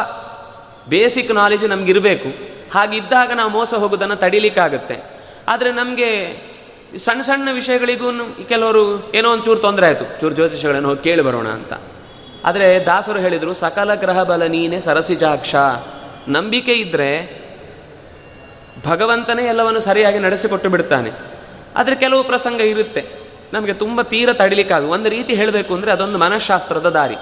ಬೇಸಿಕ್ 0.89 1.31
ನಾಲೆಜ್ 1.31 1.65
ನಮಗಿರಬೇಕು. 1.65 2.29
ಹಾಗಿದ್ದಾಗ 2.73 3.31
ನಾವು 3.35 3.51
ಮೋಸ 3.51 3.73
ಹೋಗೋದನ್ನು 3.73 4.15
ತಡಿಲಿಕ್ಕಾಗುತ್ತೆ. 4.15 5.21
ಆದರೆ 5.47 5.71
ನಮಗೆ 5.71 6.25
ಸಣ್ಣ 6.97 7.21
ಸಣ್ಣ 7.21 7.49
ವಿಷಯಗಳಿಗೂ 7.51 8.11
ಕೆಲವರು 8.49 9.11
ಏನೋ 9.13 9.31
ಒಂದು 9.31 9.45
ಚೂರು 9.45 9.59
ತೊಂದರೆ 9.59 9.85
ಆಯಿತು. 9.85 10.19
ಚೂರು 10.21 10.35
ಜ್ಯೋತಿಷಗಳನ್ನು 10.35 10.89
ಹೋಗಿ 10.89 11.03
ಕೇಳಿ 11.03 11.21
ಬರೋಣ 11.21 11.47
ಅಂತ. 11.47 11.73
ಆದರೆ 12.45 12.85
ದಾಸರು 12.85 13.19
ಹೇಳಿದರು, 13.19 13.53
ಸಕಲ 13.53 13.95
ಗ್ರಹ 13.95 14.23
ಬಲ 14.23 14.43
ನೀನೆ 14.43 14.79
ಸರಸಿಜಾಕ್ಷ 14.79 15.55
ನಂಬಿಕೆ 16.27 16.73
ಇದ್ದರೆ 16.73 17.45
ಭಗವಂತನೇ 18.85 19.43
ಎಲ್ಲವನ್ನು 19.43 19.79
ಸರಿಯಾಗಿ 19.79 20.19
ನಡೆಸಿಕೊಟ್ಟು 20.19 20.69
ಬಿಡ್ತಾನೆ. 20.69 21.11
ಆದರೆ 21.75 21.95
ಕೆಲವು 21.95 22.23
ಪ್ರಸಂಗ 22.23 22.61
ಇರುತ್ತೆ. 22.61 23.05
ನಮಗೆ 23.53 23.73
ತುಂಬ 23.73 24.01
ತೀರ 24.01 24.33
ತಡಿಲಿಕ್ಕಾಗ 24.33 24.83
ಒಂದು 24.83 25.09
ರೀತಿ 25.09 25.33
ಹೇಳಬೇಕು 25.33 25.73
ಅಂದರೆ 25.73 25.91
ಅದೊಂದು 25.91 26.17
ಮನಃಶಾಸ್ತ್ರದ 26.17 26.89
ದಾರಿ. 26.89 27.15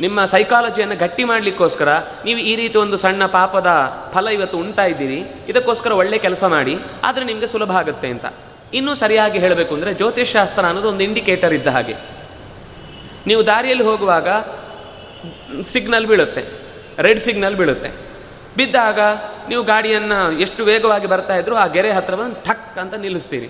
ನಿಮ್ಮ 0.00 0.24
ಸೈಕಾಲಜಿಯನ್ನು 0.24 0.96
ಗಟ್ಟಿ 0.96 1.24
ಮಾಡಲಿಕ್ಕೋಸ್ಕರ 1.24 1.88
ನೀವು 2.24 2.38
ಈ 2.38 2.56
ರೀತಿ 2.56 2.78
ಒಂದು 2.78 2.96
ಸಣ್ಣ 2.96 3.26
ಪಾಪದ 3.26 3.66
ಫಲ 4.12 4.28
ಇವತ್ತು 4.28 4.58
ಉಂಟಾ 4.58 4.84
ಇದ್ದೀರಿ. 4.84 5.24
ಇದಕ್ಕೋಸ್ಕರ 5.48 5.92
ಒಳ್ಳೆ 5.92 6.18
ಕೆಲಸ 6.18 6.44
ಮಾಡಿ. 6.44 6.78
ಆದರೆ 7.04 7.24
ನಿಮಗೆ 7.24 7.46
ಸುಲಭ 7.46 7.72
ಆಗುತ್ತೆ 7.72 8.08
ಅಂತ. 8.08 8.26
ಇನ್ನೂ 8.72 8.92
ಸರಿಯಾಗಿ 9.02 9.38
ಹೇಳಬೇಕು 9.38 9.72
ಅಂದರೆ 9.76 9.92
ಜ್ಯೋತಿಷ್ಶಾಸ್ತ್ರ 9.94 10.64
ಅನ್ನೋದು 10.70 10.88
ಒಂದು 10.92 11.04
ಇಂಡಿಕೇಟರ್ 11.08 11.54
ಇದ್ದ 11.58 11.68
ಹಾಗೆ. 11.76 11.94
ನೀವು 13.30 13.42
ದಾರಿಯಲ್ಲಿ 13.46 13.84
ಹೋಗುವಾಗ 13.90 14.28
ಸಿಗ್ನಲ್ 15.72 16.06
ಬೀಳುತ್ತೆ 16.10 16.42
ರೆಡ್ 17.06 17.20
ಸಿಗ್ನಲ್ 17.26 17.56
ಬೀಳುತ್ತೆ. 17.60 17.90
ಬಿದ್ದಾಗ 18.56 19.00
ನೀವು 19.50 19.62
ಗಾಡಿಯನ್ನು 19.64 20.18
ಎಷ್ಟು 20.44 20.62
ವೇಗವಾಗಿ 20.64 21.06
ಬರ್ತಾ 21.06 21.34
ಇದ್ರು 21.40 21.54
ಆ 21.62 21.66
ಗೆರೆ 21.76 21.90
ಹತ್ರ 21.92 22.14
ಬಂದು 22.20 22.36
ಠಕ್ 22.46 22.78
ಅಂತ 22.82 22.94
ನಿಲ್ಲಿಸ್ತೀರಿ. 23.04 23.48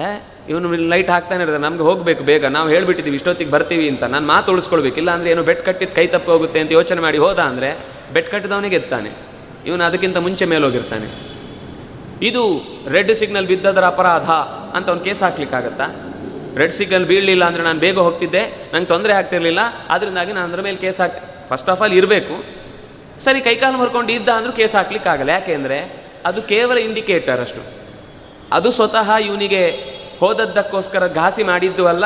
ಏ, 0.00 0.04
ಇವನು 0.48 0.68
ಲೈಟ್ 0.92 1.10
ಹಾಕ್ತಾನೆ 1.10 1.40
ಇರ್ತಾರೆ 1.44 1.62
ನಮಗೆ 1.62 1.84
ಹೋಗಬೇಕು 1.88 2.22
ಬೇಗ, 2.30 2.44
ನಾವು 2.56 2.68
ಹೇಳ್ಬಿಟ್ಟಿದ್ದೀವಿ, 2.68 3.16
ಇಷ್ಟೊತ್ತಿಗೆ 3.20 3.50
ಬರ್ತೀವಿ 3.50 3.86
ಅಂತ. 3.92 4.04
ನಾನು 4.14 4.26
ಮಾತು 4.26 4.52
ಉಳಿಸ್ಕೊಳ್ಬೇಕಿಲ್ಲ 4.54 5.10
ಅಂದರೆ 5.16 5.30
ಏನು 5.30 5.42
ಬೆಟ್ 5.48 5.62
ಕಟ್ಟಿದ್ದು 5.68 5.96
ಕೈ 5.96 6.06
ತಪ್ಪು 6.14 6.30
ಹೋಗುತ್ತೆ 6.32 6.58
ಅಂತ 6.62 6.72
ಯೋಚನೆ 6.78 7.00
ಮಾಡಿ 7.06 7.18
ಹೋದ 7.24 7.40
ಅಂದರೆ 7.50 7.70
ಬೆಟ್ 8.16 8.28
ಕಟ್ಟಿದವನಿಗೆ 8.30 8.76
ಎತ್ತಾನೆ. 8.76 9.10
ಇವನು 9.68 9.84
ಅದಕ್ಕಿಂತ 9.88 10.18
ಮುಂಚೆ 10.26 10.44
ಮೇಲೋಗಿರ್ತಾನೆ 10.52 11.08
ಇದು 12.22 12.42
ರೆಡ್ 12.88 13.14
ಸಿಗ್ನಲ್ 13.14 13.46
ಬಿದ್ದದರ 13.46 13.84
ಅಪರಾಧ 13.84 14.30
ಅಂತ 14.76 14.88
ಒಂದು 14.88 15.04
ಕೇಸ್ 15.04 15.22
ಹಾಕ್ಲಿಕ್ಕಾಗತ್ತಾ? 15.22 15.86
ರೆಡ್ 16.56 16.72
ಸಿಗ್ನಲ್ 16.72 17.06
ಬೀಳಲಿಲ್ಲ 17.06 17.44
ಅಂದರೆ 17.44 17.62
ನಾನು 17.62 17.80
ಬೇಗ 17.80 17.98
ಹೋಗ್ತಿದ್ದೆ, 17.98 18.70
ನಂಗೆ 18.74 18.86
ತೊಂದರೆ 18.86 19.12
ಆಗ್ತಿರಲಿಲ್ಲ 19.12 19.58
ಅದರಿಂದಾಗಿ 19.88 20.32
ನಾನು 20.32 20.48
ಅದ್ರ 20.48 20.60
ಮೇಲೆ 20.60 20.76
ಕೇಸ್ 20.76 21.00
ಹಾಕಿ 21.00 21.48
ಫಸ್ಟ್ 21.48 21.70
ಆಫ್ 21.70 21.82
ಆಲ್ 21.82 21.92
ಇರಬೇಕು. 21.92 22.44
ಸರಿ, 23.20 23.40
ಕೈಕಾಲು 23.40 23.78
ಮರ್ಕೊಂಡು 23.78 24.12
ಇದ್ದ 24.12 24.28
ಅಂದರೂ 24.28 24.52
ಕೇಸ್ 24.52 24.74
ಹಾಕ್ಲಿಕ್ಕಾಗಲ್ಲ. 24.74 25.30
ಯಾಕೆಂದರೆ 25.30 26.10
ಅದು 26.26 26.42
ಕೇವಲ 26.42 26.78
ಇಂಡಿಕೇಟರ್ 26.78 27.40
ಅಷ್ಟು. 27.40 27.62
ಅದು 28.52 28.70
ಸ್ವತಃ 28.70 29.10
ಇವನಿಗೆ 29.16 29.70
ಹೋದದ್ದಕ್ಕೋಸ್ಕರ 30.20 31.12
ಘಾಸಿ 31.14 31.42
ಮಾಡಿದ್ದು 31.42 31.86
ಅಲ್ಲ. 31.86 32.04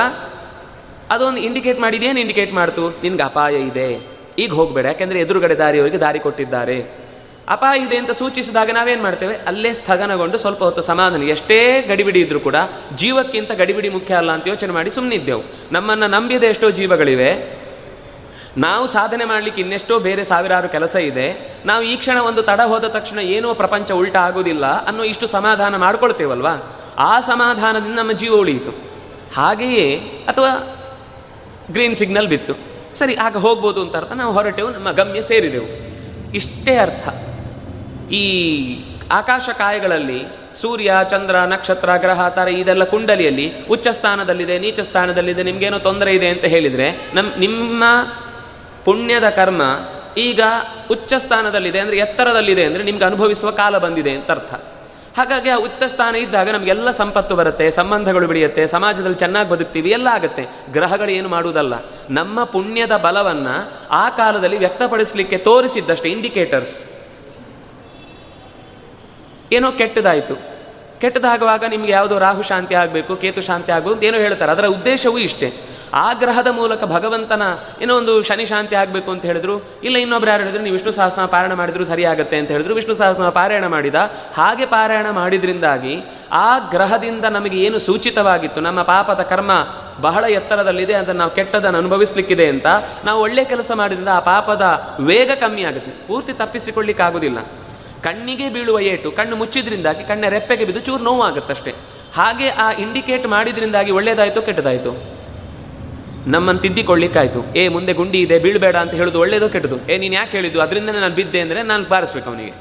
ಅದೊಂದು 1.10 1.40
ಇಂಡಿಕೇಟ್ 1.40 1.80
ಮಾಡಿದೇನು 1.80 2.20
ಇಂಡಿಕೇಟ್ 2.20 2.52
ಮಾಡ್ತು? 2.52 2.90
ನಿನ್ಗೆ 2.90 3.22
ಅಪಾಯ 3.22 3.54
ಇದೆ. 3.54 3.88
ಈಗ 4.38 4.52
ಹೋಗಬೇಡ. 4.52 4.84
ಯಾಕೆಂದರೆ 4.84 5.20
ಎದುರುಗಡೆ 5.20 5.54
ದಾರಿಯವರಿಗೆ 5.54 5.98
ದಾರಿ 5.98 6.18
ಕೊಟ್ಟಿದ್ದಾರೆ. 6.18 7.03
ಅಪಾಯ 7.48 7.78
ಇದೆ 7.78 7.96
ಅಂತ 7.96 8.10
ಸೂಚಿಸಿದಾಗ 8.10 8.70
ನಾವೇನು 8.70 9.02
ಮಾಡ್ತೇವೆ? 9.02 9.36
ಅಲ್ಲೇ 9.36 9.72
ಸ್ಥಗನಗೊಂಡು 9.72 10.38
ಸ್ವಲ್ಪ 10.38 10.64
ಹೊತ್ತು 10.64 10.82
ಸಮಾಧಾನ. 10.82 11.22
ಎಷ್ಟೇ 11.22 11.82
ಗಡಿಬಿಡಿ 11.82 12.20
ಇದ್ರೂ 12.20 12.40
ಕೂಡ 12.40 12.54
ಜೀವಕ್ಕಿಂತ 12.96 13.52
ಗಡಿಬಿಡಿ 13.52 13.88
ಮುಖ್ಯ 13.88 14.14
ಅಲ್ಲ 14.14 14.32
ಅಂತ 14.32 14.46
ಯೋಚನೆ 14.46 14.72
ಮಾಡಿ 14.72 14.90
ಸುಮ್ಮನಿದ್ದೆವು 14.90 15.42
ನಮ್ಮನ್ನು 15.72 16.06
ನಂಬಿದ 16.06 16.44
ಎಷ್ಟೋ 16.44 16.70
ಜೀವಗಳಿವೆ. 16.70 17.64
ನಾವು 18.56 18.86
ಸಾಧನೆ 18.86 19.24
ಮಾಡಲಿಕ್ಕೆ 19.24 19.62
ಇನ್ನೆಷ್ಟೋ 19.62 19.98
ಬೇರೆ 19.98 20.24
ಸಾವಿರಾರು 20.24 20.68
ಕೆಲಸ 20.68 20.96
ಇದೆ. 20.96 21.54
ನಾವು 21.66 21.82
ಈ 21.82 21.96
ಕ್ಷಣ 21.96 22.18
ಒಂದು 22.18 22.42
ತಡ 22.42 22.60
ಹೋದ 22.60 22.84
ತಕ್ಷಣ 22.84 23.18
ಏನೋ 23.18 23.54
ಪ್ರಪಂಚ 23.54 23.90
ಉಲ್ಟ 23.90 24.16
ಆಗೋದಿಲ್ಲ 24.16 24.66
ಅನ್ನೋ 24.66 25.02
ಇಷ್ಟು 25.02 25.26
ಸಮಾಧಾನ 25.26 25.76
ಮಾಡ್ಕೊಳ್ತೇವಲ್ವಾ? 25.76 26.80
ಆ 26.98 27.20
ಸಮಾಧಾನದಿಂದ 27.20 27.94
ನಮ್ಮ 27.94 28.12
ಜೀವ 28.12 28.34
ಉಳಿಯಿತು. 28.34 28.70
ಹಾಗೆಯೇ 29.34 29.96
ಅಥವಾ 30.28 30.76
ಗ್ರೀನ್ 31.70 31.96
ಸಿಗ್ನಲ್ 31.96 32.28
ಬಿತ್ತು. 32.28 32.54
ಸರಿ, 32.94 33.14
ಆಗ 33.14 33.36
ಹೋಗ್ಬೋದು 33.36 33.82
ಅಂತ 33.82 33.96
ಅರ್ಥ. 33.96 34.12
ನಾವು 34.12 34.32
ಹೊರಟೆವು, 34.32 34.70
ನಮ್ಮ 34.70 34.90
ಗಮ್ಯ 34.90 35.22
ಸೇರಿದೆವು. 35.22 35.84
ಇಷ್ಟೇ 36.34 36.76
ಅರ್ಥ. 36.76 37.08
ಈ 38.10 38.24
ಆಕಾಶ 39.10 39.48
ಕಾಯಗಳಲ್ಲಿ 39.58 40.26
ಸೂರ್ಯ, 40.60 40.94
ಚಂದ್ರ, 41.10 41.36
ನಕ್ಷತ್ರ, 41.44 41.96
ಗ್ರಹ, 41.96 42.28
ತರ 42.28 42.48
ಇದೆಲ್ಲ 42.48 42.84
ಕುಂಡಲಿಯಲ್ಲಿ 42.84 43.52
ಉಚ್ಚ 43.70 43.88
ಸ್ಥಾನದಲ್ಲಿದೆ, 43.88 44.58
ನೀಚ 44.58 44.80
ಸ್ಥಾನದಲ್ಲಿದೆ, 44.80 45.42
ನಿಮ್ಗೇನೋ 45.42 45.78
ತೊಂದರೆ 45.78 46.14
ಇದೆ 46.14 46.28
ಅಂತ 46.28 46.44
ಹೇಳಿದರೆ 46.44 47.10
ನಮ್ಮ 47.14 47.30
ನಿಮ್ಮ 47.38 47.84
ಪುಣ್ಯದ 48.84 49.28
ಕರ್ಮ 49.28 49.62
ಈಗ 50.16 50.40
ಉಚ್ಚ 50.90 51.14
ಸ್ಥಾನದಲ್ಲಿದೆ 51.14 51.78
ಅಂದರೆ 51.78 51.96
ಎತ್ತರದಲ್ಲಿದೆ 51.96 52.64
ಅಂದರೆ 52.64 52.82
ನಿಮ್ಗೆ 52.82 53.04
ಅನುಭವಿಸುವ 53.04 53.50
ಕಾಲ 53.50 53.78
ಬಂದಿದೆ 53.78 54.10
ಅಂತ 54.10 54.30
ಅರ್ಥ. 54.30 54.54
ಹಾಗಾಗಿ 55.16 55.48
ಆ 55.48 55.56
ಉಚ್ಚ 55.56 55.82
ಸ್ಥಾನ 55.82 56.16
ಇದ್ದಾಗ 56.16 56.50
ನಮಗೆಲ್ಲ 56.50 56.90
ಸಂಪತ್ತು 56.90 57.36
ಬರುತ್ತೆ, 57.36 57.70
ಸಂಬಂಧಗಳು 57.70 58.26
ಬೆಳೆಯುತ್ತೆ, 58.26 58.66
ಸಮಾಜದಲ್ಲಿ 58.66 59.16
ಚೆನ್ನಾಗಿ 59.16 59.50
ಬದುಕ್ತೀವಿ, 59.50 59.90
ಎಲ್ಲ 59.90 60.08
ಆಗುತ್ತೆ. 60.12 60.48
ಗ್ರಹಗಳು 60.72 61.08
ಏನು 61.08 61.28
ಮಾಡುವುದಲ್ಲ, 61.28 61.74
ನಮ್ಮ 62.10 62.44
ಪುಣ್ಯದ 62.44 62.96
ಬಲವನ್ನು 62.96 63.72
ಆ 63.90 64.08
ಕಾಲದಲ್ಲಿ 64.08 64.58
ವ್ಯಕ್ತಪಡಿಸಲಿಕ್ಕೆ 64.58 65.38
ತೋರಿಸಿದ್ದಷ್ಟೇ 65.38 66.08
ಇಂಡಿಕೇಟರ್ಸ್ 66.08 66.93
ಏನೋ 69.54 69.72
ಕೆಟ್ಟದಾಯಿತು. 69.72 70.34
ಕೆಟ್ಟದಾಗುವಾಗ 71.00 71.64
ನಿಮಗೆ 71.68 71.92
ಯಾವುದೋ 71.92 72.18
ರಾಹು 72.18 72.42
ಶಾಂತಿ 72.42 72.74
ಆಗಬೇಕು, 72.74 73.16
ಕೇತು 73.16 73.42
ಶಾಂತಿ 73.42 73.72
ಆಗಬೇಕು 73.72 73.94
ಅಂತ 73.94 74.04
ಏನೋ 74.04 74.18
ಹೇಳ್ತಾರೆ. 74.18 74.52
ಅದರ 74.52 74.66
ಉದ್ದೇಶವೂ 74.66 75.18
ಇಷ್ಟೇ. 75.18 75.48
ಆ 75.96 76.12
ಗ್ರಹದ 76.12 76.46
ಮೂಲಕ 76.46 76.84
ಭಗವಂತನ 76.84 77.42
ಏನೋ 77.80 77.96
ಒಂದು 77.96 78.22
ಶನಿ 78.22 78.46
ಶಾಂತಿ 78.46 78.74
ಆಗಬೇಕು 78.74 79.10
ಅಂತ 79.10 79.24
ಹೇಳಿದ್ರು, 79.24 79.54
ಇಲ್ಲ 79.82 79.96
ಇನ್ನೊಬ್ರು 79.96 80.30
ಯಾರು 80.30 80.42
ಹೇಳಿದ್ರು, 80.42 80.62
ನೀವು 80.62 80.76
ವಿಷ್ಣು 80.76 80.92
ಸಹಸ್ರ 80.92 81.24
ಪಾರಾಯಣ 81.24 81.52
ಮಾಡಿದ್ರು 81.52 81.84
ಸರಿಯಾಗುತ್ತೆ 81.84 82.36
ಅಂತ 82.36 82.50
ಹೇಳಿದ್ರು, 82.50 82.74
ವಿಷ್ಣು 82.74 82.94
ಸಹಸ್ರ 82.94 83.28
ಪಾರಾಯಣ 83.28 83.66
ಮಾಡಿದ. 83.66 83.94
ಹಾಗೆ 84.34 84.66
ಪಾರಾಯಣ 84.66 85.10
ಮಾಡಿದ್ರಿಂದಾಗಿ 85.10 85.94
ಆ 86.32 86.58
ಗ್ರಹದಿಂದ 86.58 87.24
ನಮಗೆ 87.24 87.58
ಏನು 87.58 87.78
ಸೂಚಿತವಾಗಿತ್ತು, 87.78 88.60
ನಮ್ಮ 88.60 88.82
ಪಾಪದ 88.82 89.22
ಕರ್ಮ 89.22 89.52
ಬಹಳ 90.00 90.24
ಎತ್ತರದಲ್ಲಿದೆ, 90.24 90.94
ಅದನ್ನು 90.94 91.18
ನಾವು 91.18 91.30
ಕೆಟ್ಟದನ್ನು 91.30 91.78
ಅನುಭವಿಸ್ಲಿಕ್ಕಿದೆ 91.78 92.48
ಅಂತ 92.48 92.66
ನಾವು 93.04 93.20
ಒಳ್ಳೆ 93.22 93.44
ಕೆಲಸ 93.44 93.70
ಮಾಡಿದ್ರಿಂದ 93.74 94.08
ಆ 94.08 94.20
ಪಾಪದ 94.20 94.64
ವೇಗ 95.00 95.30
ಕಮ್ಮಿ 95.40 95.64
ಆಗುತ್ತೆ. 95.64 95.92
ಪೂರ್ತಿ 96.06 96.32
ತಪ್ಪಿಸಿಕೊಳ್ಳಿಕ್ಕಾಗೋದಿಲ್ಲ. 96.32 97.38
ಕಣ್ಣಿಗೆ 98.04 98.48
ಬೀಳುವ 98.48 98.80
ಏಟು, 98.80 99.10
ಕಣ್ಣು 99.10 99.36
ಮುಚ್ಚಿದ್ರಿಂದಾಗಿ, 99.36 100.04
ಕಣ್ಣ 100.04 100.24
ರೆಪ್ಪೆಗೆ 100.28 100.64
ಬಿದ್ದು 100.64 100.80
ಚೂರು 100.80 101.04
ನೋವಾಗುತ್ತಷ್ಟೇ. 101.04 101.74
ಹಾಗೆ 102.14 102.48
ಆ 102.48 102.72
ಇಂಡಿಕೇಟ್ 102.72 103.26
ಮಾಡಿದ್ರಿಂದಾಗಿ 103.26 103.90
ಒಳ್ಳೇದಾಯಿತು, 103.90 104.42
ಕೆಟ್ಟದಾಯಿತು? 104.42 105.14
ನಮ್ಮನ್ನು 106.26 106.62
ತಿದ್ದಿಕೊಳ್ಳಿಕ್ಕಾಯ್ತು? 106.62 107.54
ಏ, 107.56 107.68
ಮುಂದೆ 107.68 107.92
ಗುಂಡಿ 107.92 108.20
ಇದೆ, 108.20 108.38
ಬೀಳಬೇಡ 108.38 108.76
ಅಂತ 108.76 108.94
ಹೇಳೋದು 108.94 109.20
ಒಳ್ಳೇದು 109.20 109.48
ಕೆಟ್ಟದು? 109.48 109.92
ಏ, 109.92 109.98
ನೀನು 109.98 110.14
ಯಾಕೆ 110.14 110.30
ಹೇಳಿದ್ದು? 110.30 110.60
ಅದರಿಂದನೇ 110.60 111.00
ನಾನು 111.00 111.14
ಬಿದ್ದೆ 111.14 111.40
ಅಂದರೆ 111.40 111.62
ನಾನು 111.62 111.88
ಬಾರಿಸ್ಬೇಕು 111.88 112.30
ಅವನಿಗೆ. 112.30 112.52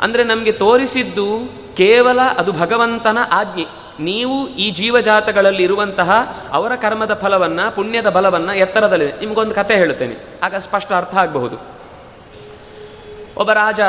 ಅಂದರೆ 0.00 0.24
ನಮಗೆ 0.24 0.52
ತೋರಿಸಿದ್ದು 0.52 1.52
ಕೇವಲ 1.76 2.20
ಅದು 2.20 2.52
ಭಗವಂತನ 2.52 3.18
ಆಜ್ಞೆ. 3.30 3.66
ನೀವು 4.00 4.48
ಈ 4.48 4.70
ಜೀವಜಾತಗಳಲ್ಲಿ 4.70 5.62
ಇರುವಂತಹ 5.62 6.38
ಅವರ 6.52 6.74
ಕರ್ಮದ 6.74 7.14
ಫಲವನ್ನು, 7.14 7.76
ಪುಣ್ಯದ 7.76 8.08
ಬಲವನ್ನು 8.08 8.54
ಎತ್ತರದಲ್ಲಿ 8.54 9.12
ನಿಮಗೊಂದು 9.12 9.54
ಕತೆ 9.54 9.74
ಹೇಳುತ್ತೇನೆ. 9.74 10.14
ಆಗ 10.42 10.54
ಸ್ಪಷ್ಟ 10.54 10.92
ಅರ್ಥ 10.92 11.14
ಆಗಬಹುದು. 11.14 11.77
ಒಬ್ಬ 13.38 13.50
ರಾಜ 13.52 13.80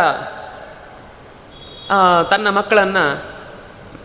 ತನ್ನ 2.32 2.48
ಮಕ್ಕಳನ್ನು 2.50 3.04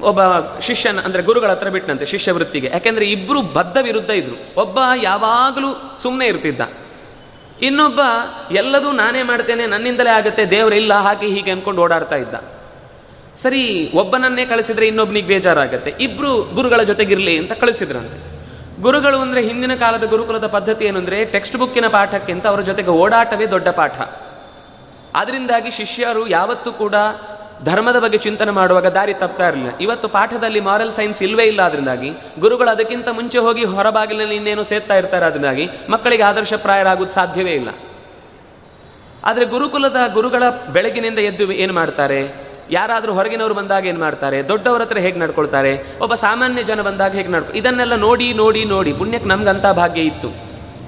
ಒಬ್ಬ 0.01 0.21
ಶಿಷ್ಯನ, 0.61 1.01
ಅಂದರೆ 1.01 1.23
ಗುರುಗಳ 1.23 1.51
ಹತ್ರ 1.51 1.69
ಬಿಟ್ಟನಂತೆ 1.69 2.07
ಶಿಷ್ಯ 2.07 2.33
ವೃತ್ತಿಗೆ 2.33 2.69
ಯಾಕೆಂದರೆ 2.73 3.05
ಇಬ್ಬರು 3.07 3.41
ಬದ್ಧ 3.43 3.77
ವಿರುದ್ಧ 3.83 4.11
ಇದ್ರು. 4.11 4.37
ಒಬ್ಬ 4.61 4.79
ಯಾವಾಗಲೂ 5.03 5.71
ಸುಮ್ಮನೆ 6.03 6.27
ಇರ್ತಿದ್ದ. 6.27 6.63
ಇನ್ನೊಬ್ಬ, 7.63 8.01
ಎಲ್ಲದೂ 8.53 8.89
ನಾನೇ 8.93 9.23
ಮಾಡ್ತೇನೆ, 9.23 9.67
ನನ್ನಿಂದಲೇ 9.67 10.11
ಆಗುತ್ತೆ 10.11 10.45
ದೇವರಿಲ್ಲ 10.51 10.95
ಹಾಕಿ 11.01 11.27
ಹೀಗೆ 11.27 11.51
ಅಂದ್ಕೊಂಡು 11.51 11.83
ಓಡಾಡ್ತಾ 11.83 12.17
ಇದ್ದ. 12.17 12.35
ಸರಿ, 13.37 13.63
ಒಬ್ಬನನ್ನೇ 13.95 14.45
ಕಳಿಸಿದ್ರೆ 14.47 14.87
ಇನ್ನೊಬ್ಬನಿಗೆ 14.87 15.27
ಬೇಜಾರಾಗತ್ತೆ. 15.27 15.93
ಇಬ್ಬರು 16.01 16.33
ಗುರುಗಳ 16.55 16.83
ಜೊತೆಗಿರಲಿ 16.83 17.35
ಅಂತ 17.39 17.53
ಕಳಿಸಿದ್ರಂತೆ. 17.53 18.19
ಗುರುಗಳು 18.83 19.19
ಅಂದರೆ 19.19 19.41
ಹಿಂದಿನ 19.43 19.75
ಕಾಲದ 19.75 20.05
ಗುರುಕುಲದ 20.05 20.47
ಪದ್ಧತಿ 20.47 20.85
ಏನು 20.85 21.01
ಟೆಕ್ಸ್ಟ್ 21.33 21.57
ಬುಕ್ಕಿನ 21.57 21.89
ಪಾಠಕ್ಕಿಂತ 21.89 22.47
ಅವರ 22.47 22.61
ಜೊತೆಗೆ 22.61 22.93
ಓಡಾಟವೇ 23.03 23.47
ದೊಡ್ಡ 23.47 23.69
ಪಾಠ. 23.69 23.97
ಅದರಿಂದಾಗಿ 25.15 25.71
ಶಿಷ್ಯರು 25.71 26.29
ಯಾವತ್ತೂ 26.29 26.73
ಕೂಡ 26.73 26.95
ಧರ್ಮದ 27.65 27.99
ಬಗ್ಗೆ 27.99 28.19
ಚಿಂತನೆ 28.19 28.51
ಮಾಡುವಾಗ 28.51 28.87
ದಾರಿ 28.87 29.15
ತಪ್ತಾ 29.15 29.49
ಇರಲಿಲ್ಲ. 29.49 29.71
ಇವತ್ತು 29.81 30.09
ಪಾಠದಲ್ಲಿ 30.09 30.61
ಮಾರಲ್ 30.61 30.93
ಸೈನ್ಸ್ 30.93 31.23
ಇಲ್ಲವೇ 31.23 31.45
ಇಲ್ಲ 31.45 31.62
ಅದರಿಂದಾಗಿ 31.62 32.12
ಗುರುಗಳು 32.39 32.71
ಅದಕ್ಕಿಂತ 32.71 33.09
ಮುಂಚೆ 33.09 33.39
ಹೋಗಿ 33.39 33.65
ಹೊರಬಾಗಿಲಿನಲ್ಲಿ 33.65 34.37
ಇನ್ನೇನು 34.37 34.65
ಸೇರ್ತಾ 34.65 34.95
ಇರ್ತಾರೆ 34.95 35.27
ಅದರಿಂದಾಗಿ 35.27 35.71
ಮಕ್ಕಳಿಗೆ 35.89 36.23
ಆದರ್ಶಪ್ರಾಯರಾಗೋದು 36.23 37.11
ಸಾಧ್ಯವೇ 37.11 37.53
ಇಲ್ಲ. 37.53 37.69
ಆದರೆ 39.25 39.45
ಗುರುಕುಲದ 39.45 39.97
ಗುರುಗಳ 40.12 40.43
ಬೆಳಗಿನಿಂದ 40.73 41.19
ಎದ್ದು 41.19 41.53
ಏನು 41.53 41.73
ಮಾಡ್ತಾರೆ? 41.73 42.45
ಯಾರಾದರೂ 42.71 43.12
ಹೊರಗಿನವರು 43.12 43.55
ಬಂದಾಗ 43.55 43.87
ಏನು 43.87 44.01
ಮಾಡ್ತಾರೆ? 44.01 44.49
ದೊಡ್ಡವರ 44.49 44.83
ಹತ್ರ 44.83 44.99
ಹೇಗೆ 44.99 45.19
ನಡ್ಕೊಳ್ತಾರೆ? 45.19 45.87
ಒಬ್ಬ 46.01 46.15
ಸಾಮಾನ್ಯ 46.15 46.62
ಜನ 46.62 46.81
ಬಂದಾಗ 46.81 47.12
ಹೇಗೆ 47.12 47.29
ನಡ್ಕೊ 47.29 47.53
ಇದನ್ನೆಲ್ಲ 47.53 47.95
ನೋಡಿ 47.95 48.33
ನೋಡಿ 48.33 48.65
ನೋಡಿ. 48.65 48.93
ಪುಣ್ಯಕ್ಕೆ 48.93 49.29
ನಮ್ಗಂಥ 49.29 49.67
ಭಾಗ್ಯ 49.67 50.01
ಇತ್ತು. 50.01 50.44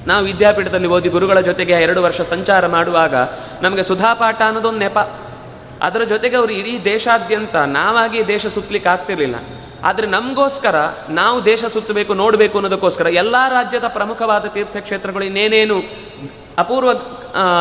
ನಾವು 0.06 0.24
ವಿದ್ಯಾಪೀಠದಲ್ಲಿ 0.24 0.86
ಓದಿ 0.86 1.08
ಗುರುಗಳ 1.08 1.40
ಜೊತೆಗೆ 1.40 1.72
ಎರಡು 1.72 2.02
ವರ್ಷ 2.02 2.20
ಸಂಚಾರ 2.20 2.66
ಮಾಡುವಾಗ 2.66 3.14
ನಮಗೆ 3.62 3.82
ಸುಧಾಪಾಠ 3.82 4.42
ಅನ್ನೋದೊಂದು 4.42 4.78
ನೆಪ. 4.78 4.98
ಅದರ 5.82 6.02
ಜೊತೆಗೆ 6.02 6.36
ಅವರು 6.36 6.52
ಇಡೀ 6.52 6.84
ದೇಶಾದ್ಯಂತ 6.84 7.56
ನಾವಾಗಿ 7.56 8.28
ದೇಶ 8.28 8.46
ಸುತ್ತಲಿಕ್ಕೆ 8.46 8.88
ಆಗ್ತಿರ್ಲಿಲ್ಲ. 8.88 9.34
ಆದರೆ 9.84 10.06
ನಮಗೋಸ್ಕರ 10.06 10.76
ನಾವು 11.08 11.44
ದೇಶ 11.44 11.64
ಸುತ್ತಬೇಕು, 11.64 12.14
ನೋಡಬೇಕು 12.14 12.58
ಅನ್ನೋದಕ್ಕೋಸ್ಕರ 12.58 13.06
ಎಲ್ಲ 13.06 13.36
ರಾಜ್ಯದ 13.48 13.84
ಪ್ರಮುಖವಾದ 13.88 14.46
ತೀರ್ಥಕ್ಷೇತ್ರಗಳು 14.46 15.24
ಇನ್ನೇನೇನು 15.24 15.82
ಅಪೂರ್ವ 16.58 16.94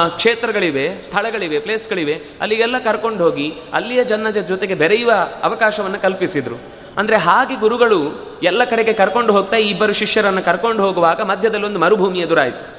ಕ್ಷೇತ್ರಗಳಿವೆ, 0.08 1.02
ಸ್ಥಳಗಳಿವೆ, 1.02 1.60
ಪ್ಲೇಸ್ಗಳಿವೆ, 1.60 2.14
ಅಲ್ಲಿಗೆಲ್ಲ 2.42 2.78
ಕರ್ಕೊಂಡು 2.80 3.24
ಹೋಗಿ 3.24 3.54
ಅಲ್ಲಿಯ 3.74 4.04
ಜನ 4.04 4.30
ಜೊತೆಗೆ 4.30 4.76
ಬೆರೆಯುವ 4.76 5.12
ಅವಕಾಶವನ್ನು 5.44 6.00
ಕಲ್ಪಿಸಿದರು. 6.00 6.75
ಅಂದರೆ 6.98 7.18
ಹಾಗೆ 7.18 7.56
ಗುರುಗಳು 7.56 8.00
ಎಲ್ಲ 8.44 8.64
ಕಡೆಗೆ 8.64 8.94
ಕರ್ಕೊಂಡು 8.94 9.34
ಹೋಗ್ತಾ 9.34 9.58
ಇಬ್ಬರು 9.58 9.94
ಶಿಷ್ಯರನ್ನು 9.94 10.42
ಕರ್ಕೊಂಡು 10.42 10.84
ಹೋಗುವಾಗ 10.84 11.22
ಮಧ್ಯದಲ್ಲಿ 11.22 11.66
ಒಂದು 11.66 11.80
ಮರುಭೂಮಿ 11.80 12.20
ಎದುರಾಯಿತು. 12.20 12.76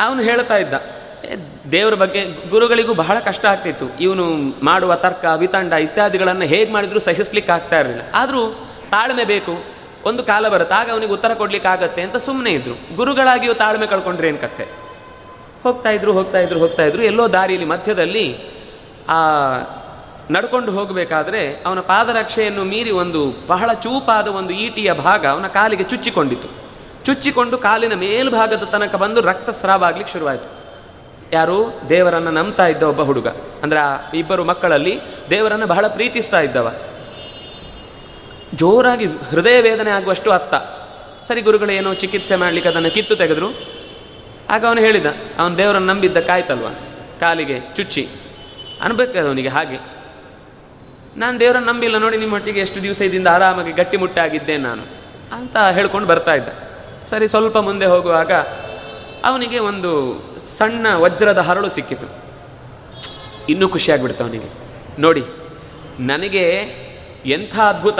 ಅವನು 0.00 0.22
ಹೇಳ್ತಾ 0.22 0.56
ಇದ್ದ 0.56 0.74
ದೇವರ 1.72 1.94
ಬಗ್ಗೆ 1.94 2.24
ಗುರುಗಳಿಗೂ 2.50 2.94
ಬಹಳ 2.94 3.18
ಕಷ್ಟ 3.18 3.46
ಆಗ್ತಿತ್ತು. 3.46 3.98
ಇವನು 4.00 4.26
ಮಾಡುವ 4.64 4.94
ತರ್ಕ, 4.94 5.24
ವಿತಂಡ 5.36 5.72
ಇತ್ಯಾದಿಗಳನ್ನು 5.72 6.44
ಹೇಗೆ 6.44 6.72
ಮಾಡಿದ್ರು 6.72 7.00
ಸಹಿಸ್ಲಿಕ್ಕೆ 7.00 7.52
ಆಗ್ತಾ 7.52 7.80
ಇರಲಿಲ್ಲ. 7.80 8.02
ಆದರೂ 8.14 8.48
ತಾಳ್ಮೆ 8.90 9.24
ಬೇಕು. 9.24 9.78
ಒಂದು 10.04 10.22
ಕಾಲ 10.22 10.48
ಬರುತ್ತೆ. 10.48 10.74
ಆಗ 10.74 10.90
ಅವನಿಗೆ 10.90 11.12
ಉತ್ತರ 11.12 11.34
ಕೊಡ್ಲಿಕ್ಕೆ 11.34 11.68
ಆಗತ್ತೆ 11.68 12.02
ಅಂತ 12.02 12.16
ಸುಮ್ಮನೆ 12.16 12.50
ಇದ್ರು. 12.50 12.96
ಗುರುಗಳಾಗಿಯೂ 12.96 13.54
ತಾಳ್ಮೆ 13.54 13.86
ಕಳ್ಕೊಂಡ್ರೆ 13.86 14.28
ಏನು 14.28 14.38
ಕಥೆ? 14.38 14.68
ಹೋಗ್ತಾ 15.62 15.90
ಇದ್ರು 15.90 16.12
ಹೋಗ್ತಾ 16.12 16.38
ಇದ್ರು 16.38 16.58
ಹೋಗ್ತಾ 16.58 16.82
ಇದ್ರು. 16.82 17.02
ಎಲ್ಲೋ 17.02 17.32
ದಾರಿಯಲ್ಲಿ 17.32 17.68
ಮಧ್ಯದಲ್ಲಿ 17.68 18.38
ಆ 19.08 19.18
ನಡ್ಕೊಂಡು 20.30 20.72
ಹೋಗಬೇಕಾದ್ರೆ 20.72 21.62
ಅವನ 21.66 21.80
ಪಾದರಕ್ಷೆಯನ್ನು 21.80 22.64
ಮೀರಿ 22.64 22.90
ಒಂದು 22.90 23.34
ಬಹಳ 23.46 23.72
ಚೂಪಾದ 23.72 24.28
ಒಂದು 24.28 24.52
ಈಟಿಯ 24.52 24.92
ಭಾಗ 24.92 25.26
ಅವನ 25.26 25.46
ಕಾಲಿಗೆ 25.46 25.82
ಚುಚ್ಚಿಕೊಂಡಿತು. 25.82 26.48
ಚುಚ್ಚಿಕೊಂಡು 27.04 27.58
ಕಾಲಿನ 27.58 27.94
ಮೇಲ್ಭಾಗದ 27.94 28.62
ತನಕ 28.62 28.94
ಬಂದು 28.94 29.20
ರಕ್ತಸ್ರಾವ 29.20 29.84
ಆಗ್ಲಿಕ್ಕೆ 29.84 30.12
ಶುರುವಾಯಿತು. 30.12 30.58
ಯಾರು? 31.32 31.80
ದೇವರನ್ನು 31.88 32.30
ನಂಬ್ತಾ 32.30 32.66
ಇದ್ದ 32.66 32.82
ಒಬ್ಬ 32.82 33.00
ಹುಡುಗ. 33.00 33.28
ಅಂದ್ರೆ 33.62 33.80
ಆ 33.80 34.10
ಇಬ್ಬರು 34.14 34.44
ಮಕ್ಕಳಲ್ಲಿ 34.44 35.00
ದೇವರನ್ನು 35.30 35.66
ಬಹಳ 35.66 35.86
ಪ್ರೀತಿಸ್ತಾ 35.86 36.40
ಇದ್ದವ. 36.40 36.74
ಜೋರಾಗಿ 38.54 39.06
ಹೃದಯ 39.06 39.60
ವೇದನೆ 39.60 39.90
ಆಗುವಷ್ಟು 39.90 40.30
ಅತ್ತ. 40.30 40.54
ಸರಿ 41.26 41.40
ಗುರುಗಳು, 41.40 41.72
ಏನೋ 41.72 41.94
ಚಿಕಿತ್ಸೆ 41.94 42.36
ಮಾಡ್ಲಿಕ್ಕೆ 42.36 42.68
ಅದನ್ನು 42.68 42.90
ಕಿತ್ತು 42.90 43.16
ತೆಗೆದ್ರು. 43.16 43.48
ಆಗ 44.50 44.66
ಅವನು 44.66 44.80
ಹೇಳಿದ, 44.80 45.06
ಅವನು 45.38 45.56
ದೇವರನ್ನು 45.56 45.94
ನಂಬಿದ್ದ 45.94 46.16
ಕಾಯ್ತಲ್ವ? 46.16 46.68
ಕಾಲಿಗೆ 47.20 47.60
ಚುಚ್ಚಿ. 47.76 48.08
ಅನ್ಬೇಕು 48.82 49.26
ಅವನಿಗೆ 49.26 49.48
ಹಾಗೆ. 49.48 49.97
ನಾನು 51.16 51.40
ದೇವರನ್ನು 51.40 51.72
ನಂಬಿಲ್ಲ 51.72 51.98
ನೋಡಿ 51.98 52.16
ನಿಮ್ಮ 52.16 52.34
ಮಟ್ಟಿಗೆ 52.34 52.60
ಎಷ್ಟು 52.60 52.82
ದಿವಸ 52.82 53.00
ಇದ್ದಿಂದ 53.00 53.26
ಆರಾಮಾಗಿ 53.26 53.72
ಗಟ್ಟಿಮುಟ್ಟಾಗಿದ್ದೆ 53.72 54.56
ನಾನು 54.56 54.82
ಅಂತ 55.32 55.56
ಹೇಳ್ಕೊಂಡು 55.56 56.08
ಬರ್ತಾ 56.08 56.34
ಇದ್ದ. 56.34 56.48
ಸರಿ, 57.10 57.28
ಸ್ವಲ್ಪ 57.28 57.58
ಮುಂದೆ 57.58 57.86
ಹೋಗುವಾಗ 57.86 58.32
ಅವನಿಗೆ 59.24 59.58
ಒಂದು 59.58 60.20
ಸಣ್ಣ 60.58 60.86
ವಜ್ರದ 60.94 61.38
ಹರಳು 61.38 61.70
ಸಿಕ್ಕಿತು. 61.70 62.06
ಇನ್ನೂ 63.48 63.68
ಖುಷಿಯಾಗ್ಬಿಡ್ತು 63.68 64.24
ಅವನಿಗೆ. 64.24 64.48
ನೋಡಿ, 65.00 65.24
ನನಗೆ 66.00 66.48
ಎಂಥ 67.26 67.58
ಅದ್ಭುತ 67.58 67.98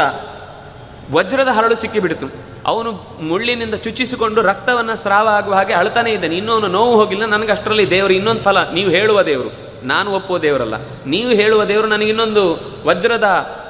ವಜ್ರದ 1.13 1.49
ಹರಳು 1.49 1.77
ಸಿಕ್ಕಿಬಿಡ್ತು. 1.77 2.27
ಅವನು 2.67 2.93
ಮುಳ್ಳಿನಿಂದ 3.21 3.75
ಚುಚ್ಚಿಸಿಕೊಂಡು 3.75 4.43
ರಕ್ತವನ್ನು 4.43 4.97
ಸ್ರಾವ 4.97 5.29
ಆಗುವ 5.29 5.55
ಹಾಗೆ 5.55 5.73
ಅಳ್ತಾನೆ 5.73 6.13
ಇದ್ದಾನೆ. 6.13 6.37
ಇನ್ನೂ 6.37 6.59
ನೋವು 6.59 6.97
ಹೋಗಿಲ್ಲ. 6.97 7.25
ನನಗೆ 7.25 7.53
ಅಷ್ಟರಲ್ಲಿ 7.53 7.91
ದೇವರು 7.91 8.13
ಇನ್ನೊಂದು 8.13 8.43
ಫಲ 8.43 8.71
ನೀವು 8.71 8.91
ಹೇಳುವ 8.91 9.23
ದೇವರು. 9.23 9.68
ನಾನು 9.83 10.13
ಒಪ್ಪುವ 10.13 10.39
ದೇವರಲ್ಲ. 10.39 10.75
ನೀವು 11.07 11.31
ಹೇಳುವ 11.31 11.65
ದೇವರು 11.65 11.87
ನನಗೆ 11.87 12.09
ಇನ್ನೊಂದು 12.09 12.57
ವಜ್ರದ 12.87 13.25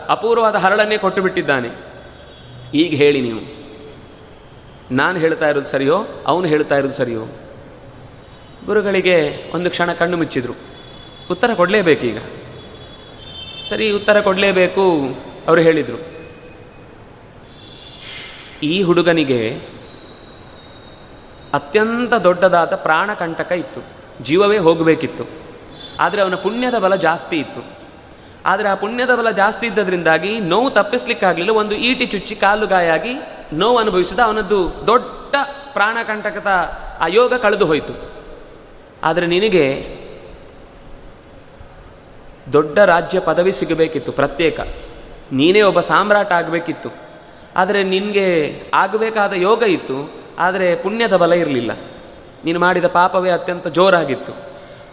ಅಪೂರ್ವವಾದ 0.08 0.54
ಹರಳನ್ನೇ 0.54 0.98
ಕೊಟ್ಟು 0.98 1.22
ಬಿಟ್ಟಿದ್ದಾನೆ. 1.22 1.68
ಈಗ 2.74 2.94
ಹೇಳಿ 2.94 3.20
ನೀವು. 3.20 3.58
ನಾನು 4.90 5.18
ಹೇಳ್ತಾ 5.18 5.48
ಇರೋದು 5.48 5.66
ಸರಿಯೋ? 5.66 6.06
ಅವನು 6.26 6.46
ಹೇಳ್ತಾ 6.46 6.76
ಇರೋದು 6.76 6.92
ಸರಿಯೋ? 6.92 7.24
ಗುರುಗಳಿಗೆ 8.66 9.44
ಒಂದು 9.54 9.70
ಕ್ಷಣ 9.70 9.92
ಕಣ್ಣು 9.92 10.16
ಮುಚ್ಚಿದ್ರು. 10.16 10.52
ಉತ್ತರ 11.30 11.54
ಕೊಡಲೇಬೇಕೀಗ? 11.54 12.18
ಸರಿ, 13.68 13.90
ಉತ್ತರ 13.90 14.20
ಕೊಡಲೇಬೇಕು, 14.20 14.90
ಅವರು 15.48 15.60
ಹೇಳಿದರು. 15.60 16.18
ಈ 18.62 18.82
ಹುಡುಗನಿಗೆ 18.82 19.60
ಅತ್ಯಂತ 21.54 22.14
ದೊಡ್ಡದಾದ 22.14 22.74
ಪ್ರಾಣಕಂಟಕ 22.74 23.52
ಇತ್ತು. 23.52 23.80
ಜೀವವೇ 24.24 24.58
ಹೋಗಬೇಕಿತ್ತು. 24.58 25.47
ಆದರೆ 26.00 26.20
ಅವನ 26.22 26.34
ಪುಣ್ಯದ 26.34 26.78
ಬಲ 26.78 26.94
ಜಾಸ್ತಿ 26.94 27.36
ಇತ್ತು. 27.38 27.62
ಆದರೆ 28.46 28.68
ಆ 28.68 28.74
ಪುಣ್ಯದ 28.74 29.12
ಬಲ 29.14 29.30
ಜಾಸ್ತಿ 29.30 29.64
ಇದ್ದದ್ರಿಂದಾಗಿ 29.66 30.32
ನೋವು 30.40 30.68
ತಪ್ಪಿಸ್ಲಿಕ್ಕಾಗಲಿಲ್ಲ, 30.70 31.50
ಒಂದು 31.50 31.74
ಈಟಿ 31.74 32.06
ಚುಚ್ಚಿ 32.06 32.34
ಕಾಲು 32.34 32.66
ಗಾಯಾಗಿ 32.66 33.14
ನೋವು 33.52 33.78
ಅನುಭವಿಸಿದ 33.78 34.20
ಅವನದ್ದು 34.20 34.58
ದೊಡ್ಡ 34.86 35.34
ಪ್ರಾಣಕಂಟಕದ 35.72 36.50
ಆ 37.00 37.06
ಯೋಗ 37.06 37.34
ಕಳೆದು 37.34 37.66
ಹೋಯಿತು. 37.66 37.94
ಆದರೆ 39.04 39.26
ನಿನಗೆ 39.26 39.64
ದೊಡ್ಡ 42.52 42.78
ರಾಜ್ಯ 42.78 43.18
ಪದವಿ 43.20 43.52
ಸಿಗಬೇಕಿತ್ತು, 43.52 44.12
ಪ್ರತ್ಯೇಕ. 44.12 44.60
ನೀನೇ 45.32 45.62
ಒಬ್ಬ 45.62 45.80
ಸಾಮ್ರಾಟ 45.80 46.30
ಆಗಬೇಕಿತ್ತು. 46.32 46.90
ಆದರೆ 47.56 47.82
ನಿನಗೆ 47.82 48.26
ಆಗಬೇಕಾದ 48.74 49.32
ಯೋಗ 49.32 49.62
ಇತ್ತು, 49.62 49.98
ಆದರೆ 50.38 50.68
ಪುಣ್ಯದ 50.76 51.14
ಬಲ 51.16 51.32
ಇರಲಿಲ್ಲ. 51.32 51.72
ನೀನು 52.44 52.58
ಮಾಡಿದ 52.60 52.86
ಪಾಪವೇ 52.86 53.30
ಅತ್ಯಂತ 53.30 53.68
ಜೋರಾಗಿತ್ತು. 53.68 54.47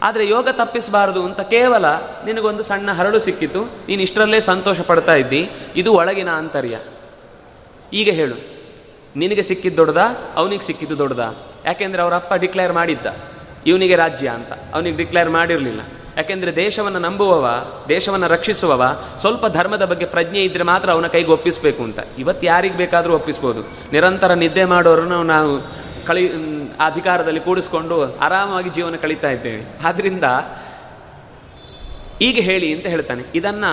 ಆದರೆ 0.06 0.24
ಯೋಗ 0.28 0.48
ತಪ್ಪಿಸಬಾರದು 0.52 1.22
ಅಂತ 1.26 1.42
ಕೇವಲ 1.54 1.86
ನಿನಗೊಂದು 2.26 2.64
ಸಣ್ಣ 2.64 2.90
ಹರಳು 2.92 3.20
ಸಿಕ್ಕಿತು, 3.20 3.62
ನೀನು 3.88 4.02
ಇಷ್ಟರಲ್ಲೇ 4.02 4.40
ಸಂತೋಷ 4.42 4.80
ಪಡ್ತಾ 4.82 5.16
ಇದ್ದಿ, 5.16 5.42
ಇದು 5.76 5.94
ಒಳಗಿನ 5.94 6.30
ಆಂತರ್ಯ. 6.34 6.76
ಈಗ 7.94 8.10
ಹೇಳು, 8.10 8.38
ನಿನಗೆ 9.16 9.44
ಸಿಕ್ಕಿದ್ದು 9.44 9.78
ದೊಡ್ಡದ, 9.78 10.04
ಅವನಿಗೆ 10.36 10.66
ಸಿಕ್ಕಿದ್ದು 10.66 10.98
ದೊಡ್ಡದ? 10.98 11.26
ಯಾಕೆಂದರೆ 11.66 12.02
ಅವರ 12.02 12.16
ಅಪ್ಪ 12.16 12.34
ಡಿಕ್ಲೇರ್ 12.34 12.74
ಮಾಡಿದ್ದ, 12.74 13.08
ಇವನಿಗೆ 13.66 13.96
ರಾಜ್ಯ 13.96 14.28
ಅಂತ. 14.30 14.52
ಅವನಿಗೆ 14.74 14.98
ಡಿಕ್ಲೇರ್ 14.98 15.30
ಮಾಡಿರಲಿಲ್ಲ. 15.30 15.82
ಯಾಕೆಂದರೆ 16.18 16.52
ದೇಶವನ್ನು 16.56 17.00
ನಂಬುವವ, 17.00 17.46
ದೇಶವನ್ನು 17.90 18.28
ರಕ್ಷಿಸುವವ, 18.28 18.84
ಸ್ವಲ್ಪ 19.20 19.46
ಧರ್ಮದ 19.48 19.86
ಬಗ್ಗೆ 19.86 20.06
ಪ್ರಜ್ಞೆ 20.06 20.42
ಇದ್ದರೆ 20.44 20.64
ಮಾತ್ರ 20.64 20.88
ಅವನ 20.92 21.08
ಕೈಗೆ 21.08 21.32
ಒಪ್ಪಿಸಬೇಕು 21.32 21.82
ಅಂತ. 21.84 22.00
ಇವತ್ತು 22.20 22.44
ಯಾರಿಗೆ 22.48 22.78
ಬೇಕಾದರೂ 22.78 23.16
ಒಪ್ಪಿಸ್ಬೋದು. 23.16 23.64
ನಿರಂತರ 23.92 24.34
ನಿದ್ದೆ 24.34 24.66
ಮಾಡೋರನ್ನು 24.66 25.20
ನಾವು 25.24 25.52
ಕಳಿ 26.08 26.24
ಅಧಿಕಾರದಲ್ಲಿ 26.88 27.42
ಕೂಡಿಸ್ಕೊಂಡು 27.48 27.96
ಆರಾಮಾಗಿ 28.26 28.70
ಜೀವನ 28.78 28.98
ಕಳೀತಾ 29.04 29.30
ಇದ್ದೇವೆ. 29.36 29.62
ಆದ್ದರಿಂದ 29.88 30.26
ಈಗ 32.28 32.38
ಹೇಳಿ 32.50 32.68
ಅಂತ 32.76 32.88
ಹೇಳ್ತಾನೆ. 32.94 33.24
ಇದನ್ನು 33.40 33.72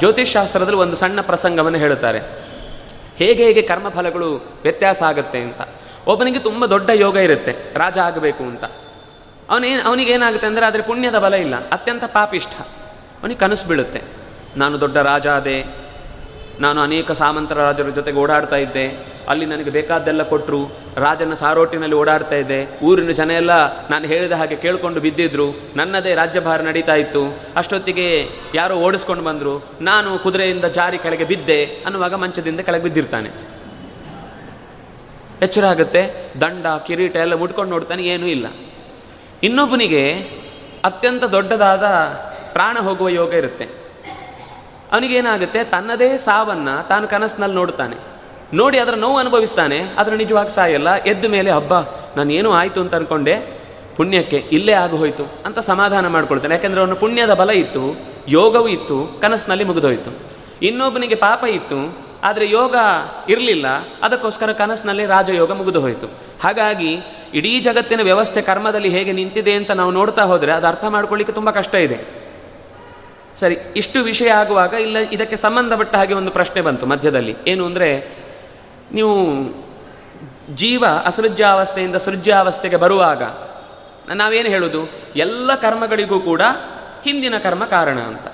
ಜ್ಯೋತಿಷ್ 0.00 0.32
ಶಾಸ್ತ್ರದಲ್ಲಿ 0.36 0.80
ಒಂದು 0.84 0.96
ಸಣ್ಣ 1.02 1.20
ಪ್ರಸಂಗವನ್ನು 1.30 1.78
ಹೇಳುತ್ತಾರೆ. 1.84 2.20
ಹೇಗೆ 3.20 3.42
ಹೇಗೆ 3.46 3.62
ಕರ್ಮಫಲಗಳು 3.70 4.28
ವ್ಯತ್ಯಾಸ 4.62 5.00
ಆಗುತ್ತೆ 5.08 5.40
ಅಂತ. 5.46 5.60
ಒಬ್ಬನಿಗೆ 6.12 6.40
ತುಂಬ 6.46 6.66
ದೊಡ್ಡ 6.74 6.90
ಯೋಗ 7.04 7.16
ಇರುತ್ತೆ, 7.26 7.52
ರಾಜ 7.82 7.98
ಆಗಬೇಕು 8.06 8.42
ಅಂತ. 8.50 8.64
ಅವನೇನು 9.50 9.82
ಅವನಿಗೇನಾಗುತ್ತೆ 9.88 10.46
ಅಂದರೆ 10.50 10.64
ಆದರೆ 10.68 10.82
ಪುಣ್ಯದ 10.88 11.18
ಬಲ 11.24 11.34
ಇಲ್ಲ, 11.44 11.56
ಅತ್ಯಂತ 11.76 12.04
ಪಾಪಿಷ್ಠ. 12.16 12.54
ಅವನಿಗೆ 13.20 13.40
ಕನಸು 13.40 13.66
ಬೀಳುತ್ತೆ. 13.68 14.00
ನಾನು 14.56 14.74
ದೊಡ್ಡ 14.80 14.96
ರಾಜ 15.10 15.26
ಆದೆ, 15.36 15.56
ನಾನು 16.60 16.78
ಅನೇಕ 16.80 17.12
ಸಾಮಂತರ 17.20 17.58
ರಾಜರ 17.68 17.90
ಜೊತೆಗೆ 17.98 18.18
ಓಡಾಡ್ತಾ 18.22 18.56
ಇದ್ದೆ 18.64 18.86
ಅಲ್ಲಿ 19.32 19.46
ನನಗೆ 19.46 19.70
ಬೇಕಾದ್ದೆಲ್ಲ 19.70 20.22
ಕೊಟ್ಟರು 20.22 20.70
ರಾಜನ 20.96 21.34
ಸಾರೋಟಿನಲ್ಲಿ 21.34 21.96
ಓಡಾಡ್ತಾ 21.96 22.36
ಇದ್ದೆ. 22.36 22.80
ಊರಿನ 22.82 23.10
ಜನ 23.10 23.30
ಎಲ್ಲ 23.30 23.50
ನಾನು 23.88 24.06
ಹೇಳಿದ 24.06 24.32
ಹಾಗೆ 24.32 24.56
ಕೇಳಿಕೊಂಡು 24.56 25.00
ಬಿದ್ದಿದ್ರು. 25.00 25.60
ನನ್ನದೇ 25.76 26.14
ರಾಜ್ಯಭಾರ 26.14 26.62
ನಡೀತಾ 26.62 26.94
ಇತ್ತು. 26.94 27.40
ಅಷ್ಟೊತ್ತಿಗೆ 27.56 28.28
ಯಾರೋ 28.54 28.74
ಓಡಿಸ್ಕೊಂಡು 28.74 29.24
ಬಂದರು. 29.24 29.64
ನಾನು 29.80 30.18
ಕುದುರೆಯಿಂದ 30.18 30.64
ಜಾರಿ 30.64 30.98
ಕೆಳಗೆ 30.98 31.24
ಬಿದ್ದೆ. 31.24 31.64
ಅನ್ನುವಾಗ 31.64 32.14
ಮಂಚದಿಂದ 32.14 32.60
ಕೆಳಗೆ 32.60 32.82
ಬಿದ್ದಿರ್ತಾನೆ. 32.82 33.30
ಎಚ್ಚರ 35.42 35.64
ಆಗುತ್ತೆ? 35.64 36.32
ದಂಡ, 36.40 36.66
ಕಿರೀಟ 36.86 37.16
ಎಲ್ಲ 37.16 37.34
ಮುಟ್ಕೊಂಡು 37.34 37.70
ನೋಡ್ತಾನೆ, 37.70 38.02
ಏನೂ 38.02 38.26
ಇಲ್ಲ. 38.26 38.46
ಇನ್ನೊಬ್ಬನಿಗೆ 39.42 40.12
ಅತ್ಯಂತ 40.84 41.24
ದೊಡ್ಡದಾದ 41.24 41.84
ಪ್ರಾಣ 42.52 42.78
ಹೋಗುವ 42.78 43.08
ಯೋಗ 43.08 43.34
ಇರುತ್ತೆ. 43.34 43.64
ಅವನಿಗೇನಾಗುತ್ತೆ? 44.92 45.64
ತನ್ನದೇ 45.64 46.16
ಸಾವನ್ನು 46.16 46.88
ತಾನು 46.88 47.08
ಕನಸಿನಲ್ಲಿ 47.08 47.56
ನೋಡ್ತಾನೆ. 47.56 48.11
ನೋಡಿ 48.58 48.78
ಅದರ 48.78 48.94
ನೋವು 48.94 49.18
ಅನುಭವಿಸ್ತಾನೆ 49.18 49.78
ಅದರ 50.00 50.14
ನಿಜವಾಗಿ 50.22 50.52
ಸಾಯಲ್ಲ. 50.54 50.90
ಎದ್ದ 51.12 51.24
ಮೇಲೆ 51.34 51.50
ಹಬ್ಬ 51.50 51.74
ನಾನು 52.16 52.30
ಏನೂ 52.38 52.50
ಆಯಿತು 52.52 52.80
ಅಂತ 52.80 52.94
ಅಂದ್ಕೊಂಡೆ 52.94 53.34
ಪುಣ್ಯಕ್ಕೆ 53.96 54.38
ಇಲ್ಲೇ 54.56 54.74
ಆಗೋಯ್ತು 54.82 55.24
ಅಂತ 55.46 55.58
ಸಮಾಧಾನ 55.70 56.06
ಮಾಡ್ಕೊಳ್ತಾನೆ. 56.06 56.52
ಯಾಕೆಂದರೆ 56.54 56.80
ಅವನು 56.80 56.96
ಪುಣ್ಯದ 56.96 57.32
ಬಲ 57.40 57.50
ಇತ್ತು, 57.50 57.84
ಯೋಗವೂ 58.28 58.68
ಇತ್ತು, 58.68 58.96
ಕನಸಿನಲ್ಲಿ 59.22 59.64
ಮುಗಿದೋಯ್ತು. 59.64 60.10
ಇನ್ನೊಬ್ಬನಿಗೆ 60.62 61.16
ಪಾಪ 61.26 61.44
ಇತ್ತು, 61.58 61.78
ಆದರೆ 62.24 62.46
ಯೋಗ 62.50 62.74
ಇರಲಿಲ್ಲ, 63.28 63.66
ಅದಕ್ಕೋಸ್ಕರ 64.02 64.52
ಕನಸಿನಲ್ಲಿ 64.52 65.06
ರಾಜಯೋಗ 65.06 65.52
ಮುಗಿದು 65.52 65.80
ಹೋಯಿತು 65.80 66.08
ಹಾಗಾಗಿ, 66.42 66.92
ಇಡೀ 67.34 67.52
ಜಗತ್ತಿನ 67.60 68.00
ವ್ಯವಸ್ಥೆ 68.02 68.42
ಕರ್ಮದಲ್ಲಿ 68.42 68.88
ಹೇಗೆ 68.88 69.12
ನಿಂತಿದೆ 69.12 69.52
ಅಂತ 69.52 69.70
ನಾವು 69.70 69.90
ನೋಡ್ತಾ 69.90 70.22
ಹೋದರೆ 70.22 70.52
ಅದು 70.52 70.66
ಅರ್ಥ 70.66 70.84
ಮಾಡ್ಕೊಳ್ಳಿಕ್ಕೆ 70.84 71.34
ತುಂಬ 71.34 71.50
ಕಷ್ಟ 71.50 71.74
ಇದೆ. 71.86 71.98
ಸರಿ, 73.40 73.56
ಇಷ್ಟು 73.76 73.98
ವಿಷಯ 74.02 74.30
ಆಗುವಾಗ 74.30 74.72
ಇಲ್ಲ, 74.86 74.96
ಇದಕ್ಕೆ 75.16 75.36
ಸಂಬಂಧಪಟ್ಟ 75.36 75.94
ಹಾಗೆ 75.96 76.14
ಒಂದು 76.14 76.30
ಪ್ರಶ್ನೆ 76.30 76.60
ಬಂತು 76.60 76.86
ಮಧ್ಯದಲ್ಲಿ. 76.86 77.34
ಏನು 77.46 77.62
ಅಂದರೆ 77.66 77.88
ನೀವು 78.92 79.26
ಜೀವ 80.54 80.84
ಅಸೃಜ್ಯಾವಸ್ಥೆಯಿಂದ 81.04 81.96
ಸೃಜ್ಯಾವಸ್ಥೆಗೆ 81.96 82.76
ಬರುವಾಗ 82.76 83.22
ನಾವೇನು 84.14 84.48
ಹೇಳೋದು? 84.48 84.90
ಎಲ್ಲ 85.16 85.54
ಕರ್ಮಗಳಿಗೂ 85.54 86.20
ಕೂಡ 86.20 86.42
ಹಿಂದಿನ 87.04 87.38
ಕರ್ಮ 87.38 87.64
ಕಾರಣ 87.64 87.98
ಅಂತ. 87.98 88.26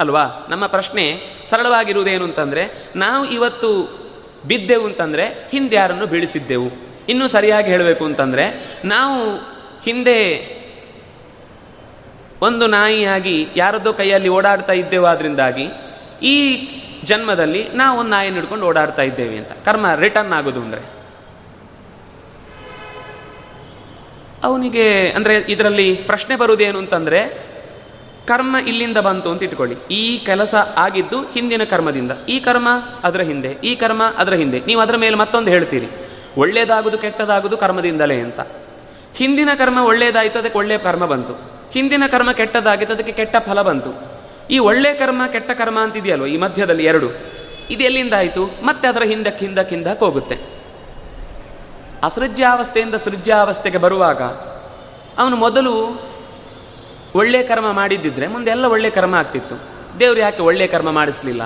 ಅಲ್ವಾ? 0.00 0.46
ನಮ್ಮ 0.48 0.66
ಪ್ರಶ್ನೆ 0.66 1.20
ಸರಳವಾಗಿರುವುದೇನು 1.44 2.24
ಅಂತಂದರೆ, 2.24 2.88
ನಾವು 2.96 3.24
ಇವತ್ತು 3.24 4.02
ಬಿದ್ದೆವು 4.46 4.86
ಅಂತಂದರೆ 4.86 5.48
ಹಿಂದೆ 5.50 5.76
ಯಾರನ್ನು 5.76 6.06
ಬೀಳಿಸಿದ್ದೆವು. 6.06 6.70
ಇನ್ನೂ 7.08 7.28
ಸರಿಯಾಗಿ 7.28 7.70
ಹೇಳಬೇಕು 7.70 8.04
ಅಂತಂದರೆ, 8.04 8.76
ನಾವು 8.84 9.36
ಹಿಂದೆ 9.84 10.48
ಒಂದು 12.42 12.66
ನಾಯಿಯಾಗಿ 12.66 13.48
ಯಾರದ್ದೋ 13.56 13.92
ಕೈಯಲ್ಲಿ 13.92 14.28
ಓಡಾಡ್ತಾ 14.28 14.72
ಇದ್ದೆವು 14.72 15.06
ಈ 16.22 16.56
ಜನ್ಮದಲ್ಲಿ 17.04 17.68
ನಾವು 17.74 17.98
ಒಂದು 17.98 18.10
ನಾಯಿನ 18.10 18.34
ಹಿಡ್ಕೊಂಡು 18.34 18.66
ಓಡಾಡ್ತಾ 18.66 19.02
ಇದ್ದೇವೆ 19.02 19.38
ಅಂತ. 19.38 19.52
ಕರ್ಮ 19.64 19.94
ರಿಟರ್ನ್ 19.94 20.32
ಆಗೋದು 20.32 20.60
ಅಂದರೆ. 20.60 20.82
ಅವನಿಗೆ 24.44 25.10
ಅಂದರೆ 25.10 25.34
ಇದರಲ್ಲಿ 25.38 25.94
ಪ್ರಶ್ನೆ 25.94 26.36
ಬರುವುದೇನು 26.36 26.78
ಅಂತಂದರೆ, 26.78 27.52
ಕರ್ಮ 28.26 28.56
ಇಲ್ಲಿಂದ 28.66 28.96
ಬಂತು 28.96 29.30
ಅಂತ 29.30 29.42
ಇಟ್ಕೊಳ್ಳಿ. 29.42 29.76
ಈ 29.90 30.18
ಕೆಲಸ 30.18 30.54
ಆಗಿದ್ದು 30.76 31.18
ಹಿಂದಿನ 31.22 31.64
ಕರ್ಮದಿಂದ. 31.64 32.12
ಈ 32.28 32.40
ಕರ್ಮ 32.40 32.68
ಅದರ 33.04 33.20
ಹಿಂದೆ, 33.20 33.48
ಈ 33.64 33.74
ಕರ್ಮ 33.74 34.02
ಅದರ 34.16 34.34
ಹಿಂದೆ. 34.34 34.60
ನೀವು 34.60 34.80
ಅದರ 34.80 34.96
ಮೇಲೆ 34.96 35.16
ಮತ್ತೊಂದು 35.16 35.50
ಹೇಳ್ತೀರಿ. 35.50 35.88
ಒಳ್ಳೆಯದಾಗುದು 36.36 36.98
ಕೆಟ್ಟದಾಗುದು 36.98 37.56
ಕರ್ಮದಿಂದಲೇ 37.56 38.20
ಅಂತ. 38.20 38.40
ಹಿಂದಿನ 39.14 39.48
ಕರ್ಮ 39.58 39.78
ಒಳ್ಳೆಯದಾಯಿತು 39.78 40.38
ಅದಕ್ಕೆ 40.38 40.58
ಒಳ್ಳೆಯ 40.58 40.78
ಕರ್ಮ 40.78 41.06
ಬಂತು. 41.06 41.32
ಹಿಂದಿನ 41.72 42.04
ಕರ್ಮ 42.06 42.32
ಕೆಟ್ಟದಾಗಿತ್ತು, 42.32 42.94
ಅದಕ್ಕೆ 42.94 43.12
ಕೆಟ್ಟ 43.12 43.36
ಫಲ 43.36 43.62
ಬಂತು. 43.62 44.11
ಈ 44.52 44.58
ಒಳ್ಳೆ 44.58 44.94
ಕರ್ಮ 44.94 45.22
ಕೆಟ್ಟ 45.32 45.50
ಕರ್ಮ 45.50 45.80
ಅಂತಿದೆಯಲ್ವ 45.80 46.26
ಈ 46.26 46.36
ಮಧ್ಯದಲ್ಲಿ 46.36 46.84
ಎರಡು? 46.84 47.10
ಇದು 47.70 47.84
ಎಲ್ಲಿಂದ 47.84 48.12
ಆಯಿತು? 48.12 48.46
ಮತ್ತೆ 48.64 48.88
ಅದರ 48.88 49.02
ಹಿಂದಕ್ಕೆ 49.02 49.46
ಹಿಂದಕ್ಕೆ 49.46 49.74
ಹಿಂದಕ್ಕೆ 49.74 50.04
ಹೋಗುತ್ತೆ. 50.04 50.38
ಅಸೃಜ್ಯಾವಸ್ಥೆಯಿಂದ 52.02 52.94
ಸೃಜ್ಯಾವಸ್ಥೆಗೆ 52.94 53.78
ಬರುವಾಗ 53.78 54.22
ಅವನು 55.18 55.36
ಮೊದಲು 55.36 56.02
ಒಳ್ಳೆ 57.14 57.42
ಕರ್ಮ 57.42 57.72
ಮಾಡಿದ್ದಿದ್ರೆ 57.72 58.26
ಮುಂದೆ 58.26 58.50
ಎಲ್ಲ 58.50 58.64
ಒಳ್ಳೆ 58.64 58.90
ಕರ್ಮ 58.90 59.14
ಆಗ್ತಿತ್ತು. 59.14 59.56
ದೇವರು 60.00 60.20
ಯಾಕೆ 60.20 60.42
ಒಳ್ಳೆ 60.42 60.66
ಕರ್ಮ 60.66 60.90
ಮಾಡಿಸ್ಲಿಲ್ಲ? 60.90 61.42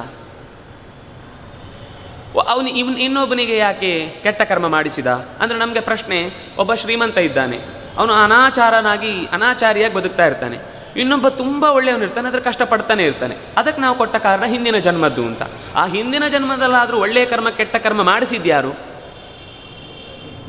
ಅವನು 2.48 2.68
ಇವ್ನು 2.68 2.98
ಇನ್ನೊಬ್ಬನಿಗೆ 2.98 3.56
ಯಾಕೆ 3.56 4.08
ಕೆಟ್ಟ 4.22 4.42
ಕರ್ಮ 4.42 4.68
ಮಾಡಿಸಿದ? 4.68 5.06
ಅಂದರೆ 5.06 5.58
ನಮಗೆ 5.58 5.80
ಪ್ರಶ್ನೆ, 5.80 6.30
ಒಬ್ಬ 6.58 6.74
ಶ್ರೀಮಂತ 6.74 7.18
ಇದ್ದಾನೆ. 7.18 7.58
ಅವನು 7.98 8.12
ಅನಾಚಾರನಾಗಿ 8.12 9.26
ಅನಾಚಾರಿಯಾಗಿ 9.26 9.94
ಬದುಕ್ತಾ 9.94 10.26
ಇರ್ತಾನೆ. 10.26 10.75
ಇನ್ನೊಬ್ಬ 10.96 11.28
ತುಂಬ 11.28 11.64
ಒಳ್ಳೆಯವನಿರ್ತಾನೆ 11.64 12.28
ಅದ್ರ 12.28 12.40
ಕಷ್ಟಪಡ್ತಾನೆ 12.40 13.04
ಇರ್ತಾನೆ. 13.04 13.36
ಅದಕ್ಕೆ 13.56 13.82
ನಾವು 13.82 13.98
ಕೊಟ್ಟ 13.98 14.16
ಕಾರಣ 14.16 14.44
ಹಿಂದಿನ 14.44 14.78
ಜನ್ಮದ್ದು 14.78 15.26
ಅಂತ. 15.26 15.42
ಆ 15.74 15.86
ಹಿಂದಿನ 15.86 16.28
ಜನ್ಮದಲ್ಲಾದರೂ 16.28 16.98
ಒಳ್ಳೆಯ 16.98 17.26
ಕರ್ಮ, 17.26 17.50
ಕೆಟ್ಟ 17.50 17.76
ಕರ್ಮ 17.76 18.02
ಮಾಡಿಸಿದ್ಯಾರು? 18.02 18.74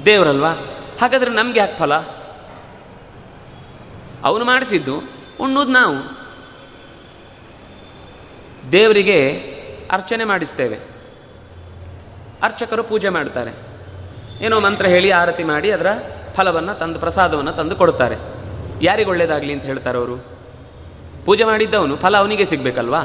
ದೇವರಲ್ವಾ? 0.05 0.51
ಹಾಗಾದ್ರೆ 1.01 1.31
ನಮ್ಗೆ 1.31 1.59
ಯಾಕೆ 1.59 1.77
ಫಲ? 1.77 1.93
ಅವನು 4.23 4.45
ಮಾಡಿಸಿದ್ದು 4.45 5.01
ಉಣ್ಣೋದು 5.39 5.71
ನಾವು. 5.71 6.17
ದೇವರಿಗೆ 8.71 9.39
ಅರ್ಚನೆ 9.91 10.23
ಮಾಡಿಸ್ತೇವೆ. 10.23 10.79
ಅರ್ಚಕರು 12.43 12.83
ಪೂಜೆ 12.83 13.09
ಮಾಡ್ತಾರೆ. 13.09 13.51
ಏನೋ 14.41 14.59
ಮಂತ್ರ 14.59 14.85
ಹೇಳಿ 14.85 15.11
ಆರತಿ 15.11 15.43
ಮಾಡಿ 15.43 15.71
ಅದರ 15.71 15.87
ಫಲವನ್ನು 16.33 16.73
ತಂದು, 16.73 16.99
ಪ್ರಸಾದವನ್ನು 16.99 17.53
ತಂದು 17.53 17.75
ಕೊಡ್ತಾರೆ. 17.75 18.15
ಯಾರಿಗೆ 18.81 19.09
ಒಳ್ಳೇದಾಗಲಿ 19.09 19.53
ಅಂತ 19.53 19.65
ಹೇಳ್ತಾರೆ 19.65 19.97
ಅವರು? 19.97 20.36
ಪೂಜೆ 21.27 21.43
ಮಾಡಿದ್ದವನು 21.43 21.95
ಫಲ 21.97 22.17
ಅವನಿಗೆ 22.17 22.45
ಸಿಗಬೇಕಲ್ವಾ? 22.45 23.01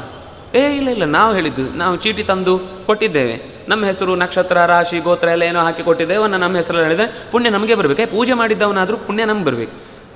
ಏ, 0.55 0.75
ಇಲ್ಲ 0.75 0.89
ಇಲ್ಲ, 0.89 1.03
ನಾವು 1.03 1.33
ಹೇಳಿದ್ದು, 1.33 1.63
ನಾವು 1.77 1.95
ಚೀಟಿ 1.95 2.23
ತಂದು 2.23 2.59
ಕೊಟ್ಟಿದ್ದೇವೆ. 2.85 3.65
ನಮ್ಮ 3.67 3.85
ಹೆಸರು 3.85 4.15
ನಕ್ಷತ್ರ, 4.15 4.65
ರಾಶಿ, 4.65 4.99
ಗೋತ್ರ 4.99 5.27
ಎಲ್ಲ 5.27 5.43
ಏನೋ 5.43 5.59
ಹಾಕಿ 5.59 5.83
ಕೊಟ್ಟಿದ್ದೇವೆ, 5.83 6.19
ಅವನ್ನ 6.19 6.35
ನಮ್ಮ 6.35 6.55
ಹೆಸರಲ್ಲಿ 6.55 6.83
ಹೇಳಿದೆ 6.83 7.31
ಪುಣ್ಯ 7.31 7.49
ನಮಗೆ 7.49 7.75
ಬರಬೇಕು. 7.75 8.11
ಪೂಜೆ 8.11 8.33
ಮಾಡಿದ್ದವನಾದರೂ 8.33 8.97
ಪುಣ್ಯ 8.97 9.25
ನಮ್ಗೆ 9.25 9.45
ಬರಬೇಕು. 9.45 9.71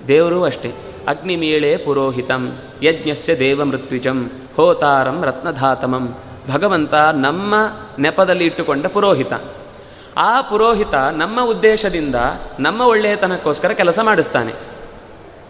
ದೇವರು 0.08 0.44
ಅಷ್ಟೇ. 0.44 0.72
ಅಗ್ನಿಮೀಳೆ 1.08 1.78
ಪುರೋಹಿತಂ, 1.78 2.58
ಯಜ್ಞಸ್ಯ 2.84 3.40
ದೇವ 3.40 3.66
ಮೃತ್ವಿಜಂ 3.66 4.32
ಹೋತಾರಂ 4.56 5.24
ರತ್ನಧಾತಮಂ. 5.24 6.16
ಭಗವಂತ 6.52 6.94
ನಮ್ಮ 7.14 7.54
ನೆಪದಲ್ಲಿ 8.00 8.46
ಇಟ್ಟುಕೊಂಡ 8.46 8.86
ಪುರೋಹಿತ. 8.86 9.34
ಆ 10.18 10.42
ಪುರೋಹಿತ 10.42 10.94
ನಮ್ಮ 10.94 11.46
ಉದ್ದೇಶದಿಂದ 11.46 12.16
ನಮ್ಮ 12.60 12.82
ಒಳ್ಳೆಯತನಕ್ಕೋಸ್ಕರ 12.82 13.72
ಕೆಲಸ 13.72 14.00
ಮಾಡಿಸ್ತಾನೆ. 14.04 14.54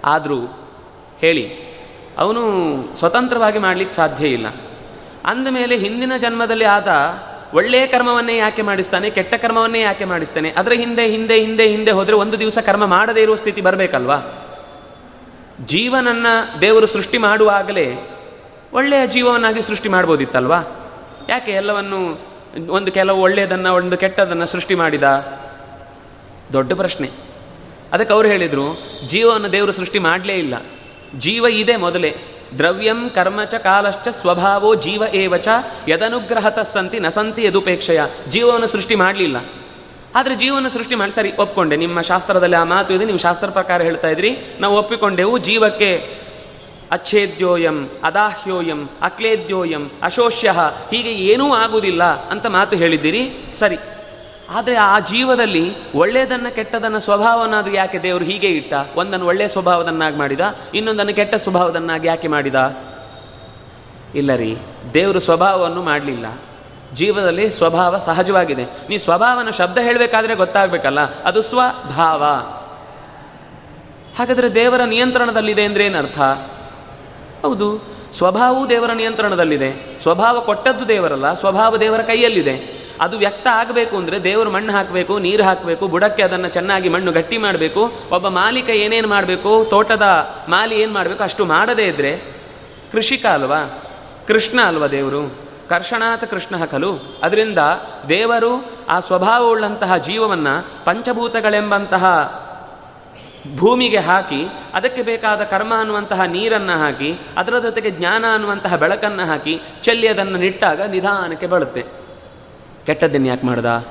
ಆದರೂ 0.05 0.39
ಹೇಳಿ 1.19 1.66
ಅವನು 2.17 2.41
ಸ್ವತಂತ್ರವಾಗಿ 2.95 3.59
ಮಾಡಲಿಕ್ಕೆ 3.59 3.95
ಸಾಧ್ಯ 3.95 4.27
ಇಲ್ಲ. 4.27 4.47
ಅಂದಮೇಲೆ 5.25 5.77
ಹಿಂದಿನ 5.77 6.11
ಜನ್ಮದಲ್ಲಿ 6.17 6.65
ಆದ 6.65 6.87
ಒಳ್ಳೆಯ 7.53 7.87
ಕರ್ಮವನ್ನೇ 7.87 8.37
ಯಾಕೆ 8.37 8.61
ಮಾಡಿಸ್ತಾನೆ, 8.61 9.09
ಕೆಟ್ಟ 9.09 9.33
ಕರ್ಮವನ್ನೇ 9.33 9.81
ಯಾಕೆ 9.81 10.05
ಮಾಡಿಸ್ತಾನೆ, 10.05 10.49
ಅದರ 10.51 10.71
ಹಿಂದೆ 10.71 11.07
ಹಿಂದೆ 11.07 11.39
ಹಿಂದೆ 11.39 11.67
ಹಿಂದೆ 11.67 11.91
ಹೋದರೆ 11.91 12.15
ಒಂದು 12.15 12.39
ದಿವಸ 12.39 12.57
ಕರ್ಮ 12.57 12.85
ಮಾಡದೇ 12.85 13.21
ಇರುವ 13.21 13.35
ಸ್ಥಿತಿ 13.35 13.61
ಬರಬೇಕಲ್ವಾ? 13.61 14.17
ಜೀವನನ್ನ 15.65 16.27
ದೇವರು 16.61 16.85
ಸೃಷ್ಟಿ 16.85 17.17
ಮಾಡುವಾಗಲೇ 17.17 17.85
ಒಳ್ಳೆಯ 18.73 19.07
ಜೀವವನ್ನಾಗಿ 19.07 19.61
ಸೃಷ್ಟಿ 19.61 19.89
ಮಾಡ್ಬೋದಿತ್ತಲ್ವಾ? 19.89 20.59
ಯಾಕೆ 21.29 21.51
ಎಲ್ಲವನ್ನು 21.51 21.99
ಒಂದು 22.71 22.91
ಕೆಲವು 22.91 23.21
ಒಳ್ಳೆಯದನ್ನು, 23.21 23.73
ಒಂದು 23.73 23.97
ಕೆಟ್ಟದನ್ನು 23.97 24.45
ಸೃಷ್ಟಿ 24.45 24.75
ಮಾಡಿದ? 24.75 25.03
ದೊಡ್ಡ 26.53 26.73
ಪ್ರಶ್ನೆ. 26.73 27.09
ಅದಕ್ಕೆ 27.93 28.13
ಅವ್ರು 28.13 28.27
ಹೇಳಿದರು, 28.27 28.81
ಜೀವವನ್ನು 29.07 29.51
ದೇವರು 29.51 29.71
ಸೃಷ್ಟಿ 29.71 29.99
ಮಾಡಲೇ 29.99 30.33
ಇಲ್ಲ. 30.33 30.55
ಜೀವ 31.15 31.45
ಇದೆ 31.49 31.75
ಮೊದಲೇ. 31.75 32.15
ದ್ರವ್ಯಂ 32.57 33.09
ಕರ್ಮಚ 33.09 33.53
ಕಾಲಶ್ಚ 33.53 34.07
ಸ್ವಭಾವೋ 34.07 34.75
ಜೀವ 34.75 35.03
ಏವಚ 35.13 35.47
ಯದನುಗ್ರಹತ 35.87 36.59
ಸಂತಿ 36.59 36.99
ನಸಂತಿ 36.99 37.43
ಯದುಪೇಕ್ಷೆಯ. 37.43 38.01
ಜೀವವನ್ನು 38.29 38.67
ಸೃಷ್ಟಿ 38.67 38.95
ಮಾಡಲಿಲ್ಲ. 38.95 39.37
ಆದರೆ 40.15 40.35
ಜೀವನ 40.35 40.67
ಸೃಷ್ಟಿ 40.67 40.95
ಮಾಡಿ, 40.95 41.11
ಸರಿ, 41.11 41.31
ಒಪ್ಕೊಂಡೆ. 41.39 41.75
ನಿಮ್ಮ 41.75 42.01
ಶಾಸ್ತ್ರದಲ್ಲಿ 42.01 42.55
ಆ 42.55 42.63
ಮಾತು 42.63 42.93
ಇದೆ, 42.93 43.05
ನೀವು 43.05 43.17
ಶಾಸ್ತ್ರ 43.17 43.49
ಪ್ರಕಾರ 43.49 43.81
ಹೇಳ್ತಾ 43.81 44.07
ಇದ್ರಿ. 44.07 44.37
ನಾವು 44.59 44.77
ಒಪ್ಪಿಕೊಂಡೆವು 44.77 45.37
ಜೀವಕ್ಕೆ 45.37 46.17
ಅಚ್ಛೇದ್ಯೋಯಂ, 46.91 47.89
ಅದಾಹ್ಯೋಯಂ, 48.03 48.89
ಅಕ್ಲೇದ್ಯೋಯಂ, 49.01 49.91
ಅಶೋಷ್ಯ, 50.03 50.53
ಹೀಗೆ 50.91 51.09
ಏನೂ 51.09 51.53
ಆಗುವುದಿಲ್ಲ 51.53 52.03
ಅಂತ 52.03 52.45
ಮಾತು 52.45 52.75
ಹೇಳಿದ್ದೀರಿ. 52.75 53.31
ಸರಿ. 53.51 53.77
ಆದರೆ 54.49 54.75
ಆ 54.75 54.99
ಜೀವದಲ್ಲಿ 54.99 55.93
ಒಳ್ಳೆಯದನ್ನು 55.93 56.55
ಕೆಟ್ಟದನ್ನು 56.55 56.99
ಸ್ವಭಾವನಾದರೂ 56.99 57.73
ಯಾಕೆ 57.73 57.99
ದೇವರು 57.99 58.25
ಹೀಗೆ 58.25 58.47
ಇಟ್ಟ? 58.47 58.73
ಒಂದನ್ನು 58.95 59.25
ಒಳ್ಳೆಯ 59.25 59.47
ಸ್ವಭಾವದನ್ನಾಗಿ 59.47 60.17
ಮಾಡಿದ, 60.17 60.39
ಇನ್ನೊಂದನ್ನು 60.73 61.13
ಕೆಟ್ಟ 61.13 61.35
ಸ್ವಭಾವದನ್ನಾಗಿ 61.35 62.07
ಯಾಕೆ 62.07 62.27
ಮಾಡಿದ? 62.27 62.55
ಇಲ್ಲ 64.15 64.35
ರೀ, 64.35 64.57
ದೇವರು 64.93 65.19
ಸ್ವಭಾವವನ್ನು 65.19 65.83
ಮಾಡಲಿಲ್ಲ. 65.83 66.39
ಜೀವದಲ್ಲಿ 66.95 67.49
ಸ್ವಭಾವ 67.49 67.97
ಸಹಜವಾಗಿದೆ. 67.97 68.63
ನೀ 68.63 68.97
ಸ್ವಭಾವನ 68.97 69.49
ಶಬ್ದ 69.49 69.77
ಹೇಳಬೇಕಾದ್ರೆ 69.77 70.35
ಗೊತ್ತಾಗಬೇಕಲ್ಲ, 70.35 70.99
ಅದು 70.99 71.41
ಸ್ವಭಾವ. 71.41 72.23
ಹಾಗಾದರೆ 74.17 74.55
ದೇವರ 74.55 74.81
ನಿಯಂತ್ರಣದಲ್ಲಿದೆ 74.83 75.63
ಅಂದರೆ 75.65 75.85
ಏನರ್ಥ 75.85 76.19
ಹೌದು, 77.43 77.83
ಸ್ವಭಾವವು 78.13 78.69
ದೇವರ 78.69 78.91
ನಿಯಂತ್ರಣದಲ್ಲಿದೆ. 78.91 79.99
ಸ್ವಭಾವ 80.01 80.39
ಕೊಟ್ಟದ್ದು 80.41 80.87
ದೇವರಲ್ಲ, 80.87 81.33
ಸ್ವಭಾವ 81.33 81.77
ದೇವರ 81.77 82.01
ಕೈಯಲ್ಲಿದೆ. 82.01 82.86
ಅದು 83.01 83.17
ವ್ಯಕ್ತ 83.17 83.47
ಆಗಬೇಕು 83.51 83.97
ಅಂದರೆ 83.97 84.23
ದೇವರು 84.23 84.51
ಮಣ್ಣು 84.51 84.73
ಹಾಕಬೇಕು, 84.73 85.19
ನೀರು 85.19 85.43
ಹಾಕಬೇಕು, 85.43 85.87
ಬುಡಕ್ಕೆ 85.87 86.23
ಅದನ್ನು 86.23 86.49
ಚೆನ್ನಾಗಿ 86.49 86.89
ಮಣ್ಣು 86.89 87.11
ಗಟ್ಟಿ 87.11 87.37
ಮಾಡಬೇಕು, 87.37 87.91
ಒಬ್ಬ 88.11 88.27
ಮಾಲೀಕ 88.27 88.69
ಏನೇನು 88.69 89.07
ಮಾಡಬೇಕು, 89.07 89.67
ತೋಟದ 89.69 90.07
ಮಾಲಿ 90.49 90.81
ಏನು 90.81 90.93
ಮಾಡಬೇಕು 90.93 91.23
ಅಷ್ಟು 91.23 91.45
ಮಾಡದೇ 91.45 91.83
ಇದ್ದರೆ 91.83 92.17
ಕೃಷಿಕ 92.91 93.25
ಅಲ್ವಾ? 93.25 93.81
ಕೃಷ್ಣ 94.27 94.61
ಅಲ್ವಾ 94.61 94.87
ದೇವರು? 94.87 95.47
ಕರ್ಷಣಾಥ 95.69 96.23
ಕೃಷ್ಣ 96.23 96.65
ಕಲು 96.65 97.19
ಅದರಿಂದ 97.23 97.57
ದೇವರು 98.09 98.51
ಆ 98.89 98.99
ಸ್ವಭಾವವುಳ್ಳಂತಹ 98.99 99.97
ಜೀವವನ್ನು 99.97 100.85
ಪಂಚಭೂತಗಳೆಂಬಂತಹ 100.85 102.05
ಭೂಮಿಗೆ 103.55 103.97
ಹಾಕಿ, 103.97 104.47
ಅದಕ್ಕೆ 104.73 105.01
ಬೇಕಾದ 105.01 105.41
ಕರ್ಮ 105.43 105.73
ಅನ್ನುವಂತಹ 105.79 106.21
ನೀರನ್ನು 106.21 106.79
ಹಾಕಿ, 106.79 107.19
ಅದರ 107.37 107.59
ಜೊತೆಗೆ 107.59 107.91
ಜ್ಞಾನ 107.91 108.25
ಅನ್ನುವಂತಹ 108.33 108.75
ಬೆಳಕನ್ನು 108.75 109.25
ಹಾಕಿ, 109.25 109.61
ಚೆಲ್ಲಿ 109.83 110.07
ಅದನ್ನು 110.07 110.37
ನಿಟ್ಟಾಗ 110.37 110.81
ನಿಧಾನಕ್ಕೆ 110.81 111.47
ಬಳುತ್ತೆ. 111.47 111.96
ಕೆಟ್ಟದ್ದನ್ನು 112.87 113.27
ಯಾಕೆ 113.27 113.47
ಮಾಡ್ದ? 113.47 113.85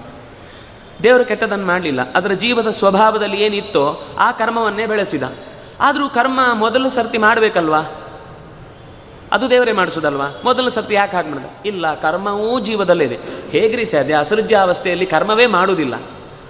ದೇವರು 1.02 1.24
ಕೆಟ್ಟದನ್ನು 1.24 1.66
ಮಾಡಲಿಲ್ಲ. 1.66 2.12
ಅದರ 2.12 2.32
ಜೀವದ 2.32 2.70
ಸ್ವಭಾವದಲ್ಲಿ 2.70 3.40
ಏನಿತ್ತೋ 3.40 4.02
ಆ 4.18 4.32
ಕರ್ಮವನ್ನೇ 4.32 4.86
ಬೆಳೆಸಿದ. 4.86 5.23
ಆದರೂ 5.81 6.09
ಕರ್ಮ 6.09 6.40
ಮೊದಲು 6.55 6.90
ಸರ್ತಿ 6.90 7.18
ಮಾಡಬೇಕಲ್ವಾ? 7.18 7.81
ಅದು 9.32 9.51
ದೇವರೇ 9.51 9.73
ಮಾಡಿಸೋದಲ್ವಾ? 9.73 10.40
ಮೊದಲು 10.44 10.70
ಸರ್ತಿ 10.70 10.94
ಯಾಕೆ 10.94 11.16
ಹಾಗೆ 11.16 11.28
ಮಾಡಿದ? 11.28 11.66
ಇಲ್ಲ, 11.66 12.01
ಕರ್ಮವೂ 12.01 12.60
ಜೀವದಲ್ಲಿದೆ. 12.60 13.18
ಹೇಗ್ರಿ 13.51 13.85
ಸಾಧ್ಯ? 13.85 14.18
ಅಸೃಜ್ಯಾವಸ್ಥೆಯಲ್ಲಿ 14.18 15.06
ಕರ್ಮವೇ 15.06 15.47
ಮಾಡುವುದಿಲ್ಲ 15.47 15.94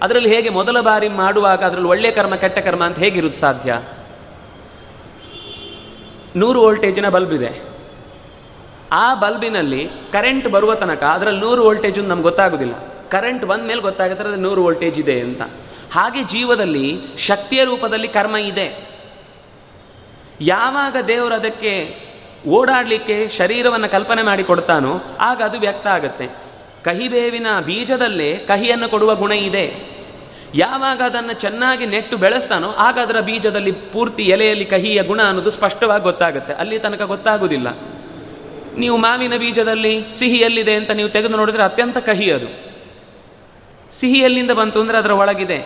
ಅದರಲ್ಲಿ 0.03 0.35
ಹೇಗೆ 0.35 0.49
ಮೊದಲ 0.49 0.81
ಬಾರಿ 0.81 1.09
ಮಾಡುವಾಗ 1.09 1.65
ಅದರಲ್ಲಿ 1.65 1.89
ಒಳ್ಳೆಯ 1.89 2.11
ಕರ್ಮ, 2.11 2.35
ಕೆಟ್ಟ 2.35 2.59
ಕರ್ಮ 2.59 2.85
ಅಂತ 2.85 2.99
ಹೇಗಿರುತ್ತೆ 2.99 3.41
ಸಾಧ್ಯ? 3.41 3.83
ನೂರು 6.37 6.61
ವೋಲ್ಟೇಜಿನ 6.61 7.09
ಬಲ್ಬ್ 7.09 7.33
ಇದೆ. 7.33 7.66
ಆ 8.93 9.15
ಬಲ್ಬಿನಲ್ಲಿ 9.15 9.89
ಕರೆಂಟ್ 10.13 10.49
ಬರುವ 10.49 10.75
ತನಕ 10.75 11.03
ಅದರಲ್ಲಿ 11.03 11.41
ನೂರು 11.41 11.65
ವೋಲ್ಟೇಜ್ 11.65 11.99
ನಮ್ಗೆ 11.99 12.23
ಗೊತ್ತಾಗೋದಿಲ್ಲ. 12.23 12.73
ಕರೆಂಟ್ 13.09 13.45
ಬಂದ 13.45 13.67
ಮೇಲೆ 13.67 13.81
ಗೊತ್ತಾಗುತ್ತೆ 13.81 14.25
ಅದು 14.25 14.37
ನೂರು 14.37 14.63
ವೋಲ್ಟೇಜ್ 14.63 14.99
ಇದೆ 14.99 15.21
ಅಂತ. 15.21 15.43
ಹಾಗೆ 15.93 16.23
ಜೀವದಲ್ಲಿ 16.23 17.01
ಶಕ್ತಿಯ 17.19 17.65
ರೂಪದಲ್ಲಿ 17.65 18.09
ಕರ್ಮ 18.09 18.37
ಇದೆ. 18.37 18.89
ಯಾವಾಗ 20.41 20.97
ದೇವರು 21.09 21.35
ಅದಕ್ಕೆ 21.35 22.03
ಓಡಾಡಲಿಕ್ಕೆ 22.49 23.29
ಶರೀರವನ್ನು 23.29 23.89
ಕಲ್ಪನೆ 23.89 24.23
ಮಾಡಿ 24.23 24.45
ಕೊಡ್ತಾನೋ, 24.45 25.03
ಆಗ 25.21 25.43
ಅದು 25.43 25.59
ವ್ಯಕ್ತ 25.59 25.87
ಆಗುತ್ತೆ. 25.87 26.27
ಕಹಿಬೇವಿನ 26.85 27.47
ಬೀಜದಲ್ಲೇ 27.67 28.37
ಕಹಿಯನ್ನು 28.37 28.89
ಕೊಡುವ 28.89 29.15
ಗುಣ 29.15 29.33
ಇದೆ. 29.33 29.97
ಯಾವಾಗ 30.55 31.03
ಅದನ್ನು 31.03 31.33
ಚೆನ್ನಾಗಿ 31.33 31.87
ನೆಟ್ಟು 31.87 32.17
ಬೆಳೆಸ್ತಾನೋ, 32.17 32.71
ಆಗ 32.71 32.99
ಅದರ 32.99 33.21
ಬೀಜದಲ್ಲಿ 33.21 33.73
ಪೂರ್ತಿ 33.73 34.23
ಎಲೆಯಲ್ಲಿ 34.23 34.65
ಕಹಿಯ 34.65 35.03
ಗುಣ 35.03 35.23
ಅನ್ನೋದು 35.23 35.51
ಸ್ಪಷ್ಟವಾಗಿ 35.51 36.03
ಗೊತ್ತಾಗುತ್ತೆ. 36.03 36.53
ಅಲ್ಲಿ 36.53 36.79
ತನಕ 36.79 37.03
ಗೊತ್ತಾಗುವುದಿಲ್ಲ 37.03 37.96
ನೀವು 38.77 38.97
ಮಾವಿನ 38.97 39.35
ಬೀಜದಲ್ಲಿ 39.37 39.93
ಸಿಹಿ 40.15 40.39
ಎಲ್ಲಿದೆ 40.39 40.75
ಅಂತ 40.75 40.91
ನೀವು 40.91 41.09
ತೆಗೆದು 41.09 41.37
ನೋಡಿದ್ರೆ 41.37 41.63
ಅತ್ಯಂತ 41.63 41.99
ಕಹಿ 41.99 42.29
ಅದು. 42.31 42.49
ಸಿಹಿ 44.01 44.19
ಎಲ್ಲಿಂದ 44.19 44.51
ಬಂತು 44.51 44.81
ಅಂದರೆ 44.81 44.99
ಅದರ 44.99 45.13
ಒಳಗಿದೆ. 45.13 45.59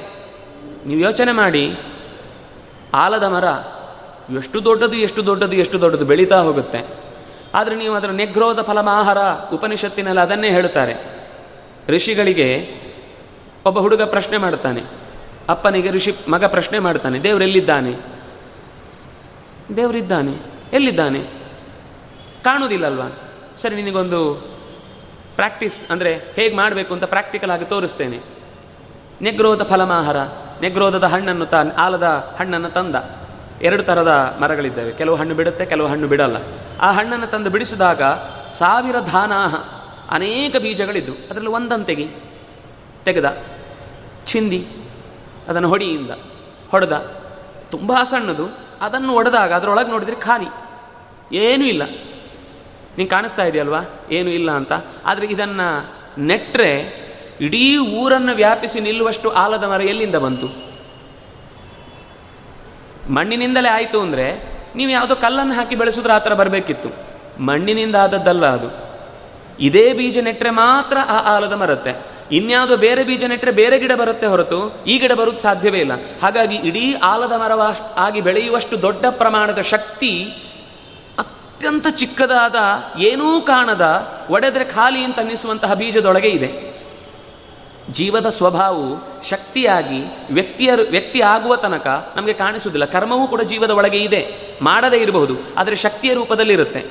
ನೀವು 0.87 1.01
ಯೋಚನೆ 1.01 1.33
ಮಾಡಿ, 1.33 1.65
ಆಲದ 2.95 3.23
ಮರ 3.25 3.47
ಎಷ್ಟು 4.37 4.59
ದೊಡ್ಡದು 4.65 4.97
ಎಷ್ಟು 4.97 5.21
ದೊಡ್ಡದು 5.27 5.57
ಎಷ್ಟು 5.57 5.81
ದೊಡ್ಡದು 5.81 6.05
ಬೆಳೀತಾ 6.05 6.39
ಹೋಗುತ್ತೆ. 6.41 6.81
ಆದರೆ 7.55 7.75
ನೀವು 7.77 7.95
ಅದರ 7.95 8.11
ನೆಗ್ರೋಧ 8.11 8.61
ಫಲಮಾಹಾರ 8.61 9.21
ಉಪನಿಷತ್ತಿನಲ್ಲಿ 9.55 10.21
ಅದನ್ನೇ 10.21 10.51
ಹೇಳುತ್ತಾರೆ. 10.51 10.95
ಋಷಿಗಳಿಗೆ 11.89 12.49
ಒಬ್ಬ 13.67 13.79
ಹುಡುಗ 13.79 14.03
ಪ್ರಶ್ನೆ 14.03 14.39
ಮಾಡ್ತಾನೆ. 14.39 14.83
ಅಪ್ಪನಿಗೆ 15.49 15.91
ಋಷಿ 15.91 16.13
ಮಗ 16.29 16.45
ಪ್ರಶ್ನೆ 16.45 16.79
ಮಾಡ್ತಾನೆ 16.79 17.17
ದೇವರೆಲ್ಲಿದ್ದಾನೆ 17.21 17.93
ದೇವರಿದ್ದಾನೆ, 19.77 20.35
ಎಲ್ಲಿದ್ದಾನೆ? 20.73 21.40
ಕಾಣುವುದಿಲ್ಲಲ್ವಾ? 22.45 23.09
ಸರಿ, 23.57 23.75
ನಿನಗೊಂದು 23.77 24.35
ಪ್ರಾಕ್ಟೀಸ್ 25.35 25.91
ಅಂದರೆ 25.91 26.15
ಹೇಗೆ 26.35 26.57
ಮಾಡಬೇಕು 26.57 26.95
ಅಂತ 26.95 27.05
ಪ್ರಾಕ್ಟಿಕಲ್ 27.05 27.51
ಆಗಿ 27.51 27.65
ತೋರಿಸ್ತೇನೆ. 27.65 28.21
ನೆಗ್ರೋಧ 29.23 29.63
ಫಲಮಾಹಾರ 29.63 30.17
ನೆಗ್ರೋಧದ 30.61 31.05
ಹಣ್ಣನ್ನು 31.05 31.47
ತ, 31.47 31.55
ಆಲದ 31.79 32.37
ಹಣ್ಣನ್ನು 32.39 32.71
ತಂದ. 32.71 32.97
ಎರಡು 33.63 33.83
ಥರದ 33.83 34.39
ಮರಗಳಿದ್ದಾವೆ. 34.41 34.93
ಕೆಲವು 34.93 35.17
ಹಣ್ಣು 35.17 35.35
ಬಿಡುತ್ತೆ, 35.35 35.67
ಕೆಲವು 35.67 35.87
ಹಣ್ಣು 35.87 36.09
ಬಿಡಲ್ಲ. 36.09 36.37
ಆ 36.81 36.93
ಹಣ್ಣನ್ನು 36.93 37.27
ತಂದು 37.27 37.51
ಬಿಡಿಸಿದಾಗ 37.51 38.03
ಸಾವಿರ 38.51 38.97
ಧಾನಾಹ, 39.01 39.55
ಅನೇಕ 40.11 40.57
ಬೀಜಗಳಿದ್ದು. 40.57 41.13
ಅದರಲ್ಲಿ 41.13 41.51
ಒಂದನ್ನು 41.51 41.85
ತೆಗಿ 41.85 42.09
ತೆಗೆದ, 43.05 43.37
ಚಿಂದಿ, 44.27 44.67
ಅದನ್ನು 45.49 45.69
ಹೊಡಿಯಿಂದ 45.69 46.11
ಹೊಡೆದ. 46.71 46.93
ತುಂಬ 47.71 47.93
ಸಣ್ಣದು. 48.03 48.47
ಅದನ್ನು 48.81 49.13
ಒಡೆದಾಗ, 49.15 49.53
ಅದರೊಳಗೆ 49.53 49.91
ನೋಡಿದರೆ 49.91 50.17
ಖಾಲಿ. 50.17 50.49
ಏನೂ 51.37 51.65
ಇಲ್ಲ. 51.65 51.83
ನಿಂಗೆ 53.01 53.15
ಕಾಣಿಸ್ತಾ 53.15 53.45
ಇದೆಯಲ್ವಾ? 53.45 53.81
ಏನು 54.11 54.31
ಇಲ್ಲ 54.31 54.51
ಅಂತ. 54.51 54.73
ಆದರೆ 55.05 55.27
ಇದನ್ನು 55.27 55.69
ನೆಟ್ಟರೆ 56.21 56.73
ಇಡೀ 57.41 57.77
ಊರನ್ನು 57.77 58.35
ವ್ಯಾಪಿಸಿ 58.35 58.81
ನಿಲ್ಲುವಷ್ಟು 58.81 59.31
ಆಲದ 59.31 59.65
ಮರ 59.65 59.81
ಎಲ್ಲಿಂದ 59.81 60.17
ಬಂತು? 60.17 60.49
ಮಣ್ಣಿನಿಂದಲೇ 63.13 63.69
ಆಯಿತು 63.69 64.01
ಅಂದರೆ 64.01 64.27
ನೀವು 64.77 64.91
ಯಾವುದೋ 64.91 65.17
ಕಲ್ಲನ್ನು 65.17 65.55
ಹಾಕಿ 65.55 65.77
ಬೆಳೆಸಿದ್ರೆ 65.77 66.13
ಆ 66.13 66.19
ಥರ 66.19 66.35
ಬರಬೇಕಿತ್ತು. 66.35 66.89
ಮಣ್ಣಿನಿಂದ 67.43 67.95
ಆದದ್ದಲ್ಲ 67.95 68.47
ಅದು. 68.47 68.69
ಇದೇ 69.61 69.93
ಬೀಜ 69.93 70.19
ನೆಟ್ಟರೆ 70.19 70.51
ಮಾತ್ರ 70.51 70.99
ಆ 71.07 71.37
ಆಲದ 71.37 71.53
ಮರತ್ತೆ. 71.53 72.07
ಇನ್ಯಾವುದೋ 72.33 72.77
ಬೇರೆ 72.77 73.05
ಬೀಜ 73.05 73.25
ನೆಟ್ಟರೆ 73.25 73.51
ಬೇರೆ 73.51 73.79
ಗಿಡ 73.79 73.93
ಬರುತ್ತೆ 73.93 74.27
ಹೊರತು 74.27 74.85
ಈ 74.87 74.99
ಗಿಡ 74.99 75.13
ಬರೋದು 75.13 75.39
ಸಾಧ್ಯವೇ 75.39 75.79
ಇಲ್ಲ. 75.79 75.93
ಹಾಗಾಗಿ 76.23 76.57
ಇಡೀ 76.57 76.95
ಆಲದ 76.95 77.33
ಮರವ 77.33 77.63
ಆಗಿ 77.97 78.21
ಬೆಳೆಯುವಷ್ಟು 78.21 78.83
ದೊಡ್ಡ 78.83 79.07
ಪ್ರಮಾಣದ 79.11 79.61
ಶಕ್ತಿ 79.61 80.33
ಅತ್ಯಂತ 81.61 81.89
ಚಿಕ್ಕದಾದ, 81.97 82.59
ಏನೂ 82.99 83.41
ಕಾಣದ, 83.41 83.87
ಒಡೆದರೆ 84.31 84.65
ಖಾಲಿ 84.65 85.01
ಅಂತ 85.05 85.19
ಅನ್ನಿಸುವಂತಹ 85.19 85.75
ಬೀಜದೊಳಗೆ 85.75 86.29
ಇದೆ. 86.29 86.49
ಜೀವದ 87.93 88.29
ಸ್ವಭಾವವು 88.29 88.87
ಶಕ್ತಿಯಾಗಿ 89.29 90.01
ವ್ಯಕ್ತಿಯ, 90.31 90.71
ವ್ಯಕ್ತಿ 90.91 91.21
ಆಗುವ 91.21 91.57
ತನಕ 91.57 92.13
ನಮಗೆ 92.17 92.33
ಕಾಣಿಸುವುದಿಲ್ಲ. 92.33 92.85
ಕರ್ಮವೂ 92.85 93.27
ಕೂಡ 93.27 93.43
ಜೀವದ 93.43 93.71
ಒಳಗೆ 93.71 93.99
ಇದೆ. 93.99 94.23
ಮಾಡದೇ 94.63 94.97
ಇರಬಹುದು, 94.97 95.37
ಆದರೆ 95.57 95.77
ಶಕ್ತಿಯ 95.77 96.15
ರೂಪದಲ್ಲಿರುತ್ತೆ. 96.15 96.83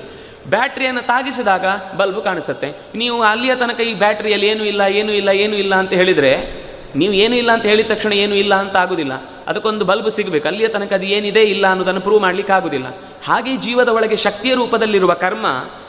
ಬ್ಯಾಟ್ರಿಯನ್ನು 0.48 1.02
ತಾಗಿಸಿದಾಗ 1.02 1.66
ಬಲ್ಬು 1.98 2.22
ಕಾಣಿಸುತ್ತೆ. 2.22 2.70
ನೀವು 2.96 3.22
ಅಲ್ಲಿಯ 3.22 3.56
ತನಕ 3.56 3.80
ಈ 3.80 3.94
ಬ್ಯಾಟ್ರಿಯಲ್ಲಿ 3.94 4.48
ಏನೂ 4.48 4.64
ಇಲ್ಲ 4.64 4.82
ಏನೂ 4.82 5.12
ಇಲ್ಲ 5.12 5.30
ಏನೂ 5.30 5.56
ಇಲ್ಲ 5.56 5.76
ಅಂತ 5.76 5.94
ಹೇಳಿದರೆ, 5.94 6.34
ನೀವು 6.96 7.14
ಏನೂ 7.14 7.36
ಇಲ್ಲ 7.36 7.52
ಅಂತ 7.52 7.66
ಹೇಳಿದ 7.66 7.90
ತಕ್ಷಣ 7.90 8.14
ಏನೂ 8.14 8.36
ಇಲ್ಲ 8.36 8.56
ಅಂತ 8.56 8.78
ಆಗುದಿಲ್ಲ. 8.78 9.14
ಅದಕ್ಕೊಂದು 9.50 9.86
ಬಲ್ಬ್ 9.86 10.12
ಸಿಗಬೇಕು. 10.12 10.48
ಅಲ್ಲಿಯ 10.48 10.68
ತನಕ 10.68 10.94
ಅದು 10.94 11.06
ಏನಿದೆ 11.06 11.42
ಇಲ್ಲ 11.44 11.68
ಅನ್ನೋದನ್ನು 11.68 12.02
ಪ್ರೂವ್ 12.02 12.22
ಮಾಡಲಿಕ್ಕೆ 12.22 12.54
ಆಗುದಿಲ್ಲ 12.54 12.88
ಹಾಗೆ 13.26 13.58
ಜೀವದ 13.58 13.88
ಒಳಗೆ 13.88 14.16
ಶಕ್ತಿಯ 14.16 14.56
ರೂಪದಲ್ಲಿರುವ 14.56 15.14
ಕರ್ಮ 15.14 15.46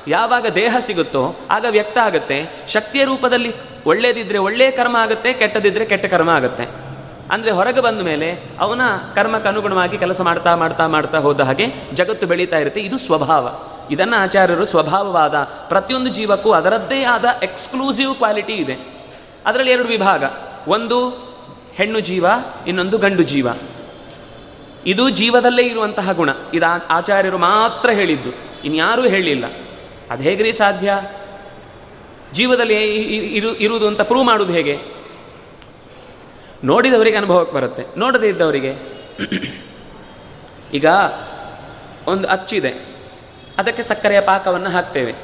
ಯಾವಾಗ 0.09 0.47
ದೇಹ 0.47 0.77
ಸಿಗುತ್ತೋ 0.87 1.37
ಆಗ 1.51 1.67
ವ್ಯಕ್ತ 1.71 1.99
ಆಗುತ್ತೆ. 1.99 2.67
ಶಕ್ತಿಯ 2.69 3.05
ರೂಪದಲ್ಲಿ 3.05 3.53
ಒಳ್ಳೇದಿದ್ರೆ 3.87 4.39
ಒಳ್ಳೆಯ 4.39 4.71
ಕರ್ಮ 4.71 4.97
ಆಗುತ್ತೆ, 4.97 5.33
ಕೆಟ್ಟದಿದ್ರೆ 5.33 5.85
ಕೆಟ್ಟ 5.85 6.07
ಕರ್ಮ 6.07 6.31
ಆಗುತ್ತೆ. 6.31 6.91
ಅಂದರೆ 7.31 7.51
ಹೊರಗೆ 7.51 7.81
ಬಂದ 7.81 8.01
ಮೇಲೆ 8.01 8.43
ಅವನ 8.61 8.81
ಕರ್ಮಕ್ಕೆ 9.15 9.49
ಅನುಗುಣವಾಗಿ 9.49 9.99
ಕೆಲಸ 9.99 10.21
ಮಾಡ್ತಾ 10.21 10.57
ಮಾಡ್ತಾ 10.57 10.87
ಮಾಡ್ತಾ 10.87 11.19
ಹೋದ 11.19 11.41
ಹಾಗೆ 11.41 11.67
ಜಗತ್ತು 11.95 12.27
ಬೆಳೀತಾ 12.27 12.59
ಇರುತ್ತೆ. 12.59 12.81
ಇದು 12.81 12.99
ಸ್ವಭಾವ. 12.99 13.49
ಇದನ್ನು 13.91 14.23
ಆಚಾರ್ಯರು 14.23 14.65
ಸ್ವಭಾವವಾದ 14.65 15.35
ಪ್ರತಿಯೊಂದು 15.69 16.11
ಜೀವಕ್ಕೂ 16.11 16.53
ಅದರದ್ದೇ 16.53 17.03
ಆದ 17.03 17.25
ಎಕ್ಸ್ಕ್ಲೂಸಿವ್ 17.43 18.15
ಕ್ವಾಲಿಟಿ 18.15 18.53
ಇದೆ. 18.53 18.79
ಅದರಲ್ಲಿ 19.47 19.73
ಎರಡು 19.73 19.89
ವಿಭಾಗ. 19.89 20.25
ಒಂದು 20.69 21.30
ಹೆಣ್ಣು 21.81 22.01
ಜೀವ, 22.01 22.27
ಇನ್ನೊಂದು 22.67 22.99
ಗಂಡು 22.99 23.23
ಜೀವ. 23.23 23.49
ಇದು 24.87 25.11
ಜೀವದಲ್ಲೇ 25.11 25.63
ಇರುವಂತಹ 25.63 26.13
ಗುಣ. 26.13 26.31
ಇದು 26.55 26.87
ಆಚಾರ್ಯರು 26.87 27.39
ಮಾತ್ರ 27.39 27.91
ಹೇಳಿದ್ದು. 27.91 28.31
ಇನ್ಯಾರೂ 28.65 29.09
ಹೇಳಿಲ್ಲ. 29.09 29.45
ಅದು 30.11 30.23
ಹೇಗ್ರಿ 30.23 30.53
ಸಾಧ್ಯ? 30.53 31.01
ಜೀವದಲ್ಲಿ 32.33 32.97
ಇರು, 33.11 33.57
ಇರುವುದು 33.57 33.87
ಅಂತ 33.87 34.01
ಪ್ರೂವ್ 34.01 34.27
ಮಾಡುವುದು 34.27 34.53
ಹೇಗೆ? 34.53 34.79
ನೋಡಿದವರಿಗೆ 36.65 37.17
ಅನುಭವಕ್ಕೆ 37.17 37.55
ಬರುತ್ತೆ. 37.55 37.99
ನೋಡದೇ 37.99 38.29
ಇದ್ದವರಿಗೆ. 38.29 38.75
ಈಗ 40.75 40.87
ಒಂದು 42.07 42.29
ಅಚ್ಚಿದೆ. 42.29 42.71
ಅದಕ್ಕೆ 43.59 43.83
ಸಕ್ಕರೆಯ 43.83 44.21
ಪಾಕವನ್ನು 44.21 44.71
ಹಾಕ್ತೇವೆ. 44.71 45.15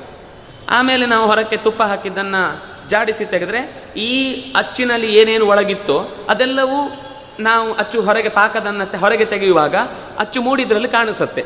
ಆಮೇಲೆ 0.69 1.07
ನಾವು 1.07 1.27
ಹೊರಕ್ಕೆ 1.27 1.57
ತುಪ್ಪ 1.57 1.83
ಹಾಕಿದ್ದನ್ನು 1.83 2.76
ಜಾಡಿಸಿ 2.89 3.25
ತೆಗೆದ್ರೆ 3.25 3.91
ಈ 3.97 4.35
ಅಚ್ಚಿನಲ್ಲಿ 4.57 5.17
ಏನೇನು 5.17 5.47
ಒಳಗಿತ್ತೋ 5.47 6.27
ಅದೆಲ್ಲವೂ 6.29 6.97
ನಾವು 7.41 7.75
ಅಚ್ಚು 7.75 8.03
ಹೊರಗೆ 8.03 8.29
ಪಾಕದನ್ನ 8.29 8.83
ಹೊರಗೆ 8.99 9.25
ತೆಗೆಯುವಾಗ 9.25 9.75
ಅಚ್ಚು 10.19 10.43
ಮೂಡಿದ್ರಲ್ಲಿ 10.43 10.89
ಕಾಣಿಸುತ್ತೆ. 10.89 11.45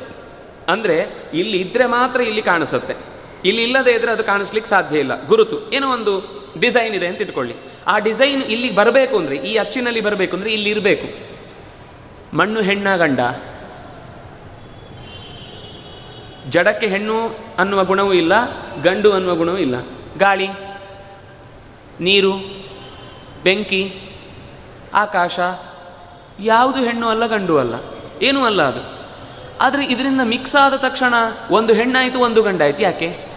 ಅಂದರೆ 0.68 1.28
ಇಲ್ಲಿ 1.34 1.58
ಇದ್ರೆ 1.58 1.86
ಮಾತ್ರ 1.86 2.20
ಇಲ್ಲಿ 2.20 2.42
ಕಾಣಿಸುತ್ತೆ. 2.42 2.96
ಇಲ್ಲಿ 3.44 3.62
ಇಲ್ಲದೇ 3.62 3.90
ಇದ್ರೆ 3.90 4.12
ಅದು 4.12 4.24
ಕಾಣಿಸ್ಲಿಕ್ಕೆ 4.24 4.70
ಸಾಧ್ಯ 4.70 4.98
ಇಲ್ಲ. 4.98 5.26
ಗುರುತು, 5.26 5.72
ಏನೋ 5.72 5.92
ಒಂದು 5.92 6.12
ಡಿಸೈನ್ 6.60 6.94
ಇದೆ 6.94 7.06
ಅಂತ 7.06 7.20
ಇಟ್ಕೊಳ್ಳಿ. 7.20 7.54
ಆ 7.86 7.98
ಡಿಸೈನ್ 7.98 8.42
ಇಲ್ಲಿ 8.42 8.74
ಬರಬೇಕು 8.74 9.18
ಅಂದರೆ, 9.18 9.36
ಈ 9.36 9.56
ಅಚ್ಚಿನಲ್ಲಿ 9.56 10.00
ಬರಬೇಕು 10.00 10.36
ಅಂದರೆ 10.36 10.52
ಇಲ್ಲಿ 10.52 10.70
ಇರಬೇಕು. 10.70 11.06
ಮಣ್ಣು 12.36 12.60
ಹೆಣ್ಣ 12.60 12.96
ಗಂಡ? 12.96 13.20
ಜಡಕ್ಕೆ 16.50 16.86
ಹೆಣ್ಣು 16.86 17.28
ಅನ್ನುವ 17.58 17.84
ಗುಣವೂ 17.84 18.12
ಇಲ್ಲ, 18.12 18.32
ಗಂಡು 18.82 19.12
ಅನ್ನುವ 19.12 19.34
ಗುಣವೂ 19.34 19.56
ಇಲ್ಲ. 19.56 19.74
ಗಾಳಿ? 20.18 20.48
ನೀರು, 22.00 22.32
ಬೆಂಕಿ, 23.44 23.94
ಆಕಾಶ, 24.94 25.40
ಯಾವುದು 26.40 26.84
ಹೆಣ್ಣು 26.84 27.08
ಅಲ್ಲ, 27.08 27.26
ಗಂಡು 27.26 27.58
ಅಲ್ಲ. 27.58 27.74
ಏನೂ 28.22 28.44
ಅಲ್ಲ 28.44 28.62
ಅದು. 28.62 29.00
ಆದರೆ 29.60 29.84
ಇದರಿಂದ 29.84 30.20
ಮಿಕ್ಸ್ 30.24 30.56
ಆದ 30.56 30.74
ತಕ್ಷಣ 30.74 31.14
ಒಂದು 31.50 31.72
ಹೆಣ್ಣಾಯಿತು, 31.72 32.18
ಒಂದು 32.18 32.42
ಗಂಡಾಯಿತು. 32.42 32.82
ಯಾಕೆ? 32.82 33.30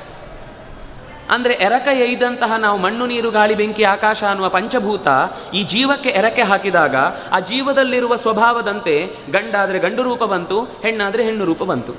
ಅಂದರೆ 1.29 1.53
ಎರಕ 1.53 1.87
ಎಯ್ದಂತಹ 1.87 2.55
ನಾವು 2.55 2.79
ಮಣ್ಣು, 2.79 3.05
ನೀರು, 3.05 3.31
ಗಾಳಿ, 3.31 3.55
ಬೆಂಕಿ, 3.55 3.83
ಆಕಾಶ 3.83 4.23
ಅನ್ನುವ 4.23 4.49
ಪಂಚಭೂತ 4.49 5.07
ಈ 5.53 5.63
ಜೀವಕ್ಕೆ 5.63 6.09
ಎರಕೆ 6.09 6.41
ಹಾಕಿದಾಗ 6.41 6.95
ಆ 7.31 7.39
ಜೀವದಲ್ಲಿರುವ 7.39 8.15
ಸ್ವಭಾವದಂತೆ 8.15 9.09
ಗಂಡಾದರೆ 9.31 9.79
ಗಂಡು 9.79 10.03
ರೂಪ 10.03 10.23
ಬಂತು, 10.23 10.61
ಹೆಣ್ಣಾದರೆ 10.61 11.23
ಹೆಣ್ಣು 11.23 11.45
ರೂಪ 11.45 11.63
ಬಂತು. 11.63 11.93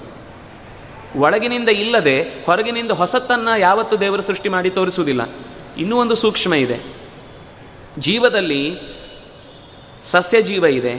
ಒಳಗಿನಿಂದ 1.17 1.69
ಇಲ್ಲದೆ 1.69 2.23
ಹೊರಗಿನಿಂದ 2.23 2.91
ಹೊಸತನ್ನು 2.91 3.59
ಯಾವತ್ತೂ 3.59 3.97
ದೇವರು 3.97 4.23
ಸೃಷ್ಟಿ 4.23 4.49
ಮಾಡಿ 4.49 4.71
ತೋರಿಸುವುದಿಲ್ಲ. 4.71 5.29
ಇನ್ನೂ 5.79 5.97
ಒಂದು 5.97 6.15
ಸೂಕ್ಷ್ಮ 6.15 6.55
ಇದೆ. 6.55 6.81
ಜೀವದಲ್ಲಿ 7.99 8.79
ಸಸ್ಯ 10.05 10.43
ಜೀವ 10.43 10.65
ಇದೆ, 10.65 10.95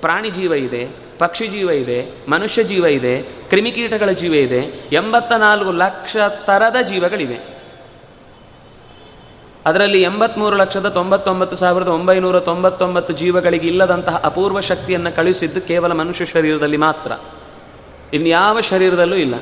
ಪ್ರಾಣಿ 0.00 0.30
ಜೀವ 0.30 0.52
ಇದೆ, 0.52 0.88
ಪಕ್ಷಿ 1.18 1.48
ಜೀವ 1.48 1.70
ಇದೆ, 1.70 2.30
ಮನುಷ್ಯ 2.30 2.64
ಜೀವ 2.64 2.86
ಇದೆ, 2.86 3.22
ಕ್ರಿಮಿಕೀಟಗಳ 3.22 4.10
ಜೀವ 4.10 4.34
ಇದೆ 4.34 4.88
ಎಂಬತ್ತ 4.92 5.32
ನಾಲ್ಕು 5.32 5.72
ಲಕ್ಷ 5.72 6.16
ಥರದ 6.46 6.76
ಜೀವಗಳಿವೆ. 6.86 7.60
ಅದರಲ್ಲಿ 9.66 10.02
ಎಂಬತ್ಮೂರು 10.02 10.56
ಲಕ್ಷದ 10.56 10.88
ತೊಂಬತ್ತೊಂಬತ್ತು 10.88 11.56
ಸಾವಿರದ 11.56 11.88
ಒಂಬೈನೂರ 11.88 12.40
ತೊಂಬತ್ತೊಂಬತ್ತು 12.40 13.14
ಜೀವಗಳಿಗೆ 13.14 13.66
ಇಲ್ಲದಂತಹ 13.66 14.20
ಅಪೂರ್ವ 14.24 14.60
ಶಕ್ತಿಯನ್ನು 14.60 15.16
ಕಳುಹಿಸಿದ್ದು 15.16 15.60
ಕೇವಲ 15.60 15.92
ಮನುಷ್ಯ 15.92 16.26
ಶರೀರದಲ್ಲಿ 16.26 16.76
ಮಾತ್ರ. 16.76 17.12
ಇನ್ಯಾವ 18.12 18.60
ಶರೀರದಲ್ಲೂ 18.60 19.16
ಇಲ್ಲ. 19.16 19.34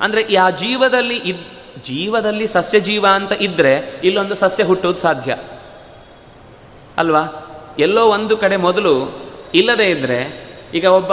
ಅಂದರೆ 0.00 0.36
ಆ 0.36 0.50
ಜೀವದಲ್ಲಿ 0.50 1.16
ಇದ್ 1.16 1.55
ಜೀವದಲ್ಲಿ 1.86 2.46
ಸಸ್ಯ 2.46 2.80
ಜೀವ 2.80 3.06
ಅಂತ 3.12 3.32
ಇದ್ದರೆ 3.32 4.00
ಇಲ್ಲೊಂದು 4.04 4.34
ಸಸ್ಯ 4.34 4.64
ಹುಟ್ಟೋದು 4.64 4.98
ಸಾಧ್ಯ. 4.98 5.36
ಅಲ್ವಾ? 6.98 7.22
ಎಲ್ಲೋ 7.78 8.06
ಒಂದು 8.06 8.36
ಕಡೆ 8.36 8.56
ಮೊದಲು 8.56 9.22
ಇಲ್ಲದೇ 9.54 9.90
ಇದ್ದರೆ 9.90 10.48
ಈಗ 10.74 10.84
ಒಬ್ಬ 10.84 11.12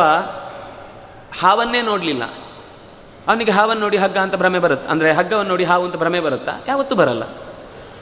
ಹಾವನ್ನೇ 1.39 1.81
ನೋಡಲಿಲ್ಲ. 1.81 2.23
ಅವನಿಗೆ 3.27 3.51
ಹಾವನ್ನು 3.51 3.81
ನೋಡಿ 3.81 3.97
ಹಗ್ಗ 3.97 4.17
ಅಂತ 4.17 4.35
ಭ್ರಮೆ 4.35 4.59
ಬರುತ್ತೆ. 4.59 4.89
ಅಂದರೆ 4.89 5.13
ಹಗ್ಗವನ್ನು 5.13 5.49
ನೋಡಿ 5.49 5.63
ಹಾವು 5.63 5.85
ಅಂತ 5.85 5.95
ಭ್ರಮೆ 5.95 6.19
ಬರುತ್ತಾ? 6.19 6.51
ಯಾವತ್ತೂ 6.67 6.95
ಬರಲ್ಲ. 6.95 7.23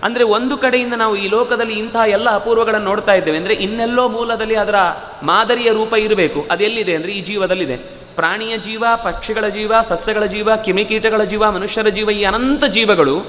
ಅಂದರೆ 0.03 0.23
ಒಂದು 0.23 0.57
ಕಡೆಯಿಂದ 0.57 0.93
ನಾವು 0.93 1.15
ಈ 1.15 1.27
ಲೋಕದಲ್ಲಿ 1.27 1.73
ಇಂತಹ 1.73 2.02
ಎಲ್ಲ 2.07 2.30
ಅಪೂರ್ವಗಳನ್ನು 2.30 2.85
ನೋಡ್ತಾ 2.85 3.14
ಇದ್ದೇವೆ. 3.14 3.38
ಅಂದರೆ 3.38 3.53
ಇನ್ನೆಲ್ಲೋ 3.53 4.10
ಮೂಲದಲ್ಲಿ 4.10 4.56
ಅದರ 4.56 4.76
ಮಾದರಿಯ 5.23 5.72
ರೂಪ 5.72 5.93
ಇರಬೇಕು. 5.93 6.48
ಅದೆಲ್ಲಿದೆ 6.52 6.95
ಅಂದರೆ 6.95 7.11
ಈ 7.11 7.22
ಜೀವದಲ್ಲಿದೆ. 7.22 8.00
ಪ್ರಾಣಿಯ 8.15 8.57
ಜೀವ, 8.57 8.83
ಪಕ್ಷಿಗಳ 9.03 9.47
ಜೀವ, 9.47 9.73
ಸಸ್ಯಗಳ 9.81 10.23
ಜೀವ 10.23 10.55
ಕಿಮಿಕೀಟಗಳ 10.55 11.23
ಜೀವ, 11.23 11.51
ಮನುಷ್ಯರ 11.51 11.88
ಜೀವ, 11.88 12.11
ಈ 12.11 12.23
ಅನಂತ 12.23 12.65
ಜೀವಗಳು 12.65 13.21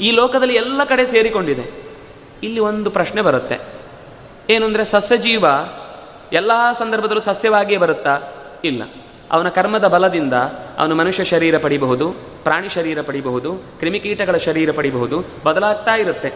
ಈ 0.00 0.10
ಲೋಕದಲ್ಲಿ 0.10 0.54
ಎಲ್ಲ 0.54 0.84
ಕಡೆ 0.84 1.06
ಸೇರಿಕೊಂಡಿದೆ. 1.06 1.88
ಇಲ್ಲಿ 2.42 2.60
ಒಂದು 2.60 2.90
ಪ್ರಶ್ನೆ 2.90 3.22
ಬರುತ್ತೆ. 3.22 3.58
ಏನು 4.50 4.66
ಅಂದರೆ 4.66 4.84
ಸಸ್ಯ 4.84 5.16
ಜೀವ 5.16 5.44
ಎಲ್ಲ 6.32 6.52
ಸಂದರ್ಭದಲ್ಲೂ 6.78 7.20
ಸಸ್ಯವಾಗಿಯೇ 7.20 7.80
ಬರುತ್ತಾ? 7.80 8.20
ಇಲ್ಲ. 8.64 8.82
ಅವನ 9.30 9.48
ಕರ್ಮದ 9.48 9.88
ಬಲದಿಂದ 9.88 10.32
ಅವನು 10.78 10.94
ಮನುಷ್ಯ 10.94 11.24
ಶರೀರ 11.24 11.58
ಪಡಿಬಹುದು, 11.58 12.14
ಪ್ರಾಣಿ 12.44 12.68
ಶರೀರ 12.68 13.02
ಪಡಿಬಹುದು, 13.02 13.52
ಕ್ರಿಮಿಕೀಟಗಳ 13.52 14.36
ಶರೀರ 14.36 14.72
ಪಡಿಬಹುದು, 14.72 15.24
ಬದಲಾಗ್ತಾ 15.44 15.94
ಇರುತ್ತೆ. 15.94 16.32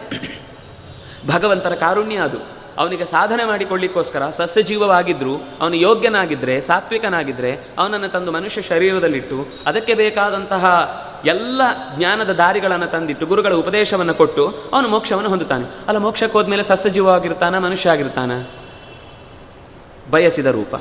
ಭಗವಂತನ 1.33 1.73
ಕಾರುಣ್ಯ 1.73 2.15
ಅದು. 2.15 2.62
ಅವನಿಗೆ 2.77 3.05
ಸಾಧನೆ 3.05 3.43
ಮಾಡಿಕೊಳ್ಳಿಕ್ಕೋಸ್ಕರ 3.43 4.29
ಸಸ್ಯ 4.29 4.61
ಜೀವವಾಗಿದ್ದರೂ 4.61 5.35
ಅವನು 5.61 5.75
ಯೋಗ್ಯನಾಗಿದ್ದರೆ 5.75 6.61
ಸಾತ್ವಿಕನಾಗಿದ್ದರೆ 6.61 7.59
ಅವನನ್ನು 7.77 8.09
ತಂದು 8.09 8.31
ಮನುಷ್ಯ 8.31 8.61
ಶರೀರದಲ್ಲಿಟ್ಟು, 8.61 9.47
ಅದಕ್ಕೆ 9.65 9.93
ಬೇಕಾದಂತಹ 9.93 10.65
ಎಲ್ಲ 11.25 11.61
ಜ್ಞಾನದ 11.97 12.29
ದಾರಿಗಳನ್ನು 12.29 12.87
ತಂದಿಟ್ಟು, 12.87 13.25
ಗುರುಗಳ 13.25 13.53
ಉಪದೇಶವನ್ನು 13.53 14.13
ಕೊಟ್ಟು, 14.13 14.69
ಅವನು 14.73 14.87
ಮೋಕ್ಷವನ್ನು 14.87 15.29
ಹೊಂದುತ್ತಾನೆ. 15.29 15.63
ಅಲ್ಲ, 15.87 15.97
ಮೋಕ್ಷಕ್ಕೆ 15.97 16.37
ಹೋದ್ಮೇಲೆ 16.37 16.63
ಸಸ್ಯ 16.63 16.89
ಜೀವವಾಗಿರ್ತಾನ 16.89 17.57
ಮನುಷ್ಯ 17.57 17.89
ಆಗಿರ್ತಾನ? 17.89 18.31
ಬಯಸಿದ 20.11 20.45
ರೂಪ. 20.45 20.75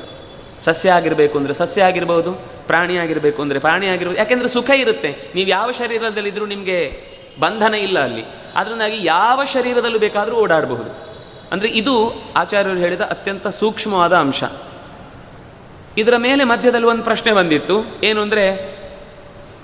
ಸಸ್ಯ 0.60 0.90
ಆಗಿರಬೇಕು 0.90 1.38
ಅಂದರೆ 1.38 1.54
ಸಸ್ಯ 1.54 1.82
ಆಗಿರ್ಬೋದು, 1.82 2.32
ಪ್ರಾಣಿ 2.66 2.96
ಆಗಿರಬೇಕು 2.96 3.42
ಅಂದರೆ 3.42 3.58
ಪ್ರಾಣಿ 3.58 3.86
ಆಗಿರ್ಬೋದು, 3.86 4.18
ಯಾಕೆಂದರೆ 4.18 4.48
ಸುಖ 4.48 4.70
ಇರುತ್ತೆ. 4.70 5.32
ನೀವು 5.34 5.48
ಯಾವ 5.48 5.70
ಶರೀರದಲ್ಲಿದ್ದರೂ 5.70 6.46
ನಿಮಗೆ 6.46 7.12
ಬಂಧನ 7.40 7.74
ಇಲ್ಲ 7.74 7.98
ಅಲ್ಲಿ. 7.98 8.24
ಅದರಿಂದಾಗಿ 8.56 9.04
ಯಾವ 9.04 9.44
ಶರೀರದಲ್ಲೂ 9.44 9.98
ಬೇಕಾದರೂ 9.98 10.36
ಓಡಾಡಬಹುದು. 10.36 11.11
ಅಂದರೆ 11.52 11.68
ಇದು 11.68 12.14
ಆಚಾರ್ಯರು 12.36 12.78
ಹೇಳಿದ 12.78 13.00
ಅತ್ಯಂತ 13.00 13.46
ಸೂಕ್ಷ್ಮವಾದ 13.46 14.16
ಅಂಶ. 14.16 14.44
ಇದರ 15.98 16.14
ಮೇಲೆ 16.16 16.44
ಮಧ್ಯದಲ್ಲಿ 16.44 16.86
ಒಂದು 16.86 17.02
ಪ್ರಶ್ನೆ 17.02 17.32
ಬಂದಿತ್ತು. 17.32 18.00
ಏನು 18.02 18.20
ಅಂದರೆ, 18.20 18.72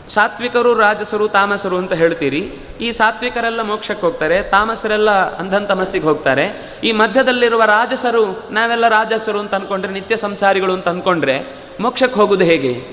ಸಾತ್ವಿಕರು, 0.09 0.74
ರಾಜಸರು, 0.74 1.28
ತಾಮಸರು 1.28 1.77
ಅಂತ 1.77 1.93
ಹೇಳ್ತೀರಿ. 1.93 2.40
ಈ 2.81 2.90
ಸಾತ್ವಿಕರೆಲ್ಲ 2.90 3.62
ಮೋಕ್ಷಕ್ಕೆ 3.62 4.06
ಹೋಗ್ತಾರೆ, 4.06 4.43
ತಾಮಸರೆಲ್ಲ 4.43 5.10
ಅಂಧನ್ 5.36 5.69
ತಮಸ್ಸಿಗೆ 5.69 6.05
ಹೋಗ್ತಾರೆ. 6.05 6.74
ಈ 6.85 6.93
ಮಧ್ಯದಲ್ಲಿರುವ 6.93 7.65
ರಾಜಸರು, 7.65 8.48
ನಾವೆಲ್ಲ 8.51 8.89
ರಾಜಸರು 8.89 9.39
ಅಂತ 9.39 9.55
ಅಂದ್ಕೊಂಡ್ರೆ 9.55 9.93
ನಿತ್ಯ 9.93 10.16
ಸಂಸಾರಿಗಳು 10.16 10.73
ಅಂತ 10.73 10.89
ಅಂದ್ಕೊಂಡ್ರೆ 10.89 11.44
ಮೋಕ್ಷಕ್ಕೆ 11.81 12.20
ಹೋಗುವುದು 12.20 12.44
ಹೇಗೆ? 12.44 12.85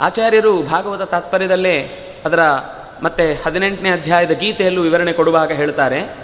ಆಚಾರ್ಯರು 0.00 0.62
ಭಾಗವತ 0.62 1.02
ತಾತ್ಪರ್ಯದಲ್ಲೇ 1.02 1.76
ಅದರ 2.24 2.40
ಮತ್ತೆ 3.02 3.34
ಹದಿನೆಂಟನೇ 3.34 3.90
ಅಧ್ಯಾಯದ 3.90 4.30
ಗೀತೆಯಲ್ಲೂ 4.30 4.82
ವಿವರಣೆ 4.82 5.12
ಕೊಡುವಾಗ 5.12 5.52
ಹೇಳ್ತಾರೆ. 5.52 6.23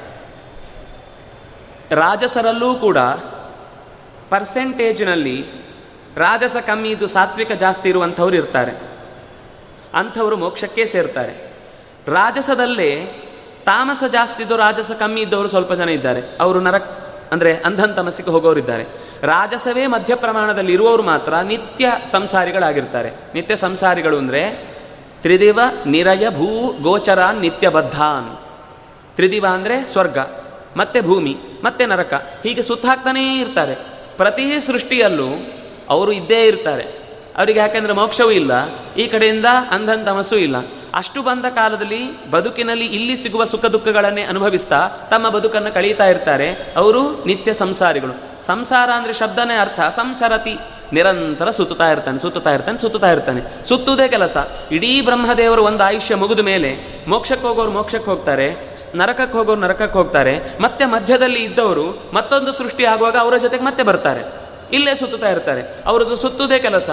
ರಾಜಸರಲ್ಲೂ 1.93 2.75
ಕೂಡ 2.75 2.99
ಪರ್ಸೆಂಟೇಜ್ನಲ್ಲಿ 4.31 5.47
ರಾಜಸ 6.17 6.57
ಕಮ್ಮಿ 6.57 6.89
ಇದು 6.89 7.07
ಸಾತ್ವಿಕ 7.07 7.53
ಜಾಸ್ತಿ 7.53 7.89
ಇರುವಂಥವ್ರು 7.89 8.37
ಇರ್ತಾರೆ. 8.37 8.73
ಅಂಥವರು 9.95 10.37
ಮೋಕ್ಷಕ್ಕೆ 10.37 10.87
ಸೇರ್ತಾರೆ. 10.87 11.53
ರಾಜಸದಲ್ಲೇ 12.07 13.07
ತಾಮಸ 13.65 14.05
ಜಾಸ್ತಿ 14.13 14.43
ಇದ್ದು 14.43 14.57
ರಾಜಸ 14.57 14.93
ಕಮ್ಮಿ 14.93 15.21
ಇದ್ದವರು 15.21 15.49
ಸ್ವಲ್ಪ 15.49 15.73
ಜನ 15.73 15.89
ಇದ್ದಾರೆ. 15.89 16.21
ಅವರು 16.41 16.61
ನರಕ್ 16.61 16.91
ಅಂದರೆ 17.33 17.57
ಅಂಧನ್ 17.57 17.97
ತಮಸ್ಸಿಗೆ 17.97 18.31
ಹೋಗೋರಿದ್ದಾರೆ. 18.31 18.87
ರಾಜಸವೇ 19.23 19.87
ಮಧ್ಯ 19.87 20.15
ಪ್ರಮಾಣದಲ್ಲಿ 20.15 20.73
ಇರುವವರು 20.73 21.03
ಮಾತ್ರ 21.03 21.39
ನಿತ್ಯ 21.39 21.93
ಸಂಸಾರಿಗಳಾಗಿರ್ತಾರೆ. 22.07 23.11
ನಿತ್ಯ 23.35 23.57
ಸಂಸಾರಿಗಳು 23.57 24.19
ಅಂದರೆ 24.19 24.71
ತ್ರಿದಿವ, 25.23 25.61
ನಿರಯ, 25.87 26.29
ಭೂ, 26.29 26.73
ಗೋಚರ, 26.83 27.27
ನಿತ್ಯಬದ್ಧಾನ್. 27.41 28.39
ತ್ರಿದಿವ 29.15 29.47
ಅಂದರೆ 29.53 29.85
ಸ್ವರ್ಗ. 29.85 30.19
ಮತ್ತೆ 30.77 31.01
ಭೂಮಿ, 31.01 31.37
ಮತ್ತೆ 31.65 31.87
ನರಕ, 31.87 32.15
ಹೀಗೆ 32.43 32.63
ಸುತ್ತಾಕ್ತಾನೇ 32.63 33.39
ಇರ್ತಾರೆ. 33.39 33.75
ಪ್ರತಿ 34.17 34.61
ಸೃಷ್ಟಿಯಲ್ಲೂ 34.61 35.29
ಅವರು 35.89 36.13
ಇದ್ದೇ 36.13 36.43
ಇರ್ತಾರೆ. 36.43 36.83
ಅವರಿಗೆ 37.37 37.59
ಯಾಕೆಂದರೆ 37.59 37.93
ಮೋಕ್ಷವೂ 37.93 38.31
ಇಲ್ಲ, 38.31 38.53
ಈ 38.97 39.07
ಕಡೆಯಿಂದ 39.07 39.47
ಅಂಧನ್ 39.71 40.07
ತಮಸ್ಸೂ 40.07 40.37
ಇಲ್ಲ. 40.37 40.57
ಅಷ್ಟು 40.95 41.23
ಬಂದ 41.23 41.45
ಕಾಲದಲ್ಲಿ 41.45 42.31
ಬದುಕಿನಲ್ಲಿ 42.31 42.87
ಇಲ್ಲಿ 42.87 43.17
ಸಿಗುವ 43.17 43.45
ಸುಖ 43.45 43.65
ದುಃಖಗಳನ್ನೇ 43.65 44.23
ಅನುಭವಿಸ್ತಾ 44.23 44.89
ತಮ್ಮ 45.11 45.29
ಬದುಕನ್ನು 45.29 45.75
ಕಳೀತಾ 45.75 46.07
ಇರ್ತಾರೆ. 46.07 46.49
ಅವರು 46.77 47.25
ನಿತ್ಯ 47.25 47.53
ಸಂಸಾರಿಗಳು. 47.53 48.45
ಸಂಸಾರ 48.47 48.91
ಅಂದರೆ 48.91 49.13
ಶಬ್ದನೇ 49.13 49.57
ಅರ್ಥ, 49.57 49.81
ಸಂಸರತಿ. 49.81 50.57
ನಿರಂತರ 50.93 51.51
ಸುತ್ತುತ್ತಾ 51.51 51.91
ಇರ್ತಾನೆ 51.93 52.19
ಸುತ್ತುತ್ತಾ 52.19 52.53
ಇರ್ತಾನೆ 52.55 52.79
ಸುತ್ತುತ್ತಾ 52.79 53.11
ಇರ್ತಾನೆ. 53.13 53.41
ಸುತ್ತುವುದೇ 53.69 54.09
ಕೆಲಸ. 54.09 54.37
ಇಡೀ 54.73 55.01
ಬ್ರಹ್ಮದೇವರು 55.01 55.63
ಒಂದು 55.63 55.85
ಆಯುಷ್ಯ 55.85 56.15
ಮುಗಿದ 56.15 56.39
ಮೇಲೆ 56.39 56.71
ಮೋಕ್ಷಕ್ಕೆ 57.09 57.47
ಹೋಗೋರು 57.47 57.71
ಮೋಕ್ಷಕ್ಕೆ 57.71 58.11
ಹೋಗ್ತಾರೆ, 58.11 58.49
ನರಕಕ್ಕೆ 58.95 59.39
ಹೋಗೋರು 59.39 59.61
ನರಕಕ್ಕೆ 59.61 59.99
ಹೋಗ್ತಾರೆ. 59.99 60.35
ಮತ್ತೆ 60.61 60.85
ಮಧ್ಯದಲ್ಲಿ 60.85 61.41
ಇದ್ದವರು 61.41 61.87
ಮತ್ತೊಂದು 62.13 62.53
ಸೃಷ್ಟಿ 62.53 62.85
ಆಗುವಾಗ 62.85 63.17
ಅವರ 63.17 63.37
ಜೊತೆಗೆ 63.37 63.65
ಮತ್ತೆ 63.65 63.83
ಬರ್ತಾರೆ. 63.83 64.23
ಇಲ್ಲೇ 64.73 64.95
ಸುತ್ತುತ್ತಾ 64.95 65.31
ಇರ್ತಾರೆ. 65.31 65.63
ಅವ್ರದ್ದು 65.87 66.17
ಸುತ್ತುವುದೇ 66.17 66.59
ಕೆಲಸ. 66.59 66.91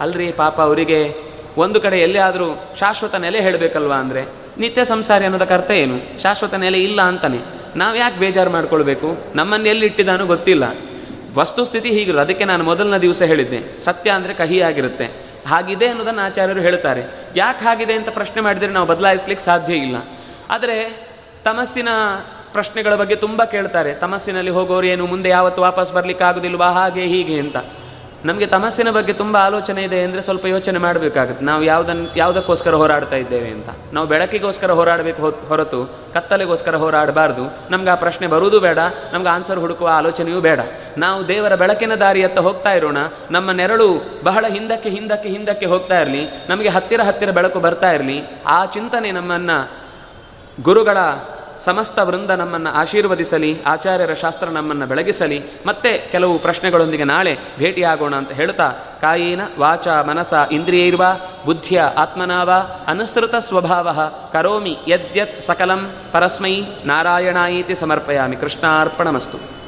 ಅಲ್ರಿ 0.00 0.32
ಪಾಪ 0.32 0.60
ಅವರಿಗೆ 0.60 1.14
ಒಂದು 1.56 1.80
ಕಡೆ 1.80 1.98
ಎಲ್ಲಿ 2.00 2.18
ಆದರೂ 2.18 2.46
ಶಾಶ್ವತ 2.80 3.14
ನೆಲೆ 3.14 3.40
ಹೇಳಬೇಕಲ್ವಾ 3.40 3.96
ಅಂದರೆ 3.96 4.22
ನಿತ್ಯ 4.58 4.84
ಸಂಸಾರಿ 4.84 5.24
ಅನ್ನೋದಕ್ಕೆ 5.24 5.54
ಅರ್ಥ 5.54 5.70
ಏನು? 5.70 6.22
ಶಾಶ್ವತ 6.22 6.54
ನೆಲೆ 6.54 6.78
ಇಲ್ಲ 6.78 7.00
ಅಂತಾನೆ. 7.02 7.40
ನಾವು 7.76 7.96
ಯಾಕೆ 7.96 8.18
ಬೇಜಾರು 8.18 8.50
ಮಾಡ್ಕೊಳ್ಬೇಕು? 8.50 9.08
ನಮ್ಮನ್ನು 9.34 9.68
ಎಲ್ಲಿ 9.68 9.86
ಇಟ್ಟಿದ್ದಾನೋ 9.86 10.26
ಗೊತ್ತಿಲ್ಲ. 10.26 10.64
ವಸ್ತುಸ್ಥಿತಿ 11.34 11.88
ಹೀಗಿರೋದು 11.88 12.20
ಅದಕ್ಕೆ 12.20 12.44
ನಾನು 12.44 12.64
ಮೊದಲನೇ 12.64 12.98
ದಿವಸ 12.98 13.22
ಹೇಳಿದ್ದೆ. 13.22 13.78
ಸತ್ಯ 13.78 14.10
ಅಂದರೆ 14.10 14.34
ಕಹಿಯಾಗಿರುತ್ತೆ 14.34 15.04
ಹಾಗಿದೆ 15.46 15.86
ಅನ್ನೋದನ್ನು 15.86 16.22
ಆಚಾರ್ಯರು 16.22 16.60
ಹೇಳ್ತಾರೆ. 16.60 17.02
ಯಾಕೆ 17.36 17.64
ಹಾಗಿದೆ 17.64 17.94
ಅಂತ 17.94 18.08
ಪ್ರಶ್ನೆ 18.08 18.42
ಮಾಡಿದರೆ 18.42 18.68
ನಾವು 18.68 18.86
ಬದಲಾಯಿಸ್ಲಿಕ್ಕೆ 18.86 19.44
ಸಾಧ್ಯ 19.44 19.74
ಇಲ್ಲ. 19.74 19.96
ಆದರೆ 20.50 21.06
ತಮಸ್ಸಿನ 21.44 21.88
ಪ್ರಶ್ನೆಗಳ 22.52 22.94
ಬಗ್ಗೆ 22.94 23.16
ತುಂಬ 23.16 23.44
ಕೇಳ್ತಾರೆ. 23.44 23.94
ತಮಸ್ಸಿನಲ್ಲಿ 23.94 24.50
ಹೋಗೋರು 24.50 24.86
ಏನು, 24.86 25.06
ಮುಂದೆ 25.06 25.28
ಯಾವತ್ತು 25.28 25.62
ವಾಪಸ್ 25.62 25.92
ಬರ್ಲಿಕ್ಕೆ 25.92 26.24
ಆಗೋದಿಲ್ವಾ 26.24 26.70
ಹಾಗೆ 26.70 27.02
ಹೀಗೆ 27.02 27.40
ಅಂತ. 27.40 27.56
ನಮಗೆ 28.24 28.46
ತಮಸ್ಸಿನ 28.46 28.90
ಬಗ್ಗೆ 28.90 29.12
ತುಂಬ 29.12 29.36
ಆಲೋಚನೆ 29.36 29.82
ಇದೆ 29.82 30.02
ಅಂದರೆ 30.02 30.22
ಸ್ವಲ್ಪ 30.22 30.46
ಯೋಚನೆ 30.46 30.78
ಮಾಡಬೇಕಾಗುತ್ತೆ. 30.78 31.44
ನಾವು 31.44 31.64
ಯಾವುದನ್ನು 31.64 32.16
ಯಾವುದಕ್ಕೋಸ್ಕರ 32.16 32.74
ಹೋರಾಡ್ತಾ 32.74 33.16
ಇದ್ದೇವೆ 33.16 33.48
ಅಂತ. 33.48 33.68
ನಾವು 33.92 34.06
ಬೆಳಕಿಗೋಸ್ಕರ 34.06 34.70
ಹೋರಾಡಬೇಕು 34.70 35.30
ಹೊರತು 35.48 35.90
ಕತ್ತಲೆಗೋಸ್ಕರ 36.14 36.76
ಹೋರಾಡಬಾರ್ದು. 36.76 37.56
ನಮ್ಗೆ 37.70 37.90
ಆ 37.90 37.94
ಪ್ರಶ್ನೆ 37.94 38.26
ಬರುವುದು 38.26 38.60
ಬೇಡ. 38.60 38.78
ನಮ್ಗೆ 39.12 39.28
ಆನ್ಸರ್ 39.28 39.58
ಹುಡುಕುವ 39.58 39.90
ಆಲೋಚನೆಯೂ 39.92 40.40
ಬೇಡ. 40.40 40.60
ನಾವು 40.98 41.28
ದೇವರ 41.28 41.54
ಬೆಳಕಿನ 41.54 41.94
ದಾರಿಯತ್ತ 41.94 42.38
ಹೋಗ್ತಾ 42.38 42.72
ಇರೋಣ. 42.72 42.96
ನಮ್ಮ 43.30 43.50
ನೆರಳು 43.50 44.20
ಬಹಳ 44.24 44.44
ಹಿಂದಕ್ಕೆ 44.48 44.88
ಹಿಂದಕ್ಕೆ 44.88 45.28
ಹಿಂದಕ್ಕೆ 45.28 45.66
ಹೋಗ್ತಾ 45.66 46.00
ಇರಲಿ. 46.00 46.26
ನಮಗೆ 46.48 46.68
ಹತ್ತಿರ 46.68 47.00
ಹತ್ತಿರ 47.00 47.30
ಬೆಳಕು 47.30 47.60
ಬರ್ತಾ 47.60 47.90
ಇರಲಿ. 47.90 48.22
ಆ 48.46 48.66
ಚಿಂತನೆ 48.66 49.10
ನಮ್ಮನ್ನು 49.10 49.70
ಗುರುಗಳ 50.62 50.98
ಸಮಸ್ತ 51.64 51.98
ವೃಂದ 51.98 52.30
ನಮ್ಮನ್ನು 52.30 52.70
ಆಶೀರ್ವದಿಸಲಿ, 52.70 53.62
ಆಚಾರ್ಯರ 53.62 54.14
ಶಾಸ್ತ್ರ 54.14 54.48
ನಮ್ಮನ್ನು 54.48 54.86
ಬೆಳಗಿಸಲಿ, 54.86 55.42
ಮತ್ತೆ 55.66 55.98
ಕೆಲವು 56.12 56.38
ಪ್ರಶ್ನೆಗಳೊಂದಿಗೆ 56.38 57.04
ನಾಳೆ 57.04 57.38
ಭೇಟಿಯಾಗೋಣ 57.58 58.14
ಅಂತ 58.14 58.32
ಹೇಳ್ತಾ, 58.32 58.68
ಕಾಯೇನ 59.00 59.40
ವಾಚ 59.58 59.88
ಮನಸ 59.88 60.34
ಇಂದ್ರಿಯೈರ್ವ, 60.52 61.02
ಬುದ್ಧಿಯ 61.46 61.82
ಆತ್ಮನಾವ, 61.96 62.50
ಅನುಸೃತ 62.86 63.34
ಸ್ವಭಾವ, 63.34 63.88
ಕರೋಮಿ 64.32 64.78
ಯದ್ಯತ್ 64.88 65.42
ಸಕಲಂ 65.42 65.90
ಪರಸ್ಮೈ 66.12 66.62
ನಾರಾಯಣಾಯಿತಿ 66.84 67.74
ಸಮರ್ಪಯಾಮಿ. 67.74 68.36
ಕೃಷ್ಣಾರ್ಪಣಮಸ್ತು. 68.36 69.59